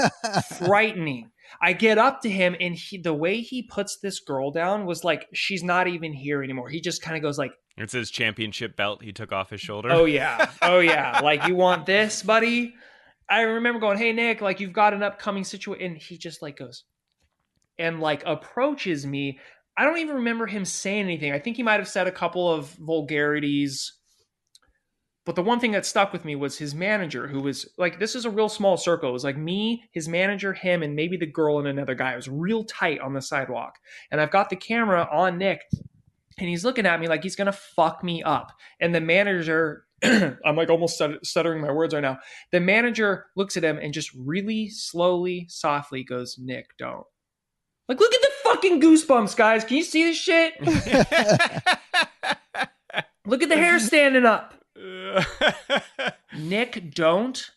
frightening. 0.58 1.30
I 1.60 1.74
get 1.74 1.98
up 1.98 2.22
to 2.22 2.30
him, 2.30 2.56
and 2.58 2.74
he, 2.74 2.98
the 2.98 3.12
way 3.12 3.40
he 3.42 3.62
puts 3.62 3.98
this 3.98 4.20
girl 4.20 4.50
down 4.50 4.86
was 4.86 5.04
like 5.04 5.26
she's 5.34 5.62
not 5.62 5.88
even 5.88 6.12
here 6.12 6.42
anymore. 6.42 6.70
He 6.70 6.80
just 6.80 7.02
kind 7.02 7.16
of 7.16 7.22
goes 7.22 7.38
like, 7.38 7.52
It's 7.76 7.92
his 7.92 8.10
championship 8.10 8.76
belt 8.76 9.02
he 9.02 9.12
took 9.12 9.30
off 9.30 9.50
his 9.50 9.60
shoulder. 9.60 9.90
Oh 9.92 10.06
yeah. 10.06 10.50
Oh 10.62 10.80
yeah. 10.80 11.20
like 11.22 11.46
you 11.46 11.54
want 11.54 11.84
this, 11.84 12.22
buddy? 12.22 12.74
I 13.28 13.42
remember 13.42 13.80
going, 13.80 13.98
"Hey 13.98 14.12
Nick, 14.12 14.40
like 14.40 14.60
you've 14.60 14.72
got 14.72 14.94
an 14.94 15.02
upcoming 15.02 15.44
situation." 15.44 15.84
And 15.84 15.96
he 15.96 16.16
just 16.18 16.40
like 16.42 16.56
goes 16.56 16.84
and 17.78 18.00
like 18.00 18.22
approaches 18.26 19.06
me. 19.06 19.38
I 19.76 19.84
don't 19.84 19.98
even 19.98 20.16
remember 20.16 20.46
him 20.46 20.64
saying 20.64 21.04
anything. 21.04 21.32
I 21.32 21.38
think 21.38 21.56
he 21.56 21.62
might 21.62 21.80
have 21.80 21.88
said 21.88 22.06
a 22.06 22.12
couple 22.12 22.50
of 22.50 22.70
vulgarities. 22.78 23.92
But 25.24 25.36
the 25.36 25.42
one 25.42 25.58
thing 25.58 25.72
that 25.72 25.86
stuck 25.86 26.12
with 26.12 26.24
me 26.24 26.36
was 26.36 26.58
his 26.58 26.74
manager, 26.74 27.26
who 27.26 27.40
was 27.40 27.66
like, 27.78 27.98
this 27.98 28.14
is 28.14 28.26
a 28.26 28.30
real 28.30 28.50
small 28.50 28.76
circle. 28.76 29.08
It 29.08 29.14
was 29.14 29.24
like 29.24 29.38
me, 29.38 29.84
his 29.90 30.06
manager, 30.06 30.52
him, 30.52 30.82
and 30.82 30.94
maybe 30.94 31.16
the 31.16 31.24
girl 31.24 31.58
and 31.58 31.66
another 31.66 31.94
guy. 31.94 32.12
It 32.12 32.16
was 32.16 32.28
real 32.28 32.64
tight 32.64 33.00
on 33.00 33.14
the 33.14 33.22
sidewalk. 33.22 33.78
And 34.10 34.20
I've 34.20 34.30
got 34.30 34.50
the 34.50 34.56
camera 34.56 35.08
on 35.10 35.38
Nick, 35.38 35.62
and 36.38 36.48
he's 36.48 36.64
looking 36.64 36.84
at 36.84 37.00
me 37.00 37.08
like 37.08 37.22
he's 37.22 37.36
gonna 37.36 37.52
fuck 37.52 38.04
me 38.04 38.22
up. 38.22 38.52
And 38.80 38.94
the 38.94 39.00
manager, 39.00 39.86
I'm 40.04 40.56
like 40.56 40.68
almost 40.68 41.00
stuttering 41.22 41.62
my 41.62 41.72
words 41.72 41.94
right 41.94 42.00
now. 42.00 42.18
The 42.52 42.60
manager 42.60 43.26
looks 43.34 43.56
at 43.56 43.64
him 43.64 43.78
and 43.78 43.94
just 43.94 44.12
really 44.14 44.68
slowly, 44.68 45.46
softly 45.48 46.04
goes, 46.04 46.36
Nick, 46.38 46.76
don't. 46.76 47.06
Like, 47.88 48.00
look 48.00 48.14
at 48.14 48.20
the 48.20 48.30
fucking 48.44 48.80
goosebumps, 48.80 49.36
guys. 49.36 49.64
Can 49.64 49.76
you 49.76 49.82
see 49.82 50.04
this 50.04 50.16
shit? 50.16 50.54
look 53.26 53.42
at 53.42 53.48
the 53.50 53.56
hair 53.56 53.78
standing 53.78 54.24
up. 54.24 54.53
Nick, 56.38 56.94
don't. 56.94 57.50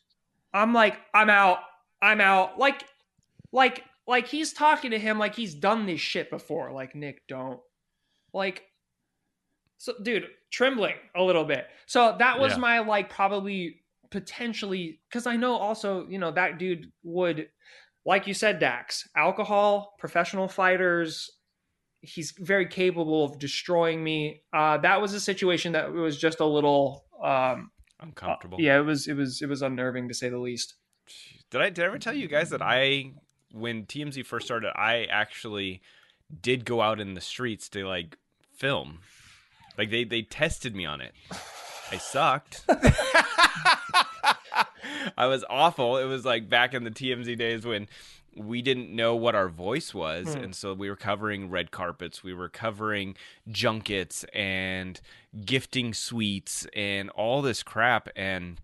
I'm 0.54 0.74
like, 0.74 0.98
I'm 1.14 1.30
out. 1.30 1.60
I'm 2.02 2.22
out. 2.22 2.58
Like, 2.60 2.84
like, 3.52 3.84
like 4.08 4.28
he's 4.28 4.54
talking 4.54 4.92
to 4.92 5.00
him 5.00 5.20
like 5.20 5.36
he's 5.36 5.56
done 5.56 5.86
this 5.86 6.00
shit 6.02 6.30
before. 6.30 6.72
Like, 6.72 6.96
Nick, 6.96 7.28
don't. 7.28 7.60
Like, 8.34 8.64
so, 9.78 9.94
dude, 10.02 10.28
trembling 10.52 10.96
a 11.16 11.22
little 11.24 11.46
bit. 11.46 11.68
So 11.86 12.16
that 12.20 12.40
was 12.40 12.54
Yeah. 12.54 12.58
my 12.60 12.80
like 12.80 13.10
probably 13.10 13.82
potentially 14.10 15.00
because 15.10 15.28
I 15.28 15.36
know 15.36 15.56
also 15.58 16.08
you 16.08 16.18
know 16.18 16.32
that 16.32 16.58
dude 16.58 16.92
would, 17.04 17.50
like 18.06 18.26
you 18.28 18.34
said, 18.34 18.60
Dax, 18.60 19.08
alcohol, 19.16 19.96
professional 20.00 20.48
fighters. 20.48 21.30
He's 22.02 22.32
very 22.40 22.68
capable 22.68 23.26
of 23.26 23.40
destroying 23.40 24.04
me. 24.04 24.44
Uh, 24.54 24.78
that 24.78 25.02
was 25.02 25.14
a 25.14 25.20
situation 25.20 25.74
that 25.74 25.92
was 25.92 26.18
just 26.18 26.40
a 26.40 26.46
little 26.46 27.06
um, 27.22 27.72
Uncomfortable. 28.00 28.60
yeah, 28.62 28.78
it 28.78 28.84
was 28.86 29.08
it 29.08 29.16
was 29.16 29.42
it 29.42 29.48
was 29.50 29.62
unnerving 29.62 30.08
to 30.08 30.14
say 30.14 30.30
the 30.30 30.38
least. 30.38 30.76
Did 31.50 31.62
I 31.62 31.70
did 31.70 31.84
I 31.84 31.88
ever 31.88 31.98
tell 32.00 32.14
you 32.14 32.28
guys 32.28 32.50
that 32.52 32.62
I 32.62 33.12
when 33.52 33.86
TMZ 33.86 34.26
first 34.26 34.46
started, 34.46 34.72
I 34.76 35.06
actually 35.06 35.82
did 36.42 36.66
go 36.66 36.82
out 36.82 37.00
in 37.00 37.14
the 37.14 37.22
streets 37.22 37.70
to 37.70 37.88
like 37.88 38.18
film. 38.56 39.00
Like 39.78 39.90
they 39.90 40.04
they 40.04 40.22
tested 40.22 40.76
me 40.76 40.86
on 40.86 41.02
it. 41.02 41.14
I 41.92 41.98
sucked. 41.98 42.64
I 45.18 45.28
was 45.28 45.46
awful. 45.50 45.98
It 45.98 46.06
was 46.06 46.26
like 46.26 46.50
back 46.50 46.74
in 46.74 46.84
the 46.84 46.92
TMZ 46.92 47.38
days 47.38 47.66
when 47.66 47.88
we 48.38 48.62
didn't 48.62 48.90
know 48.96 49.16
what 49.16 49.36
our 49.36 49.50
voice 49.50 49.94
was 49.94 50.34
Hmm. 50.34 50.40
and 50.44 50.56
so 50.56 50.74
we 50.74 50.90
were 50.90 50.96
covering 50.96 51.50
red 51.50 51.72
carpets 51.72 52.24
we 52.24 52.34
were 52.34 52.50
covering 52.50 53.16
junkets 53.50 54.24
and 54.34 55.02
gifting 55.46 55.94
suites 55.94 56.68
and 56.76 57.10
all 57.12 57.42
this 57.42 57.64
crap 57.64 58.10
and 58.16 58.62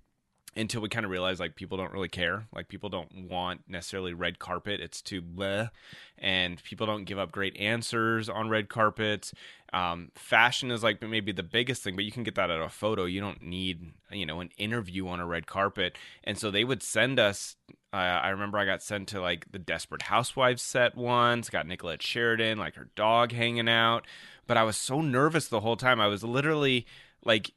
until 0.55 0.82
we 0.82 0.89
kind 0.89 1.03
of 1.03 1.11
realized 1.11 1.39
like 1.39 1.55
people 1.55 1.78
don't 1.78 1.91
really 1.91 2.07
care. 2.07 2.45
Like 2.53 2.67
people 2.67 2.88
don't 2.88 3.28
want 3.28 3.61
necessarily 3.67 4.13
red 4.13 4.38
carpet 4.38 4.80
it's 4.80 5.01
too 5.01 5.19
bleh 5.19 5.71
and 6.19 6.63
people 6.63 6.86
don't 6.86 7.05
give 7.05 7.17
up 7.17 7.32
great 7.32 7.57
answers 7.57 8.30
on 8.30 8.49
red 8.49 8.69
carpets. 8.69 9.34
Um, 9.74 10.11
fashion 10.13 10.69
is 10.69 10.84
like 10.84 11.01
maybe 11.01 11.32
the 11.32 11.41
biggest 11.41 11.82
thing 11.82 11.95
but 11.95 12.05
you 12.05 12.11
can 12.11 12.21
get 12.21 12.36
that 12.36 12.51
out 12.51 12.59
of 12.59 12.67
a 12.67 12.69
photo. 12.69 13.05
You 13.05 13.19
don't 13.19 13.41
need 13.41 13.93
you 14.11 14.28
know 14.28 14.41
an 14.41 14.51
interview 14.57 15.07
on 15.07 15.19
a 15.19 15.26
red 15.26 15.47
carpet. 15.47 15.97
And 16.24 16.38
so 16.38 16.51
they 16.51 16.63
would 16.63 16.84
send 16.84 17.19
us 17.19 17.55
uh, 17.93 17.95
i 17.95 18.29
remember 18.29 18.57
i 18.57 18.65
got 18.65 18.81
sent 18.81 19.07
to 19.07 19.21
like 19.21 19.51
the 19.51 19.59
desperate 19.59 20.03
housewives 20.03 20.61
set 20.61 20.97
once 20.97 21.49
got 21.49 21.67
nicolette 21.67 22.01
sheridan 22.01 22.57
like 22.57 22.75
her 22.75 22.89
dog 22.95 23.31
hanging 23.31 23.69
out 23.69 24.05
but 24.47 24.57
i 24.57 24.63
was 24.63 24.75
so 24.75 24.99
nervous 24.99 25.47
the 25.47 25.61
whole 25.61 25.77
time 25.77 26.01
i 26.01 26.07
was 26.07 26.23
literally 26.23 26.85
like 27.23 27.53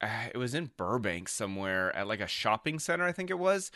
it 0.32 0.36
was 0.36 0.54
in 0.54 0.70
Burbank 0.76 1.28
somewhere 1.28 1.94
at 1.94 2.08
like 2.08 2.20
a 2.20 2.26
shopping 2.26 2.78
center, 2.78 3.04
I 3.04 3.12
think 3.12 3.30
it 3.30 3.38
was. 3.38 3.70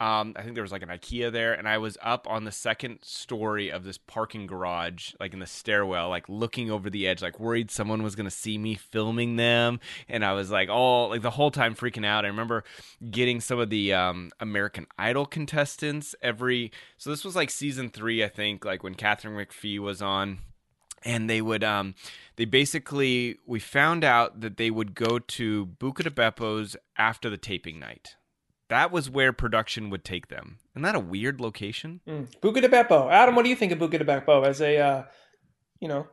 Um, 0.00 0.34
I 0.36 0.42
think 0.42 0.54
there 0.54 0.62
was 0.62 0.72
like 0.72 0.82
an 0.82 0.88
IKEA 0.88 1.30
there, 1.30 1.52
and 1.52 1.68
I 1.68 1.78
was 1.78 1.96
up 2.02 2.26
on 2.28 2.44
the 2.44 2.50
second 2.50 2.98
story 3.02 3.70
of 3.70 3.84
this 3.84 3.96
parking 3.96 4.46
garage, 4.46 5.14
like 5.20 5.32
in 5.32 5.38
the 5.38 5.46
stairwell, 5.46 6.08
like 6.08 6.28
looking 6.28 6.70
over 6.70 6.90
the 6.90 7.06
edge, 7.06 7.22
like 7.22 7.38
worried 7.38 7.70
someone 7.70 8.02
was 8.02 8.16
gonna 8.16 8.30
see 8.30 8.58
me 8.58 8.74
filming 8.74 9.36
them, 9.36 9.78
and 10.08 10.24
I 10.24 10.32
was 10.32 10.50
like, 10.50 10.68
all 10.68 11.10
like 11.10 11.22
the 11.22 11.30
whole 11.30 11.52
time 11.52 11.76
freaking 11.76 12.04
out. 12.04 12.24
I 12.24 12.28
remember 12.28 12.64
getting 13.08 13.40
some 13.40 13.60
of 13.60 13.70
the 13.70 13.94
um, 13.94 14.32
American 14.40 14.86
Idol 14.98 15.26
contestants 15.26 16.14
every. 16.20 16.72
So 16.96 17.10
this 17.10 17.24
was 17.24 17.36
like 17.36 17.50
season 17.50 17.88
three, 17.88 18.24
I 18.24 18.28
think, 18.28 18.64
like 18.64 18.82
when 18.82 18.94
Katharine 18.94 19.36
McPhee 19.36 19.78
was 19.78 20.02
on 20.02 20.40
and 21.04 21.28
they 21.28 21.40
would 21.40 21.62
um 21.62 21.94
they 22.36 22.44
basically 22.44 23.38
we 23.46 23.60
found 23.60 24.02
out 24.02 24.40
that 24.40 24.56
they 24.56 24.70
would 24.70 24.94
go 24.94 25.18
to 25.18 25.66
Buca 25.78 26.12
Beppo's 26.12 26.76
after 26.96 27.30
the 27.30 27.36
taping 27.36 27.78
night. 27.78 28.16
That 28.68 28.90
was 28.90 29.10
where 29.10 29.32
production 29.32 29.90
would 29.90 30.04
take 30.04 30.28
them. 30.28 30.58
Isn't 30.74 30.82
that 30.82 30.94
a 30.94 31.00
weird 31.00 31.40
location? 31.40 32.00
Mm. 32.08 32.28
Buca 32.40 32.62
di 32.62 32.68
Beppo. 32.68 33.10
Adam, 33.10 33.34
what 33.34 33.42
do 33.42 33.50
you 33.50 33.56
think 33.56 33.72
of 33.72 33.78
Buca 33.78 33.98
di 33.98 34.04
Beppo 34.04 34.46
as 34.46 34.60
a, 34.60 34.78
uh, 34.78 35.02
you 35.80 35.88
know, 35.88 36.06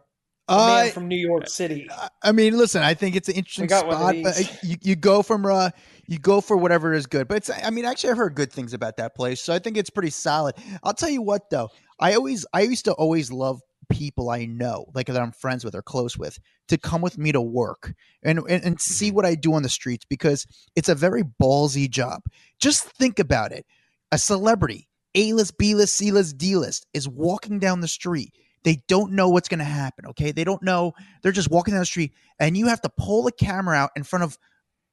a 0.49 0.53
Uh, 0.53 0.83
man 0.83 0.91
from 0.91 1.07
New 1.07 1.15
York 1.15 1.47
City? 1.47 1.87
I 2.21 2.33
mean, 2.33 2.57
listen, 2.57 2.81
I 2.81 2.93
think 2.93 3.15
it's 3.15 3.29
an 3.29 3.35
interesting 3.35 3.67
got 3.67 3.89
spot, 3.89 4.15
but 4.21 4.63
you, 4.63 4.75
you 4.81 4.95
go 4.97 5.23
from 5.23 5.45
uh, 5.45 5.69
you 6.07 6.19
go 6.19 6.41
for 6.41 6.57
whatever 6.57 6.93
is 6.93 7.07
good. 7.07 7.29
But 7.29 7.37
it's, 7.37 7.49
I 7.49 7.69
mean, 7.69 7.85
actually, 7.85 8.11
I've 8.11 8.17
heard 8.17 8.35
good 8.35 8.51
things 8.51 8.73
about 8.73 8.97
that 8.97 9.15
place, 9.15 9.39
so 9.39 9.53
I 9.53 9.59
think 9.59 9.77
it's 9.77 9.89
pretty 9.89 10.09
solid. 10.09 10.55
I'll 10.83 10.93
tell 10.93 11.09
you 11.09 11.21
what, 11.21 11.49
though, 11.51 11.69
I 11.99 12.15
always, 12.15 12.45
I 12.53 12.61
used 12.61 12.83
to 12.85 12.93
always 12.93 13.31
love 13.31 13.61
people 13.91 14.29
I 14.29 14.45
know, 14.45 14.85
like 14.95 15.07
that 15.07 15.21
I'm 15.21 15.31
friends 15.31 15.63
with 15.63 15.75
or 15.75 15.81
close 15.81 16.17
with, 16.17 16.39
to 16.69 16.77
come 16.77 17.01
with 17.01 17.17
me 17.17 17.31
to 17.31 17.41
work 17.41 17.93
and 18.23 18.39
and, 18.49 18.63
and 18.63 18.81
see 18.81 19.07
mm-hmm. 19.07 19.15
what 19.17 19.25
I 19.25 19.35
do 19.35 19.53
on 19.53 19.63
the 19.63 19.69
streets 19.69 20.05
because 20.09 20.45
it's 20.75 20.89
a 20.89 20.95
very 20.95 21.23
ballsy 21.23 21.89
job. 21.89 22.21
Just 22.59 22.83
think 22.83 23.19
about 23.19 23.51
it: 23.51 23.65
a 24.11 24.17
celebrity, 24.17 24.87
A 25.15 25.33
list, 25.33 25.57
B 25.57 25.75
list, 25.75 25.95
C 25.95 26.11
list, 26.11 26.37
D 26.37 26.55
list, 26.55 26.87
is 26.93 27.07
walking 27.07 27.59
down 27.59 27.81
the 27.81 27.87
street. 27.87 28.33
They 28.63 28.83
don't 28.87 29.13
know 29.13 29.29
what's 29.29 29.49
going 29.49 29.59
to 29.59 29.65
happen. 29.65 30.05
Okay, 30.07 30.31
they 30.31 30.43
don't 30.43 30.63
know. 30.63 30.93
They're 31.21 31.31
just 31.31 31.51
walking 31.51 31.73
down 31.73 31.81
the 31.81 31.85
street, 31.85 32.13
and 32.39 32.57
you 32.57 32.67
have 32.67 32.81
to 32.81 32.91
pull 32.97 33.23
the 33.23 33.31
camera 33.31 33.75
out 33.75 33.91
in 33.95 34.03
front 34.03 34.23
of 34.23 34.37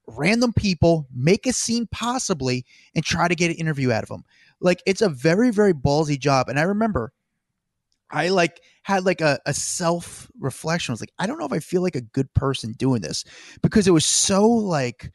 random 0.09 0.53
people, 0.53 1.07
make 1.15 1.47
a 1.47 1.53
scene 1.53 1.87
possibly, 1.91 2.65
and 2.95 3.05
try 3.05 3.29
to 3.29 3.35
get 3.35 3.51
an 3.51 3.57
interview 3.57 3.93
out 3.93 4.03
of 4.03 4.09
them. 4.09 4.25
Like 4.61 4.83
it's 4.87 5.03
a 5.03 5.09
very, 5.09 5.51
very 5.51 5.75
ballsy 5.75 6.19
job. 6.19 6.49
And 6.49 6.59
I 6.59 6.63
remember 6.63 7.13
I 8.11 8.29
like 8.29 8.61
had 8.83 9.05
like 9.05 9.21
a, 9.21 9.39
a 9.47 9.55
self 9.55 10.31
reflection. 10.39 10.93
I 10.93 10.95
was 10.95 11.01
like, 11.01 11.13
I 11.19 11.27
don't 11.27 11.39
know 11.39 11.47
if 11.47 11.53
I 11.53 11.59
feel 11.59 11.83
like 11.83 11.97
a 11.97 12.01
good 12.01 12.33
person 12.35 12.73
doing 12.73 13.03
this 13.03 13.25
because 13.63 13.87
it 13.87 13.93
was 13.93 14.07
so 14.07 14.47
like 14.47 15.11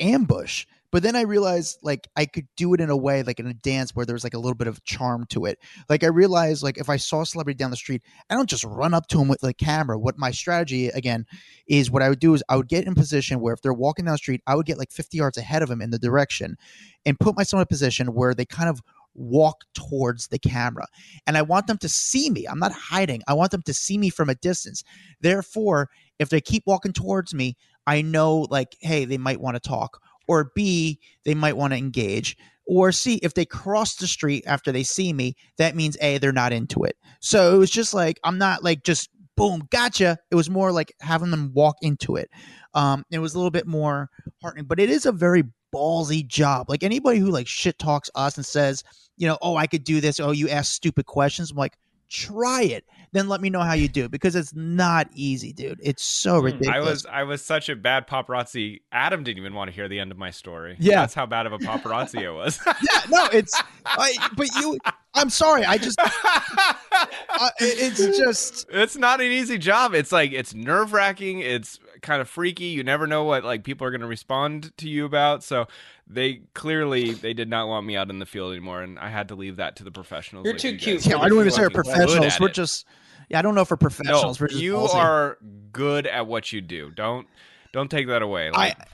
ambush. 0.00 0.66
But 0.92 1.02
then 1.02 1.16
I 1.16 1.22
realized 1.22 1.78
like 1.82 2.08
I 2.16 2.26
could 2.26 2.46
do 2.56 2.72
it 2.72 2.80
in 2.80 2.88
a 2.88 2.96
way 2.96 3.22
like 3.22 3.40
in 3.40 3.46
a 3.46 3.54
dance 3.54 3.94
where 3.94 4.06
there's 4.06 4.24
like 4.24 4.34
a 4.34 4.38
little 4.38 4.54
bit 4.54 4.68
of 4.68 4.82
charm 4.84 5.26
to 5.30 5.44
it. 5.44 5.58
Like 5.88 6.04
I 6.04 6.06
realized 6.06 6.62
like 6.62 6.78
if 6.78 6.88
I 6.88 6.96
saw 6.96 7.22
a 7.22 7.26
celebrity 7.26 7.58
down 7.58 7.70
the 7.70 7.76
street, 7.76 8.02
I 8.30 8.34
don't 8.34 8.48
just 8.48 8.64
run 8.64 8.94
up 8.94 9.06
to 9.08 9.20
him 9.20 9.28
with 9.28 9.40
the 9.40 9.52
camera. 9.52 9.98
What 9.98 10.16
my 10.16 10.30
strategy 10.30 10.88
again 10.88 11.26
is 11.66 11.90
what 11.90 12.02
I 12.02 12.08
would 12.08 12.20
do 12.20 12.34
is 12.34 12.42
I 12.48 12.56
would 12.56 12.68
get 12.68 12.86
in 12.86 12.94
position 12.94 13.40
where 13.40 13.52
if 13.52 13.60
they're 13.60 13.74
walking 13.74 14.04
down 14.04 14.14
the 14.14 14.18
street, 14.18 14.42
I 14.46 14.54
would 14.54 14.66
get 14.66 14.78
like 14.78 14.92
50 14.92 15.18
yards 15.18 15.36
ahead 15.36 15.62
of 15.62 15.68
them 15.68 15.82
in 15.82 15.90
the 15.90 15.98
direction 15.98 16.56
and 17.04 17.18
put 17.18 17.36
myself 17.36 17.58
in 17.58 17.64
a 17.64 17.66
position 17.66 18.14
where 18.14 18.32
they 18.32 18.46
kind 18.46 18.68
of 18.68 18.80
walk 19.16 19.64
towards 19.74 20.28
the 20.28 20.38
camera. 20.38 20.86
And 21.26 21.36
I 21.36 21.42
want 21.42 21.66
them 21.66 21.78
to 21.78 21.88
see 21.88 22.30
me. 22.30 22.46
I'm 22.46 22.58
not 22.58 22.72
hiding. 22.72 23.22
I 23.26 23.34
want 23.34 23.50
them 23.50 23.62
to 23.62 23.74
see 23.74 23.98
me 23.98 24.10
from 24.10 24.28
a 24.28 24.34
distance. 24.34 24.84
Therefore, 25.20 25.88
if 26.18 26.28
they 26.28 26.40
keep 26.40 26.64
walking 26.66 26.92
towards 26.92 27.34
me, 27.34 27.56
I 27.86 28.02
know 28.02 28.46
like, 28.50 28.76
hey, 28.80 29.04
they 29.04 29.18
might 29.18 29.40
want 29.40 29.56
to 29.56 29.68
talk. 29.68 30.00
Or 30.28 30.50
B, 30.54 30.98
they 31.24 31.34
might 31.34 31.56
want 31.56 31.72
to 31.72 31.78
engage. 31.78 32.36
Or 32.66 32.90
C, 32.90 33.20
if 33.22 33.34
they 33.34 33.44
cross 33.44 33.94
the 33.94 34.08
street 34.08 34.44
after 34.46 34.72
they 34.72 34.82
see 34.82 35.12
me, 35.12 35.36
that 35.56 35.76
means 35.76 35.96
A, 36.00 36.18
they're 36.18 36.32
not 36.32 36.52
into 36.52 36.82
it. 36.82 36.96
So 37.20 37.54
it 37.54 37.58
was 37.58 37.70
just 37.70 37.94
like, 37.94 38.18
I'm 38.24 38.38
not 38.38 38.64
like 38.64 38.82
just 38.82 39.08
boom, 39.36 39.68
gotcha. 39.70 40.18
It 40.30 40.34
was 40.34 40.50
more 40.50 40.72
like 40.72 40.92
having 41.00 41.30
them 41.30 41.52
walk 41.54 41.76
into 41.80 42.16
it. 42.16 42.28
Um, 42.74 43.04
it 43.10 43.20
was 43.20 43.34
a 43.34 43.38
little 43.38 43.50
bit 43.50 43.66
more 43.66 44.10
heartening, 44.42 44.66
but 44.66 44.80
it 44.80 44.90
is 44.90 45.06
a 45.06 45.12
very 45.12 45.44
ballsy 45.74 46.26
job. 46.26 46.68
Like 46.70 46.82
anybody 46.82 47.18
who 47.18 47.30
like 47.30 47.46
shit 47.46 47.78
talks 47.78 48.10
us 48.14 48.36
and 48.36 48.44
says, 48.46 48.82
you 49.16 49.26
know, 49.26 49.38
oh, 49.42 49.56
I 49.56 49.66
could 49.66 49.84
do 49.84 50.00
this. 50.00 50.20
Oh, 50.20 50.30
you 50.30 50.48
ask 50.48 50.72
stupid 50.72 51.06
questions. 51.06 51.50
I'm 51.50 51.56
like, 51.56 51.76
try 52.08 52.62
it. 52.62 52.84
Then 53.12 53.28
let 53.28 53.40
me 53.40 53.48
know 53.50 53.60
how 53.62 53.72
you 53.72 53.88
do 53.88 54.08
because 54.08 54.36
it's 54.36 54.54
not 54.54 55.08
easy, 55.14 55.52
dude. 55.52 55.80
It's 55.82 56.04
so 56.04 56.38
Hmm. 56.40 56.46
ridiculous. 56.46 56.76
I 56.76 56.80
was 56.80 57.06
I 57.06 57.22
was 57.22 57.42
such 57.42 57.68
a 57.68 57.76
bad 57.76 58.06
paparazzi. 58.06 58.80
Adam 58.92 59.22
didn't 59.24 59.38
even 59.38 59.54
want 59.54 59.68
to 59.70 59.74
hear 59.74 59.88
the 59.88 59.98
end 59.98 60.12
of 60.12 60.18
my 60.18 60.30
story. 60.30 60.76
Yeah. 60.78 61.00
that's 61.00 61.14
how 61.14 61.24
bad 61.24 61.46
of 61.46 61.52
a 61.52 61.58
paparazzi 61.58 62.26
I 62.26 62.30
was. 62.30 62.60
yeah, 62.66 63.00
no, 63.10 63.26
it's. 63.32 63.58
I, 63.86 64.12
but 64.36 64.48
you, 64.56 64.76
I'm 65.14 65.30
sorry. 65.30 65.64
I 65.64 65.78
just, 65.78 65.98
uh, 65.98 67.50
it's 67.60 68.18
just. 68.18 68.66
it's 68.70 68.96
not 68.96 69.20
an 69.20 69.28
easy 69.32 69.58
job. 69.58 69.94
It's 69.94 70.12
like 70.12 70.32
it's 70.32 70.54
nerve 70.54 70.92
wracking. 70.92 71.40
It's 71.40 71.78
kind 72.06 72.22
of 72.22 72.28
freaky. 72.28 72.66
You 72.66 72.82
never 72.84 73.06
know 73.06 73.24
what 73.24 73.44
like 73.44 73.64
people 73.64 73.86
are 73.86 73.90
going 73.90 74.00
to 74.00 74.06
respond 74.06 74.72
to 74.78 74.88
you 74.88 75.04
about. 75.04 75.42
So 75.44 75.66
they 76.06 76.42
clearly 76.54 77.12
they 77.12 77.34
did 77.34 77.50
not 77.50 77.68
want 77.68 77.84
me 77.86 77.96
out 77.96 78.08
in 78.08 78.18
the 78.20 78.26
field 78.26 78.52
anymore, 78.52 78.80
and 78.82 78.98
I 78.98 79.10
had 79.10 79.28
to 79.28 79.34
leave 79.34 79.56
that 79.56 79.76
to 79.76 79.84
the 79.84 79.90
professionals. 79.90 80.44
You're 80.44 80.54
like 80.54 80.62
too 80.62 80.70
you 80.70 80.78
cute 80.78 81.04
Yeah, 81.06 81.18
I 81.18 81.28
don't 81.28 81.38
even 81.40 81.50
say 81.50 81.62
we're 81.62 81.68
Good 81.68 81.84
professionals. 81.84 82.34
at 82.34 82.40
We're 82.40 82.48
just. 82.48 82.86
Yeah, 83.28 83.40
I 83.40 83.42
don't 83.42 83.56
know 83.56 83.62
if 83.62 83.70
we're 83.70 83.76
professionals. 83.76 84.40
No, 84.40 84.44
we're 84.44 84.48
just 84.48 84.62
you 84.62 84.74
ballsy. 84.74 84.94
are 84.94 85.38
good 85.72 86.06
at 86.06 86.28
what 86.28 86.52
you 86.52 86.60
do. 86.60 86.90
Don't 86.92 87.26
don't 87.72 87.90
take 87.90 88.06
that 88.06 88.22
away. 88.22 88.50
Like, 88.50 88.78
uh, 88.78 88.84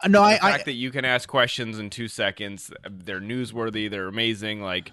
I. 0.00 0.08
No, 0.08 0.22
I. 0.22 0.34
the 0.38 0.44
I 0.44 0.52
fact 0.52 0.64
that 0.64 0.72
you 0.72 0.90
can 0.90 1.04
ask 1.04 1.28
questions 1.28 1.78
in 1.78 1.90
two 1.90 2.08
seconds, 2.08 2.72
they're 2.90 3.20
newsworthy, 3.20 3.90
they're 3.90 4.08
amazing. 4.08 4.62
Like 4.62 4.90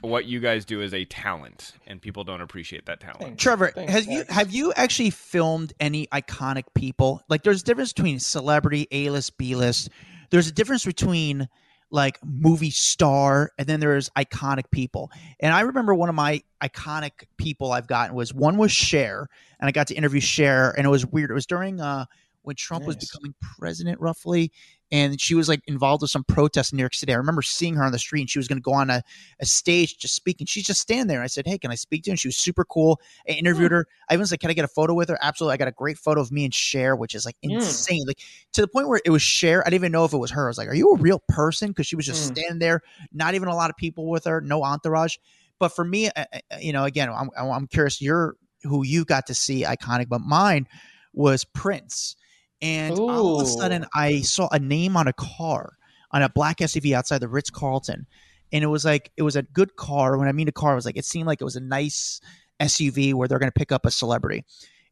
what 0.00 0.24
you 0.24 0.40
guys 0.40 0.64
do 0.64 0.80
is 0.80 0.94
a 0.94 1.04
talent, 1.04 1.72
and 1.86 2.00
people 2.00 2.24
don't 2.24 2.40
appreciate 2.40 2.86
that 2.86 3.00
talent. 3.00 3.20
Thanks. 3.20 3.42
Trevor, 3.42 3.72
Thanks, 3.74 3.92
have 3.92 4.06
you 4.06 4.24
have 4.28 4.50
you 4.50 4.72
actually 4.74 5.10
filmed 5.10 5.72
any 5.78 6.06
iconic 6.08 6.64
people? 6.74 7.22
Like, 7.28 7.42
there's 7.42 7.62
a 7.62 7.64
difference 7.64 7.92
between 7.92 8.18
celebrity, 8.18 8.88
A 8.90 9.10
list, 9.10 9.36
B 9.38 9.54
list. 9.54 9.90
There's 10.30 10.48
a 10.48 10.52
difference 10.52 10.84
between 10.84 11.48
like 11.90 12.18
movie 12.24 12.70
star, 12.70 13.52
and 13.58 13.66
then 13.66 13.78
there's 13.78 14.08
iconic 14.10 14.70
people. 14.70 15.10
And 15.40 15.54
I 15.54 15.60
remember 15.60 15.94
one 15.94 16.08
of 16.08 16.14
my 16.14 16.42
iconic 16.62 17.26
people 17.36 17.70
I've 17.70 17.86
gotten 17.86 18.16
was 18.16 18.32
one 18.32 18.56
was 18.56 18.72
Cher, 18.72 19.28
and 19.60 19.68
I 19.68 19.72
got 19.72 19.88
to 19.88 19.94
interview 19.94 20.20
Cher, 20.20 20.70
and 20.70 20.86
it 20.86 20.90
was 20.90 21.04
weird. 21.04 21.30
It 21.30 21.34
was 21.34 21.46
during 21.46 21.80
uh 21.80 22.06
when 22.42 22.56
Trump 22.56 22.86
was 22.86 22.96
becoming 22.96 23.34
president, 23.40 24.00
roughly, 24.00 24.52
and 24.90 25.20
she 25.20 25.34
was 25.34 25.48
like 25.48 25.60
involved 25.66 26.02
with 26.02 26.10
some 26.10 26.24
protest 26.24 26.72
in 26.72 26.76
New 26.76 26.82
York 26.82 26.94
City. 26.94 27.12
I 27.12 27.16
remember 27.16 27.42
seeing 27.42 27.74
her 27.76 27.84
on 27.84 27.92
the 27.92 27.98
street, 27.98 28.20
and 28.22 28.30
she 28.30 28.38
was 28.38 28.48
going 28.48 28.58
to 28.58 28.62
go 28.62 28.72
on 28.72 28.90
a, 28.90 29.02
a 29.40 29.46
stage 29.46 29.96
just 29.98 30.14
speaking. 30.14 30.46
She's 30.46 30.64
just 30.64 30.80
standing 30.80 31.06
there. 31.06 31.18
And 31.18 31.24
I 31.24 31.28
said, 31.28 31.46
"Hey, 31.46 31.58
can 31.58 31.70
I 31.70 31.76
speak 31.76 32.02
to 32.04 32.10
you?" 32.10 32.12
And 32.12 32.20
she 32.20 32.28
was 32.28 32.36
super 32.36 32.64
cool. 32.64 33.00
I 33.28 33.32
interviewed 33.32 33.72
her. 33.72 33.86
I 34.10 34.14
even 34.14 34.26
said, 34.26 34.40
"Can 34.40 34.50
I 34.50 34.54
get 34.54 34.64
a 34.64 34.68
photo 34.68 34.94
with 34.94 35.08
her?" 35.08 35.18
Absolutely. 35.22 35.54
I 35.54 35.56
got 35.56 35.68
a 35.68 35.72
great 35.72 35.98
photo 35.98 36.20
of 36.20 36.30
me 36.30 36.44
and 36.44 36.54
Cher, 36.54 36.94
which 36.96 37.14
is 37.14 37.24
like 37.24 37.36
Mm. 37.44 37.54
insane, 37.54 38.02
like 38.06 38.18
to 38.52 38.60
the 38.60 38.68
point 38.68 38.88
where 38.88 39.00
it 39.04 39.10
was 39.10 39.22
Cher. 39.22 39.62
I 39.62 39.70
didn't 39.70 39.80
even 39.80 39.92
know 39.92 40.04
if 40.04 40.12
it 40.12 40.18
was 40.18 40.30
her. 40.32 40.46
I 40.46 40.48
was 40.50 40.58
like, 40.58 40.68
"Are 40.68 40.74
you 40.74 40.90
a 40.92 40.98
real 40.98 41.22
person?" 41.28 41.68
Because 41.68 41.86
she 41.86 41.96
was 41.96 42.06
just 42.06 42.22
Mm. 42.22 42.36
standing 42.36 42.58
there, 42.58 42.82
not 43.12 43.34
even 43.34 43.48
a 43.48 43.54
lot 43.54 43.70
of 43.70 43.76
people 43.76 44.08
with 44.10 44.24
her, 44.24 44.40
no 44.40 44.62
entourage. 44.62 45.16
But 45.58 45.68
for 45.74 45.84
me, 45.84 46.08
uh, 46.08 46.24
uh, 46.34 46.38
you 46.60 46.72
know, 46.72 46.84
again, 46.84 47.08
I'm, 47.08 47.30
I'm 47.36 47.66
curious. 47.68 48.00
You're 48.00 48.36
who 48.64 48.84
you 48.84 49.04
got 49.04 49.26
to 49.26 49.34
see 49.34 49.64
iconic, 49.64 50.08
but 50.08 50.20
mine 50.20 50.66
was 51.12 51.44
Prince. 51.44 52.16
And 52.62 52.96
all 52.96 53.40
of 53.40 53.46
a 53.46 53.50
sudden, 53.50 53.86
I 53.92 54.20
saw 54.20 54.48
a 54.52 54.58
name 54.60 54.96
on 54.96 55.08
a 55.08 55.12
car 55.12 55.76
on 56.12 56.22
a 56.22 56.28
black 56.28 56.58
SUV 56.58 56.92
outside 56.92 57.18
the 57.18 57.28
Ritz 57.28 57.50
Carlton, 57.50 58.06
and 58.52 58.62
it 58.62 58.68
was 58.68 58.84
like 58.84 59.10
it 59.16 59.22
was 59.22 59.34
a 59.34 59.42
good 59.42 59.74
car. 59.74 60.16
When 60.16 60.28
I 60.28 60.32
mean 60.32 60.46
a 60.46 60.52
car, 60.52 60.72
it 60.72 60.76
was 60.76 60.86
like 60.86 60.96
it 60.96 61.04
seemed 61.04 61.26
like 61.26 61.40
it 61.40 61.44
was 61.44 61.56
a 61.56 61.60
nice 61.60 62.20
SUV 62.60 63.14
where 63.14 63.26
they're 63.26 63.40
going 63.40 63.50
to 63.50 63.58
pick 63.58 63.72
up 63.72 63.84
a 63.84 63.90
celebrity. 63.90 64.44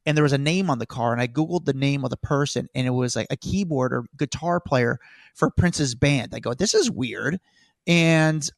And 0.07 0.16
there 0.16 0.25
was 0.25 0.33
a 0.33 0.39
name 0.39 0.71
on 0.71 0.79
the 0.79 0.87
car, 0.87 1.12
and 1.12 1.21
I 1.21 1.29
googled 1.29 1.66
the 1.66 1.75
name 1.75 2.05
of 2.05 2.11
the 2.11 2.16
person, 2.16 2.68
and 2.75 2.87
it 2.87 2.91
was 2.91 3.14
like 3.14 3.29
a 3.31 3.37
keyboard 3.37 3.93
or 3.93 4.07
guitar 4.16 4.59
player 4.59 4.99
for 5.35 5.51
Prince's 5.51 5.95
band. 5.95 6.35
I 6.35 6.41
go, 6.41 6.55
this 6.55 6.75
is 6.75 6.91
weird, 6.91 7.39
and 7.87 8.49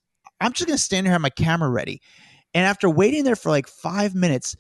I'm 0.40 0.52
just 0.52 0.66
going 0.66 0.76
to 0.76 0.82
stand 0.82 1.06
here, 1.06 1.10
and 1.10 1.14
have 1.14 1.20
my 1.20 1.30
camera 1.30 1.68
ready. 1.68 2.00
And 2.54 2.64
after 2.64 2.88
waiting 2.88 3.24
there 3.24 3.36
for 3.36 3.50
like 3.50 3.66
five 3.66 4.14
minutes, 4.14 4.56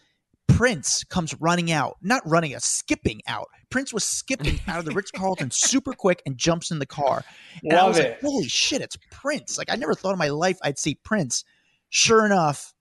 Prince 0.48 1.04
comes 1.04 1.34
running 1.40 1.72
out, 1.72 1.96
not 2.02 2.22
running 2.28 2.54
out, 2.54 2.62
skipping 2.62 3.20
out. 3.26 3.48
Prince 3.70 3.92
was 3.92 4.04
skipping 4.04 4.60
out 4.68 4.78
of 4.78 4.84
the 4.84 4.92
Ritz 4.92 5.10
Carlton 5.10 5.50
super 5.50 5.92
quick 5.92 6.22
and 6.26 6.36
jumps 6.36 6.70
in 6.70 6.78
the 6.78 6.86
car. 6.86 7.24
And 7.62 7.72
I 7.72 7.76
Love 7.76 7.88
was 7.88 7.98
it. 7.98 8.10
like, 8.10 8.20
holy 8.20 8.48
shit, 8.48 8.82
it's 8.82 8.96
Prince. 9.10 9.56
Like, 9.56 9.70
I 9.72 9.76
never 9.76 9.94
thought 9.94 10.12
in 10.12 10.18
my 10.18 10.28
life 10.28 10.58
I'd 10.62 10.78
see 10.78 10.94
Prince. 10.96 11.44
Sure 11.88 12.26
enough, 12.26 12.74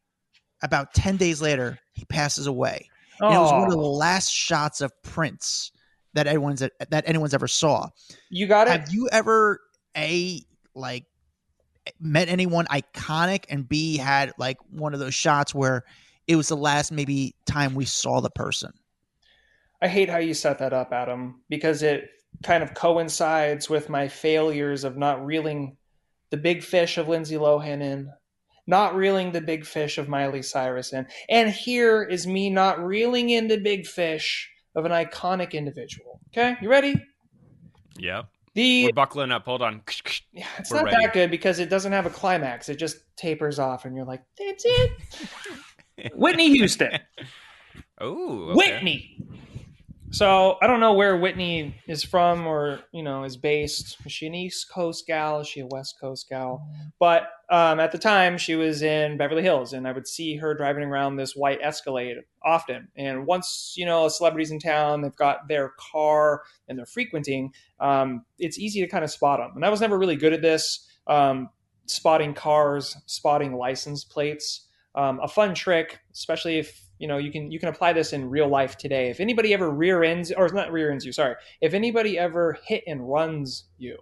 about 0.62 0.94
10 0.94 1.18
days 1.18 1.42
later, 1.42 1.80
he 1.94 2.06
passes 2.06 2.48
away. 2.48 2.90
And 3.20 3.34
it 3.34 3.38
was 3.38 3.52
one 3.52 3.66
of 3.66 3.72
the 3.72 3.78
last 3.78 4.32
shots 4.32 4.82
of 4.82 4.92
Prince 5.04 5.72
that 6.14 6.28
anyone's 6.28 6.60
that 6.60 7.04
anyone's 7.06 7.34
ever 7.34 7.48
saw. 7.48 7.88
you 8.30 8.48
got 8.48 8.68
it. 8.68 8.72
Have 8.72 8.90
you 8.92 9.08
ever 9.12 9.62
a 9.96 10.42
like 10.74 11.06
met 12.00 12.30
anyone 12.30 12.66
iconic 12.66 13.46
and 13.50 13.68
B 13.68 13.98
had 13.98 14.34
like 14.38 14.58
one 14.70 14.94
of 14.94 15.00
those 15.00 15.14
shots 15.14 15.54
where 15.54 15.84
it 16.32 16.36
was 16.38 16.48
the 16.48 16.56
last 16.56 16.94
maybe 16.94 17.36
time 17.46 17.76
we 17.76 17.84
saw 17.84 18.22
the 18.22 18.30
person? 18.30 18.72
I 19.82 19.90
hate 19.90 20.08
how 20.10 20.20
you 20.20 20.34
set 20.34 20.60
that 20.60 20.72
up, 20.72 20.94
Adam, 20.94 21.42
because 21.50 21.84
it 21.84 22.08
kind 22.42 22.64
of 22.64 22.74
coincides 22.74 23.70
with 23.70 23.90
my 23.90 24.08
failures 24.08 24.86
of 24.86 24.96
not 24.96 25.26
reeling 25.26 25.76
the 26.30 26.38
big 26.38 26.64
fish 26.64 26.98
of 26.98 27.10
Lindsay 27.10 27.36
Lohan 27.36 27.82
in, 27.82 28.10
not 28.66 28.96
reeling 28.96 29.34
the 29.34 29.42
big 29.42 29.66
fish 29.66 29.98
of 29.98 30.08
Miley 30.08 30.42
Cyrus 30.42 30.94
in. 30.94 31.06
And 31.28 31.50
here 31.50 32.02
is 32.04 32.26
me 32.26 32.50
not 32.50 32.82
reeling 32.82 33.32
in 33.32 33.50
the 33.50 33.58
big 33.58 33.86
fish 33.86 34.50
of 34.76 34.86
an 34.86 34.92
iconic 34.94 35.52
individual. 35.52 36.22
Okay, 36.30 36.56
you 36.62 36.70
ready? 36.70 36.96
Yep. 38.00 38.28
The 38.54 38.86
We're 38.86 38.94
buckling 38.94 39.32
up. 39.32 39.44
Hold 39.46 39.62
on. 39.62 39.82
yeah, 40.32 40.46
it's 40.60 40.72
We're 40.72 40.78
not 40.78 40.86
ready. 40.86 41.06
that 41.06 41.14
good 41.14 41.32
because 41.32 41.60
it 41.60 41.70
doesn't 41.70 41.92
have 41.92 42.06
a 42.06 42.10
climax. 42.10 42.70
It 42.70 42.76
just 42.78 42.98
tapers 43.18 43.60
off, 43.60 43.84
and 43.84 43.96
you're 43.96 44.06
like, 44.06 44.24
"That's 44.38 44.64
it." 44.66 44.92
Whitney 46.14 46.50
Houston. 46.52 47.00
Oh, 48.04 48.50
okay. 48.50 48.56
Whitney. 48.56 49.16
So 50.14 50.58
I 50.62 50.68
don't 50.68 50.82
know 50.82 50.94
where 50.94 51.16
Whitney 51.16 51.74
is 51.88 52.04
from 52.04 52.46
or 52.46 52.82
you 52.92 53.02
know 53.02 53.24
is 53.24 53.38
based. 53.38 53.98
Is 54.06 54.12
she 54.12 54.28
an 54.28 54.36
East 54.36 54.70
Coast 54.70 55.08
gal? 55.08 55.40
Is 55.40 55.48
she 55.48 55.62
a 55.62 55.68
West 55.68 55.96
Coast 56.02 56.28
gal? 56.28 56.68
But 57.00 57.30
um, 57.50 57.80
at 57.80 57.94
the 57.94 57.98
time, 57.98 58.38
she 58.38 58.56
was 58.56 58.82
in 58.82 59.16
Beverly 59.16 59.42
Hills, 59.42 59.72
and 59.72 59.88
I 59.88 59.94
would 59.94 60.08
see 60.08 60.36
her 60.36 60.54
driving 60.54 60.84
around 60.84 61.16
this 61.16 61.34
white 61.34 61.60
Escalade 61.62 62.18
often. 62.44 62.90
And 62.98 63.26
once 63.26 63.76
you 63.78 63.86
know 63.86 64.06
a 64.06 64.10
celebrity's 64.10 64.52
in 64.52 64.60
town, 64.60 65.02
they've 65.02 65.16
got 65.16 65.48
their 65.48 65.74
car 65.80 66.42
and 66.68 66.78
they're 66.78 66.86
frequenting. 66.86 67.54
Um, 67.80 68.26
it's 68.38 68.60
easy 68.60 68.82
to 68.82 68.88
kind 68.88 69.06
of 69.06 69.12
spot 69.12 69.40
them. 69.40 69.54
And 69.56 69.66
I 69.66 69.70
was 69.70 69.80
never 69.80 69.98
really 69.98 70.18
good 70.18 70.34
at 70.34 70.42
this, 70.42 70.88
um, 71.08 71.50
spotting 71.86 72.34
cars, 72.34 72.98
spotting 73.06 73.54
license 73.54 74.04
plates. 74.04 74.68
Um, 74.96 75.20
a 75.22 75.28
fun 75.28 75.54
trick, 75.54 76.00
especially 76.12 76.60
if 76.60 76.82
you 77.00 77.08
know 77.08 77.18
you 77.18 77.32
can 77.32 77.52
you 77.52 77.60
can 77.60 77.70
apply 77.70 77.94
this 77.94 78.14
in 78.14 78.30
real 78.30 78.48
life 78.48 78.78
today. 78.78 79.10
If 79.10 79.20
anybody 79.20 79.54
ever 79.54 79.70
rear 79.72 80.04
ends 80.04 80.32
or 80.32 80.50
not 80.50 80.72
rear 80.72 80.92
ends 80.92 81.06
you, 81.06 81.12
sorry, 81.12 81.36
if 81.62 81.74
anybody 81.74 82.18
ever 82.20 82.58
hit 82.66 82.84
and 82.88 83.10
runs 83.10 83.66
you, 83.78 83.98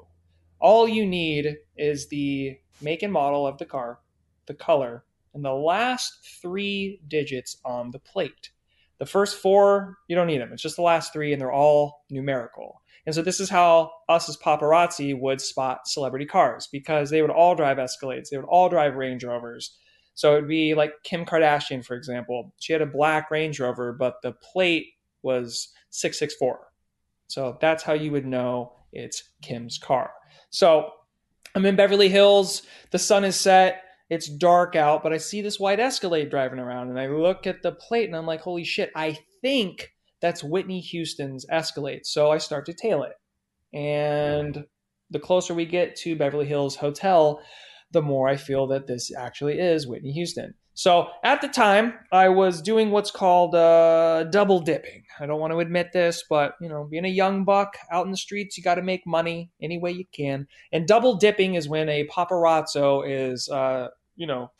all 0.59 0.87
you 0.87 1.05
need 1.05 1.57
is 1.77 2.07
the 2.07 2.57
make 2.81 3.03
and 3.03 3.13
model 3.13 3.45
of 3.45 3.57
the 3.57 3.65
car, 3.65 3.99
the 4.47 4.53
color, 4.53 5.03
and 5.33 5.45
the 5.45 5.53
last 5.53 6.39
three 6.41 7.01
digits 7.07 7.57
on 7.63 7.91
the 7.91 7.99
plate. 7.99 8.49
The 8.97 9.05
first 9.05 9.37
four, 9.37 9.97
you 10.07 10.15
don't 10.15 10.27
need 10.27 10.41
them. 10.41 10.51
It's 10.51 10.61
just 10.61 10.75
the 10.75 10.81
last 10.81 11.13
three, 11.13 11.31
and 11.31 11.41
they're 11.41 11.51
all 11.51 12.03
numerical. 12.09 12.81
And 13.05 13.15
so 13.15 13.21
this 13.21 13.39
is 13.39 13.49
how 13.49 13.91
us 14.09 14.27
as 14.27 14.37
paparazzi 14.37 15.17
would 15.17 15.39
spot 15.39 15.87
celebrity 15.87 16.25
cars 16.25 16.67
because 16.71 17.09
they 17.09 17.21
would 17.21 17.31
all 17.31 17.55
drive 17.55 17.77
Escalades, 17.77 18.29
they 18.29 18.37
would 18.37 18.45
all 18.45 18.69
drive 18.69 18.95
Range 18.95 19.23
Rovers. 19.23 19.77
So 20.19 20.33
it 20.33 20.41
would 20.41 20.49
be 20.49 20.73
like 20.73 20.91
Kim 21.05 21.23
Kardashian, 21.23 21.85
for 21.85 21.95
example. 21.95 22.53
She 22.59 22.73
had 22.73 22.81
a 22.81 22.85
black 22.85 23.31
Range 23.31 23.57
Rover, 23.57 23.93
but 23.93 24.15
the 24.21 24.33
plate 24.33 24.87
was 25.21 25.69
664. 25.91 26.59
So 27.27 27.57
that's 27.61 27.83
how 27.83 27.93
you 27.93 28.11
would 28.11 28.25
know 28.25 28.73
it's 28.91 29.23
Kim's 29.41 29.77
car. 29.77 30.11
So 30.49 30.91
I'm 31.55 31.65
in 31.65 31.77
Beverly 31.77 32.09
Hills. 32.09 32.63
The 32.91 32.99
sun 32.99 33.23
is 33.23 33.37
set. 33.37 33.81
It's 34.09 34.27
dark 34.27 34.75
out, 34.75 35.03
but 35.03 35.13
I 35.13 35.17
see 35.19 35.39
this 35.39 35.57
white 35.57 35.79
Escalade 35.79 36.29
driving 36.29 36.59
around 36.59 36.89
and 36.89 36.99
I 36.99 37.07
look 37.07 37.47
at 37.47 37.61
the 37.61 37.71
plate 37.71 38.09
and 38.09 38.15
I'm 38.17 38.25
like, 38.25 38.41
holy 38.41 38.65
shit, 38.65 38.91
I 38.97 39.17
think 39.41 39.93
that's 40.19 40.43
Whitney 40.43 40.81
Houston's 40.81 41.45
Escalade. 41.49 42.05
So 42.05 42.29
I 42.29 42.39
start 42.39 42.65
to 42.65 42.73
tail 42.73 43.03
it. 43.03 43.13
And 43.73 44.65
the 45.11 45.19
closer 45.19 45.53
we 45.53 45.65
get 45.65 45.95
to 45.97 46.17
Beverly 46.17 46.45
Hills 46.45 46.75
Hotel, 46.75 47.41
the 47.91 48.01
more 48.01 48.27
I 48.27 48.37
feel 48.37 48.67
that 48.67 48.87
this 48.87 49.13
actually 49.15 49.59
is 49.59 49.87
Whitney 49.87 50.11
Houston. 50.11 50.53
So 50.79 51.09
at 51.25 51.41
the 51.41 51.49
time, 51.49 51.95
I 52.09 52.29
was 52.29 52.61
doing 52.61 52.89
what's 52.89 53.11
called 53.11 53.53
uh, 53.53 54.23
double 54.25 54.61
dipping. 54.61 55.03
I 55.19 55.25
don't 55.25 55.41
want 55.41 55.51
to 55.51 55.59
admit 55.59 55.91
this, 55.91 56.23
but 56.29 56.53
you 56.61 56.69
know, 56.69 56.85
being 56.85 57.03
a 57.03 57.09
young 57.09 57.43
buck 57.43 57.77
out 57.91 58.05
in 58.05 58.11
the 58.11 58.17
streets, 58.17 58.57
you 58.57 58.63
got 58.63 58.75
to 58.75 58.81
make 58.81 59.05
money 59.05 59.51
any 59.61 59.77
way 59.77 59.91
you 59.91 60.05
can. 60.13 60.47
And 60.71 60.87
double 60.87 61.17
dipping 61.17 61.55
is 61.55 61.67
when 61.67 61.89
a 61.89 62.07
paparazzo 62.07 63.03
is, 63.05 63.49
uh, 63.49 63.89
you 64.15 64.25
know, 64.25 64.51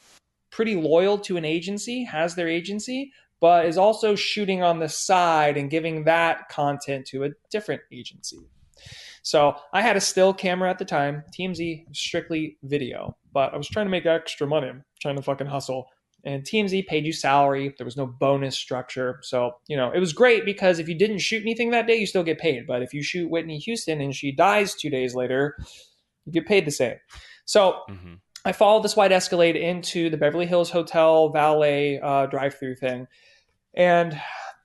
pretty 0.49 0.75
loyal 0.75 1.17
to 1.19 1.37
an 1.37 1.45
agency, 1.45 2.03
has 2.03 2.35
their 2.35 2.49
agency, 2.49 3.13
but 3.39 3.65
is 3.65 3.77
also 3.77 4.13
shooting 4.13 4.61
on 4.61 4.79
the 4.79 4.89
side 4.89 5.55
and 5.55 5.69
giving 5.69 6.03
that 6.03 6.49
content 6.49 7.05
to 7.07 7.23
a 7.23 7.29
different 7.49 7.81
agency. 7.93 8.39
So 9.29 9.53
I 9.73 9.83
had 9.83 9.95
a 9.95 10.01
still 10.01 10.33
camera 10.33 10.71
at 10.71 10.79
the 10.79 10.85
time, 10.85 11.23
TMZ 11.39 11.95
strictly 11.95 12.57
video, 12.63 13.15
but 13.31 13.53
I 13.53 13.57
was 13.57 13.67
trying 13.67 13.85
to 13.85 13.91
make 13.91 14.07
extra 14.07 14.47
money, 14.47 14.69
I'm 14.69 14.83
trying 14.99 15.17
to 15.17 15.21
fucking 15.21 15.45
hustle. 15.45 15.85
And 16.25 16.43
TMZ 16.43 16.87
paid 16.87 17.05
you 17.05 17.13
salary. 17.13 17.75
There 17.77 17.85
was 17.85 17.95
no 17.95 18.07
bonus 18.07 18.57
structure. 18.57 19.19
So, 19.21 19.51
you 19.67 19.77
know, 19.77 19.91
it 19.91 19.99
was 19.99 20.13
great 20.13 20.45
because 20.45 20.79
if 20.79 20.89
you 20.89 20.95
didn't 20.95 21.19
shoot 21.19 21.43
anything 21.43 21.69
that 21.69 21.85
day, 21.85 21.95
you 21.95 22.07
still 22.07 22.23
get 22.23 22.39
paid. 22.39 22.65
But 22.65 22.81
if 22.81 22.91
you 22.91 23.03
shoot 23.03 23.29
Whitney 23.29 23.59
Houston 23.59 24.01
and 24.01 24.15
she 24.15 24.31
dies 24.31 24.73
two 24.73 24.89
days 24.89 25.13
later, 25.13 25.55
you 26.25 26.33
get 26.33 26.47
paid 26.47 26.65
the 26.65 26.71
same. 26.71 26.97
So 27.45 27.83
Mm-hmm. 27.87 28.15
I 28.45 28.51
followed 28.53 28.83
this 28.83 28.95
white 28.95 29.11
Escalade 29.11 29.57
into 29.57 30.09
the 30.09 30.17
Beverly 30.17 30.45
Hills 30.47 30.71
Hotel 30.71 31.29
valet 31.29 31.99
uh, 31.99 32.25
drive-through 32.25 32.75
thing, 32.75 33.05
and 33.75 34.19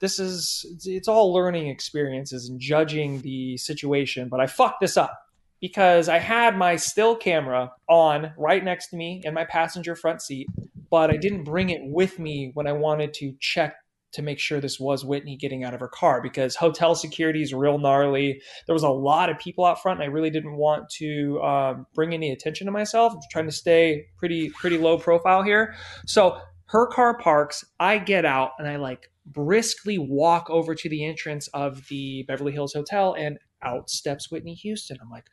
this 0.04 0.18
is 0.18 0.66
it's, 0.84 1.08
all 1.08 1.32
learning 1.32 1.68
experiences 1.68 2.50
and 2.50 2.60
judging 2.60 3.22
the 3.22 3.56
situation. 3.56 4.28
But 4.28 4.38
I 4.38 4.46
fucked 4.46 4.82
this 4.82 4.98
up 4.98 5.18
because 5.62 6.10
I 6.10 6.18
had 6.18 6.58
my 6.58 6.76
still 6.76 7.16
camera 7.16 7.72
on 7.88 8.34
right 8.36 8.62
next 8.62 8.88
to 8.88 8.96
me 8.96 9.22
in 9.24 9.32
my 9.32 9.46
passenger 9.46 9.96
front 9.96 10.20
seat, 10.20 10.46
but 10.90 11.10
I 11.10 11.16
didn't 11.16 11.44
bring 11.44 11.70
it 11.70 11.80
with 11.82 12.18
me 12.18 12.50
when 12.52 12.66
I 12.66 12.72
wanted 12.72 13.14
to 13.14 13.34
check 13.40 13.76
to 14.12 14.20
make 14.20 14.38
sure 14.38 14.60
this 14.60 14.78
was 14.78 15.06
Whitney 15.06 15.36
getting 15.36 15.64
out 15.64 15.72
of 15.72 15.80
her 15.80 15.88
car 15.88 16.20
because 16.22 16.54
hotel 16.54 16.94
security 16.94 17.42
is 17.42 17.54
real 17.54 17.78
gnarly. 17.78 18.42
There 18.66 18.74
was 18.74 18.82
a 18.82 18.90
lot 18.90 19.30
of 19.30 19.38
people 19.38 19.64
out 19.64 19.80
front, 19.80 20.00
and 20.00 20.04
I 20.08 20.12
really 20.12 20.30
didn't 20.30 20.56
want 20.56 20.88
to 20.98 21.42
um, 21.42 21.86
bring 21.94 22.12
any 22.12 22.30
attention 22.30 22.66
to 22.66 22.70
myself. 22.70 23.14
I'm 23.14 23.20
trying 23.30 23.46
to 23.46 23.52
stay 23.52 24.04
pretty 24.18 24.50
pretty 24.50 24.76
low 24.76 24.98
profile 24.98 25.42
here. 25.42 25.74
So 26.06 26.38
her 26.66 26.86
car 26.86 27.16
parks. 27.16 27.64
I 27.78 27.98
get 27.98 28.24
out 28.24 28.52
and 28.58 28.68
I 28.68 28.76
like 28.76 29.10
briskly 29.26 29.98
walk 29.98 30.48
over 30.50 30.74
to 30.74 30.88
the 30.88 31.04
entrance 31.04 31.48
of 31.48 31.86
the 31.88 32.24
Beverly 32.28 32.52
Hills 32.52 32.74
Hotel, 32.74 33.14
and 33.14 33.38
out 33.62 33.88
steps 33.90 34.30
Whitney 34.30 34.54
Houston. 34.54 34.98
I'm 35.00 35.10
like, 35.10 35.26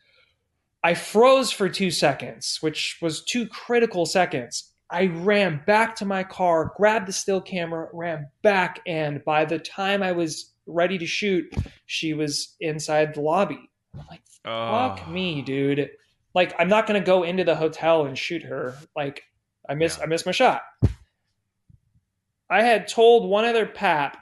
I 0.84 0.94
froze 0.94 1.52
for 1.52 1.70
two 1.70 1.92
seconds, 1.92 2.58
which 2.62 2.98
was 3.02 3.24
two 3.24 3.48
critical 3.48 4.06
seconds. 4.06 4.72
I 4.90 5.08
ran 5.08 5.62
back 5.66 5.96
to 5.98 6.06
my 6.06 6.24
car, 6.24 6.74
grabbed 6.76 7.08
the 7.08 7.14
still 7.14 7.40
camera, 7.42 7.88
ran 7.94 8.28
back, 8.42 8.80
and 8.86 9.24
by 9.24 9.46
the 9.46 9.60
time 9.60 10.04
I 10.04 10.12
was 10.12 10.52
ready 10.66 10.98
to 10.98 11.06
shoot, 11.06 11.46
she 11.86 12.14
was 12.14 12.56
inside 12.60 13.14
the 13.14 13.22
lobby. 13.22 13.70
I'm 13.94 14.06
like, 14.10 14.22
fuck 14.44 15.02
Oh. 15.08 15.12
me, 15.12 15.42
dude. 15.42 15.90
Like, 16.34 16.54
I'm 16.58 16.70
not 16.70 16.88
gonna 16.88 17.00
go 17.02 17.24
into 17.24 17.44
the 17.44 17.56
hotel 17.56 18.06
and 18.06 18.18
shoot 18.18 18.44
her. 18.44 18.76
Like, 18.96 19.22
I 19.70 19.76
miss 19.76 19.98
Yeah. 19.98 20.04
I 20.04 20.08
missed 20.08 20.26
my 20.26 20.32
shot. 20.32 20.62
I 22.52 22.62
had 22.64 22.88
told 22.88 23.28
one 23.30 23.46
other 23.46 23.66
pap 23.66 24.18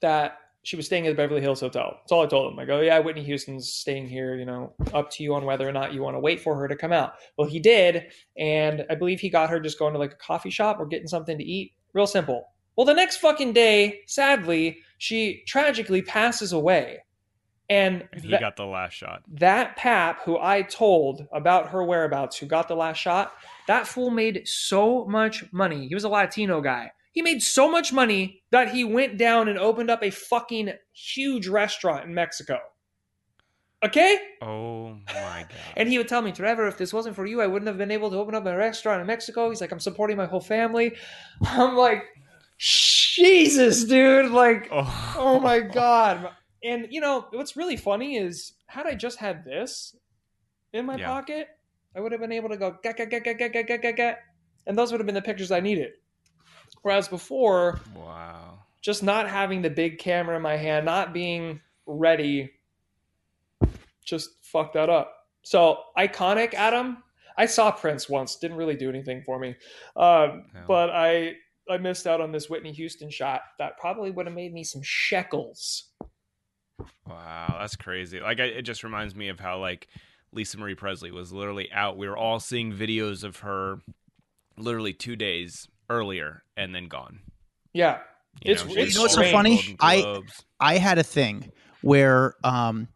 that 0.00 0.38
she 0.64 0.76
was 0.76 0.86
staying 0.86 1.06
at 1.06 1.10
the 1.10 1.16
Beverly 1.16 1.40
Hills 1.40 1.60
Hotel. 1.60 1.96
That's 2.00 2.12
all 2.12 2.22
I 2.22 2.26
told 2.26 2.52
him. 2.52 2.58
I 2.58 2.64
go, 2.64 2.80
yeah, 2.80 2.98
Whitney 3.00 3.24
Houston's 3.24 3.72
staying 3.72 4.08
here. 4.08 4.36
You 4.36 4.44
know, 4.44 4.72
up 4.94 5.10
to 5.12 5.22
you 5.24 5.34
on 5.34 5.44
whether 5.44 5.68
or 5.68 5.72
not 5.72 5.92
you 5.92 6.02
want 6.02 6.14
to 6.14 6.20
wait 6.20 6.40
for 6.40 6.54
her 6.56 6.68
to 6.68 6.76
come 6.76 6.92
out. 6.92 7.14
Well, 7.36 7.48
he 7.48 7.58
did, 7.58 8.04
and 8.38 8.84
I 8.88 8.94
believe 8.94 9.18
he 9.20 9.28
got 9.28 9.50
her 9.50 9.58
just 9.58 9.78
going 9.78 9.92
to 9.94 9.98
like 9.98 10.12
a 10.12 10.16
coffee 10.16 10.50
shop 10.50 10.78
or 10.78 10.86
getting 10.86 11.08
something 11.08 11.36
to 11.36 11.44
eat. 11.44 11.72
Real 11.92 12.06
simple. 12.06 12.46
Well, 12.76 12.86
the 12.86 12.94
next 12.94 13.16
fucking 13.18 13.52
day, 13.52 14.00
sadly, 14.06 14.78
she 14.98 15.42
tragically 15.48 16.00
passes 16.00 16.52
away, 16.52 17.00
and 17.68 18.08
And 18.12 18.22
he 18.24 18.30
that- 18.30 18.40
got 18.40 18.56
the 18.56 18.64
last 18.66 18.94
shot. 18.94 19.22
that 19.28 19.76
pap 19.76 20.22
who 20.24 20.38
I 20.38 20.62
told 20.62 21.26
about 21.32 21.70
her 21.70 21.82
whereabouts, 21.84 22.38
who 22.38 22.46
got 22.46 22.68
the 22.68 22.76
last 22.76 22.98
shot, 22.98 23.32
that 23.66 23.86
fool 23.86 24.10
made 24.10 24.46
so 24.46 25.04
much 25.06 25.44
money. 25.52 25.88
He 25.88 25.94
was 25.94 26.04
a 26.04 26.08
Latino 26.08 26.60
guy. 26.60 26.92
He 27.12 27.22
made 27.22 27.42
so 27.42 27.70
much 27.70 27.92
money 27.92 28.42
that 28.50 28.70
he 28.70 28.84
went 28.84 29.18
down 29.18 29.48
and 29.48 29.58
opened 29.58 29.90
up 29.90 30.02
a 30.02 30.10
fucking 30.10 30.72
huge 30.92 31.46
restaurant 31.48 32.04
in 32.04 32.14
Mexico. 32.14 32.58
Okay? 33.84 34.18
Oh 34.40 34.94
my 35.06 35.42
god. 35.48 35.48
And 35.76 35.88
he 35.88 35.98
would 35.98 36.08
tell 36.08 36.22
me, 36.22 36.32
Trevor, 36.32 36.66
if 36.68 36.78
this 36.78 36.92
wasn't 36.92 37.16
for 37.16 37.26
you, 37.26 37.40
I 37.42 37.46
wouldn't 37.46 37.66
have 37.66 37.78
been 37.78 37.90
able 37.90 38.10
to 38.10 38.16
open 38.16 38.34
up 38.34 38.46
a 38.46 38.56
restaurant 38.56 39.00
in 39.00 39.06
Mexico. 39.06 39.50
He's 39.50 39.60
like, 39.60 39.72
I'm 39.72 39.80
supporting 39.80 40.16
my 40.16 40.26
whole 40.26 40.40
family. 40.40 40.94
I'm 41.42 41.76
like, 41.76 42.04
Jesus, 42.58 43.84
dude. 43.84 44.30
Like, 44.30 44.68
oh, 44.72 45.14
oh 45.18 45.40
my 45.40 45.60
god 45.60 46.30
and 46.64 46.86
you 46.90 47.00
know 47.00 47.26
what's 47.32 47.56
really 47.56 47.76
funny 47.76 48.16
is 48.16 48.52
had 48.66 48.86
i 48.86 48.94
just 48.94 49.18
had 49.18 49.44
this 49.44 49.96
in 50.72 50.86
my 50.86 50.96
Yeah. 50.96 51.08
pocket 51.08 51.48
i 51.96 52.00
would 52.00 52.12
have 52.12 52.20
been 52.20 52.32
able 52.32 52.48
to 52.48 52.56
go 52.56 52.76
get 52.82 52.96
get 52.96 53.10
get 53.10 53.24
get 53.24 53.38
get 53.38 53.52
get 53.52 53.82
get 53.82 53.96
get 53.96 54.18
and 54.66 54.76
those 54.78 54.90
would 54.92 55.00
have 55.00 55.06
been 55.06 55.14
the 55.14 55.22
pictures 55.22 55.50
i 55.50 55.60
needed 55.60 55.92
whereas 56.82 57.08
before 57.08 57.80
Wow. 57.94 58.60
just 58.80 59.02
not 59.02 59.28
having 59.28 59.62
the 59.62 59.70
big 59.70 59.98
camera 59.98 60.36
in 60.36 60.42
my 60.42 60.56
hand 60.56 60.84
not 60.86 61.12
being 61.12 61.60
ready 61.86 62.50
just 64.04 64.30
fucked 64.42 64.74
that 64.74 64.88
up 64.90 65.14
so 65.42 65.78
iconic 65.98 66.54
adam 66.54 67.02
i 67.36 67.46
saw 67.46 67.70
prince 67.70 68.08
once 68.08 68.36
didn't 68.36 68.56
really 68.56 68.76
do 68.76 68.88
anything 68.88 69.22
for 69.24 69.38
me 69.38 69.48
um, 69.96 70.44
Yeah. 70.54 70.64
but 70.66 70.90
i 70.90 71.34
i 71.70 71.78
missed 71.78 72.06
out 72.06 72.20
on 72.20 72.32
this 72.32 72.50
whitney 72.50 72.72
houston 72.72 73.10
shot 73.10 73.42
that 73.58 73.78
probably 73.78 74.10
would 74.10 74.26
have 74.26 74.34
made 74.34 74.52
me 74.52 74.64
some 74.64 74.82
shekels 74.82 75.88
Wow, 77.06 77.56
that's 77.60 77.76
crazy. 77.76 78.20
Like 78.20 78.40
I, 78.40 78.44
it 78.44 78.62
just 78.62 78.82
reminds 78.82 79.14
me 79.14 79.28
of 79.28 79.38
how 79.38 79.58
like 79.58 79.88
Lisa 80.32 80.58
Marie 80.58 80.74
Presley 80.74 81.10
was 81.10 81.32
literally 81.32 81.70
out. 81.72 81.96
We 81.96 82.08
were 82.08 82.16
all 82.16 82.40
seeing 82.40 82.72
videos 82.72 83.22
of 83.24 83.38
her 83.38 83.78
literally 84.56 84.92
2 84.92 85.16
days 85.16 85.68
earlier 85.90 86.42
and 86.56 86.74
then 86.74 86.88
gone. 86.88 87.20
Yeah. 87.72 87.98
You 88.44 88.52
It's- 88.52 88.66
know, 88.66 88.74
it's 88.76 88.92
You 88.92 88.98
know 88.98 89.02
what's 89.02 89.14
so 89.14 89.30
funny? 89.30 89.76
I- 89.80 90.20
I 90.60 90.78
had 90.78 90.98
a 90.98 91.02
thing 91.02 91.50
where 91.82 92.34
um 92.44 92.88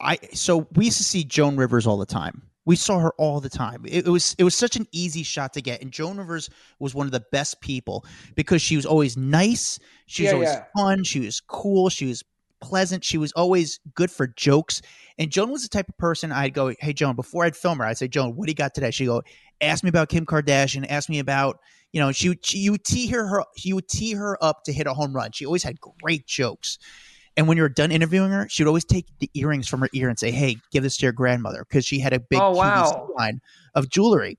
I 0.00 0.18
so 0.32 0.68
we 0.74 0.86
used 0.86 0.98
to 0.98 1.04
see 1.04 1.24
Joan 1.24 1.56
Rivers 1.56 1.86
all 1.86 1.96
the 1.96 2.06
time. 2.06 2.42
We 2.66 2.76
saw 2.76 2.98
her 2.98 3.12
all 3.18 3.40
the 3.40 3.48
time. 3.50 3.84
It, 3.86 4.06
it 4.06 4.10
was 4.10 4.34
it 4.38 4.44
was 4.44 4.54
such 4.54 4.76
an 4.76 4.86
easy 4.92 5.22
shot 5.22 5.52
to 5.54 5.60
get, 5.62 5.82
and 5.82 5.90
Joan 5.92 6.18
Rivers 6.18 6.48
was 6.78 6.94
one 6.94 7.06
of 7.06 7.12
the 7.12 7.24
best 7.32 7.60
people 7.60 8.04
because 8.36 8.60
she 8.62 8.76
was 8.76 8.86
always 8.86 9.16
nice. 9.16 9.78
She 10.06 10.22
was 10.22 10.28
Yeah, 10.30 10.34
always 10.34 10.48
yeah. 10.50 10.64
fun. 10.76 11.04
She 11.04 11.20
was 11.20 11.40
cool. 11.40 11.88
She 11.90 12.06
was 12.06 12.22
pleasant. 12.64 13.04
She 13.04 13.18
was 13.18 13.30
always 13.32 13.78
good 13.94 14.10
for 14.10 14.26
jokes. 14.26 14.80
And 15.18 15.30
Joan 15.30 15.50
was 15.50 15.62
the 15.62 15.68
type 15.68 15.88
of 15.88 15.96
person 15.98 16.32
I'd 16.32 16.54
go, 16.54 16.74
"Hey, 16.80 16.92
Joan," 16.92 17.14
before 17.14 17.44
I'd 17.44 17.56
film 17.56 17.78
her, 17.78 17.84
I'd 17.84 17.98
say, 17.98 18.08
"Joan, 18.08 18.34
what 18.34 18.46
do 18.46 18.50
you 18.50 18.56
got 18.56 18.74
today?" 18.74 18.90
She'd 18.90 19.06
go, 19.06 19.22
"Ask 19.60 19.84
me 19.84 19.90
about 19.90 20.08
Kim 20.08 20.24
Kardashian. 20.26 20.86
Ask 20.88 21.08
me 21.08 21.18
about." 21.18 21.58
You 21.92 22.00
know, 22.00 22.10
she 22.10 22.30
would 22.30 22.44
she, 22.44 22.58
you 22.58 22.72
would 22.72 22.84
tee 22.84 23.06
her, 23.08 23.26
her 23.28 23.44
you 23.56 23.76
would 23.76 23.86
tee 23.88 24.14
her 24.14 24.42
up 24.42 24.64
to 24.64 24.72
hit 24.72 24.86
a 24.86 24.94
home 24.94 25.14
run. 25.14 25.30
She 25.32 25.46
always 25.46 25.62
had 25.62 25.78
great 26.02 26.26
jokes. 26.26 26.78
And 27.36 27.46
when 27.46 27.56
you 27.56 27.62
were 27.62 27.68
done 27.68 27.92
interviewing 27.92 28.30
her, 28.30 28.48
she 28.48 28.62
would 28.62 28.68
always 28.68 28.84
take 28.84 29.06
the 29.18 29.30
earrings 29.34 29.68
from 29.68 29.80
her 29.80 29.88
ear 29.92 30.08
and 30.08 30.18
say, 30.18 30.30
"Hey, 30.30 30.56
give 30.72 30.82
this 30.82 30.96
to 30.96 31.06
your 31.06 31.12
grandmother," 31.12 31.64
because 31.68 31.84
she 31.84 32.00
had 32.00 32.12
a 32.12 32.20
big 32.20 32.40
Oh, 32.40 32.50
wow. 32.52 33.12
line 33.16 33.40
of 33.74 33.88
jewelry. 33.90 34.38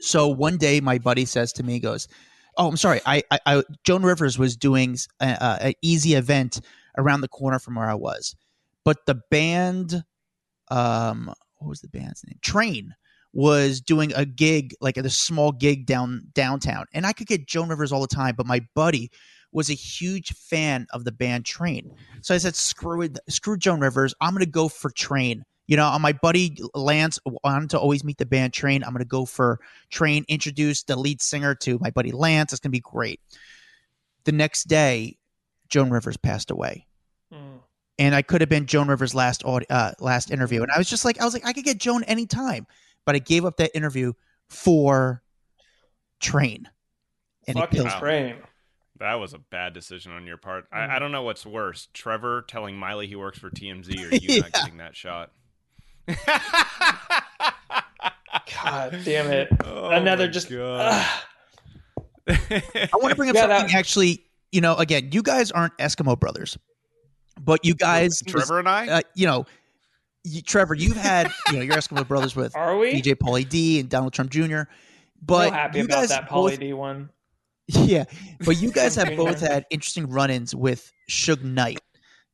So 0.00 0.28
one 0.28 0.56
day, 0.58 0.80
my 0.80 0.98
buddy 0.98 1.24
says 1.24 1.52
to 1.54 1.62
me, 1.62 1.78
"Goes, 1.80 2.06
oh, 2.56 2.68
I'm 2.68 2.76
sorry, 2.76 3.00
I, 3.06 3.22
I, 3.30 3.38
I 3.46 3.62
Joan 3.84 4.02
Rivers 4.02 4.38
was 4.38 4.56
doing 4.56 4.96
a, 5.20 5.58
a 5.62 5.74
easy 5.82 6.14
event 6.14 6.60
around 6.98 7.20
the 7.20 7.28
corner 7.28 7.58
from 7.58 7.76
where 7.76 7.88
I 7.88 7.94
was, 7.94 8.34
but 8.84 9.06
the 9.06 9.20
band, 9.30 10.04
um, 10.68 11.32
what 11.58 11.68
was 11.68 11.80
the 11.80 11.88
band's 11.88 12.24
name? 12.26 12.38
Train 12.42 12.94
was 13.32 13.80
doing 13.80 14.12
a 14.14 14.24
gig, 14.24 14.74
like 14.80 14.96
a 14.96 15.10
small 15.10 15.52
gig 15.52 15.86
down 15.86 16.28
downtown, 16.32 16.86
and 16.92 17.06
I 17.06 17.12
could 17.12 17.26
get 17.26 17.46
Joan 17.46 17.68
Rivers 17.68 17.92
all 17.92 18.00
the 18.00 18.06
time, 18.06 18.34
but 18.36 18.46
my 18.46 18.60
buddy 18.74 19.10
was 19.52 19.70
a 19.70 19.74
huge 19.74 20.32
fan 20.34 20.86
of 20.90 21.04
the 21.04 21.12
band 21.12 21.44
Train. 21.46 21.90
So 22.20 22.34
I 22.34 22.38
said, 22.38 22.54
screw 22.56 23.02
it, 23.02 23.18
screw 23.28 23.56
Joan 23.56 23.80
Rivers. 23.80 24.14
I'm 24.20 24.32
gonna 24.32 24.46
go 24.46 24.68
for 24.68 24.90
Train. 24.90 25.44
You 25.66 25.76
know, 25.76 25.98
my 25.98 26.12
buddy 26.12 26.58
Lance 26.74 27.18
wanted 27.24 27.70
to 27.70 27.78
always 27.78 28.04
meet 28.04 28.18
the 28.18 28.26
band 28.26 28.52
Train. 28.52 28.84
I'm 28.84 28.92
gonna 28.92 29.04
go 29.04 29.24
for 29.24 29.58
Train. 29.90 30.24
Introduce 30.28 30.82
the 30.84 30.96
lead 30.96 31.20
singer 31.20 31.54
to 31.56 31.78
my 31.80 31.90
buddy 31.90 32.12
Lance. 32.12 32.52
It's 32.52 32.60
gonna 32.60 32.70
be 32.70 32.80
great. 32.80 33.20
The 34.24 34.32
next 34.32 34.64
day, 34.64 35.18
Joan 35.68 35.90
Rivers 35.90 36.16
passed 36.16 36.50
away 36.50 36.86
Mm. 37.32 37.60
and 37.98 38.14
I 38.14 38.22
could 38.22 38.40
have 38.40 38.48
been 38.50 38.66
Joan 38.66 38.86
Rivers' 38.88 39.14
last 39.14 39.44
aud- 39.44 39.66
uh, 39.68 39.92
last 39.98 40.30
interview. 40.30 40.62
And 40.62 40.70
I 40.70 40.78
was 40.78 40.88
just 40.88 41.04
like, 41.04 41.20
I 41.20 41.24
was 41.24 41.34
like, 41.34 41.44
I 41.44 41.52
could 41.52 41.64
get 41.64 41.78
Joan 41.78 42.04
anytime, 42.04 42.66
but 43.04 43.16
I 43.16 43.18
gave 43.18 43.44
up 43.44 43.56
that 43.56 43.74
interview 43.74 44.12
for 44.48 45.22
Train. 46.20 46.68
And 47.48 47.56
Fucking 47.58 47.82
kills 47.82 47.94
train. 47.94 48.36
That 48.98 49.14
was 49.14 49.34
a 49.34 49.38
bad 49.38 49.72
decision 49.74 50.12
on 50.12 50.26
your 50.26 50.36
part. 50.36 50.70
Mm. 50.70 50.76
I, 50.76 50.96
I 50.96 50.98
don't 50.98 51.12
know 51.12 51.22
what's 51.22 51.44
worse: 51.44 51.88
Trevor 51.92 52.42
telling 52.48 52.76
Miley 52.76 53.06
he 53.06 53.14
works 53.16 53.38
for 53.38 53.50
TMZ, 53.50 53.88
or 54.10 54.14
you 54.16 54.40
not 54.40 54.52
getting 54.52 54.78
that 54.78 54.96
shot. 54.96 55.32
God 58.62 59.00
damn 59.04 59.30
it. 59.30 59.48
Oh 59.64 59.88
Another 59.90 60.28
just. 60.28 60.50
God. 60.50 61.04
I 62.28 62.88
want 62.94 63.10
to 63.10 63.14
bring 63.16 63.28
up 63.30 63.34
Yeah, 63.34 63.42
something 63.42 63.66
that- 63.68 63.74
actually. 63.74 64.22
You 64.52 64.60
know, 64.60 64.76
again, 64.76 65.10
you 65.12 65.22
guys 65.22 65.50
aren't 65.50 65.76
Eskimo 65.78 66.18
brothers, 66.18 66.56
but 67.40 67.64
you 67.64 67.74
guys, 67.74 68.22
Trevor 68.26 68.60
and 68.60 68.68
I. 68.68 68.86
uh, 68.86 69.00
you 69.14 69.26
know, 69.26 69.44
you, 70.22 70.40
Trevor, 70.40 70.74
you've 70.74 70.96
had 70.96 71.30
you 71.48 71.54
know 71.56 71.62
your 71.62 71.74
Eskimo 71.76 72.06
brothers 72.06 72.36
with 72.36 72.56
Are 72.56 72.76
we? 72.78 72.92
DJ 73.02 73.16
Pauly 73.16 73.46
D 73.46 73.80
and 73.80 73.88
Donald 73.88 74.12
Trump 74.12 74.30
Jr. 74.30 74.40
Real 74.44 74.66
But 75.20 75.52
happy 75.52 75.78
you 75.80 75.84
about 75.86 75.96
guys 75.96 76.08
that 76.10 76.30
both 76.30 76.52
Pauly 76.54 76.58
D 76.60 76.72
one. 76.72 77.10
Yeah, 77.68 78.04
but 78.44 78.56
you 78.62 78.70
guys 78.70 78.94
have 78.94 79.16
both 79.16 79.40
had 79.40 79.66
interesting 79.70 80.08
run-ins 80.08 80.54
with 80.54 80.90
Suge 81.10 81.42
Knight. 81.42 81.80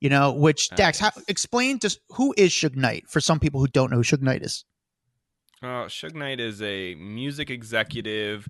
You 0.03 0.09
know, 0.09 0.33
which 0.33 0.69
Dax, 0.71 0.99
how, 0.99 1.13
explain 1.29 1.79
just 1.79 2.01
who 2.09 2.35
is 2.37 2.51
Suge 2.51 2.75
Knight 2.75 3.05
for 3.09 3.21
some 3.21 3.39
people 3.39 3.61
who 3.61 3.69
don't 3.69 3.89
know 3.89 3.99
who 3.99 4.03
Suge 4.03 4.21
Knight 4.21 4.43
is. 4.43 4.65
Uh, 5.63 5.87
Suge 5.87 6.17
Knight 6.17 6.41
is 6.41 6.61
a 6.61 6.97
music 6.97 7.51
executive 7.51 8.49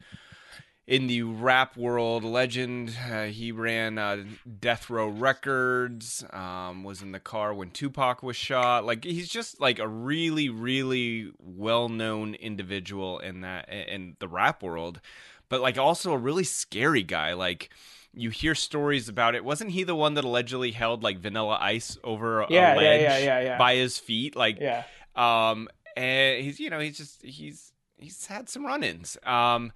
in 0.87 1.09
the 1.09 1.25
rap 1.25 1.77
world, 1.77 2.25
legend. 2.25 2.97
Uh, 3.07 3.25
he 3.25 3.53
ran 3.53 3.99
uh, 3.99 4.25
Death 4.61 4.89
Row 4.89 5.09
Records. 5.09 6.25
Um, 6.33 6.85
was 6.85 7.03
in 7.03 7.13
the 7.13 7.21
car 7.21 7.53
when 7.53 7.71
Tupac 7.71 8.23
was 8.23 8.35
shot. 8.35 8.87
Like 8.87 9.05
he's 9.05 9.29
just 9.29 9.61
like 9.61 9.79
a 9.79 9.87
really, 9.87 10.49
really 10.49 11.33
well-known 11.39 12.33
individual 12.33 13.19
in 13.19 13.43
that 13.43 13.69
in 13.69 14.17
the 14.21 14.29
rap 14.29 14.63
world, 14.63 15.03
but 15.51 15.61
like 15.61 15.77
also 15.77 16.13
a 16.13 16.19
really 16.19 16.45
scary 16.45 17.03
guy. 17.03 17.35
Like. 17.35 17.69
You 18.15 18.31
hear 18.31 18.55
stories 18.55 19.09
about 19.09 19.35
it. 19.35 19.45
Wasn't 19.45 19.71
he 19.71 19.85
the 19.85 19.95
one 19.95 20.15
that 20.15 20.25
allegedly 20.25 20.73
held 20.73 21.03
like 21.03 21.19
Vanilla 21.19 21.59
Ice 21.61 21.97
over 22.05 22.43
a 22.43 22.47
Yeah, 22.51 22.75
yeah, 22.75 22.77
ledge 22.81 23.01
yeah, 23.03 23.19
yeah, 23.19 23.41
yeah. 23.41 23.59
by 23.59 23.75
his 23.77 23.99
feet? 23.99 24.37
Like, 24.37 24.59
Yeah. 24.61 24.85
um, 25.17 25.69
and 25.97 26.43
he's 26.45 26.61
you 26.61 26.69
know 26.71 26.79
he's 26.79 26.99
just 26.99 27.23
he's 27.23 27.73
he's 27.99 28.27
had 28.27 28.49
some 28.49 28.67
run-ins. 28.67 29.17
Um, 29.25 29.73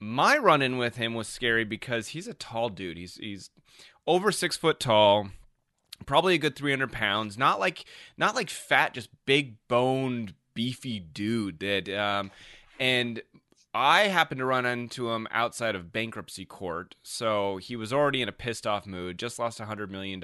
my 0.00 0.36
run-in 0.38 0.76
with 0.78 0.96
him 0.96 1.14
was 1.14 1.28
scary 1.28 1.64
because 1.64 2.08
he's 2.08 2.28
a 2.28 2.34
tall 2.34 2.68
dude. 2.68 2.96
He's 2.98 3.16
he's 3.16 3.50
over 4.06 4.30
six 4.32 4.56
foot 4.56 4.78
tall, 4.80 5.28
probably 6.06 6.34
a 6.34 6.38
good 6.38 6.56
three 6.56 6.70
hundred 6.72 6.92
pounds. 6.92 7.36
Not 7.38 7.58
like 7.58 7.84
not 8.16 8.34
like 8.34 8.50
fat, 8.50 8.94
just 8.94 9.08
big 9.26 9.56
boned, 9.66 10.34
beefy 10.54 11.00
dude. 11.00 11.60
That 11.60 11.88
um, 11.88 12.30
and 12.78 13.22
I 13.74 14.04
happened 14.04 14.38
to 14.38 14.44
run 14.44 14.64
into 14.64 15.10
him 15.10 15.28
outside 15.30 15.74
of 15.74 15.92
bankruptcy 15.92 16.44
court. 16.44 16.94
So 17.02 17.58
he 17.58 17.76
was 17.76 17.92
already 17.92 18.22
in 18.22 18.28
a 18.28 18.32
pissed 18.32 18.66
off 18.66 18.86
mood, 18.86 19.18
just 19.18 19.38
lost 19.38 19.60
a 19.60 19.64
$100 19.64 19.90
million. 19.90 20.22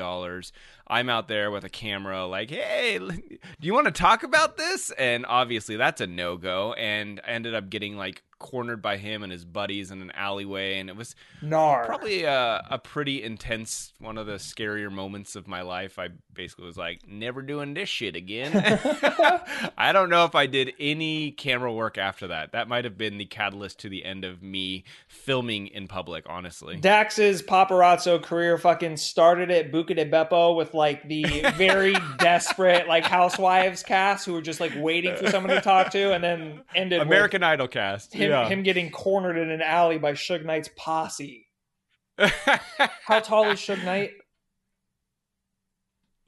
I'm 0.86 1.08
out 1.08 1.28
there 1.28 1.50
with 1.50 1.64
a 1.64 1.68
camera, 1.68 2.26
like, 2.26 2.50
hey, 2.50 2.98
do 2.98 3.38
you 3.60 3.74
want 3.74 3.86
to 3.86 3.92
talk 3.92 4.22
about 4.22 4.56
this? 4.56 4.90
And 4.92 5.26
obviously 5.26 5.76
that's 5.76 6.00
a 6.00 6.06
no 6.06 6.36
go. 6.36 6.72
And 6.74 7.20
I 7.26 7.32
ended 7.32 7.54
up 7.54 7.68
getting 7.70 7.96
like 7.96 8.22
cornered 8.38 8.82
by 8.82 8.96
him 8.96 9.22
and 9.22 9.32
his 9.32 9.44
buddies 9.44 9.90
in 9.90 10.02
an 10.02 10.10
alleyway. 10.12 10.78
And 10.78 10.88
it 10.88 10.96
was 10.96 11.14
Nar. 11.42 11.86
probably 11.86 12.24
a, 12.24 12.66
a 12.70 12.78
pretty 12.78 13.22
intense, 13.22 13.92
one 13.98 14.18
of 14.18 14.26
the 14.26 14.34
scarier 14.34 14.90
moments 14.90 15.36
of 15.36 15.46
my 15.48 15.62
life. 15.62 15.98
I 15.98 16.08
basically 16.32 16.66
was 16.66 16.76
like, 16.76 17.06
never 17.08 17.42
doing 17.42 17.74
this 17.74 17.88
shit 17.88 18.16
again. 18.16 18.52
I 19.78 19.92
don't 19.92 20.10
know 20.10 20.24
if 20.24 20.34
I 20.34 20.46
did 20.46 20.72
any 20.78 21.30
camera 21.30 21.72
work 21.72 21.98
after 21.98 22.28
that. 22.28 22.52
That 22.52 22.68
might 22.68 22.84
have 22.84 22.98
been 22.98 23.18
the 23.18 23.24
catalyst 23.24 23.80
to 23.80 23.88
the 23.88 24.04
end 24.04 24.24
of 24.24 24.42
me 24.42 24.84
filming 25.08 25.68
in 25.68 25.88
public, 25.88 26.24
honestly. 26.28 26.76
Dax's 26.76 27.42
paparazzo 27.42 28.22
career 28.22 28.58
fucking 28.58 28.96
started 28.96 29.50
at 29.50 29.72
Buca 29.72 29.94
di 29.96 30.04
Beppo 30.04 30.56
with 30.56 30.74
like 30.74 31.06
the 31.08 31.44
very 31.56 31.94
desperate 32.18 32.88
like 32.88 33.04
housewives 33.04 33.82
cast 33.82 34.26
who 34.26 34.32
were 34.32 34.42
just 34.42 34.60
like 34.60 34.72
waiting 34.76 35.16
for 35.16 35.30
someone 35.30 35.54
to 35.54 35.60
talk 35.60 35.90
to, 35.92 36.12
and 36.12 36.22
then 36.22 36.60
ended 36.74 37.00
with 37.00 37.08
American 37.08 37.42
Idol 37.42 37.68
cast. 37.68 38.14
Him, 38.24 38.30
yeah. 38.30 38.48
him 38.48 38.62
getting 38.62 38.90
cornered 38.90 39.36
in 39.36 39.50
an 39.50 39.62
alley 39.62 39.98
by 39.98 40.12
Suge 40.12 40.44
Knight's 40.44 40.70
posse. 40.76 41.46
How 42.18 43.20
tall 43.20 43.50
is 43.50 43.58
Suge 43.60 43.84
Knight? 43.84 44.12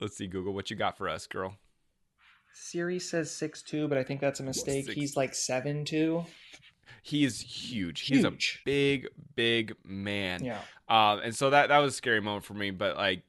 Let's 0.00 0.16
see, 0.16 0.26
Google, 0.26 0.52
what 0.52 0.70
you 0.70 0.76
got 0.76 0.98
for 0.98 1.08
us, 1.08 1.26
girl? 1.26 1.56
Siri 2.52 2.98
says 2.98 3.30
six 3.30 3.62
two, 3.62 3.86
but 3.88 3.98
I 3.98 4.02
think 4.02 4.20
that's 4.20 4.40
a 4.40 4.42
mistake. 4.42 4.86
Six- 4.86 4.94
He's 4.94 5.16
like 5.16 5.34
seven 5.34 5.84
two. 5.84 6.24
He 7.02 7.24
is 7.24 7.40
huge. 7.40 8.00
He's 8.00 8.24
a 8.24 8.32
big, 8.64 9.06
big 9.36 9.74
man. 9.84 10.42
Yeah. 10.42 10.58
Um, 10.88 11.20
and 11.20 11.34
so 11.34 11.50
that 11.50 11.68
that 11.68 11.78
was 11.78 11.94
a 11.94 11.96
scary 11.96 12.20
moment 12.20 12.44
for 12.44 12.54
me. 12.54 12.70
But 12.72 12.96
like, 12.96 13.22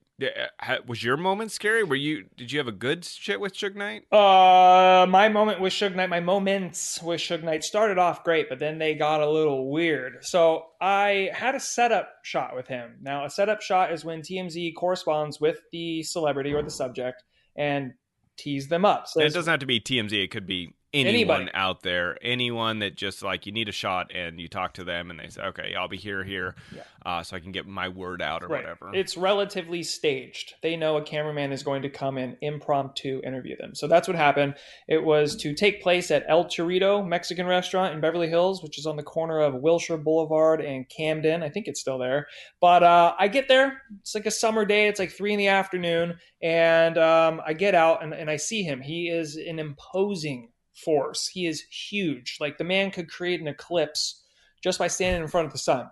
was 0.88 1.04
your 1.04 1.18
moment 1.18 1.52
scary? 1.52 1.84
Were 1.84 1.96
you? 1.96 2.26
Did 2.36 2.52
you 2.52 2.60
have 2.60 2.68
a 2.68 2.72
good 2.72 3.06
shit 3.06 3.40
with 3.40 3.54
Suge 3.54 3.76
Knight? 3.76 4.12
Uh, 4.12 5.06
my 5.08 5.30
moment 5.30 5.62
with 5.62 5.74
Suge 5.74 5.96
Knight, 5.96 6.10
my 6.10 6.20
moments 6.20 7.02
with 7.02 7.22
Suge 7.22 7.44
Knight 7.44 7.64
started 7.64 7.98
off 7.98 8.24
great, 8.24 8.50
but 8.50 8.60
then 8.60 8.78
they 8.80 8.96
got 8.96 9.22
a 9.22 9.30
little 9.30 9.70
weird. 9.70 10.24
So 10.24 10.66
I 10.82 11.30
had 11.34 11.56
a 11.56 11.60
setup 11.60 12.10
shot 12.24 12.56
with 12.56 12.68
him. 12.68 12.98
Now, 13.02 13.26
a 13.26 13.30
setup 13.30 13.62
shot 13.62 13.92
is 13.92 14.04
when 14.04 14.22
TMZ 14.22 14.74
corresponds 14.76 15.40
with 15.40 15.60
the 15.72 16.04
celebrity 16.04 16.54
or 16.54 16.64
the 16.64 16.72
subject 16.72 17.24
and 17.56 17.94
tease 18.38 18.68
them 18.68 18.86
up. 18.86 19.08
So 19.08 19.22
it 19.22 19.34
doesn't 19.34 19.50
have 19.50 19.60
to 19.60 19.66
be 19.66 19.80
TMZ. 19.80 20.24
It 20.24 20.32
could 20.32 20.48
be 20.48 20.74
anyone 20.94 21.42
Anybody. 21.42 21.52
out 21.54 21.84
there, 21.84 22.18
anyone 22.22 22.80
that 22.80 22.96
just 22.96 23.22
like 23.22 23.46
you 23.46 23.52
need 23.52 23.68
a 23.68 23.74
shot 23.74 24.12
and 24.16 24.40
you 24.40 24.48
talk 24.48 24.74
to 24.76 24.84
them 24.84 25.12
and 25.12 25.20
they 25.20 25.28
say, 25.30 25.42
okay, 25.42 25.76
I'll 25.78 25.90
be 25.90 25.98
here, 25.98 26.24
here, 26.24 26.56
Yeah. 26.74 26.84
uh, 27.06 27.24
so 27.24 27.36
I 27.36 27.40
can 27.40 27.52
get 27.52 27.68
my 27.68 27.90
word 27.90 28.22
out 28.22 28.42
or 28.44 28.48
Right. 28.48 28.64
whatever. 28.64 28.92
It's 28.96 29.18
relatively 29.18 29.84
staged. 29.84 30.56
They 30.64 30.78
know 30.78 30.96
a 30.98 31.02
cameraman 31.04 31.52
is 31.52 31.62
going 31.62 31.82
to 31.82 31.90
come 31.90 32.18
and 32.18 32.38
impromptu 32.42 33.22
interview 33.26 33.58
them. 33.58 33.76
So 33.76 33.88
that's 33.88 34.08
what 34.08 34.16
happened. 34.16 34.56
It 34.88 35.04
was 35.04 35.36
to 35.38 35.54
take 35.54 35.84
place 35.84 36.10
at 36.10 36.24
El 36.30 36.46
Chorrito 36.46 37.06
Mexican 37.06 37.48
restaurant 37.48 37.94
in 37.94 38.00
Beverly 38.00 38.30
Hills, 38.30 38.64
which 38.64 38.80
is 38.80 38.86
on 38.86 38.96
the 38.96 39.04
corner 39.04 39.40
of 39.42 39.56
Wilshire 39.56 39.98
Boulevard 39.98 40.62
and 40.62 40.88
Camden. 40.90 41.44
I 41.44 41.50
think 41.50 41.68
it's 41.68 41.82
still 41.82 41.98
there. 41.98 42.28
But 42.62 42.84
uh, 42.84 43.14
I 43.20 43.28
get 43.28 43.48
there. 43.50 43.82
It's 44.00 44.16
like 44.16 44.26
a 44.26 44.32
summer 44.32 44.64
day. 44.66 44.88
It's 44.88 45.00
like 45.00 45.12
three 45.12 45.34
in 45.34 45.38
the 45.40 45.48
afternoon. 45.48 46.18
And 46.42 46.98
um, 46.98 47.42
I 47.46 47.54
get 47.54 47.76
out 47.76 48.04
and, 48.04 48.14
and 48.14 48.30
I 48.30 48.38
see 48.38 48.64
him. 48.64 48.80
He 48.82 49.10
is 49.10 49.36
an 49.36 49.60
imposing 49.60 50.50
force. 50.84 51.28
He 51.28 51.48
is 51.48 51.62
huge. 51.62 52.38
Like 52.40 52.58
the 52.58 52.64
man 52.64 52.92
could 52.92 53.10
create 53.10 53.42
an 53.42 53.48
eclipse 53.48 54.24
just 54.64 54.80
by 54.80 54.88
standing 54.88 55.22
in 55.22 55.28
front 55.28 55.48
of 55.48 55.52
the 55.52 55.60
sun. 55.60 55.90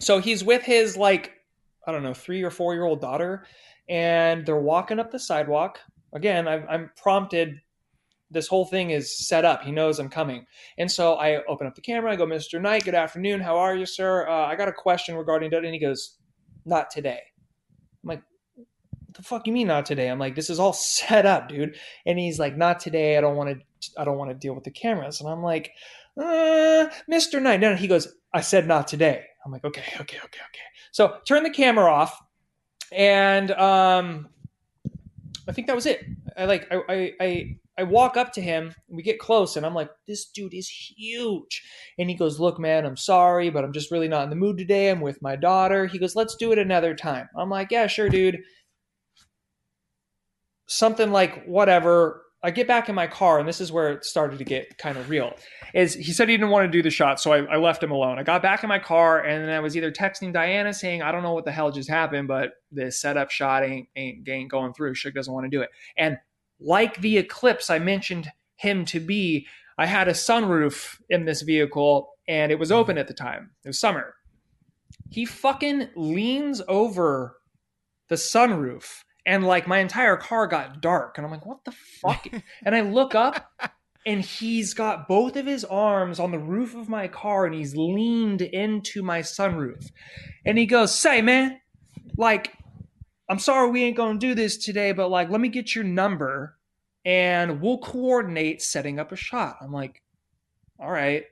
So 0.00 0.20
he's 0.20 0.44
with 0.44 0.62
his 0.62 0.96
like 0.96 1.32
I 1.86 1.92
don't 1.92 2.02
know 2.02 2.14
three 2.14 2.42
or 2.42 2.50
four 2.50 2.74
year 2.74 2.84
old 2.84 3.00
daughter, 3.00 3.46
and 3.88 4.44
they're 4.44 4.56
walking 4.56 4.98
up 4.98 5.10
the 5.10 5.18
sidewalk. 5.18 5.80
Again, 6.12 6.46
I've, 6.48 6.64
I'm 6.68 6.90
prompted 6.96 7.60
this 8.30 8.46
whole 8.46 8.64
thing 8.64 8.90
is 8.90 9.26
set 9.26 9.44
up. 9.44 9.62
He 9.62 9.72
knows 9.72 9.98
I'm 9.98 10.08
coming. 10.08 10.44
And 10.76 10.90
so 10.90 11.14
I 11.14 11.42
open 11.44 11.66
up 11.66 11.74
the 11.74 11.80
camera. 11.80 12.12
I 12.12 12.16
go, 12.16 12.26
Mr. 12.26 12.60
Knight, 12.60 12.84
good 12.84 12.94
afternoon. 12.94 13.40
How 13.40 13.56
are 13.56 13.74
you, 13.74 13.86
sir? 13.86 14.28
Uh, 14.28 14.46
I 14.46 14.54
got 14.54 14.68
a 14.68 14.72
question 14.72 15.14
regarding. 15.14 15.52
And 15.52 15.66
he 15.66 15.78
goes, 15.78 16.18
not 16.66 16.90
today. 16.90 17.20
I'm 18.02 18.08
like, 18.08 18.22
the 19.14 19.22
fuck 19.22 19.46
you 19.46 19.52
mean 19.52 19.68
not 19.68 19.86
today? 19.86 20.08
I'm 20.08 20.18
like, 20.18 20.34
this 20.34 20.50
is 20.50 20.58
all 20.58 20.72
set 20.74 21.24
up, 21.24 21.48
dude. 21.48 21.76
And 22.04 22.18
he's 22.18 22.38
like, 22.38 22.56
not 22.56 22.80
today. 22.80 23.16
I 23.16 23.20
don't 23.20 23.36
want 23.36 23.58
to, 23.58 23.64
I 23.96 24.04
don't 24.04 24.18
want 24.18 24.30
to 24.30 24.34
deal 24.34 24.54
with 24.54 24.64
the 24.64 24.70
cameras. 24.70 25.20
And 25.20 25.28
I'm 25.28 25.42
like, 25.42 25.72
uh, 26.16 26.88
Mr. 27.10 27.40
Knight. 27.40 27.60
No, 27.60 27.70
no, 27.70 27.76
he 27.76 27.86
goes, 27.86 28.08
I 28.32 28.40
said 28.40 28.66
not 28.66 28.88
today. 28.88 29.24
I'm 29.44 29.52
like, 29.52 29.64
okay, 29.64 29.84
okay, 29.94 30.16
okay, 30.16 30.18
okay. 30.18 30.68
So 30.92 31.18
turn 31.26 31.42
the 31.42 31.50
camera 31.50 31.90
off. 31.90 32.18
And, 32.92 33.50
um, 33.52 34.28
I 35.46 35.52
think 35.52 35.66
that 35.66 35.76
was 35.76 35.86
it. 35.86 36.04
I 36.36 36.44
like, 36.44 36.66
I, 36.70 36.82
I, 36.88 37.12
I 37.20 37.58
I 37.78 37.84
walk 37.84 38.16
up 38.16 38.32
to 38.32 38.40
him, 38.40 38.74
we 38.88 39.04
get 39.04 39.20
close, 39.20 39.56
and 39.56 39.64
I'm 39.64 39.74
like, 39.74 39.88
this 40.08 40.26
dude 40.26 40.52
is 40.52 40.68
huge. 40.68 41.62
And 41.96 42.10
he 42.10 42.16
goes, 42.16 42.40
Look, 42.40 42.58
man, 42.58 42.84
I'm 42.84 42.96
sorry, 42.96 43.50
but 43.50 43.64
I'm 43.64 43.72
just 43.72 43.92
really 43.92 44.08
not 44.08 44.24
in 44.24 44.30
the 44.30 44.36
mood 44.36 44.58
today. 44.58 44.90
I'm 44.90 45.00
with 45.00 45.22
my 45.22 45.36
daughter. 45.36 45.86
He 45.86 45.98
goes, 45.98 46.16
Let's 46.16 46.34
do 46.34 46.50
it 46.50 46.58
another 46.58 46.96
time. 46.96 47.28
I'm 47.36 47.48
like, 47.48 47.70
Yeah, 47.70 47.86
sure, 47.86 48.08
dude. 48.08 48.40
Something 50.66 51.12
like, 51.12 51.44
whatever. 51.44 52.24
I 52.42 52.52
get 52.52 52.68
back 52.68 52.88
in 52.88 52.94
my 52.94 53.08
car, 53.08 53.40
and 53.40 53.48
this 53.48 53.60
is 53.60 53.72
where 53.72 53.90
it 53.90 54.04
started 54.04 54.38
to 54.38 54.44
get 54.44 54.78
kind 54.78 54.96
of 54.96 55.10
real. 55.10 55.34
Is 55.74 55.94
he 55.94 56.12
said 56.12 56.28
he 56.28 56.36
didn't 56.36 56.50
want 56.50 56.70
to 56.70 56.76
do 56.76 56.82
the 56.82 56.90
shot, 56.90 57.20
so 57.20 57.32
I, 57.32 57.38
I 57.44 57.56
left 57.56 57.82
him 57.82 57.90
alone. 57.90 58.18
I 58.18 58.22
got 58.22 58.42
back 58.42 58.62
in 58.62 58.68
my 58.68 58.78
car, 58.78 59.20
and 59.24 59.44
then 59.44 59.50
I 59.50 59.60
was 59.60 59.76
either 59.76 59.90
texting 59.90 60.32
Diana 60.32 60.72
saying, 60.72 61.02
"I 61.02 61.10
don't 61.10 61.22
know 61.22 61.32
what 61.34 61.44
the 61.44 61.52
hell 61.52 61.72
just 61.72 61.90
happened, 61.90 62.28
but 62.28 62.52
the 62.70 62.92
setup 62.92 63.30
shot 63.30 63.64
ain't 63.64 63.88
ain't, 63.96 64.28
ain't 64.28 64.50
going 64.50 64.72
through. 64.72 64.94
Suge 64.94 65.14
doesn't 65.14 65.32
want 65.34 65.46
to 65.46 65.50
do 65.50 65.62
it." 65.62 65.70
And 65.96 66.18
like 66.60 67.00
the 67.00 67.18
Eclipse 67.18 67.70
I 67.70 67.78
mentioned 67.78 68.30
him 68.56 68.84
to 68.86 69.00
be, 69.00 69.46
I 69.76 69.86
had 69.86 70.08
a 70.08 70.12
sunroof 70.12 71.00
in 71.08 71.24
this 71.24 71.42
vehicle 71.42 72.10
and 72.26 72.52
it 72.52 72.58
was 72.58 72.70
open 72.72 72.98
at 72.98 73.08
the 73.08 73.14
time. 73.14 73.50
It 73.64 73.68
was 73.68 73.78
summer. 73.78 74.14
He 75.10 75.24
fucking 75.24 75.88
leans 75.96 76.60
over 76.68 77.38
the 78.08 78.16
sunroof 78.16 79.02
and 79.28 79.46
like 79.46 79.68
my 79.68 79.78
entire 79.78 80.16
car 80.16 80.46
got 80.46 80.80
dark 80.80 81.18
and 81.18 81.26
I'm 81.26 81.30
like, 81.30 81.44
what 81.44 81.62
the 81.66 81.72
fuck? 81.72 82.26
and 82.64 82.74
I 82.74 82.80
look 82.80 83.14
up 83.14 83.52
and 84.06 84.22
he's 84.22 84.72
got 84.72 85.06
both 85.06 85.36
of 85.36 85.44
his 85.44 85.66
arms 85.66 86.18
on 86.18 86.30
the 86.30 86.38
roof 86.38 86.74
of 86.74 86.88
my 86.88 87.08
car 87.08 87.44
and 87.44 87.54
he's 87.54 87.76
leaned 87.76 88.40
into 88.40 89.02
my 89.02 89.20
sunroof. 89.20 89.90
And 90.46 90.56
he 90.56 90.64
goes, 90.64 90.94
Say, 90.94 91.20
man, 91.20 91.60
like, 92.16 92.54
I'm 93.28 93.38
sorry 93.38 93.70
we 93.70 93.84
ain't 93.84 93.98
gonna 93.98 94.18
do 94.18 94.34
this 94.34 94.56
today, 94.56 94.92
but 94.92 95.10
like, 95.10 95.28
let 95.28 95.42
me 95.42 95.48
get 95.48 95.74
your 95.74 95.84
number 95.84 96.56
and 97.04 97.60
we'll 97.60 97.78
coordinate 97.78 98.62
setting 98.62 98.98
up 98.98 99.12
a 99.12 99.16
shot. 99.16 99.58
I'm 99.60 99.72
like, 99.72 100.02
all 100.80 100.90
right. 100.90 101.24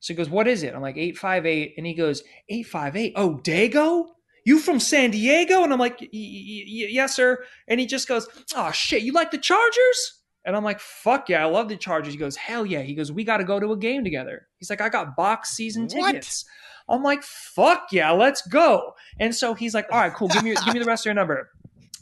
So 0.00 0.12
he 0.12 0.16
goes, 0.16 0.28
what 0.28 0.48
is 0.48 0.64
it? 0.64 0.74
I'm 0.74 0.82
like, 0.82 0.96
858. 0.96 1.74
And 1.76 1.86
he 1.86 1.94
goes, 1.94 2.24
858. 2.48 3.12
Oh, 3.14 3.40
Dago? 3.42 4.06
You 4.44 4.58
from 4.58 4.78
San 4.78 5.10
Diego? 5.10 5.62
And 5.62 5.72
I'm 5.72 5.78
like, 5.78 6.06
yes, 6.12 7.16
sir. 7.16 7.44
And 7.66 7.80
he 7.80 7.86
just 7.86 8.06
goes, 8.06 8.28
oh, 8.54 8.70
shit, 8.70 9.02
you 9.02 9.12
like 9.12 9.30
the 9.30 9.38
Chargers? 9.38 10.20
And 10.44 10.54
I'm 10.54 10.64
like, 10.64 10.80
fuck 10.80 11.30
yeah, 11.30 11.42
I 11.42 11.48
love 11.48 11.68
the 11.68 11.76
Chargers. 11.76 12.12
He 12.12 12.18
goes, 12.18 12.36
hell 12.36 12.66
yeah. 12.66 12.82
He 12.82 12.94
goes, 12.94 13.10
we 13.10 13.24
got 13.24 13.38
to 13.38 13.44
go 13.44 13.58
to 13.58 13.72
a 13.72 13.76
game 13.76 14.04
together. 14.04 14.46
He's 14.58 14.68
like, 14.68 14.82
I 14.82 14.90
got 14.90 15.16
box 15.16 15.50
season 15.50 15.88
tickets. 15.88 16.44
What? 16.86 16.96
I'm 16.96 17.02
like, 17.02 17.22
fuck 17.22 17.88
yeah, 17.92 18.10
let's 18.10 18.46
go. 18.46 18.92
And 19.18 19.34
so 19.34 19.54
he's 19.54 19.72
like, 19.74 19.86
all 19.90 20.00
right, 20.00 20.12
cool. 20.12 20.28
Give 20.28 20.42
me, 20.42 20.54
give 20.66 20.74
me 20.74 20.80
the 20.80 20.86
rest 20.86 21.02
of 21.02 21.06
your 21.06 21.14
number. 21.14 21.48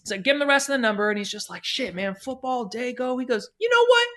So 0.04 0.18
give 0.18 0.34
him 0.34 0.40
the 0.40 0.46
rest 0.46 0.68
of 0.68 0.72
the 0.72 0.78
number, 0.78 1.08
and 1.10 1.16
he's 1.16 1.30
just 1.30 1.48
like, 1.48 1.62
shit, 1.62 1.94
man, 1.94 2.16
football, 2.16 2.68
Dago. 2.68 3.20
He 3.20 3.24
goes, 3.24 3.48
you 3.60 3.70
know 3.70 3.84
what? 3.86 4.08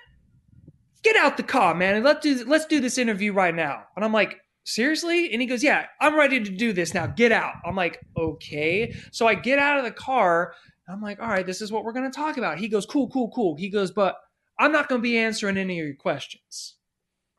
Get 1.04 1.16
out 1.16 1.38
the 1.38 1.44
car, 1.44 1.76
man, 1.76 1.98
and 1.98 2.04
let's 2.04 2.22
do 2.22 2.44
let's 2.46 2.66
do 2.66 2.80
this 2.80 2.98
interview 2.98 3.32
right 3.32 3.54
now. 3.54 3.84
And 3.96 4.04
I'm 4.04 4.12
like, 4.12 4.38
seriously? 4.66 5.32
And 5.32 5.42
he 5.42 5.48
goes, 5.48 5.64
yeah, 5.64 5.86
I'm 6.02 6.18
ready 6.18 6.44
to 6.44 6.52
do 6.52 6.74
this 6.74 6.94
now. 6.94 7.08
Get 7.08 7.32
out. 7.32 7.54
I'm 7.66 7.76
like, 7.76 8.00
okay. 8.18 8.94
So 9.12 9.28
I 9.28 9.36
get 9.36 9.60
out 9.60 9.78
of 9.78 9.86
the 9.86 9.92
car. 9.92 10.54
I'm 10.90 11.02
like, 11.02 11.22
all 11.22 11.30
right, 11.30 11.46
this 11.46 11.62
is 11.62 11.72
what 11.72 11.84
we're 11.84 11.94
gonna 11.94 12.12
talk 12.12 12.38
about. 12.38 12.58
He 12.58 12.68
goes, 12.68 12.86
cool, 12.86 13.10
cool, 13.10 13.32
cool. 13.32 13.56
He 13.56 13.70
goes, 13.70 13.92
but 13.92 14.18
I'm 14.60 14.72
not 14.72 14.90
gonna 14.90 15.02
be 15.02 15.18
answering 15.18 15.58
any 15.58 15.80
of 15.80 15.86
your 15.86 15.96
questions. 15.96 16.76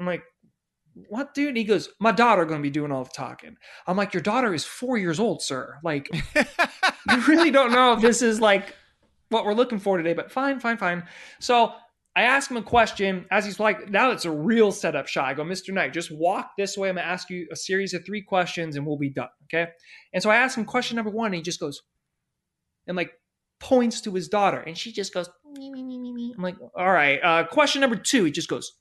I'm 0.00 0.06
like, 0.06 0.22
what 1.08 1.34
dude 1.34 1.48
and 1.48 1.56
he 1.58 1.64
goes 1.64 1.90
my 2.00 2.10
daughter 2.10 2.44
gonna 2.46 2.62
be 2.62 2.70
doing 2.70 2.90
all 2.90 3.04
the 3.04 3.10
talking 3.10 3.54
i'm 3.86 3.98
like 3.98 4.14
your 4.14 4.22
daughter 4.22 4.54
is 4.54 4.64
four 4.64 4.96
years 4.96 5.20
old 5.20 5.42
sir 5.42 5.78
like 5.82 6.08
i 7.08 7.16
really 7.28 7.50
don't 7.50 7.70
know 7.70 7.92
if 7.92 8.00
this 8.00 8.22
is 8.22 8.40
like 8.40 8.74
what 9.28 9.44
we're 9.44 9.52
looking 9.52 9.78
for 9.78 9.98
today 9.98 10.14
but 10.14 10.32
fine 10.32 10.58
fine 10.58 10.78
fine 10.78 11.02
so 11.38 11.74
i 12.16 12.22
ask 12.22 12.50
him 12.50 12.56
a 12.56 12.62
question 12.62 13.26
as 13.30 13.44
he's 13.44 13.60
like 13.60 13.90
now 13.90 14.10
it's 14.10 14.24
a 14.24 14.30
real 14.30 14.72
setup 14.72 15.06
shot 15.06 15.26
i 15.26 15.34
go 15.34 15.44
mr 15.44 15.72
knight 15.72 15.92
just 15.92 16.10
walk 16.10 16.50
this 16.58 16.76
way 16.76 16.88
i'm 16.88 16.96
gonna 16.96 17.06
ask 17.06 17.30
you 17.30 17.46
a 17.52 17.56
series 17.56 17.94
of 17.94 18.04
three 18.04 18.22
questions 18.22 18.76
and 18.76 18.84
we'll 18.84 18.98
be 18.98 19.10
done 19.10 19.28
okay 19.44 19.70
and 20.12 20.22
so 20.22 20.30
i 20.30 20.36
ask 20.36 20.58
him 20.58 20.64
question 20.64 20.96
number 20.96 21.10
one 21.10 21.26
and 21.26 21.36
he 21.36 21.42
just 21.42 21.60
goes 21.60 21.82
and 22.88 22.96
like 22.96 23.12
points 23.60 24.00
to 24.00 24.12
his 24.12 24.28
daughter 24.28 24.58
and 24.58 24.76
she 24.76 24.92
just 24.92 25.14
goes 25.14 25.30
me, 25.58 25.70
me, 25.70 25.82
me, 25.82 25.98
me, 25.98 26.12
me. 26.12 26.34
i'm 26.36 26.42
like 26.42 26.56
all 26.76 26.90
right 26.90 27.20
uh, 27.22 27.44
question 27.44 27.80
number 27.80 27.96
two 27.96 28.24
he 28.24 28.30
just 28.30 28.48
goes 28.48 28.72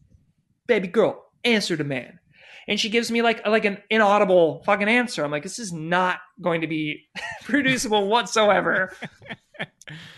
baby 0.68 0.88
girl 0.88 1.26
answer 1.46 1.78
to 1.78 1.84
man. 1.84 2.20
And 2.68 2.80
she 2.80 2.90
gives 2.90 3.12
me 3.12 3.22
like 3.22 3.46
like 3.46 3.66
an 3.66 3.78
inaudible 3.92 4.64
fucking 4.66 4.90
answer. 4.90 5.24
I'm 5.24 5.30
like, 5.30 5.44
this 5.44 5.60
is 5.60 5.72
not 5.72 6.18
going 6.42 6.62
to 6.62 6.68
be 6.68 7.06
producible 7.44 8.08
whatsoever. 8.08 8.92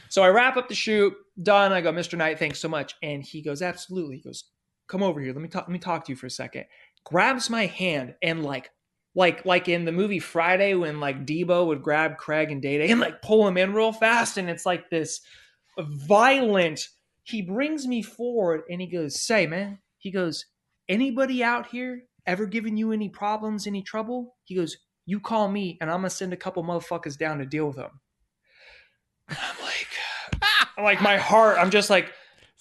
so 0.10 0.24
I 0.24 0.30
wrap 0.30 0.58
up 0.58 0.70
the 0.70 0.76
shoot, 0.76 1.14
done. 1.42 1.72
I 1.72 1.82
go, 1.82 1.92
Mr. 1.92 2.18
Knight, 2.18 2.40
thanks 2.40 2.60
so 2.60 2.70
much. 2.70 2.96
And 3.02 3.24
he 3.24 3.42
goes, 3.42 3.62
absolutely. 3.62 4.18
He 4.18 4.22
goes, 4.22 4.46
come 4.88 5.04
over 5.04 5.20
here. 5.20 5.34
Let 5.34 5.42
me 5.42 5.50
talk. 5.50 5.64
Let 5.64 5.72
me 5.72 5.80
talk 5.80 6.06
to 6.06 6.12
you 6.12 6.16
for 6.16 6.28
a 6.28 6.32
second. 6.32 6.66
Grabs 7.04 7.50
my 7.50 7.66
hand 7.66 8.16
and 8.22 8.44
like, 8.44 8.70
like, 9.16 9.46
like 9.46 9.68
in 9.68 9.86
the 9.86 9.92
movie 9.92 10.20
Friday 10.20 10.74
when 10.76 11.00
like 11.00 11.26
Debo 11.26 11.68
would 11.68 11.82
grab 11.82 12.18
Craig 12.18 12.52
and 12.52 12.62
Day 12.62 12.90
and 12.90 13.00
like 13.00 13.22
pull 13.22 13.48
him 13.48 13.58
in 13.58 13.74
real 13.74 13.94
fast, 13.94 14.38
and 14.38 14.50
it's 14.50 14.66
like 14.66 14.90
this 14.90 15.22
violent. 15.80 16.88
He 17.24 17.42
brings 17.42 17.88
me 17.88 18.02
forward 18.02 18.62
and 18.70 18.80
he 18.80 18.88
goes, 18.88 19.22
"Say, 19.22 19.48
man." 19.48 19.80
He 19.98 20.12
goes, 20.12 20.46
anybody 20.88 21.44
out 21.44 21.68
here 21.68 22.04
ever 22.26 22.46
given 22.46 22.78
you 22.78 22.92
any 22.92 23.10
problems, 23.10 23.68
any 23.68 23.82
trouble? 23.82 24.38
He 24.44 24.56
goes, 24.56 24.78
you 25.06 25.20
call 25.20 25.50
me 25.50 25.78
and 25.82 25.90
I'm 25.90 25.98
gonna 25.98 26.10
send 26.10 26.34
a 26.34 26.38
couple 26.38 26.64
motherfuckers 26.64 27.18
down 27.18 27.40
to 27.40 27.46
deal 27.46 27.68
with 27.68 27.78
them. 27.78 28.00
I'm 29.30 29.38
like, 29.64 29.88
like 30.78 31.02
my 31.02 31.18
heart. 31.18 31.58
I'm 31.60 31.72
just 31.72 31.90
like, 31.90 32.12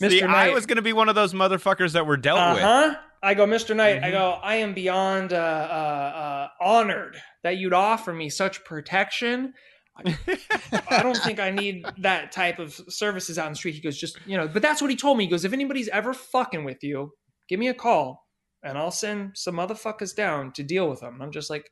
Mr. 0.01 0.11
See, 0.11 0.21
Knight. 0.21 0.51
I 0.51 0.55
was 0.55 0.67
gonna 0.67 0.83
be 0.83 0.93
one 0.93 1.09
of 1.09 1.15
those 1.15 1.33
motherfuckers 1.33 1.93
that 1.93 2.07
were 2.07 2.17
dealt 2.17 2.39
uh 2.39 2.53
with. 2.55 2.63
huh. 2.63 2.97
I 3.23 3.35
go, 3.35 3.47
Mr. 3.47 3.75
Knight. 3.75 3.97
Mm-hmm. 3.97 4.05
I 4.05 4.11
go, 4.11 4.31
I 4.43 4.57
am 4.57 4.75
beyond 4.75 5.33
uh, 5.33 5.37
uh, 5.37 5.39
uh, 5.39 6.49
honored 6.61 7.17
that 7.43 7.57
you'd 7.57 7.73
offer 7.73 8.13
me 8.13 8.29
such 8.29 8.65
protection. 8.65 9.55
I 10.05 11.03
don't 11.03 11.17
think 11.17 11.41
I 11.41 11.51
need 11.51 11.87
that 11.99 12.31
type 12.31 12.59
of 12.59 12.79
services 12.89 13.39
out 13.39 13.47
in 13.47 13.53
the 13.53 13.57
street. 13.57 13.75
He 13.75 13.81
goes, 13.81 13.99
just 13.99 14.19
you 14.27 14.37
know, 14.37 14.47
but 14.47 14.61
that's 14.61 14.83
what 14.83 14.91
he 14.91 14.97
told 14.97 15.17
me. 15.17 15.25
He 15.25 15.31
goes, 15.31 15.45
if 15.45 15.55
anybody's 15.55 15.89
ever 15.89 16.13
fucking 16.13 16.65
with 16.65 16.85
you, 16.85 17.13
give 17.49 17.59
me 17.59 17.69
a 17.69 17.75
call 17.75 18.27
and 18.63 18.77
I'll 18.77 18.91
send 18.91 19.33
some 19.35 19.57
motherfuckers 19.57 20.15
down 20.15 20.53
to 20.53 20.63
deal 20.63 20.89
with 20.91 21.01
them. 21.01 21.21
I'm 21.23 21.31
just 21.31 21.51
like, 21.51 21.71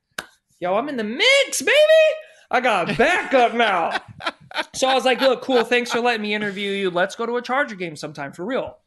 yo, 0.61 0.75
I'm 0.77 0.89
in 0.89 0.97
the 0.97 1.05
mix, 1.05 1.61
baby. 1.61 1.75
I 2.51 2.61
got 2.61 2.97
backup 2.99 3.55
now. 3.55 3.99
so 4.75 4.89
I 4.89 4.95
was 4.95 5.05
like, 5.05 5.21
look, 5.21 5.43
cool. 5.43 5.65
Thanks 5.65 5.91
for 5.91 6.01
letting 6.01 6.23
me 6.23 6.35
interview 6.35 6.71
you. 6.71 6.91
Let's 6.91 7.17
go 7.17 7.27
to 7.27 7.37
a 7.37 7.43
Charger 7.43 7.75
game 7.75 7.97
sometime 7.97 8.33
for 8.33 8.45
real. 8.45 8.79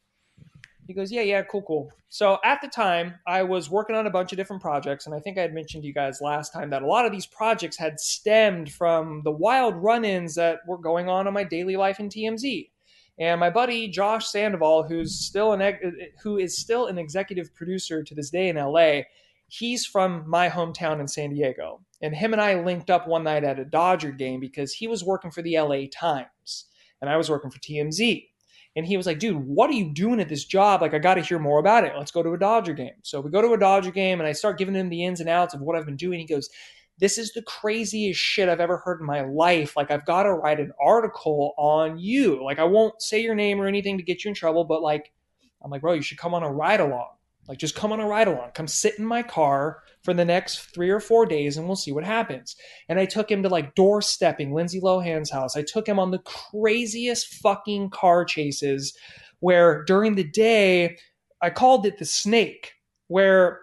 He 0.88 0.94
goes, 0.94 1.12
yeah, 1.12 1.22
yeah, 1.22 1.42
cool, 1.44 1.64
cool. 1.64 1.92
So 2.08 2.40
at 2.46 2.62
the 2.62 2.70
time, 2.70 3.16
I 3.28 3.44
was 3.44 3.70
working 3.70 3.96
on 3.96 4.08
a 4.08 4.10
bunch 4.10 4.32
of 4.32 4.38
different 4.38 4.62
projects. 4.62 5.06
And 5.06 5.14
I 5.14 5.20
think 5.20 5.38
I 5.38 5.42
had 5.42 5.54
mentioned 5.54 5.84
to 5.84 5.88
you 5.88 5.94
guys 5.94 6.22
last 6.22 6.54
time 6.54 6.70
that 6.70 6.82
a 6.82 6.88
lot 6.88 7.06
of 7.06 7.12
these 7.12 7.26
projects 7.26 7.78
had 7.78 8.00
stemmed 8.00 8.72
from 8.72 9.22
the 9.26 9.32
wild 9.32 9.76
run 9.76 10.06
ins 10.06 10.36
that 10.36 10.60
were 10.66 10.78
going 10.78 11.10
on 11.10 11.28
in 11.28 11.34
my 11.34 11.44
daily 11.44 11.76
life 11.76 12.00
in 12.00 12.08
TMZ. 12.08 12.70
And 13.20 13.40
my 13.40 13.50
buddy 13.50 13.90
Josh 13.90 14.28
Sandoval, 14.28 14.84
who's 14.84 15.20
still 15.20 15.52
an 15.54 15.80
who 16.22 16.38
is 16.38 16.58
still 16.58 16.86
an 16.86 16.98
executive 16.98 17.54
producer 17.54 18.04
to 18.04 18.16
this 18.16 18.30
day 18.30 18.48
in 18.48 18.56
LA, 18.56 19.02
he's 19.48 19.86
from 19.86 20.24
my 20.28 20.50
hometown 20.50 21.00
in 21.00 21.08
San 21.08 21.32
Diego. 21.32 21.82
And 22.02 22.16
him 22.16 22.34
and 22.34 22.42
I 22.42 22.62
linked 22.62 22.90
up 22.90 23.08
one 23.08 23.24
night 23.24 23.44
at 23.44 23.60
a 23.60 23.66
Dodger 23.66 24.12
game 24.12 24.40
because 24.40 24.74
he 24.74 24.88
was 24.88 25.04
working 25.04 25.32
for 25.32 25.42
the 25.42 25.60
LA 25.60 25.86
Times 25.92 26.66
and 27.02 27.10
I 27.10 27.18
was 27.18 27.30
working 27.30 27.52
for 27.52 27.60
TMZ. 27.60 28.28
And 28.76 28.86
he 28.86 28.96
was 28.96 29.08
like, 29.08 29.18
dude, 29.18 29.38
what 29.38 29.72
are 29.72 29.74
you 29.74 29.92
doing 29.92 30.20
at 30.20 30.30
this 30.30 30.46
job? 30.46 30.82
Like, 30.82 30.94
I 30.94 31.00
got 31.00 31.16
to 31.16 31.22
hear 31.22 31.40
more 31.40 31.60
about 31.60 31.84
it. 31.84 31.94
Let's 31.98 32.12
go 32.12 32.22
to 32.22 32.34
a 32.34 32.38
Dodger 32.38 32.74
game. 32.74 32.94
So 33.02 33.20
we 33.20 33.32
go 33.32 33.42
to 33.42 33.54
a 33.54 33.58
Dodger 33.58 33.90
game 33.90 34.20
and 34.20 34.28
I 34.28 34.34
start 34.34 34.60
giving 34.60 34.76
him 34.76 34.90
the 34.90 35.04
ins 35.04 35.20
and 35.20 35.30
outs 35.30 35.56
of 35.56 35.62
what 35.62 35.76
I've 35.76 35.88
been 35.88 35.96
doing. 35.96 36.20
He 36.20 36.28
goes, 36.28 36.48
this 37.00 37.18
is 37.18 37.34
the 37.34 37.42
craziest 37.42 38.20
shit 38.20 38.50
I've 38.50 38.60
ever 38.60 38.78
heard 38.78 39.00
in 39.00 39.08
my 39.08 39.22
life. 39.22 39.76
Like, 39.76 39.90
I've 39.90 40.06
got 40.06 40.24
to 40.24 40.34
write 40.34 40.60
an 40.60 40.74
article 40.80 41.56
on 41.58 41.98
you. 41.98 42.44
Like, 42.44 42.60
I 42.60 42.66
won't 42.66 43.02
say 43.02 43.22
your 43.22 43.36
name 43.36 43.60
or 43.60 43.66
anything 43.66 43.98
to 43.98 44.04
get 44.04 44.24
you 44.24 44.30
in 44.30 44.36
trouble, 44.36 44.64
but 44.64 44.84
like, 44.84 45.12
I'm 45.64 45.72
like, 45.72 45.82
bro, 45.82 45.94
you 45.94 46.04
should 46.04 46.20
come 46.20 46.36
on 46.36 46.44
a 46.44 46.52
ride 46.52 46.80
along. 46.80 47.10
Like, 47.48 47.58
just 47.58 47.76
come 47.76 47.92
on 47.92 48.00
a 48.00 48.06
ride 48.06 48.28
along. 48.28 48.52
Come 48.54 48.68
sit 48.68 49.00
in 49.00 49.06
my 49.06 49.24
car 49.24 49.82
for 50.08 50.14
the 50.14 50.24
next 50.24 50.74
three 50.74 50.90
or 50.90 51.02
four 51.02 51.26
days 51.26 51.58
and 51.58 51.68
we'll 51.68 51.76
see 51.76 51.92
what 51.92 52.06
happens. 52.06 52.56
And 52.88 52.98
I 52.98 53.04
took 53.04 53.30
him 53.30 53.44
to 53.44 53.50
like 53.50 53.76
doorstepping 53.76 54.54
Lindsay 54.54 54.80
Lohan's 54.80 55.30
house. 55.30 55.58
I 55.58 55.64
took 55.64 55.86
him 55.86 56.00
on 56.00 56.12
the 56.12 56.20
craziest 56.20 57.28
fucking 57.44 57.90
car 57.90 58.24
chases 58.24 58.98
where 59.42 59.84
during 59.84 60.16
the 60.16 60.24
day, 60.24 60.98
I 61.42 61.50
called 61.50 61.86
it 61.86 61.98
the 61.98 62.06
snake, 62.06 62.72
where 63.10 63.60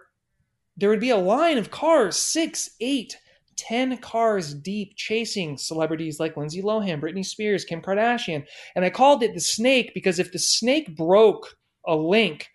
there 0.77 0.91
would 0.91 0.99
be 0.99 1.09
a 1.09 1.17
line 1.17 1.57
of 1.57 1.71
cars, 1.71 2.15
six, 2.15 2.69
eight, 2.79 3.17
ten 3.57 3.97
cars 3.97 4.53
deep, 4.53 4.93
chasing 4.95 5.57
celebrities 5.57 6.19
like 6.19 6.37
Lindsay 6.37 6.61
Lohan, 6.61 7.01
Britney 7.01 7.25
Spears, 7.25 7.65
Kim 7.65 7.81
Kardashian. 7.81 8.45
And 8.75 8.85
I 8.85 8.91
called 8.91 9.23
it 9.23 9.33
the 9.33 9.39
snake 9.39 9.93
because 9.95 10.19
if 10.19 10.31
the 10.31 10.37
snake 10.37 10.95
broke 10.95 11.57
a 11.87 11.95
link, 11.95 12.49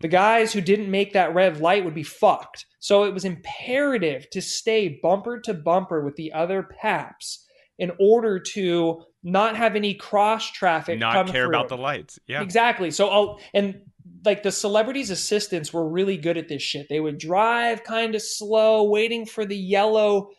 the 0.00 0.08
guys 0.08 0.52
who 0.52 0.60
didn't 0.60 0.90
make 0.90 1.12
that 1.12 1.34
red 1.34 1.60
light 1.60 1.84
would 1.84 1.94
be 1.94 2.02
fucked. 2.02 2.66
So 2.78 3.04
it 3.04 3.14
was 3.14 3.24
imperative 3.24 4.28
to 4.30 4.42
stay 4.42 5.00
bumper 5.02 5.40
to 5.40 5.54
bumper 5.54 6.04
with 6.04 6.16
the 6.16 6.32
other 6.32 6.62
paps 6.62 7.44
in 7.78 7.92
order 7.98 8.38
to 8.38 9.02
not 9.22 9.56
have 9.56 9.76
any 9.76 9.94
cross 9.94 10.50
traffic 10.50 10.98
Not 10.98 11.26
care 11.26 11.46
through. 11.46 11.48
about 11.48 11.68
the 11.68 11.76
lights. 11.76 12.18
Yeah. 12.26 12.42
Exactly. 12.42 12.90
So 12.90 13.08
I'll 13.08 13.40
and 13.52 13.80
like 14.24 14.42
the 14.42 14.52
celebrities' 14.52 15.10
assistants 15.10 15.72
were 15.72 15.88
really 15.88 16.16
good 16.16 16.36
at 16.36 16.48
this 16.48 16.62
shit. 16.62 16.86
They 16.88 17.00
would 17.00 17.18
drive 17.18 17.84
kind 17.84 18.14
of 18.14 18.22
slow, 18.22 18.84
waiting 18.84 19.26
for 19.26 19.44
the 19.44 19.56
yellow, 19.56 20.30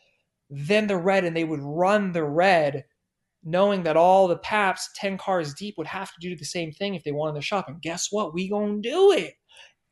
then 0.49 0.88
the 0.88 0.97
red, 0.97 1.26
and 1.26 1.36
they 1.36 1.43
would 1.43 1.62
run 1.62 2.12
the 2.12 2.24
red, 2.24 2.86
knowing 3.43 3.84
that 3.84 3.97
all 3.97 4.28
the 4.28 4.38
paps, 4.38 4.89
10 4.95 5.18
cars 5.18 5.53
deep, 5.53 5.76
would 5.78 5.88
have 5.88 6.12
to 6.14 6.20
do 6.20 6.36
the 6.36 6.45
same 6.45 6.72
thing 6.72 6.95
if 6.95 7.03
they 7.03 7.12
wanted 7.12 7.36
to 7.39 7.45
shop. 7.45 7.68
And 7.68 7.82
guess 7.82 8.08
what? 8.10 8.34
We 8.34 8.49
gonna 8.49 8.82
do 8.82 9.12
it. 9.12 9.34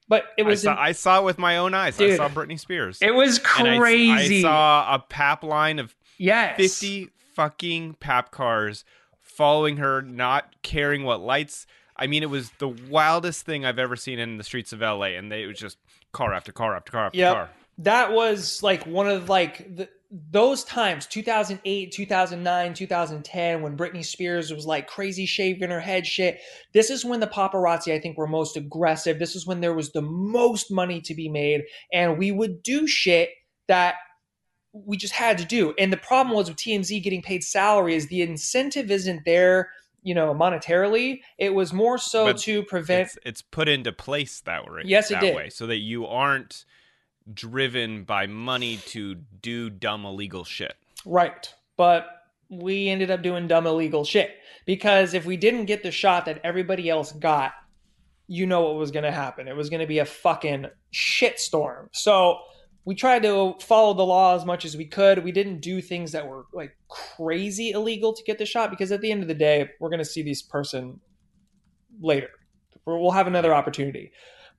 But 0.08 0.26
it 0.38 0.44
was 0.44 0.66
I, 0.66 0.74
saw, 0.76 0.82
I 0.82 0.92
saw 0.92 1.20
it 1.20 1.24
with 1.24 1.38
my 1.40 1.58
own 1.58 1.74
eyes. 1.74 1.98
Dude, 1.98 2.14
I 2.14 2.18
saw 2.18 2.30
Britney 2.30 2.60
Spears. 2.60 3.00
it 3.02 3.12
was 3.16 3.40
And 3.58 3.68
I- 3.68 3.78
crazy. 3.80 4.40
I, 4.40 4.42
saw 4.42 4.96
a 4.96 5.00
pap 5.00 5.44
line 5.44 5.80
of 5.80 5.96
yes. 6.18 6.58
50 6.58 7.10
fucking 7.34 7.96
pap 7.96 8.32
cars 8.32 8.86
following 9.22 9.78
her, 9.78 10.02
not 10.02 10.54
caring 10.62 11.04
what 11.04 11.22
lights. 11.22 11.66
I 11.98 12.08
mean, 12.08 12.24
it 12.24 12.30
was 12.30 12.52
the 12.60 12.68
wildest 12.70 13.46
thing 13.46 13.66
I've 13.66 13.80
ever 13.80 13.96
seen 13.96 14.20
in 14.20 14.38
the 14.38 14.44
streets 14.44 14.72
of 14.74 14.82
LA. 14.82 15.16
And 15.18 15.32
they, 15.32 15.44
it 15.44 15.48
was 15.48 15.58
just 15.60 15.78
car 16.12 16.34
after 16.34 16.52
car 16.52 16.76
after 16.76 16.92
car 16.92 17.06
after 17.08 17.18
Yep. 17.18 17.34
car. 17.34 17.50
That 17.80 18.12
was 18.12 18.64
like 18.64 18.86
one 18.86 19.08
of 19.08 19.30
like 19.30 19.76
the, 19.76 19.90
those 20.12 20.64
times 20.64 21.06
2008 21.08 21.92
2009 21.92 22.74
2010 22.74 23.62
when 23.62 23.76
britney 23.76 24.06
spears 24.06 24.54
was 24.54 24.66
like 24.66 24.88
crazy 24.88 25.26
shaving 25.26 25.70
her 25.70 25.80
head 25.80 26.06
shit 26.06 26.40
this 26.74 26.90
is 26.90 27.04
when 27.04 27.20
the 27.20 27.28
paparazzi 27.28 27.94
i 27.94 28.00
think 28.00 28.18
were 28.18 28.28
most 28.28 28.56
aggressive 28.56 29.20
this 29.20 29.36
is 29.36 29.46
when 29.46 29.62
there 29.62 29.74
was 29.74 29.92
the 29.92 30.02
most 30.02 30.72
money 30.72 31.02
to 31.02 31.14
be 31.14 31.28
made 31.28 31.64
and 31.92 32.18
we 32.18 32.32
would 32.32 32.64
do 32.64 32.88
shit 32.88 33.30
that 33.68 33.96
we 34.72 34.96
just 34.96 35.14
had 35.14 35.38
to 35.38 35.46
do 35.46 35.74
and 35.78 35.92
the 35.92 35.98
problem 35.98 36.36
was 36.36 36.48
with 36.48 36.58
tmz 36.58 37.04
getting 37.04 37.22
paid 37.22 37.44
salary 37.44 37.96
is 37.96 38.08
the 38.08 38.22
incentive 38.22 38.92
isn't 38.92 39.26
there 39.26 39.70
you 40.06 40.14
know 40.14 40.34
monetarily 40.34 41.20
it 41.38 41.54
was 41.54 41.74
more 41.74 41.98
so 41.98 42.26
But 42.26 42.38
to 42.40 42.64
prevent 42.64 43.08
It's, 43.08 43.18
it's 43.26 43.42
put 43.42 43.68
into 43.68 43.92
place 43.92 44.40
that 44.42 44.64
way. 44.72 44.84
Yes, 44.86 45.10
it 45.10 45.16
that 45.16 45.22
did. 45.22 45.36
way, 45.36 45.50
so 45.50 45.68
that 45.68 45.80
you 45.80 46.06
aren't 46.06 46.64
driven 47.34 48.04
by 48.04 48.28
money 48.28 48.78
to 48.78 49.16
do 49.16 49.70
dumb 49.70 50.06
illegal 50.06 50.44
shit. 50.44 50.76
Right. 51.06 51.54
But 51.78 52.08
we 52.50 52.90
ended 52.90 53.12
up 53.12 53.22
doing 53.22 53.48
dumb 53.48 53.68
illegal 53.68 54.06
shit 54.06 54.32
because 54.66 55.14
if 55.14 55.26
we 55.26 55.38
didn't 55.38 55.66
get 55.66 55.84
the 55.84 55.92
shot 55.92 56.26
that 56.26 56.42
everybody 56.44 56.90
else 56.90 57.12
got, 57.12 57.54
you 58.28 58.46
know 58.46 58.62
what 58.62 58.76
was 58.76 58.92
going 58.92 59.04
to 59.04 59.12
happen. 59.12 59.48
It 59.48 59.56
was 59.56 59.70
going 59.70 59.82
to 59.82 59.88
be 59.88 60.00
a 60.00 60.06
fucking 60.06 60.68
shitstorm. 60.94 61.90
So 61.92 62.40
we 62.84 62.96
tried 62.96 63.24
to 63.24 63.56
follow 63.60 63.94
the 63.94 64.06
law 64.06 64.36
as 64.36 64.46
much 64.46 64.66
as 64.66 64.78
we 64.78 64.86
could. 64.86 65.24
We 65.24 65.32
didn't 65.32 65.60
do 65.60 65.82
things 65.82 66.12
that 66.12 66.28
were 66.28 66.46
like 66.54 66.76
crazy 66.88 67.72
illegal 67.72 68.14
to 68.14 68.24
get 68.24 68.38
the 68.38 68.46
shot 68.46 68.70
because 68.70 68.92
at 68.92 69.02
the 69.02 69.12
end 69.12 69.22
of 69.22 69.28
the 69.28 69.36
day, 69.36 69.70
we're 69.80 69.90
going 69.90 70.00
to 70.00 70.06
see 70.06 70.24
this 70.24 70.42
person 70.42 71.00
later. 72.00 72.30
We'll 72.86 73.12
have 73.12 73.28
another 73.28 73.54
opportunity. 73.54 74.12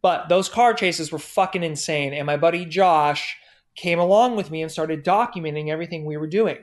But 0.07 0.29
those 0.29 0.49
car 0.49 0.73
chases 0.73 1.11
were 1.11 1.19
fucking 1.19 1.65
insane. 1.65 2.15
And 2.15 2.27
my 2.27 2.37
buddy 2.37 2.65
Josh 2.65 3.37
came 3.75 3.99
along 3.99 4.37
with 4.37 4.53
me 4.53 4.63
and 4.63 4.71
started 4.71 5.05
documenting 5.05 5.69
everything 5.69 6.05
we 6.05 6.17
were 6.17 6.29
doing. 6.29 6.59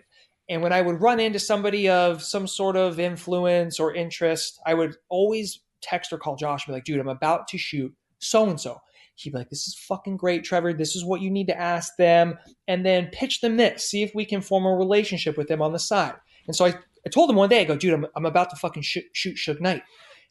And 0.48 0.62
when 0.62 0.72
I 0.72 0.82
would 0.82 1.02
run 1.02 1.20
into 1.20 1.40
somebody 1.40 1.90
of 1.90 2.24
some 2.24 2.48
sort 2.48 2.78
of 2.78 3.02
influence 3.02 3.82
or 3.82 3.94
interest, 3.94 4.62
I 4.66 4.76
would 4.76 4.96
always 5.10 5.60
text 5.82 6.14
or 6.14 6.20
call 6.20 6.38
Josh 6.38 6.66
and 6.66 6.72
be 6.72 6.78
like, 6.78 6.86
dude, 6.86 7.02
I'm 7.02 7.10
about 7.10 7.50
to 7.50 7.58
shoot 7.58 7.94
so 8.20 8.50
and 8.50 8.58
so. 8.58 8.80
He'd 9.16 9.34
be 9.34 9.40
like, 9.40 9.50
this 9.50 9.68
is 9.68 9.76
fucking 9.76 10.16
great, 10.16 10.46
Trevor. 10.46 10.72
This 10.72 10.96
is 10.96 11.04
what 11.04 11.20
you 11.20 11.30
need 11.30 11.48
to 11.48 11.60
ask 11.60 11.98
them. 11.98 12.40
And 12.70 12.86
then 12.86 13.10
pitch 13.12 13.42
them 13.42 13.58
this. 13.58 13.90
See 13.90 14.04
if 14.04 14.16
we 14.16 14.24
can 14.24 14.40
form 14.40 14.66
a 14.66 14.74
relationship 14.74 15.38
with 15.38 15.50
them 15.50 15.62
on 15.62 15.74
the 15.74 15.80
side. 15.80 16.16
And 16.48 16.56
so 16.56 16.64
I, 16.64 16.76
I 17.06 17.10
told 17.10 17.30
him 17.30 17.36
one 17.36 17.50
day, 17.50 17.60
I 17.60 17.66
go, 17.66 17.76
dude, 17.76 17.94
I'm, 17.94 18.08
I'm 18.16 18.26
about 18.26 18.52
to 18.52 18.56
fucking 18.56 18.84
shoot, 18.84 19.04
shoot 19.12 19.36
Suge 19.36 19.60
Knight. 19.60 19.84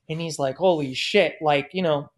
And 0.08 0.18
he's 0.18 0.38
like, 0.38 0.56
holy 0.56 0.94
shit. 0.94 1.34
Like, 1.42 1.68
you 1.74 1.82
know, 1.82 2.10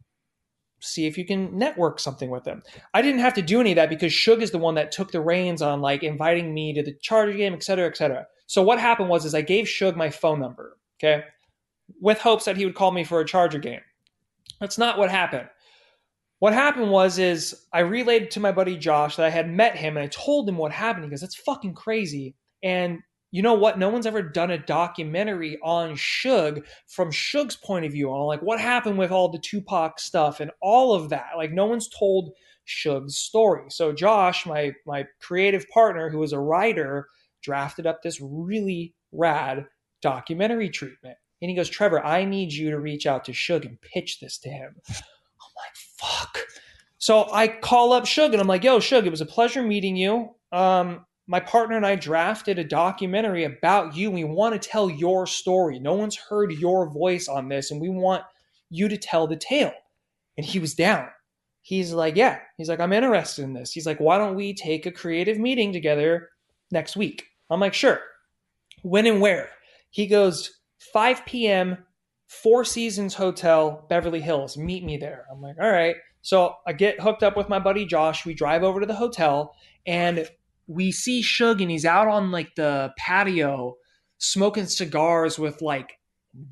see 0.85 1.07
if 1.07 1.17
you 1.19 1.25
can 1.25 1.57
network 1.57 1.99
something 1.99 2.31
with 2.31 2.45
them. 2.45 2.63
I 2.93 3.03
didn't 3.03 3.21
have 3.21 3.35
to 3.35 3.43
do 3.43 3.61
any 3.61 3.73
of 3.73 3.77
that 3.77 3.89
because 3.89 4.13
Suge 4.13 4.43
is 4.43 4.51
the 4.51 4.59
one 4.59 4.75
that 4.75 4.93
took 4.93 5.11
the 5.11 5.21
reins 5.21 5.63
on 5.63 5.81
like 5.81 6.03
inviting 6.03 6.53
me 6.53 6.73
to 6.75 6.83
the 6.83 6.95
Charger 7.01 7.33
game, 7.33 7.55
et 7.55 7.63
cetera, 7.63 7.89
et 7.89 7.97
cetera. 7.97 8.27
So 8.47 8.63
what 8.63 8.79
happened 8.79 9.09
was 9.09 9.25
is 9.25 9.35
I 9.35 9.43
gave 9.43 9.67
Suge 9.67 9.97
my 9.97 10.11
phone 10.11 10.41
number, 10.41 10.77
okay, 10.99 11.25
with 12.01 12.19
hopes 12.21 12.45
that 12.45 12.57
he 12.57 12.65
would 12.65 12.75
call 12.75 12.93
me 12.93 13.05
for 13.05 13.21
a 13.21 13.27
Charger 13.27 13.59
game. 13.59 13.81
That's 14.61 14.79
not 14.79 14.99
what 14.99 15.11
happened. 15.11 15.49
What 16.39 16.53
happened 16.53 16.91
was 16.91 17.19
is 17.19 17.65
I 17.73 17.81
relayed 17.81 18.31
to 18.33 18.41
my 18.41 18.53
buddy 18.53 18.77
Josh 18.77 19.17
that 19.17 19.27
I 19.27 19.31
had 19.31 19.51
met 19.51 19.77
him 19.77 19.97
and 19.97 20.05
I 20.05 20.09
told 20.09 20.49
him 20.49 20.59
what 20.59 20.73
happened. 20.73 21.05
He 21.05 21.11
goes, 21.11 21.21
"That's 21.21 21.35
fucking 21.35 21.75
crazy." 21.75 22.35
And 22.63 23.01
you 23.35 23.43
know 23.43 23.55
what? 23.55 23.81
No 23.81 23.89
one's 23.89 24.07
ever 24.07 24.23
done 24.23 24.53
a 24.53 24.59
documentary 24.59 25.59
on 25.61 25.97
Suge 25.97 26.63
from 26.87 27.11
Suge's 27.11 27.57
point 27.57 27.85
of 27.85 27.91
view 27.91 28.09
on 28.13 28.29
like 28.29 28.41
what 28.43 28.61
happened 28.61 28.97
with 28.97 29.11
all 29.11 29.29
the 29.29 29.41
Tupac 29.41 29.99
stuff 29.99 30.39
and 30.39 30.53
all 30.63 30.95
of 30.95 31.09
that. 31.09 31.31
Like 31.37 31.51
no 31.51 31.67
one's 31.67 31.89
told 31.89 32.31
Suge's 32.65 33.19
story. 33.19 33.65
So 33.71 33.93
Josh, 33.93 34.47
my 34.47 34.73
my 34.87 35.07
creative 35.21 35.69
partner, 35.69 36.11
who 36.11 36.19
was 36.19 36.33
a 36.33 36.39
writer, 36.39 37.09
drafted 37.43 37.89
up 37.89 38.05
this 38.05 38.21
really 38.21 38.95
rad 39.11 39.67
documentary 40.01 40.71
treatment. 40.71 41.17
And 41.43 41.51
he 41.51 41.57
goes, 41.57 41.69
Trevor, 41.69 42.07
I 42.07 42.25
need 42.25 42.53
you 42.53 42.71
to 42.71 42.79
reach 42.79 43.05
out 43.05 43.25
to 43.25 43.33
Suge 43.33 43.67
and 43.67 43.81
pitch 43.81 44.21
this 44.21 44.39
to 44.39 44.49
him. 44.49 44.77
I'm 44.89 44.95
like, 45.57 45.75
fuck. 45.99 46.39
So 46.99 47.29
I 47.33 47.49
call 47.49 47.95
up 47.95 48.05
Suge 48.05 48.31
and 48.31 48.41
I'm 48.41 48.47
like, 48.47 48.63
yo, 48.63 48.79
Suge, 48.79 49.07
it 49.07 49.11
was 49.11 49.21
a 49.21 49.27
pleasure 49.27 49.63
meeting 49.65 49.97
you. 49.97 50.37
Um, 50.53 51.05
my 51.27 51.41
partner 51.41 51.77
and 51.77 51.87
I 51.87 51.97
drafted 51.97 52.59
a 52.59 52.65
documentary 52.65 53.45
about 53.45 53.97
you. 53.97 54.11
We 54.11 54.25
want 54.25 54.61
to 54.61 54.69
tell 54.69 54.91
your 54.91 55.27
story. 55.27 55.79
No 55.79 55.95
one's 55.95 56.17
heard 56.17 56.53
your 56.53 56.91
voice 56.91 57.29
on 57.29 57.49
this, 57.49 57.71
and 57.71 57.81
we 57.81 57.89
want 57.89 58.23
you 58.71 58.89
to 58.89 58.97
tell 58.97 59.27
the 59.27 59.37
tale. 59.37 59.73
And 60.37 60.45
he 60.45 60.59
was 60.59 60.75
down. 60.75 61.09
He's 61.63 61.93
like, 61.93 62.17
Yeah. 62.17 62.41
He's 62.59 62.69
like, 62.69 62.81
I'm 62.81 62.93
interested 62.93 63.43
in 63.43 63.55
this. 63.55 63.73
He's 63.73 63.87
like, 63.87 64.01
Why 64.01 64.19
don't 64.19 64.35
we 64.35 64.53
take 64.53 64.85
a 64.85 64.93
creative 64.93 65.39
meeting 65.39 65.73
together 65.73 66.29
next 66.71 66.97
week? 66.97 67.25
I'm 67.49 67.61
like, 67.61 67.75
Sure. 67.75 68.01
When 68.83 69.07
and 69.07 69.21
where? 69.21 69.51
He 69.91 70.07
goes, 70.07 70.61
5 70.93 71.25
p.m., 71.25 71.79
Four 72.27 72.65
Seasons 72.65 73.15
Hotel, 73.15 73.87
Beverly 73.89 74.21
Hills. 74.21 74.57
Meet 74.59 74.85
me 74.85 74.99
there. 74.99 75.25
I'm 75.33 75.41
like, 75.41 75.57
All 75.61 75.71
right. 75.71 75.97
So 76.21 76.57
I 76.67 76.73
get 76.73 77.01
hooked 77.01 77.23
up 77.23 77.37
with 77.37 77.49
my 77.49 77.59
buddy 77.59 77.87
Josh. 77.87 78.27
We 78.27 78.35
drive 78.35 78.63
over 78.63 78.81
to 78.81 78.87
the 78.87 78.95
hotel, 78.95 79.55
and 79.87 80.29
we 80.67 80.93
see 80.93 81.23
Suge 81.23 81.61
and 81.61 81.71
he's 81.71 81.85
out 81.85 82.09
on 82.09 82.31
like 82.31 82.55
the 82.55 82.93
patio 82.97 83.77
smoking 84.19 84.67
cigars 84.67 85.39
with 85.39 85.61
like 85.63 85.99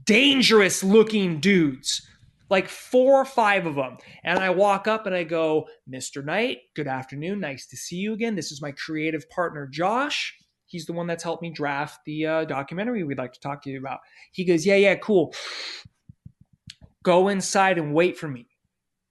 dangerous 0.04 0.84
looking 0.84 1.40
dudes, 1.40 2.06
like 2.50 2.68
four 2.68 3.20
or 3.20 3.24
five 3.24 3.66
of 3.66 3.74
them. 3.74 3.96
And 4.22 4.38
I 4.38 4.50
walk 4.50 4.86
up 4.86 5.06
and 5.06 5.14
I 5.14 5.24
go, 5.24 5.66
Mr. 5.90 6.24
Knight, 6.24 6.58
good 6.74 6.86
afternoon. 6.86 7.40
Nice 7.40 7.66
to 7.68 7.76
see 7.76 7.96
you 7.96 8.12
again. 8.12 8.36
This 8.36 8.52
is 8.52 8.62
my 8.62 8.72
creative 8.72 9.28
partner, 9.30 9.66
Josh. 9.66 10.36
He's 10.66 10.86
the 10.86 10.92
one 10.92 11.06
that's 11.06 11.22
helped 11.22 11.42
me 11.42 11.50
draft 11.50 12.00
the 12.06 12.26
uh, 12.26 12.44
documentary 12.44 13.04
we'd 13.04 13.18
like 13.18 13.34
to 13.34 13.40
talk 13.40 13.62
to 13.62 13.70
you 13.70 13.78
about. 13.78 14.00
He 14.32 14.44
goes, 14.44 14.64
Yeah, 14.64 14.76
yeah, 14.76 14.94
cool. 14.94 15.34
Go 17.02 17.28
inside 17.28 17.78
and 17.78 17.94
wait 17.94 18.16
for 18.16 18.28
me. 18.28 18.46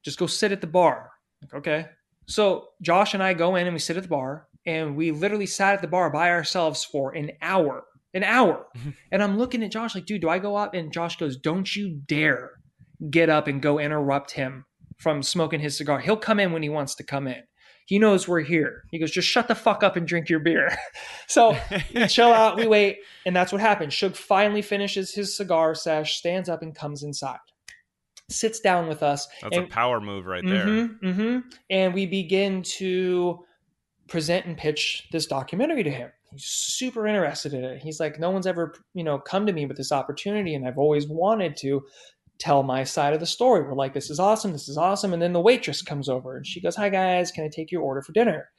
Just 0.04 0.18
go 0.18 0.26
sit 0.26 0.52
at 0.52 0.62
the 0.62 0.68
bar. 0.68 1.12
Like, 1.42 1.54
okay. 1.56 1.90
So 2.26 2.70
Josh 2.82 3.14
and 3.14 3.22
I 3.22 3.34
go 3.34 3.56
in 3.58 3.68
and 3.68 3.74
we 3.74 3.80
sit 3.80 3.98
at 3.98 4.04
the 4.04 4.10
bar 4.10 4.48
and 4.66 4.96
we 4.96 5.12
literally 5.12 5.46
sat 5.46 5.74
at 5.74 5.82
the 5.82 5.88
bar 5.88 6.10
by 6.10 6.30
ourselves 6.30 6.84
for 6.84 7.14
an 7.14 7.32
hour. 7.42 7.86
An 8.14 8.24
hour. 8.24 8.68
and 9.12 9.24
I'm 9.24 9.38
looking 9.38 9.64
at 9.64 9.72
Josh 9.72 9.96
like, 9.96 10.06
dude, 10.06 10.22
do 10.22 10.30
I 10.30 10.40
go 10.40 10.56
up? 10.56 10.74
And 10.74 10.92
Josh 10.92 11.18
goes, 11.18 11.38
Don't 11.38 11.76
you 11.76 12.02
dare 12.08 12.52
get 13.10 13.30
up 13.30 13.48
and 13.48 13.62
go 13.62 13.80
interrupt 13.80 14.32
him 14.32 14.66
from 14.98 15.24
smoking 15.24 15.60
his 15.60 15.78
cigar. 15.78 16.00
He'll 16.00 16.18
come 16.18 16.40
in 16.40 16.52
when 16.52 16.62
he 16.62 16.70
wants 16.70 16.96
to 16.96 17.04
come 17.04 17.28
in. 17.28 17.42
He 17.88 17.98
knows 18.00 18.28
we're 18.28 18.42
here. 18.42 18.84
He 18.92 19.00
goes, 19.00 19.12
just 19.12 19.28
shut 19.28 19.48
the 19.48 19.56
fuck 19.56 19.84
up 19.84 19.96
and 19.96 20.08
drink 20.08 20.30
your 20.30 20.40
beer. 20.40 20.78
so 21.28 21.58
we 21.94 22.08
chill 22.08 22.32
out, 22.32 22.56
we 22.56 22.68
wait, 22.68 23.00
and 23.26 23.36
that's 23.36 23.52
what 23.52 23.60
happens. 23.60 23.96
Suge 23.96 24.16
finally 24.16 24.62
finishes 24.62 25.14
his 25.14 25.36
cigar 25.36 25.74
sesh, 25.74 26.18
stands 26.18 26.48
up 26.48 26.62
and 26.62 26.76
comes 26.76 27.04
inside. 27.04 27.40
Sits 28.30 28.60
down 28.62 28.88
with 28.88 29.04
us. 29.04 29.28
That's 29.42 29.58
a 29.58 29.64
power 29.64 30.00
move 30.00 30.26
right 30.26 30.46
there. 30.46 30.66
Mm-hmm, 30.66 31.06
mm-hmm. 31.06 31.40
And 31.70 31.94
we 31.94 32.06
begin 32.06 32.62
to 32.78 33.44
present 34.12 34.46
and 34.46 34.58
pitch 34.58 35.08
this 35.14 35.26
documentary 35.26 35.84
to 35.84 35.90
him. 35.90 36.12
He's 36.32 36.44
super 36.44 37.08
interested 37.08 37.54
in 37.54 37.64
it. 37.64 37.82
He's 37.82 38.00
like, 38.00 38.20
no 38.20 38.30
one's 38.30 38.46
ever, 38.46 38.76
you 38.94 39.06
know, 39.06 39.18
come 39.18 39.46
to 39.46 39.54
me 39.54 39.66
with 39.66 39.78
this 39.78 39.94
opportunity, 39.94 40.54
and 40.54 40.68
I've 40.68 40.78
always 40.78 41.08
wanted 41.08 41.56
to 41.58 41.82
tell 42.38 42.62
my 42.62 42.84
side 42.84 43.14
of 43.14 43.22
the 43.22 43.26
story. 43.26 43.62
We're 43.62 43.74
like, 43.74 43.94
this 43.94 44.10
is 44.10 44.20
awesome, 44.20 44.52
this 44.52 44.68
is 44.68 44.78
awesome. 44.78 45.14
And 45.14 45.22
then 45.22 45.32
the 45.32 45.40
waitress 45.40 45.82
comes 45.82 46.10
over 46.10 46.36
and 46.36 46.46
she 46.46 46.60
goes, 46.60 46.76
Hi 46.76 46.90
guys, 46.90 47.32
can 47.32 47.46
I 47.46 47.50
take 47.50 47.72
your 47.72 47.84
order 47.84 48.02
for 48.02 48.12
dinner? 48.12 48.50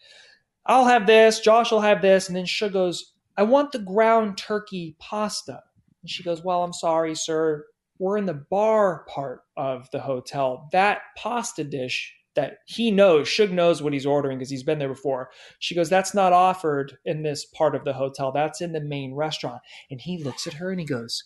I'll 0.64 0.84
have 0.84 1.07
this, 1.07 1.40
Josh 1.40 1.70
will 1.70 1.80
have 1.80 2.00
this. 2.00 2.28
And 2.28 2.36
then 2.36 2.46
she 2.46 2.68
goes, 2.68 3.12
I 3.36 3.42
want 3.42 3.72
the 3.72 3.80
ground 3.80 4.38
turkey 4.38 4.96
pasta. 5.00 5.61
And 6.03 6.09
she 6.09 6.22
goes, 6.22 6.42
Well, 6.42 6.62
I'm 6.62 6.72
sorry, 6.72 7.14
sir. 7.14 7.66
We're 7.98 8.16
in 8.16 8.26
the 8.26 8.44
bar 8.50 9.05
part 9.09 9.40
of 9.57 9.90
the 9.90 10.00
hotel. 10.00 10.68
That 10.72 11.03
pasta 11.16 11.64
dish 11.64 12.14
that 12.35 12.59
he 12.66 12.91
knows, 12.91 13.28
Suge 13.28 13.51
knows 13.51 13.83
what 13.83 13.93
he's 13.93 14.07
ordering 14.07 14.39
because 14.39 14.51
he's 14.51 14.62
been 14.62 14.78
there 14.78 14.89
before. 14.89 15.30
She 15.59 15.74
goes, 15.74 15.89
That's 15.89 16.14
not 16.14 16.33
offered 16.33 16.99
in 17.05 17.22
this 17.22 17.45
part 17.45 17.74
of 17.74 17.85
the 17.85 17.93
hotel. 17.93 18.33
That's 18.33 18.61
in 18.61 18.72
the 18.72 18.80
main 18.80 19.14
restaurant. 19.14 19.62
And 19.91 20.01
he 20.01 20.22
looks 20.22 20.47
at 20.47 20.55
her 20.55 20.70
and 20.70 20.80
he 20.80 20.87
goes, 20.87 21.24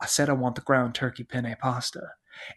I 0.00 0.06
said 0.06 0.28
I 0.28 0.34
want 0.34 0.54
the 0.54 0.60
ground 0.60 0.94
turkey 0.94 1.24
penne 1.24 1.56
pasta. 1.60 2.02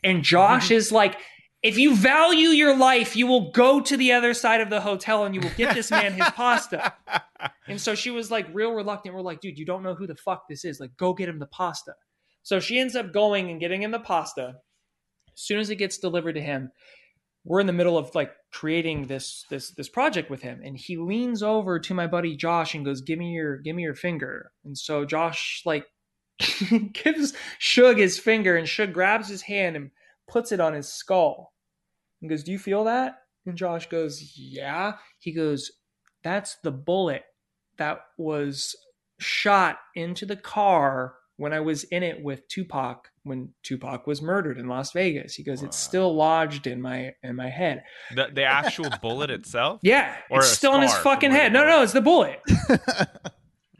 And 0.04 0.24
Josh 0.24 0.66
mm-hmm. 0.66 0.76
is 0.76 0.91
like, 0.91 1.18
if 1.64 1.78
you 1.78 1.95
value 1.95 2.49
your 2.49 2.76
life, 2.76 3.16
you 3.16 3.28
will 3.28 3.52
go 3.52 3.80
to 3.82 3.95
the 3.95 4.14
other 4.14 4.34
side 4.34 4.62
of 4.62 4.70
the 4.70 4.82
hotel 4.82 5.26
and 5.26 5.36
you 5.36 5.41
will 5.41 5.52
get 5.58 5.76
this 5.76 5.91
man 5.91 6.14
his 6.14 6.30
pasta. 6.30 6.93
And 7.68 7.82
so 7.82 7.95
she 7.95 8.12
was 8.12 8.30
like 8.30 8.47
real 8.54 8.74
reluctant. 8.74 9.16
We're 9.16 9.22
like, 9.22 9.39
dude, 9.39 9.58
you 9.58 9.66
don't 9.66 9.82
know 9.82 9.95
who 9.95 10.06
the 10.06 10.16
fuck 10.16 10.43
this 10.47 10.64
is. 10.64 10.80
Like, 10.80 10.95
go 10.97 11.14
get 11.14 11.30
him 11.30 11.39
the 11.39 11.47
pasta. 11.47 11.93
So 12.43 12.60
she 12.60 12.80
ends 12.80 12.95
up 12.95 13.14
going 13.14 13.49
and 13.49 13.60
getting 13.60 13.82
him 13.82 13.89
the 13.89 13.99
pasta. 13.99 14.56
As 15.34 15.41
soon 15.41 15.60
as 15.60 15.70
it 15.70 15.78
gets 15.78 15.97
delivered 15.97 16.34
to 16.34 16.41
him, 16.41 16.72
we're 17.44 17.60
in 17.60 17.68
the 17.68 17.74
middle 17.74 17.98
of 17.98 18.14
like 18.14 18.32
creating 18.52 19.08
this 19.08 19.46
this 19.50 19.72
this 19.72 19.89
project 19.89 20.30
with 20.30 20.42
him. 20.42 20.62
And 20.64 20.78
he 20.78 20.98
leans 20.98 21.42
over 21.42 21.80
to 21.80 21.94
my 21.94 22.08
buddy 22.08 22.36
Josh 22.36 22.76
and 22.76 22.86
goes 22.86 23.02
give 23.02 23.18
me 23.18 23.32
your 23.32 23.58
give 23.58 23.76
me 23.76 23.84
your 23.84 23.96
finger. 23.96 24.52
And 24.64 24.78
so 24.78 25.06
Josh 25.06 25.64
like 25.66 25.86
gives 26.39 27.34
Suge 27.60 27.98
his 27.98 28.20
finger 28.20 28.56
and 28.56 28.68
Suge 28.68 28.94
grabs 28.94 29.28
his 29.28 29.42
hand 29.44 29.76
and 29.76 29.92
puts 30.28 30.52
it 30.52 30.60
on 30.60 30.74
his 30.74 30.92
skull. 30.92 31.54
And 32.22 32.30
goes 32.30 32.44
do 32.44 32.52
you 32.52 32.60
feel 32.60 32.84
that? 32.84 33.16
And 33.46 33.58
Josh 33.58 33.89
goes 33.89 34.38
yeah. 34.38 34.94
He 35.20 35.32
goes 35.32 35.72
that's 36.24 36.58
the 36.64 36.72
bullet 36.72 37.24
that 37.78 38.02
was 38.18 38.76
shot 39.20 39.80
into 39.96 40.26
the 40.26 40.36
car 40.36 41.16
when 41.42 41.54
I 41.54 41.60
was 41.60 41.86
in 41.86 42.04
it 42.04 42.22
with 42.22 42.48
Tupac 42.50 43.10
when 43.24 43.50
Tupac 43.64 44.06
was 44.06 44.22
murdered 44.22 44.60
in 44.60 44.68
Las 44.68 44.92
Vegas. 44.92 45.34
He 45.34 45.42
goes, 45.44 45.64
it's 45.64 45.76
still 45.76 46.16
lodged 46.16 46.68
in 46.68 46.80
my 46.80 47.16
in 47.24 47.36
my 47.36 47.50
head. 47.50 47.82
The 48.14 48.28
the 48.32 48.44
actual 48.60 48.92
bullet 49.02 49.32
itself? 49.32 49.80
Yeah, 49.82 50.16
Or 50.30 50.42
it's 50.42 50.50
still 50.50 50.76
in 50.76 50.84
his 50.84 50.94
fucking 50.94 51.32
head. 51.32 51.52
the 51.52 51.58
No, 51.58 51.66
no, 51.66 51.82
it's 51.82 51.94
the 51.94 52.02
bullet. 52.02 52.39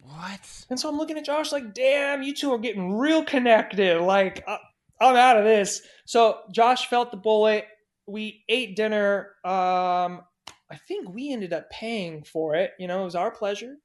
What? 0.04 0.66
and 0.70 0.80
so 0.80 0.88
I'm 0.88 0.98
looking 0.98 1.18
at 1.18 1.26
Josh 1.26 1.52
like, 1.52 1.74
damn, 1.74 2.22
you 2.22 2.36
two 2.36 2.52
are 2.52 2.60
getting 2.60 2.96
real 2.96 3.24
connected. 3.24 4.02
Like, 4.02 4.44
I, 4.48 4.60
I'm 5.00 5.16
out 5.16 5.38
of 5.38 5.44
this. 5.44 5.82
So 6.06 6.40
Josh 6.54 6.88
felt 6.88 7.10
the 7.10 7.18
bullet. 7.18 7.66
We 8.06 8.44
ate 8.48 8.76
dinner. 8.76 9.30
Um, 9.44 10.22
I 10.70 10.78
think 10.88 11.10
we 11.10 11.34
ended 11.34 11.54
up 11.54 11.72
paying 11.72 12.24
for 12.24 12.54
it. 12.54 12.72
You 12.78 12.88
know, 12.88 13.02
it 13.02 13.06
was 13.06 13.16
our 13.16 13.32
pleasure. 13.32 13.78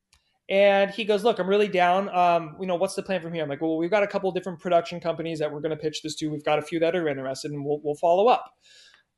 And 0.49 0.91
he 0.91 1.05
goes, 1.05 1.25
"Look, 1.25 1.39
I'm 1.39 1.49
really 1.49 1.69
down. 1.69 2.09
Um, 2.09 2.57
you 2.61 2.67
know, 2.67 2.77
what's 2.77 2.95
the 2.95 3.03
plan 3.03 3.21
from 3.21 3.33
here?" 3.33 3.43
I'm 3.43 3.49
like, 3.49 3.61
"Well, 3.61 3.79
we've 3.79 3.91
got 3.91 4.05
a 4.05 4.07
couple 4.07 4.31
different 4.31 4.61
production 4.61 5.01
companies 5.01 5.41
that 5.41 5.53
we're 5.53 5.61
going 5.61 5.77
to 5.77 5.77
pitch 5.77 6.03
this 6.03 6.15
to. 6.17 6.29
We've 6.29 6.45
got 6.45 6.59
a 6.59 6.63
few 6.63 6.79
that 6.81 6.95
are 6.95 7.09
interested, 7.09 7.51
and 7.51 7.65
we'll 7.65 7.81
we'll 7.83 7.97
follow 7.97 8.29
up." 8.29 8.53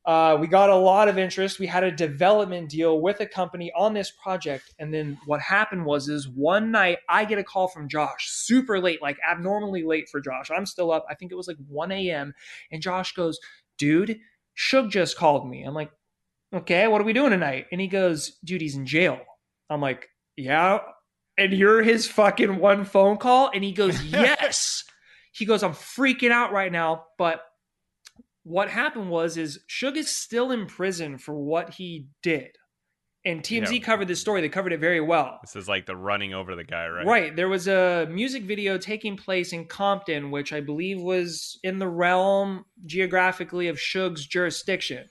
Uh, 0.06 0.38
we 0.40 0.46
got 0.46 0.70
a 0.70 0.74
lot 0.74 1.06
of 1.06 1.18
interest. 1.18 1.58
We 1.58 1.66
had 1.66 1.84
a 1.84 1.90
development 1.90 2.70
deal 2.70 3.02
with 3.02 3.20
a 3.20 3.26
company 3.26 3.70
on 3.76 3.92
this 3.92 4.10
project, 4.10 4.74
and 4.78 4.92
then 4.92 5.18
what 5.26 5.38
happened 5.40 5.84
was, 5.84 6.08
is 6.08 6.26
one 6.26 6.70
night 6.70 7.00
I 7.10 7.26
get 7.26 7.38
a 7.38 7.44
call 7.44 7.68
from 7.68 7.90
Josh, 7.90 8.30
super 8.30 8.80
late, 8.80 9.02
like 9.02 9.18
abnormally 9.30 9.84
late 9.84 10.08
for 10.08 10.22
Josh. 10.22 10.50
I'm 10.50 10.64
still 10.64 10.90
up. 10.90 11.04
I 11.10 11.14
think 11.14 11.30
it 11.30 11.34
was 11.34 11.46
like 11.46 11.58
1 11.68 11.92
a.m. 11.92 12.32
And 12.72 12.80
Josh 12.80 13.12
goes, 13.12 13.38
"Dude, 13.76 14.18
Suge 14.56 14.88
just 14.90 15.18
called 15.18 15.46
me." 15.46 15.62
I'm 15.62 15.74
like, 15.74 15.90
"Okay, 16.54 16.88
what 16.88 17.02
are 17.02 17.04
we 17.04 17.12
doing 17.12 17.30
tonight?" 17.30 17.66
And 17.70 17.78
he 17.78 17.86
goes, 17.86 18.38
"Dude, 18.42 18.62
he's 18.62 18.76
in 18.76 18.86
jail." 18.86 19.20
I'm 19.68 19.82
like, 19.82 20.08
"Yeah." 20.38 20.78
And 21.38 21.52
you're 21.52 21.82
his 21.82 22.06
fucking 22.08 22.58
one 22.58 22.84
phone 22.84 23.16
call, 23.16 23.50
and 23.54 23.62
he 23.64 23.72
goes, 23.72 24.02
"Yes." 24.12 24.84
he 25.32 25.44
goes, 25.46 25.62
"I'm 25.62 25.72
freaking 25.72 26.30
out 26.32 26.52
right 26.52 26.72
now, 26.72 27.04
but." 27.16 27.42
what 28.44 28.70
happened 28.70 29.10
was 29.10 29.36
is 29.36 29.58
Suge 29.68 29.96
is 29.98 30.08
still 30.08 30.52
in 30.52 30.64
prison 30.64 31.18
for 31.18 31.34
what 31.34 31.74
he 31.74 32.06
did. 32.22 32.56
And 33.22 33.42
TMZ 33.42 33.72
Yeah. 33.80 33.84
covered 33.84 34.08
this 34.08 34.22
story. 34.22 34.40
They 34.40 34.48
covered 34.48 34.72
it 34.72 34.80
very 34.80 35.02
well. 35.02 35.38
This 35.42 35.54
is 35.54 35.68
like 35.68 35.84
the 35.84 35.94
running 35.96 36.32
over 36.32 36.56
the 36.56 36.64
guy, 36.64 36.88
right? 36.88 37.04
Right. 37.04 37.36
There 37.36 37.50
was 37.50 37.68
a 37.68 38.06
music 38.08 38.44
video 38.44 38.78
taking 38.78 39.18
place 39.18 39.52
in 39.52 39.66
Compton, 39.66 40.30
which 40.30 40.54
I 40.54 40.60
believe 40.62 40.98
was 40.98 41.58
in 41.62 41.78
the 41.78 41.88
realm 41.88 42.64
geographically 42.86 43.68
of 43.68 43.76
Suge's 43.76 44.26
jurisdiction. 44.26 45.10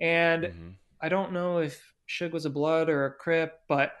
And 0.00 0.44
Mhm. 0.46 0.74
I 1.00 1.08
don't 1.08 1.30
know 1.30 1.58
if 1.58 1.94
Suge 2.08 2.32
was 2.32 2.46
a 2.46 2.50
blood 2.50 2.88
or 2.88 3.04
a 3.04 3.14
crip, 3.14 3.60
but 3.68 3.92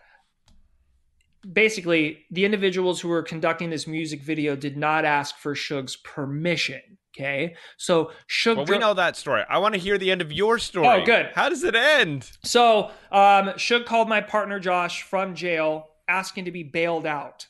basically 1.50 2.24
the 2.30 2.44
individuals 2.44 3.00
who 3.00 3.08
were 3.08 3.22
conducting 3.22 3.70
this 3.70 3.86
music 3.86 4.22
video 4.22 4.56
did 4.56 4.76
not 4.76 5.04
ask 5.04 5.36
for 5.38 5.54
Suge's 5.54 5.96
permission. 5.96 6.80
Okay. 7.14 7.54
So 7.76 8.10
Suge 8.28 8.56
Well, 8.56 8.66
we 8.66 8.78
know 8.78 8.94
that 8.94 9.16
story. 9.16 9.42
I 9.48 9.58
want 9.58 9.74
to 9.74 9.80
hear 9.80 9.98
the 9.98 10.10
end 10.10 10.22
of 10.22 10.32
your 10.32 10.58
story. 10.58 10.86
Oh, 10.88 11.04
good. 11.04 11.30
How 11.34 11.48
does 11.50 11.62
it 11.62 11.74
end? 11.74 12.30
So, 12.42 12.90
um, 13.10 13.50
Suge 13.58 13.84
called 13.84 14.08
my 14.08 14.22
partner 14.22 14.58
Josh 14.58 15.02
from 15.02 15.34
jail, 15.34 15.88
asking 16.08 16.46
to 16.46 16.50
be 16.50 16.62
bailed 16.62 17.04
out, 17.04 17.48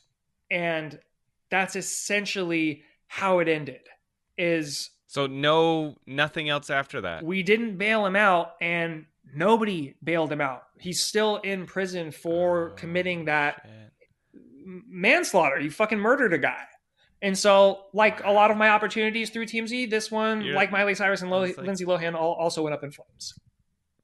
and 0.51 0.99
that's 1.49 1.75
essentially 1.77 2.83
how 3.07 3.39
it 3.39 3.47
ended. 3.47 3.81
Is 4.37 4.89
So 5.07 5.27
no, 5.27 5.95
nothing 6.05 6.49
else 6.49 6.69
after 6.69 6.99
that. 7.01 7.23
we 7.23 7.41
didn't 7.43 7.77
bail 7.77 8.05
him 8.05 8.17
out, 8.17 8.55
and 8.59 9.05
nobody 9.35 9.95
bailed 10.03 10.31
him 10.31 10.41
out. 10.41 10.63
He's 10.79 11.01
still 11.01 11.37
in 11.37 11.65
prison 11.65 12.11
for 12.11 12.71
Oh, 12.71 12.75
committing 12.75 13.25
that 13.25 13.61
shit. 13.63 13.91
manslaughter. 14.87 15.59
You 15.59 15.71
fucking 15.71 15.99
murdered 15.99 16.33
a 16.33 16.37
guy. 16.37 16.63
And 17.21 17.37
so, 17.37 17.85
like 17.93 18.23
a 18.23 18.31
lot 18.31 18.51
of 18.51 18.57
my 18.57 18.69
opportunities 18.69 19.29
through 19.29 19.45
TMZ, 19.45 19.89
this 19.89 20.11
one, 20.11 20.41
You're- 20.41 20.55
like 20.55 20.71
Miley 20.71 20.93
Cyrus 20.95 21.21
and 21.21 21.31
Lo- 21.31 21.41
like- 21.41 21.57
Lindsay 21.57 21.85
Lohan, 21.85 22.15
all, 22.15 22.33
also 22.33 22.61
went 22.63 22.73
up 22.73 22.83
in 22.83 22.91
flames. 22.91 23.33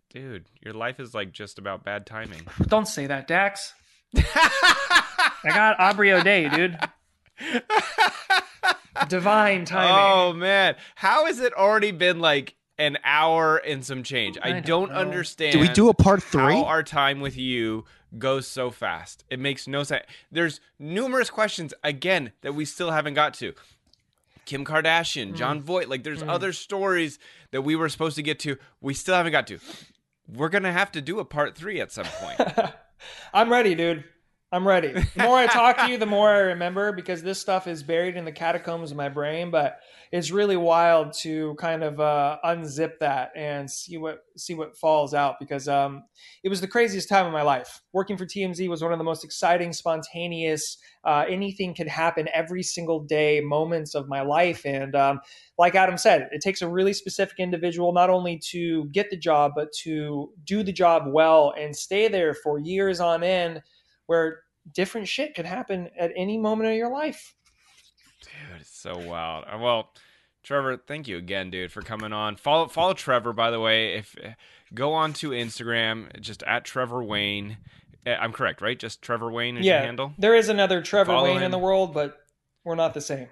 Dude, 0.10 0.46
your 0.62 0.74
life 0.74 1.00
is 1.00 1.14
like 1.14 1.32
just 1.34 1.60
about 1.60 1.84
bad 1.84 2.06
timing. 2.06 2.42
Don't 2.68 2.88
say 2.88 3.08
that, 3.08 3.28
Dax. 3.28 3.74
I 4.16 5.50
got 5.50 5.80
Aubrey 5.80 6.12
O'Day, 6.14 6.50
dude. 6.50 6.78
Divine 9.08 9.66
timing. 9.66 9.96
Oh 9.98 10.34
man, 10.34 10.76
how 10.96 11.26
has 11.26 11.40
it 11.40 11.54
already 11.54 11.92
been 11.92 12.20
like 12.20 12.56
an 12.80 12.98
hour 13.04 13.58
and 13.58 13.86
some 13.86 14.04
change? 14.04 14.38
I, 14.42 14.50
I 14.50 14.52
don't, 14.60 14.90
don't 14.90 14.92
understand. 14.92 15.54
Do 15.54 15.60
we 15.60 15.68
do 15.68 15.90
a 15.90 15.94
part 15.94 16.24
three? 16.24 16.56
How 16.56 16.66
our 16.66 16.84
time 16.84 17.20
with 17.20 17.38
you 17.38 17.86
goes 18.18 18.48
so 18.48 18.72
fast. 18.72 19.24
It 19.30 19.40
makes 19.40 19.68
no 19.68 19.84
sense. 19.84 20.06
There's 20.32 20.60
numerous 20.80 21.30
questions 21.30 21.74
again 21.84 22.32
that 22.42 22.56
we 22.56 22.66
still 22.66 22.92
haven't 22.92 23.14
got 23.14 23.34
to. 23.36 23.54
Kim 24.46 24.66
Kardashian, 24.66 25.30
hmm. 25.30 25.36
Jon 25.36 25.62
Voight, 25.62 25.90
like 25.90 26.04
there's 26.04 26.22
hmm. 26.22 26.30
other 26.30 26.54
stories 26.54 27.20
that 27.52 27.62
we 27.62 27.76
were 27.76 27.90
supposed 27.90 28.16
to 28.16 28.24
get 28.24 28.40
to. 28.40 28.58
We 28.82 28.94
still 28.94 29.16
haven't 29.16 29.32
got 29.32 29.48
to. 29.48 29.60
We're 30.28 30.50
gonna 30.50 30.72
have 30.72 30.92
to 30.94 31.02
do 31.02 31.20
a 31.20 31.26
part 31.26 31.56
three 31.56 31.80
at 31.82 31.92
some 31.92 32.06
point. 32.06 32.74
I'm 33.34 33.52
ready, 33.52 33.76
dude. 33.76 34.04
I'm 34.52 34.68
ready. 34.68 34.94
The 34.94 35.08
more 35.24 35.38
I 35.38 35.46
talk 35.46 35.78
to 35.78 35.92
you, 35.92 36.00
the 36.00 36.08
more 36.08 36.30
I 36.30 36.40
remember 36.40 36.92
because 36.92 37.22
this 37.22 37.40
stuff 37.40 37.68
is 37.68 37.84
buried 37.84 38.18
in 38.18 38.26
the 38.26 38.32
catacombs 38.32 38.90
of 38.90 38.98
my 38.98 39.08
brain. 39.08 39.52
But 39.52 39.80
it's 40.12 40.32
really 40.32 40.58
wild 40.58 41.14
to 41.20 41.54
kind 41.60 41.84
of 41.84 42.00
uh, 42.00 42.40
unzip 42.44 42.98
that 43.00 43.32
and 43.36 43.70
see 43.70 43.98
what 43.98 44.24
see 44.38 44.56
what 44.56 44.76
falls 44.76 45.14
out 45.14 45.36
because 45.40 45.68
um, 45.68 46.04
it 46.44 46.50
was 46.50 46.62
the 46.62 46.68
craziest 46.68 47.08
time 47.08 47.28
of 47.28 47.32
my 47.32 47.44
life. 47.44 47.82
Working 47.94 48.18
for 48.18 48.26
TMZ 48.26 48.68
was 48.68 48.82
one 48.82 48.92
of 48.92 48.98
the 48.98 49.04
most 49.04 49.24
exciting, 49.24 49.72
spontaneous. 49.72 50.80
Uh, 51.04 51.26
anything 51.30 51.76
could 51.76 51.88
happen 51.88 52.28
every 52.34 52.64
single 52.64 53.02
day 53.02 53.42
moments 53.42 53.94
of 53.94 54.10
my 54.10 54.22
life, 54.22 54.66
and 54.66 54.96
um, 54.96 55.20
like 55.60 55.76
Adam 55.76 55.98
said, 55.98 56.28
it 56.32 56.42
takes 56.42 56.64
a 56.64 56.68
really 56.68 56.94
specific 56.94 57.38
individual 57.38 57.94
not 57.94 58.10
only 58.10 58.40
to 58.50 58.86
get 58.86 59.12
the 59.12 59.18
job 59.18 59.52
but 59.56 59.72
to 59.84 60.32
do 60.44 60.64
the 60.64 60.74
job 60.74 61.04
well 61.06 61.54
and 61.56 61.76
stay 61.76 62.08
there 62.08 62.34
for 62.34 62.58
years 62.58 63.00
on 63.00 63.24
end 63.24 63.62
where 64.10 64.40
different 64.74 65.08
shit 65.08 65.36
could 65.36 65.46
happen 65.46 65.90
at 65.98 66.12
any 66.16 66.38
moment 66.38 66.70
of 66.70 66.76
your 66.76 66.90
life. 66.92 67.36
Dude, 68.22 68.62
it's 68.62 68.78
so 68.78 68.98
wild. 68.98 69.46
Uh, 69.52 69.58
Well, 69.60 69.92
Trevor, 70.44 70.78
thank 70.78 71.08
you 71.08 71.18
again, 71.18 71.50
dude, 71.50 71.72
for 71.72 71.82
coming 71.82 72.14
on. 72.14 72.36
Follow 72.36 72.68
follow 72.68 72.94
Trevor, 72.94 73.34
by 73.34 73.52
the 73.52 73.60
way. 73.60 73.96
If 73.96 74.16
go 74.74 74.94
on 74.94 75.14
to 75.14 75.32
Instagram, 75.32 76.20
just 76.22 76.44
at 76.44 76.66
Trevor 76.66 77.04
Wayne. 77.04 77.58
Uh, 78.08 78.12
I'm 78.12 78.32
correct, 78.32 78.62
right? 78.62 78.80
Just 78.80 79.02
Trevor 79.02 79.30
Wayne 79.32 79.58
is 79.58 79.66
your 79.66 79.76
yeah, 79.76 79.82
handle. 79.82 80.14
there 80.18 80.36
is 80.36 80.50
another 80.50 80.82
Trevor 80.82 81.12
Follow 81.12 81.26
Wayne 81.26 81.44
in 81.44 81.52
the 81.52 81.58
world, 81.58 81.94
but 81.94 82.18
we're 82.64 82.76
not 82.76 82.94
the 82.94 83.02
same. 83.02 83.28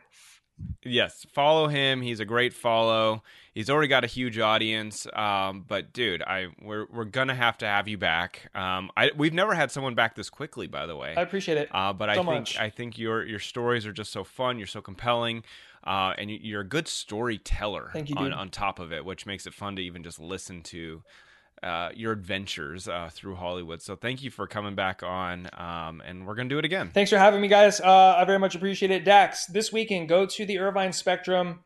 Yes, 0.83 1.25
follow 1.33 1.67
him. 1.67 2.01
He's 2.01 2.19
a 2.19 2.25
great 2.25 2.53
follow. 2.53 3.23
He's 3.53 3.69
already 3.69 3.87
got 3.87 4.03
a 4.03 4.07
huge 4.07 4.37
audience. 4.39 5.05
Um, 5.13 5.65
but 5.67 5.91
dude, 5.93 6.21
I 6.21 6.47
we're 6.61 6.85
we're 6.91 7.03
gonna 7.05 7.35
have 7.35 7.57
to 7.59 7.65
have 7.65 7.87
you 7.87 7.97
back. 7.97 8.49
Um, 8.55 8.89
I 8.95 9.11
we've 9.15 9.33
never 9.33 9.53
had 9.53 9.71
someone 9.71 9.95
back 9.95 10.15
this 10.15 10.29
quickly, 10.29 10.67
by 10.67 10.85
the 10.85 10.95
way. 10.95 11.13
I 11.17 11.21
appreciate 11.21 11.57
it. 11.57 11.69
Uh, 11.71 11.93
but 11.93 12.09
I 12.09 12.15
think 12.15 12.25
much. 12.25 12.57
I 12.57 12.69
think 12.69 12.97
your 12.97 13.25
your 13.25 13.39
stories 13.39 13.85
are 13.85 13.93
just 13.93 14.11
so 14.11 14.23
fun. 14.23 14.57
You're 14.57 14.67
so 14.67 14.81
compelling, 14.81 15.43
uh, 15.83 16.13
and 16.17 16.29
you- 16.31 16.39
you're 16.41 16.61
a 16.61 16.67
good 16.67 16.87
storyteller. 16.87 17.89
Thank 17.93 18.09
you, 18.09 18.15
on 18.15 18.31
on 18.33 18.49
top 18.49 18.79
of 18.79 18.91
it, 18.93 19.03
which 19.05 19.25
makes 19.25 19.45
it 19.47 19.53
fun 19.53 19.75
to 19.75 19.81
even 19.81 20.03
just 20.03 20.19
listen 20.19 20.61
to 20.63 21.03
uh, 21.63 21.89
your 21.95 22.11
adventures 22.11 22.87
uh, 22.87 23.09
through 23.11 23.35
Hollywood. 23.35 23.81
So 23.81 23.95
thank 23.95 24.23
you 24.23 24.29
for 24.29 24.47
coming 24.47 24.75
back 24.75 25.03
on, 25.03 25.49
um, 25.53 26.01
and 26.05 26.25
we're 26.25 26.35
gonna 26.35 26.49
do 26.49 26.59
it 26.59 26.65
again. 26.65 26.91
Thanks 26.93 27.09
for 27.09 27.17
having 27.17 27.41
me, 27.41 27.47
guys. 27.47 27.79
Uh, 27.81 28.15
I 28.17 28.25
very 28.25 28.39
much 28.39 28.55
appreciate 28.55 28.91
it. 28.91 29.03
Dax, 29.03 29.45
this 29.47 29.71
weekend, 29.71 30.09
go 30.09 30.25
to 30.25 30.45
the 30.45 30.59
Irvine 30.59 30.93
Spectrum. 30.93 31.63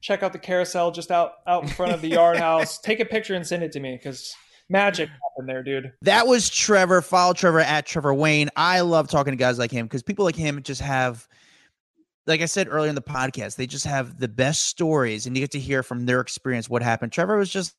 Check 0.00 0.22
out 0.22 0.32
the 0.32 0.38
carousel 0.38 0.90
just 0.90 1.10
out 1.10 1.34
out 1.46 1.62
in 1.62 1.68
front 1.68 1.92
of 1.92 2.00
the 2.00 2.08
yard 2.08 2.36
house. 2.38 2.78
Take 2.78 3.00
a 3.00 3.04
picture 3.04 3.34
and 3.34 3.46
send 3.46 3.62
it 3.62 3.72
to 3.72 3.80
me 3.80 3.96
because 3.96 4.34
magic 4.68 5.08
happened 5.08 5.48
there, 5.48 5.62
dude. 5.62 5.92
That 6.02 6.26
was 6.26 6.48
Trevor. 6.48 7.02
Follow 7.02 7.34
Trevor 7.34 7.60
at 7.60 7.86
Trevor 7.86 8.14
Wayne. 8.14 8.48
I 8.56 8.80
love 8.80 9.08
talking 9.08 9.32
to 9.32 9.36
guys 9.36 9.58
like 9.58 9.70
him 9.70 9.86
because 9.86 10.02
people 10.02 10.24
like 10.24 10.36
him 10.36 10.62
just 10.62 10.80
have, 10.80 11.28
like 12.26 12.40
I 12.40 12.46
said 12.46 12.68
earlier 12.70 12.88
in 12.88 12.94
the 12.94 13.02
podcast, 13.02 13.56
they 13.56 13.66
just 13.66 13.86
have 13.86 14.18
the 14.18 14.28
best 14.28 14.66
stories, 14.66 15.26
and 15.26 15.36
you 15.36 15.42
get 15.42 15.52
to 15.52 15.60
hear 15.60 15.82
from 15.82 16.06
their 16.06 16.20
experience 16.20 16.68
what 16.68 16.82
happened. 16.82 17.12
Trevor 17.12 17.36
was 17.36 17.50
just 17.50 17.76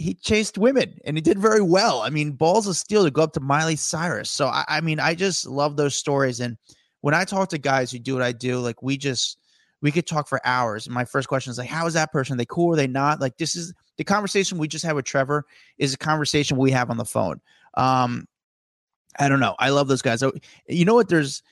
he 0.00 0.14
chased 0.14 0.56
women 0.56 0.98
and 1.04 1.18
he 1.18 1.20
did 1.20 1.38
very 1.38 1.60
well. 1.60 2.00
I 2.00 2.08
mean, 2.08 2.32
balls 2.32 2.66
of 2.66 2.74
steel 2.74 3.04
to 3.04 3.10
go 3.10 3.22
up 3.22 3.34
to 3.34 3.40
Miley 3.40 3.76
Cyrus. 3.76 4.30
So 4.30 4.46
I, 4.46 4.64
I 4.66 4.80
mean, 4.80 4.98
I 4.98 5.14
just 5.14 5.46
love 5.46 5.76
those 5.76 5.94
stories. 5.94 6.40
And 6.40 6.56
when 7.02 7.12
I 7.12 7.24
talk 7.24 7.50
to 7.50 7.58
guys 7.58 7.92
who 7.92 7.98
do 7.98 8.14
what 8.14 8.22
I 8.22 8.32
do, 8.32 8.60
like 8.60 8.82
we 8.82 8.96
just 8.96 9.38
we 9.82 9.92
could 9.92 10.06
talk 10.06 10.26
for 10.26 10.40
hours. 10.46 10.86
And 10.86 10.94
my 10.94 11.04
first 11.04 11.28
question 11.28 11.50
is 11.50 11.58
like, 11.58 11.68
how 11.68 11.86
is 11.86 11.92
that 11.94 12.12
person? 12.12 12.34
Are 12.34 12.36
they 12.38 12.46
cool? 12.46 12.72
Are 12.72 12.76
they 12.76 12.86
not? 12.86 13.20
Like 13.20 13.36
this 13.36 13.54
is 13.54 13.74
the 13.98 14.04
conversation 14.04 14.56
we 14.56 14.68
just 14.68 14.86
had 14.86 14.94
with 14.94 15.04
Trevor 15.04 15.44
is 15.76 15.92
a 15.92 15.98
conversation 15.98 16.56
we 16.56 16.70
have 16.70 16.88
on 16.88 16.96
the 16.96 17.04
phone. 17.04 17.38
Um, 17.74 18.26
I 19.18 19.28
don't 19.28 19.40
know. 19.40 19.54
I 19.58 19.68
love 19.68 19.88
those 19.88 20.02
guys. 20.02 20.20
So, 20.20 20.32
you 20.66 20.86
know 20.86 20.94
what? 20.94 21.10
There's 21.10 21.42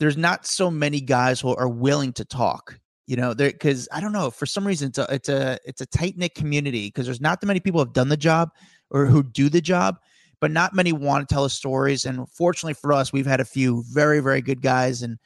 there's 0.00 0.18
not 0.18 0.44
so 0.44 0.70
many 0.70 1.00
guys 1.00 1.40
who 1.40 1.56
are 1.56 1.68
willing 1.68 2.12
to 2.14 2.26
talk. 2.26 2.78
You 3.06 3.16
know, 3.16 3.34
there 3.34 3.50
because 3.50 3.88
I 3.92 4.00
don't 4.00 4.12
know 4.12 4.30
for 4.30 4.46
some 4.46 4.66
reason 4.66 4.88
it's 4.88 4.98
a 4.98 5.06
it's 5.10 5.28
a 5.28 5.58
it's 5.64 5.80
a 5.80 5.86
tight 5.86 6.16
knit 6.16 6.34
community 6.34 6.88
because 6.88 7.06
there's 7.06 7.20
not 7.20 7.40
that 7.40 7.46
many 7.46 7.60
people 7.60 7.80
have 7.80 7.92
done 7.92 8.08
the 8.08 8.16
job 8.16 8.50
or 8.90 9.06
who 9.06 9.22
do 9.22 9.48
the 9.48 9.60
job, 9.60 9.98
but 10.40 10.50
not 10.50 10.74
many 10.74 10.92
want 10.92 11.28
to 11.28 11.32
tell 11.32 11.44
us 11.44 11.54
stories. 11.54 12.04
And 12.04 12.28
fortunately 12.28 12.74
for 12.74 12.92
us, 12.92 13.12
we've 13.12 13.26
had 13.26 13.40
a 13.40 13.44
few 13.44 13.84
very 13.92 14.18
very 14.20 14.40
good 14.40 14.60
guys 14.60 15.02
and 15.02 15.18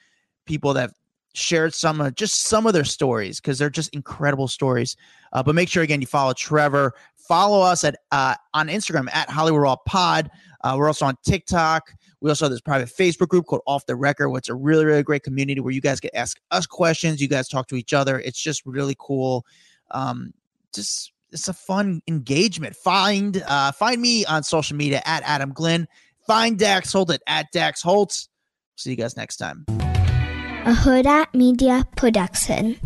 people 0.47 0.75
that 0.75 0.91
shared 1.33 1.73
some 1.73 2.01
of 2.01 2.15
just 2.17 2.49
some 2.49 2.67
of 2.67 2.75
their 2.75 2.85
stories 2.85 3.41
because 3.41 3.59
they're 3.59 3.71
just 3.71 3.95
incredible 3.95 4.49
stories. 4.49 4.97
Uh, 5.33 5.43
but 5.43 5.55
make 5.55 5.69
sure 5.69 5.83
again 5.83 6.01
you 6.01 6.07
follow 6.07 6.33
Trevor. 6.35 6.93
Follow 7.17 7.63
us 7.63 7.85
at 7.85 7.97
uh, 8.11 8.35
on 8.55 8.69
Instagram 8.69 9.09
at 9.13 9.31
Hollywood 9.31 9.63
Raw 9.63 9.77
Pod. 9.87 10.31
Uh, 10.63 10.75
we're 10.77 10.89
also 10.89 11.07
on 11.07 11.17
TikTok. 11.25 11.95
We 12.21 12.31
also 12.31 12.45
have 12.45 12.53
this 12.53 12.61
private 12.61 12.89
Facebook 12.89 13.29
group 13.29 13.47
called 13.47 13.63
Off 13.67 13.87
the 13.87 13.97
Record, 13.97 14.29
which 14.31 14.47
is 14.47 14.51
a 14.51 14.55
really, 14.55 14.85
really 14.85 15.03
great 15.03 15.23
community 15.23 15.61
where 15.61 15.73
you 15.73 15.81
guys 15.81 16.01
can 16.01 16.11
ask 16.15 16.39
us 16.51 16.67
questions. 16.67 17.21
You 17.21 17.29
guys 17.29 17.49
talk 17.49 17.67
to 17.69 17.77
each 17.77 17.95
other. 17.95 18.21
It's 18.21 18.41
just 18.41 18.65
really 18.67 18.97
cool. 18.99 19.47
Um, 19.91 20.35
just 20.75 21.13
it's 21.33 21.49
a 21.49 21.55
fun 21.55 22.03
engagement. 22.07 22.77
Find 22.77 23.43
uh, 23.47 23.73
find 23.73 24.01
me 24.01 24.25
on 24.27 24.43
social 24.43 24.77
media 24.77 25.03
at 25.05 25.23
Adam 25.25 25.53
Glynn. 25.53 25.89
Find 26.27 26.59
Dax 26.59 26.93
Holt 26.93 27.11
at, 27.11 27.23
at 27.27 27.47
Dax 27.53 27.83
Holtz. 27.83 28.29
See 28.77 28.91
you 28.91 28.97
guys 28.97 29.17
next 29.17 29.37
time. 29.39 29.65
A 29.69 30.73
Huda 30.73 31.27
Media 31.35 31.87
Production. 31.97 32.79